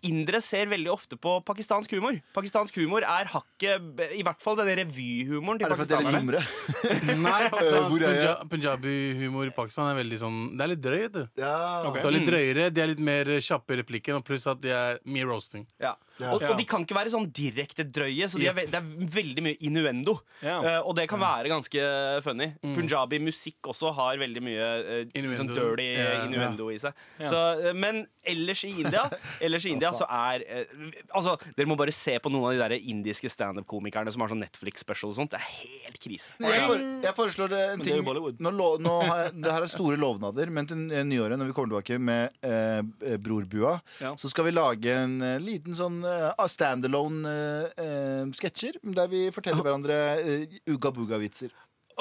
Indere 0.10 0.42
ser 0.44 0.68
veldig 0.72 0.90
ofte 0.92 1.16
på 1.20 1.38
pakistansk 1.48 1.92
humor. 1.96 2.18
Pakistansk 2.36 2.76
humor 2.82 3.06
er 3.08 3.30
hakket 3.32 4.02
I 4.18 4.24
hvert 4.26 4.42
fall 4.44 4.58
denne 4.60 4.76
revyhumoren 4.82 5.62
til 5.62 5.72
pakistanerne. 5.72 6.20
Er 6.20 6.38
det 6.38 6.44
for 6.44 6.44
at 6.44 6.84
dere 6.84 6.92
er 6.94 7.00
litt 7.00 7.08
dummere? 7.08 7.24
Nei, 7.24 7.50
Pakistan, 7.54 7.86
er? 7.88 7.90
Punja- 7.94 8.48
Punjabi-humor 8.54 9.48
i 9.48 9.54
Pakistan 9.56 9.92
er 9.94 10.00
veldig 10.02 10.20
sånn 10.22 10.40
Det 10.58 10.66
er 10.66 10.72
litt 10.74 10.84
drøy, 10.84 11.00
vet 11.06 11.16
du. 11.18 11.24
Ja. 11.40 11.56
Så 12.04 12.12
litt 12.14 12.28
drøyere, 12.28 12.70
De 12.74 12.84
er 12.84 12.92
litt 12.94 13.04
mer 13.04 13.32
kjappe 13.44 13.76
i 13.78 13.80
replikken, 13.84 14.20
og 14.20 14.26
pluss 14.28 14.48
at 14.52 14.60
de 14.64 14.74
er 14.76 15.00
mye 15.06 15.28
roasting. 15.30 15.68
Ja. 15.82 15.96
Og, 16.32 16.46
og 16.50 16.58
de 16.60 16.66
kan 16.70 16.86
ikke 16.86 16.98
være 16.98 17.14
sånn 17.14 17.28
direkte 17.36 17.86
drøye, 17.88 18.30
så 18.32 18.40
de 18.42 18.48
er 18.50 18.56
ve 18.58 18.66
det 18.70 18.80
er 18.80 18.88
veldig 19.18 19.44
mye 19.46 19.58
innuendo. 19.68 20.18
Ja. 20.42 20.58
Eh, 20.62 20.80
og 20.82 20.96
det 20.98 21.08
kan 21.12 21.22
være 21.22 21.52
ganske 21.52 21.88
funny. 22.26 22.50
Punjabi 22.64 23.20
musikk 23.24 23.70
også 23.74 23.92
har 23.98 24.18
veldig 24.22 24.44
mye 24.44 24.70
uh, 25.06 25.36
sånn 25.38 25.52
dirty 25.54 25.90
Ja. 25.94 26.24
innuendo 26.26 26.70
i 26.74 26.80
seg. 26.82 26.96
Ja. 27.20 27.30
Så, 27.30 27.42
uh, 27.60 27.72
men 27.78 28.06
ellers 28.24 28.64
i 28.64 28.72
India 28.84 29.04
Ellers 29.44 29.66
i 29.68 29.74
India 29.74 29.92
så 29.96 30.06
er 30.08 30.44
eh, 30.48 30.74
Altså, 31.14 31.36
Dere 31.58 31.68
må 31.70 31.76
bare 31.80 31.94
se 31.96 32.16
på 32.24 32.32
noen 32.32 32.48
av 32.50 32.54
de 32.56 32.62
der 32.62 32.88
indiske 32.94 33.30
standup-komikerne 33.32 34.12
som 34.14 34.24
har 34.24 34.32
sånn 34.32 34.42
Netflix-special 34.44 35.12
og 35.12 35.18
sånt. 35.18 35.34
Det 35.34 35.40
er 35.42 35.50
helt 35.52 36.00
krise. 36.02 36.34
Jeg, 36.40 36.64
for, 36.68 36.84
jeg 37.04 37.16
foreslår 37.18 37.56
en 37.60 37.84
ting 37.84 38.02
nå, 38.04 38.70
nå 38.84 38.94
har 39.08 39.26
jeg, 39.26 39.34
Det 39.44 39.54
her 39.56 39.66
er 39.68 39.72
store 39.72 40.00
lovnader, 40.00 40.52
men 40.54 40.70
til 40.70 40.86
eh, 40.94 41.04
nyåret, 41.08 41.40
når 41.40 41.52
vi 41.52 41.56
kommer 41.58 41.74
tilbake 41.74 42.00
med 42.00 42.34
eh, 42.46 43.18
Brorbua, 43.24 43.76
Ja. 44.02 44.14
så 44.20 44.32
skal 44.32 44.48
vi 44.50 44.56
lage 44.56 44.96
en 45.04 45.20
eh, 45.24 45.38
liten 45.44 45.76
sånn 45.78 46.02
eh, 46.14 46.46
standalone-sketsjer 46.56 48.74
uh, 48.80 48.84
der 48.98 49.08
vi 49.12 49.22
forteller 49.36 49.64
hverandre 49.66 49.98
uh, 50.24 50.44
uga-buga-vitser. 50.76 51.52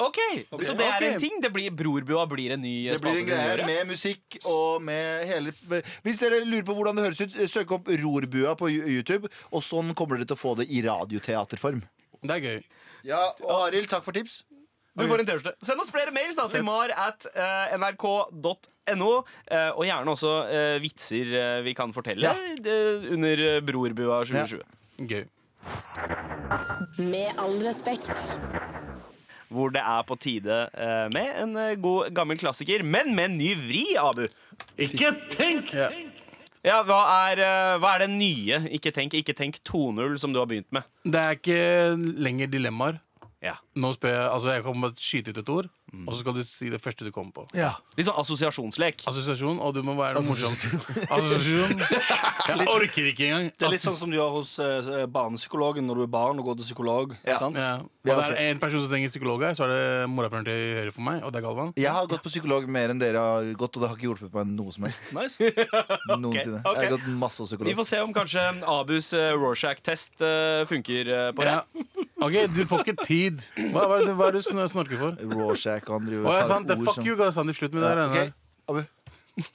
OK! 0.01 0.19
Så 0.65 0.73
det 0.77 0.85
er 0.87 1.03
en 1.11 1.19
ting. 1.21 1.35
Det 1.41 1.51
blir 1.53 1.71
Brorbua 1.77 2.23
blir 2.29 2.51
en 2.55 2.61
ny 2.65 2.89
Det 2.89 3.01
blir 3.03 3.17
en 3.21 3.27
greie 3.27 3.65
med 3.67 3.81
musikk 3.91 4.23
og 4.49 4.81
med 4.81 5.27
hele 5.29 5.49
Hvis 6.01 6.19
dere 6.23 6.37
lurer 6.45 6.65
på 6.65 6.73
hvordan 6.77 6.95
det 6.97 7.05
høres 7.05 7.21
ut, 7.21 7.33
søk 7.51 7.67
opp 7.77 7.85
Rorbua 8.01 8.51
på 8.57 8.65
YouTube, 8.73 9.25
og 9.51 9.61
sånn 9.65 9.93
kommer 9.97 10.13
dere 10.17 10.27
til 10.31 10.37
å 10.39 10.43
få 10.43 10.51
det 10.57 10.65
i 10.73 10.77
radioteaterform. 10.85 11.81
Det 12.23 12.33
er 12.33 12.41
gøy. 12.41 12.59
Ja, 13.03 13.19
og 13.43 13.67
Arild, 13.67 13.89
takk 13.91 14.03
for 14.05 14.13
tips. 14.15 14.43
Du 14.93 15.07
får 15.09 15.19
en 15.23 15.25
T-skjorte. 15.25 15.55
Send 15.65 15.81
oss 15.81 15.89
flere 15.93 16.11
mails 16.13 16.35
da, 16.37 16.45
til 16.53 16.61
mar 16.67 16.91
at 16.93 17.25
uh, 17.33 17.73
nrk.no. 17.79 19.11
Uh, 19.49 19.71
og 19.73 19.85
gjerne 19.87 20.13
også 20.13 20.33
uh, 20.45 20.75
vitser 20.83 21.31
eh, 21.39 21.61
vi 21.65 21.73
kan 21.77 21.93
fortelle 21.95 22.27
Ja. 22.29 22.33
eh, 22.61 23.07
under 23.15 23.41
eh, 23.47 23.59
Brorbua 23.65 24.19
2020. 24.27 24.61
Gøy. 25.09 25.23
Med 26.99 27.39
all 27.41 27.55
respekt. 27.65 28.11
Hvor 29.53 29.69
det 29.73 29.81
er 29.85 30.01
på 30.09 30.15
tide 30.21 30.59
eh, 30.73 31.07
med 31.13 31.29
en 31.43 31.55
eh, 31.61 31.75
god 31.81 32.13
gammel 32.17 32.37
klassiker, 32.41 32.83
men 32.85 33.13
med 33.17 33.31
en 33.31 33.37
ny 33.37 33.51
vri, 33.67 33.83
Abu. 34.01 34.27
Ikke 34.81 35.13
tenk! 35.33 35.73
Ja. 35.77 35.89
Ja, 36.63 36.77
hva 36.87 36.99
er, 37.31 37.41
eh, 37.43 37.73
hva 37.83 37.89
er 37.97 38.05
det 38.05 38.13
nye 38.13 38.61
Ikke 38.77 38.93
tenk, 38.95 39.11
ikke 39.19 39.33
tenk 39.35 39.57
2.0 39.67 40.13
som 40.21 40.31
du 40.31 40.37
har 40.39 40.45
begynt 40.47 40.69
med? 40.71 40.85
Det 41.03 41.19
er 41.19 41.35
ikke 41.35 41.57
lenger 42.23 42.47
dilemmaer. 42.53 43.01
Ja. 43.43 43.57
Nå 43.75 43.89
spør 43.97 44.13
jeg, 44.13 44.27
altså 44.31 44.53
jeg 44.53 44.63
kommer 44.63 44.87
med 44.87 44.95
å 44.95 45.03
skyte 45.03 45.33
ut 45.33 45.39
et 45.41 45.49
ord, 45.51 45.67
og 45.93 46.13
så 46.13 46.19
skal 46.21 46.35
du 46.37 46.41
si 46.47 46.69
det 46.71 46.79
første 46.81 47.03
du 47.03 47.11
kommer 47.11 47.33
på. 47.35 47.43
Ja. 47.57 47.73
Litt 47.97 48.07
sånn 48.07 48.19
assosiasjonslek. 48.21 49.03
Assosiasjon, 49.11 49.59
og 49.59 49.73
du 49.75 49.81
må 49.83 49.97
være 49.97 50.21
noe 50.21 50.29
morsomt. 50.29 51.09
Assosiasjon. 51.11 51.83
Jeg 52.49 52.69
orker 52.71 53.09
ikke 53.11 53.27
engang. 53.27 53.49
Det 53.57 53.67
er 53.67 53.75
litt 53.75 53.83
sånn 53.83 53.99
som 53.99 54.13
du 54.13 54.17
gjør 54.17 54.37
hos 54.39 54.55
eh, 54.63 55.03
barnepsykologen 55.11 55.85
når 55.89 56.01
du 56.01 56.05
er 56.07 56.13
barn 56.15 56.39
og 56.39 56.47
går 56.49 56.61
til 56.61 56.69
psykolog. 56.69 57.17
Ja. 57.27 57.37
Sant? 57.43 57.59
Ja. 57.59 57.75
Og 58.03 58.19
det 58.19 58.35
er 58.35 58.49
en 58.51 58.57
person 58.59 58.81
som 58.83 58.91
trenger 58.91 59.07
psykolog 59.13 59.43
her, 59.45 59.53
så 59.55 59.63
er 59.63 59.69
det 59.71 59.83
morapuleren 60.11 60.43
til 60.43 60.57
høyre 60.75 60.91
for 60.91 61.05
meg, 61.05 61.21
og 61.23 61.31
det 61.31 61.39
er 61.39 61.45
Galvan. 61.45 61.69
Jeg 61.79 61.93
har 61.95 62.07
gått 62.11 62.23
på 62.25 62.31
psykolog 62.33 62.65
mer 62.67 62.91
enn 62.91 62.99
dere 62.99 63.21
har 63.23 63.45
gått, 63.55 63.77
og 63.77 63.83
det 63.85 63.89
har 63.91 63.95
ikke 63.95 64.09
hjulpet 64.09 64.33
meg 64.35 64.49
noe 64.57 64.73
som 64.75 64.83
helst. 64.89 65.13
Nice. 65.15 65.39
Noensinne. 66.23 66.59
Okay. 66.67 66.83
Jeg 66.83 66.89
har 66.89 66.91
gått 66.97 67.07
masse 67.21 67.39
hos 67.45 67.53
Vi 67.63 67.75
får 67.79 67.87
se 67.87 68.01
om 68.03 68.11
kanskje 68.17 68.43
Abus 68.67 69.13
uh, 69.15 69.29
Rorschach-test 69.39 70.19
uh, 70.19 70.65
funker 70.67 71.13
uh, 71.13 71.29
på 71.37 71.47
det. 71.47 71.55
Ja. 71.55 71.63
OK, 72.27 72.35
du 72.51 72.61
får 72.67 72.83
ikke 72.83 73.07
tid. 73.07 73.39
Hva, 73.71 73.87
hva 73.87 74.01
er 74.01 74.05
det 74.11 74.17
hva 74.19 74.27
er 74.27 74.35
det 74.35 74.43
du 74.43 74.49
sn- 74.51 74.67
snorker 74.75 74.99
for? 74.99 75.23
Rorschach 75.37 75.87
og 75.87 75.95
han 76.01 76.11
driver 76.11 76.27
Å, 76.27 76.33
og 76.33 76.37
ja, 76.41 76.43
sant, 76.51 76.67
det, 76.67 76.77
ord 76.79 76.85
fuck 76.91 76.99
som- 76.99 77.07
you, 77.07 77.15
Galvan. 77.23 77.55
Slutt 77.55 77.73
med 77.79 77.87
det 77.87 77.95
der. 77.95 78.05
ok. 78.11 78.37
Abu. 78.73 78.83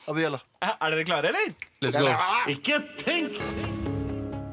Abu, 0.09 0.19
gjella. 0.25 0.41
Eh, 0.65 0.73
Er 0.73 0.97
dere 0.97 1.05
klare, 1.05 1.31
eller? 1.35 1.53
Let's 1.85 2.01
go. 2.01 2.09
Ikke 2.57 2.81
tenk! 2.97 3.37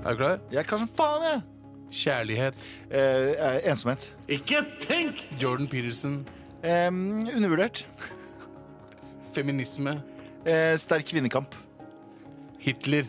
Er 0.05 0.11
du 0.11 0.19
klar? 0.19 0.39
Jeg 0.51 0.59
er 0.61 0.67
klar 0.67 0.83
som 0.83 0.91
faen, 0.99 1.23
jeg. 1.31 1.43
Kjærlighet. 1.91 2.55
Eh, 2.91 3.31
eh, 3.35 3.59
ensomhet. 3.71 4.09
Ikke 4.27 4.63
tenk! 4.81 5.21
Jordan 5.41 5.67
Peterson. 5.67 6.27
Eh, 6.63 6.87
undervurdert. 6.89 7.85
Feminisme. 9.35 10.01
Eh, 10.45 10.77
sterk 10.79 11.05
kvinnekamp. 11.09 11.55
Hitler. 12.59 13.05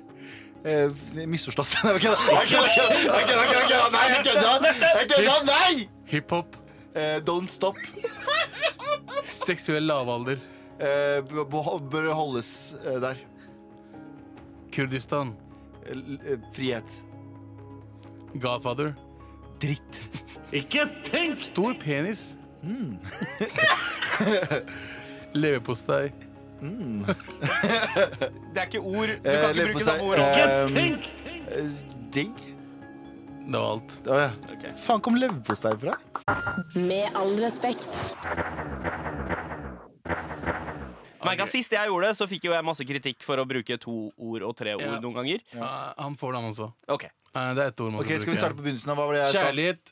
Eh, 0.66 0.90
misforstått. 1.26 1.76
Nei, 1.84 1.92
jeg 1.92 2.00
kødda! 2.02 3.80
Nei, 3.92 4.06
jeg 4.12 4.24
kødda! 4.26 5.36
Nei! 5.46 5.88
Hiphop. 6.10 6.56
Eh, 6.96 7.18
don't 7.26 7.48
stop. 7.52 7.76
Seksuell 9.26 9.86
lavalder. 9.86 10.38
Eh, 10.80 11.22
bør 11.50 12.10
holdes 12.14 12.74
eh, 12.84 12.98
der. 13.02 13.20
Kurdistan. 14.74 15.34
L- 15.92 16.40
frihet. 16.56 16.98
Godfather. 18.34 18.92
Dritt. 19.62 20.00
Ikke 20.52 20.84
tenk! 21.06 21.38
Stor 21.40 21.74
penis. 21.80 22.36
Leverpostei. 25.36 26.10
Det 28.52 28.56
er 28.56 28.64
ikke 28.66 28.80
ord. 28.80 29.06
Du 29.06 29.28
Eh, 29.30 29.40
kan 29.40 29.50
ikke 29.52 29.72
bruke 29.72 29.84
samme 29.84 30.02
ord. 30.02 30.18
Ikke 30.18 30.44
eh, 30.80 30.98
eh, 31.58 31.70
Digg? 32.14 32.36
Det 33.46 33.52
var 33.54 33.72
alt. 33.76 33.98
Oh, 34.08 34.16
ja. 34.18 34.30
okay. 34.52 34.72
Faen 34.82 35.00
kom 35.04 35.14
leverpostei 35.20 35.74
fra? 35.78 35.94
Med 36.74 37.04
all 37.14 37.36
respekt. 37.44 38.00
Merka 41.26 41.46
Sist 41.50 41.72
jeg 41.76 41.90
gjorde 41.90 42.08
det, 42.10 42.16
så 42.18 42.28
fikk 42.30 42.46
jo 42.48 42.54
jeg 42.54 42.64
masse 42.66 42.86
kritikk 42.88 43.22
for 43.26 43.42
å 43.42 43.46
bruke 43.48 43.76
to 43.82 43.96
ord 44.16 44.42
og 44.46 44.54
tre 44.58 44.74
ord 44.78 44.86
Ja. 44.86 44.96
noen 45.02 45.14
ganger. 45.18 45.42
Uh, 45.54 45.92
han 45.98 46.16
får 46.18 46.38
den 46.38 46.50
også. 46.52 46.72
Ok 46.88 47.08
Uh, 47.36 47.50
det 47.52 47.60
er 47.66 47.68
ett 47.68 47.80
ord 47.84 47.90
man 47.92 48.00
Ok, 48.00 48.06
skal 48.08 48.20
Skal 48.22 48.32
vi 48.32 48.38
starte 48.40 48.56
på 48.56 48.62
begynnelsen? 48.64 48.90
av 48.94 48.96
Hva 48.96 49.04
var 49.10 49.12
det 49.12 49.18
jeg 49.26 49.32
sa? 49.34 49.40
Kjærlighet, 49.44 49.90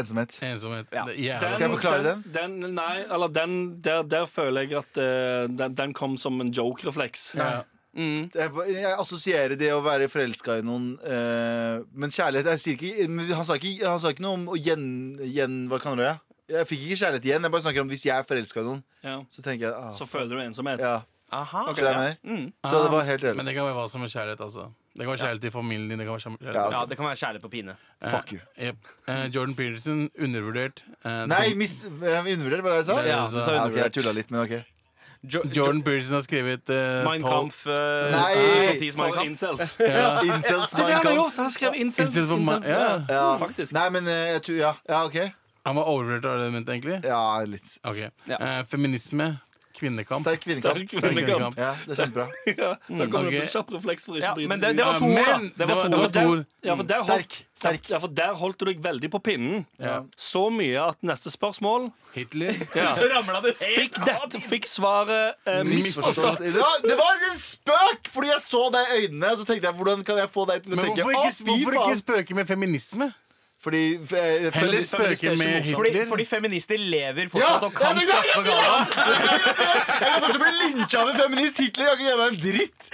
Ensomhet. 0.00 0.32
ensomhet. 0.42 0.86
Ja. 0.90 1.04
Det 1.06 1.12
er 1.14 1.18
jævlig. 1.22 1.50
Skal 1.54 1.62
jeg 1.62 1.70
forklare 1.76 2.02
den? 2.02 2.24
den 2.34 2.74
nei, 2.74 2.94
eller 3.06 3.28
den 3.30 3.52
der, 3.84 4.00
der 4.10 4.24
føler 4.26 4.64
jeg 4.66 4.74
at 4.80 4.98
eh, 4.98 5.44
den, 5.54 5.76
den 5.78 5.92
kom 5.94 6.16
som 6.18 6.40
en 6.42 6.50
joke-refleks. 6.50 7.28
Ja. 7.38 7.60
Jeg, 7.94 8.50
jeg 8.70 8.90
assosierer 8.98 9.54
det 9.58 9.70
å 9.74 9.80
være 9.82 10.06
forelska 10.10 10.60
i 10.60 10.62
noen 10.66 10.92
eh, 11.02 11.80
Men 11.90 12.10
kjærlighet 12.14 12.46
jeg 12.52 12.60
sier 12.62 12.76
ikke, 12.78 13.08
men 13.10 13.30
han, 13.34 13.44
sa 13.46 13.56
ikke, 13.58 13.86
han 13.86 14.02
sa 14.02 14.10
ikke 14.14 14.22
noe 14.26 14.36
om 14.40 14.44
å 14.54 14.58
gjen... 14.58 14.84
gjen 15.30 15.56
hva 15.70 15.78
kan 15.82 15.98
du 15.98 16.02
det? 16.04 16.16
Jeg 16.50 16.66
fikk 16.66 16.80
ikke 16.88 16.96
kjærlighet 17.04 17.24
igjen. 17.30 17.42
Jeg 17.46 17.50
bare 17.54 17.62
snakker 17.62 17.80
om 17.80 17.88
hvis 17.88 18.04
jeg 18.06 18.18
er 18.18 18.22
forelska 18.26 18.60
i 18.60 18.64
noen. 18.66 18.82
Ja. 19.04 19.16
Så 19.30 19.42
tenker 19.42 19.66
jeg 19.68 19.74
ah, 19.76 19.94
Så 19.96 20.06
føler 20.10 20.36
du 20.36 20.42
ensomhet. 20.42 20.80
ja. 20.80 21.00
Aha. 21.32 21.60
Så, 21.70 21.76
det 21.78 21.86
er 21.86 21.94
mer. 21.94 22.14
Mm. 22.26 22.46
så 22.66 22.78
det 22.82 22.90
var 22.90 23.04
helt 23.06 23.22
Men 23.22 23.28
reelt. 23.36 23.46
det 23.46 23.52
kan 23.54 23.64
være 23.68 23.74
hva 23.76 23.84
som 23.88 24.02
er 24.02 24.08
kjærlighet, 24.10 24.40
altså. 24.42 24.64
Det 24.98 25.04
kan 25.04 25.10
være 25.12 25.18
kjærlighet 25.20 25.40
til 25.46 25.52
familien 25.54 25.88
din. 25.92 25.98
Det 26.00 26.06
kan 26.08 26.12
være 26.16 26.24
kjærlighet. 26.24 26.54
Ja, 26.56 26.64
Ja, 26.74 26.80
det 26.90 26.96
kan 26.98 27.06
være 27.06 27.16
kjærlighet 27.20 27.42
på 27.44 27.48
pine. 27.52 27.74
Fuck 28.10 28.32
you. 28.34 28.40
Yep. 28.58 28.76
Eh, 29.06 29.26
Jordan 29.36 29.54
Peterson, 29.54 30.00
undervurdert. 30.18 30.82
Eh, 31.04 31.26
Nei, 31.30 31.48
det- 31.48 31.56
miss, 31.56 31.76
jeg 32.02 32.18
undervurderte 32.34 32.62
hva 32.66 32.74
jeg 32.80 32.84
sa. 32.90 32.98
Ja, 33.06 33.24
så- 33.24 33.38
du 33.38 33.44
sa 33.44 33.52
Ja, 33.52 33.62
ok, 33.62 33.70
jeg 33.70 33.70
undervurdert. 33.70 33.92
tulla 33.94 34.12
litt, 34.18 34.30
men 34.30 34.40
ok. 34.40 34.64
Jo, 35.22 35.40
Jordan 35.54 35.82
Peterson 35.82 36.14
har 36.14 36.20
skrevet 36.26 36.70
uh, 36.70 37.04
Mein 37.10 37.20
Kampf 37.22 37.66
uh, 37.66 37.74
Nei! 38.10 38.34
Mein 38.80 38.92
For 38.92 39.12
Kampf. 39.14 39.28
incels. 39.30 39.74
Ja. 39.78 40.20
Incels 40.34 40.70
Det 40.74 40.80
er 40.80 40.86
det 40.86 40.88
Mein 40.88 40.90
han 40.90 40.96
har 40.96 41.02
Kampf. 41.02 41.14
gjort! 41.14 41.36
Han 41.36 41.44
har 41.44 41.50
skrevet 41.50 41.76
incels. 41.76 42.10
Incels 42.16 42.28
for 42.28 42.36
ma- 42.36 42.56
incels, 42.56 42.66
ja. 42.66 43.04
Ja. 43.08 43.36
Faktisk. 43.38 43.72
Nei, 43.72 43.88
men 43.90 44.08
eh, 44.08 44.32
jeg 44.34 44.42
tror 44.42 44.56
Ja, 44.56 44.72
ja 44.88 45.04
OK. 45.04 45.18
Han 45.68 45.76
var 45.76 45.84
overvurdert 45.92 46.24
av 46.30 46.40
det 46.44 46.50
mente, 46.54 46.72
egentlig? 46.72 47.00
Ja, 47.04 47.22
litt. 47.44 47.78
Okay. 47.84 48.10
Ja. 48.30 48.36
Eh, 48.40 48.60
feminisme. 48.70 49.32
Kvinnekamp. 49.80 50.26
Sterk 50.26 50.40
kvinnekamp. 50.44 50.76
Sterk 50.76 50.90
kvinnekamp. 51.00 51.56
Ja, 51.56 51.70
det 51.86 51.94
er 51.94 52.00
kjempebra. 52.02 52.24
Ja, 52.60 52.70
da 52.88 53.06
kommer 53.08 53.30
det 53.30 53.38
ok. 53.44 53.52
kjapp 53.52 53.70
refleks 53.76 54.04
for 54.08 54.18
ikke 54.18 54.26
Ja, 54.26 54.32
å 54.32 54.36
drite 54.36 54.50
men 54.50 54.58
seg 54.60 54.66
det, 54.66 54.70
ut. 54.72 54.76
det 54.76 54.86
var 54.88 54.98
to 54.98 55.06
ord, 55.06 55.20
da. 55.30 55.36
Det 55.60 55.68
var 55.70 55.78
to 55.80 55.90
det 55.94 56.00
var 56.00 56.10
to. 56.16 56.32
Ja, 56.66 56.74
for 56.80 56.88
der 56.90 57.04
Sterk. 57.04 57.36
Sterk. 57.60 57.88
ja, 57.92 58.00
for 58.02 58.16
der 58.18 58.34
holdt 58.40 58.58
du 58.60 58.66
deg 58.68 58.82
veldig 58.84 59.10
på 59.14 59.20
pinnen. 59.30 59.62
Ja. 59.80 59.94
Så 60.20 60.42
mye 60.52 60.82
at 60.90 61.00
neste 61.06 61.32
spørsmål 61.32 61.86
Hitler. 62.16 62.60
ja, 62.80 62.90
Så 62.98 63.08
ramla 63.14 63.40
det 63.46 63.54
fikk, 63.62 63.96
dette, 64.04 64.42
fikk 64.50 64.68
svaret 64.68 65.38
eh, 65.48 65.62
misforstått. 65.70 66.42
Det 66.44 66.52
var, 66.58 66.76
det 66.84 66.98
var 67.00 67.24
en 67.30 67.40
spøk! 67.40 68.10
Fordi 68.10 68.32
jeg 68.34 68.44
så 68.44 68.66
deg 68.74 68.84
i 68.98 69.00
øynene, 69.06 69.32
og 69.32 69.40
så 69.40 69.48
tenkte 69.48 69.70
jeg 69.70 69.78
hvordan 69.80 70.04
kan 70.10 70.20
jeg 70.24 70.34
få 70.34 70.44
deg 70.50 70.66
til 70.66 70.74
å 70.74 70.80
Men 70.82 70.90
tenke 70.90 71.06
hvorfor 71.08 71.30
ikke, 71.30 71.50
hvorfor 71.54 71.80
ikke 71.86 72.02
spøke 72.04 72.40
med 72.42 72.50
feminisme? 72.50 73.12
Fordi 73.60 73.80
eh, 74.00 74.46
Heller 74.56 74.80
spøke 74.80 75.34
med 75.36 75.66
Hitler? 75.66 76.06
fordi 76.08 76.24
feminister 76.24 76.80
lever 76.80 77.26
Ja, 77.26 77.28
fortsatt 77.28 77.64
og 77.66 77.74
kan 77.76 77.98
straffe 78.00 78.44
galla. 78.46 78.76
Jeg 80.00 80.06
kan 80.06 80.22
fortsatt 80.24 80.40
bli 80.40 80.52
lynsja 80.62 81.02
av 81.02 81.10
en 81.10 81.18
feminist. 81.18 81.60
Hitler 81.60 81.90
kan 81.90 81.98
ikke 81.98 82.06
gjøre 82.06 82.20
meg 82.22 82.30
en 82.32 82.38
dritt. 82.46 82.88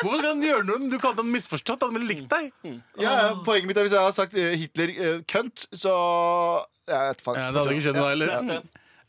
Hvorfor 0.00 0.16
skal 0.18 0.30
han 0.32 0.42
gjøre 0.42 0.64
noe? 0.66 0.88
Du 0.90 0.96
kalte 0.98 1.22
han 1.22 1.30
misforstått. 1.30 1.84
Han 1.86 1.94
ville 1.94 2.08
likt 2.10 2.26
deg. 2.32 2.48
Ja, 2.98 3.12
ja, 3.12 3.28
poenget 3.46 3.70
mitt 3.70 3.78
er 3.78 3.86
Hvis 3.86 3.94
jeg 3.94 4.02
hadde 4.02 4.16
sagt 4.18 4.34
eh, 4.40 4.56
Hitler 4.64 4.94
uh, 4.98 5.20
kønt, 5.30 5.66
så 5.70 5.92
ja, 5.94 6.96
jeg 6.96 7.12
vet 7.12 7.22
faen. 7.28 7.38
Ja, 7.38 7.44
det 7.52 7.62
hadde 7.62 7.76
ikke 7.76 7.84
skjedd 7.86 8.00
noe 8.00 8.08
heller. 8.10 8.64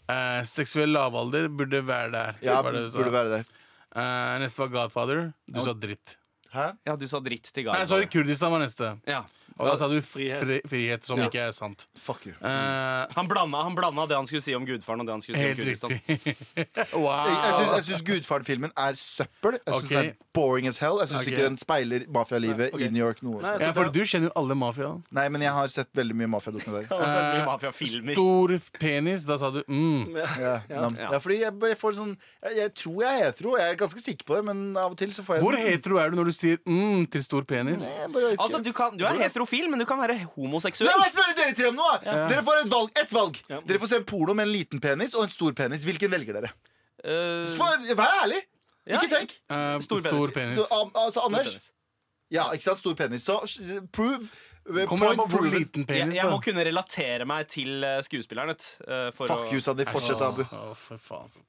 Eh, 0.06 0.44
seksuell 0.46 0.94
lavalder 0.94 1.50
burde 1.50 1.82
være 1.88 2.12
der. 2.14 2.38
Ja, 2.46 2.60
burde 2.62 3.10
være 3.10 3.40
der. 3.40 3.50
uh, 3.98 4.38
neste 4.44 4.62
var 4.62 4.70
Godfather. 4.78 5.32
Du 5.50 5.64
sa 5.66 5.74
dritt. 5.74 6.20
Hæ? 6.54 6.70
Ja, 6.88 6.94
du 6.96 7.08
sa 7.10 7.20
dritt 7.20 7.50
til 7.52 7.66
Nei, 7.68 7.82
sorry, 7.90 8.06
Kurdistan 8.12 8.54
var 8.54 8.62
neste. 8.64 8.94
Ja. 9.10 9.26
Og 9.56 9.70
da 9.70 9.76
sa 9.80 9.88
du 9.88 10.02
Frihet. 10.04 10.42
fri, 10.44 10.60
frihet, 10.68 11.06
som 11.08 11.20
Ja. 11.20 11.30
ikke 11.30 11.40
er 11.48 11.52
sant. 11.56 11.88
Fuck 11.98 12.26
you. 12.28 12.34
Uh, 12.44 13.08
Han 13.16 13.28
blanda, 13.28 13.64
han 13.64 13.76
blanda 13.76 14.06
det 14.06 14.18
han 14.18 14.28
skulle 14.28 14.42
si 14.44 14.54
om 14.54 14.66
gudfaren, 14.66 15.00
og 15.00 15.08
det 15.08 15.14
han 15.14 15.22
skulle 15.22 15.40
si 15.40 15.52
om 15.52 15.56
Kurdistan. 15.56 15.90
riktig. 16.08 16.36
Jeg, 16.56 16.68
jeg 16.76 16.88
wow. 16.94 17.80
syns, 17.80 17.90
jeg 17.90 18.00
Gudfaren-filmen 18.06 18.72
er 18.76 18.94
søppel. 19.00 19.60
Jeg 19.66 19.74
syns 19.74 19.86
okay. 19.86 19.96
den 19.96 20.06
er 20.06 20.14
boring 20.34 20.68
as 20.68 20.78
hell. 20.84 21.00
Jeg 21.00 21.08
syns 21.08 21.22
okay. 21.22 21.32
ikke 21.32 21.46
den 21.46 21.58
speiler 21.58 22.04
mafialivet 22.12 22.74
okay. 22.74 22.88
i 22.88 22.90
New 22.92 23.06
York. 23.06 23.24
noe 23.24 23.42
Nei, 23.42 23.56
Ja, 23.62 23.72
for 23.72 23.88
du 23.88 24.02
kjenner 24.04 24.28
jo 24.28 24.34
alle 24.36 24.58
mafiaen. 24.60 25.04
Nei, 25.16 25.30
men 25.30 25.42
jeg 25.42 25.56
har 25.56 25.72
sett 25.72 25.90
veldig 25.96 26.18
mye 26.20 26.28
mafiadokumentarer. 26.36 26.92
Uh, 26.92 27.00
har 27.48 27.72
sett. 27.72 28.12
Stor 28.12 28.56
penis. 28.80 29.24
Da 29.24 29.40
sa 29.40 29.52
du 29.56 29.62
mm. 29.68 30.16
Ja, 30.16 30.28
ja, 30.70 30.90
ja, 31.00 31.20
fordi 31.20 31.40
jeg, 31.42 31.56
bare 31.60 31.78
får 31.80 31.96
sånn 31.98 32.14
jeg, 32.44 32.58
jeg 32.60 32.74
tror 32.82 33.00
jeg 33.06 33.22
er 33.22 33.30
hetero. 33.30 33.56
Jeg 33.62 33.72
er 33.72 33.80
ganske 33.80 34.04
sikker 34.04 34.28
på 34.28 34.38
det, 34.38 34.44
men 34.52 34.64
av 34.76 34.92
og 34.92 35.00
til 35.00 35.16
så 35.16 35.24
får 35.26 35.40
jeg 35.40 35.46
Hvor 35.48 35.58
hetero 35.60 36.02
er 36.02 36.12
du 36.12 36.20
når 36.20 36.32
du 36.32 36.36
sier 36.36 36.60
mm 36.68 37.08
til 37.16 37.24
stor 37.24 37.48
penis? 37.48 37.80
Nei, 37.84 37.96
jeg 38.02 38.12
bare 38.12 38.28
vet 38.28 38.36
ikke. 38.36 38.46
Altså, 38.46 38.62
du, 38.66 38.72
kan, 38.76 39.00
du 39.00 39.06
er 39.08 39.16
heterofil, 39.46 39.70
men 39.70 39.80
du 39.80 39.86
kan 39.86 40.00
være 40.02 40.18
homoseksuell. 40.36 40.90
La 40.90 40.98
meg 41.00 41.12
spørre 41.14 41.36
dere 41.38 41.56
tre 41.58 41.70
om 41.70 41.78
noe! 41.78 42.00
Dere 42.04 42.44
får 42.46 42.64
et 42.64 42.72
valg. 42.72 42.92
Et 43.02 43.14
valg. 43.16 43.40
Dere 43.70 43.82
får 43.82 43.92
se 43.92 44.00
en 44.02 44.08
porno 44.10 44.34
med 44.34 44.48
en 44.48 44.54
liten 44.54 44.82
penis 44.84 45.16
og 45.16 45.24
en 45.28 45.34
stor 45.34 45.54
penis. 45.54 45.86
Hvilken 45.88 46.12
velger 46.12 46.42
dere? 46.42 46.52
Uh... 47.06 47.46
For, 47.54 47.86
vær 47.96 48.20
ærlig! 48.24 48.42
Ja. 48.86 49.00
Ikke 49.00 49.16
tenk. 49.16 49.32
Uh, 49.50 49.80
Stor 49.82 50.02
stor, 50.04 50.30
penis. 50.30 50.34
penis. 50.36 50.68
Så, 50.68 50.90
altså, 50.94 51.24
Anders 51.26 51.56
Ja, 52.34 52.52
ikke 52.54 52.68
sant? 52.68 52.80
Stor 52.80 52.94
penis. 52.94 53.24
Så 53.26 53.40
prove 53.94 54.28
Kommer 54.90 55.12
an 55.12 55.18
Point 55.18 55.30
på 55.30 55.38
hvor 55.38 55.46
liten 55.54 55.86
jeg, 55.86 56.08
ja, 56.10 56.24
jeg 56.24 56.26
må 56.26 56.40
da. 56.40 56.42
kunne 56.42 56.64
relatere 56.66 57.26
meg 57.30 57.46
til 57.54 57.84
eh, 57.86 58.00
skuespilleren. 58.02 58.50
Uh, 58.82 58.94
eh, 58.96 59.10
for 59.14 59.30
Fuck 59.30 59.44
å- 59.46 59.52
you, 59.54 59.62
Sandeep. 59.62 59.92
Fortsett, 59.94 60.24
Abu. 60.26 60.42
Oh, 60.58 60.72
for 60.74 60.98
faen. 60.98 61.28
altså. 61.28 61.44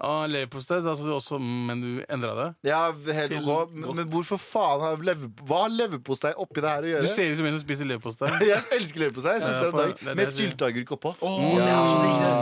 Ah, 0.00 0.24
Leverpostei, 0.24 0.80
da 0.80 0.94
sa 0.96 1.04
du 1.04 1.10
også 1.12 1.36
mm, 1.36 1.66
men 1.68 1.80
du 1.84 2.00
endra 2.08 2.32
det? 2.38 2.44
Ja, 2.70 2.86
helt 2.90 3.28
Til 3.34 3.44
ok. 3.44 3.68
Men, 3.74 3.90
men 3.98 4.06
hvorfor 4.08 4.38
faen 4.40 4.80
har 4.80 4.96
lever, 5.04 5.28
Hva 5.44 5.58
har 5.66 5.72
leverpostei 5.74 6.30
oppi 6.40 6.62
det 6.64 6.70
her 6.70 6.80
å 6.80 6.82
Du 6.86 6.88
gjøre? 6.94 7.10
ser 7.12 7.28
ut 7.34 7.38
som 7.42 7.48
en 7.50 7.54
som 7.58 7.64
spiser 7.66 7.84
leverpostei. 7.90 8.30
Jeg 8.48 8.62
elsker 8.78 8.98
leverpostei. 9.04 9.34
Jeg 9.36 9.42
spiser 9.44 9.60
Ja, 9.60 9.64
det 9.66 9.72
for- 9.74 9.84
en 9.84 9.90
det 9.90 9.90
er 9.90 9.92
dag 9.92 10.00
det 10.00 10.06
med 10.16 10.24
jeg 10.24 10.32
sier. 10.32 10.40
sylteagurk 10.54 10.88
oppå. 10.96 11.10
Åh, 11.20 11.60
det 11.60 11.68
er 11.68 11.84
så 11.90 11.98
digg, 12.00 12.16
det. 12.16 12.30
Ja. 12.30 12.40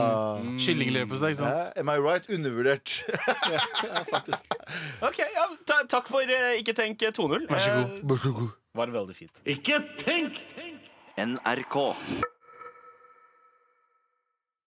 Kyllingleverpostei, 0.69 1.29
ikke 1.35 1.43
sant? 1.43 1.59
Ja, 1.59 1.67
Am 1.83 1.91
I 1.91 1.99
right? 2.07 2.23
Undervurdert. 2.39 2.89
Ok, 5.09 5.19
ja, 5.19 5.45
ta, 5.67 5.77
Takk 5.89 6.07
for 6.13 6.21
eh, 6.31 6.59
Ikke 6.61 6.75
tenk 6.77 7.03
eh, 7.03 7.11
2-0. 7.17 7.47
Vær 7.51 7.59
så 7.65 7.73
god. 7.75 7.89
Eh, 7.99 8.05
Var 8.79 8.87
veldig 8.95 9.17
fint. 9.17 9.35
NRK. 11.19 11.77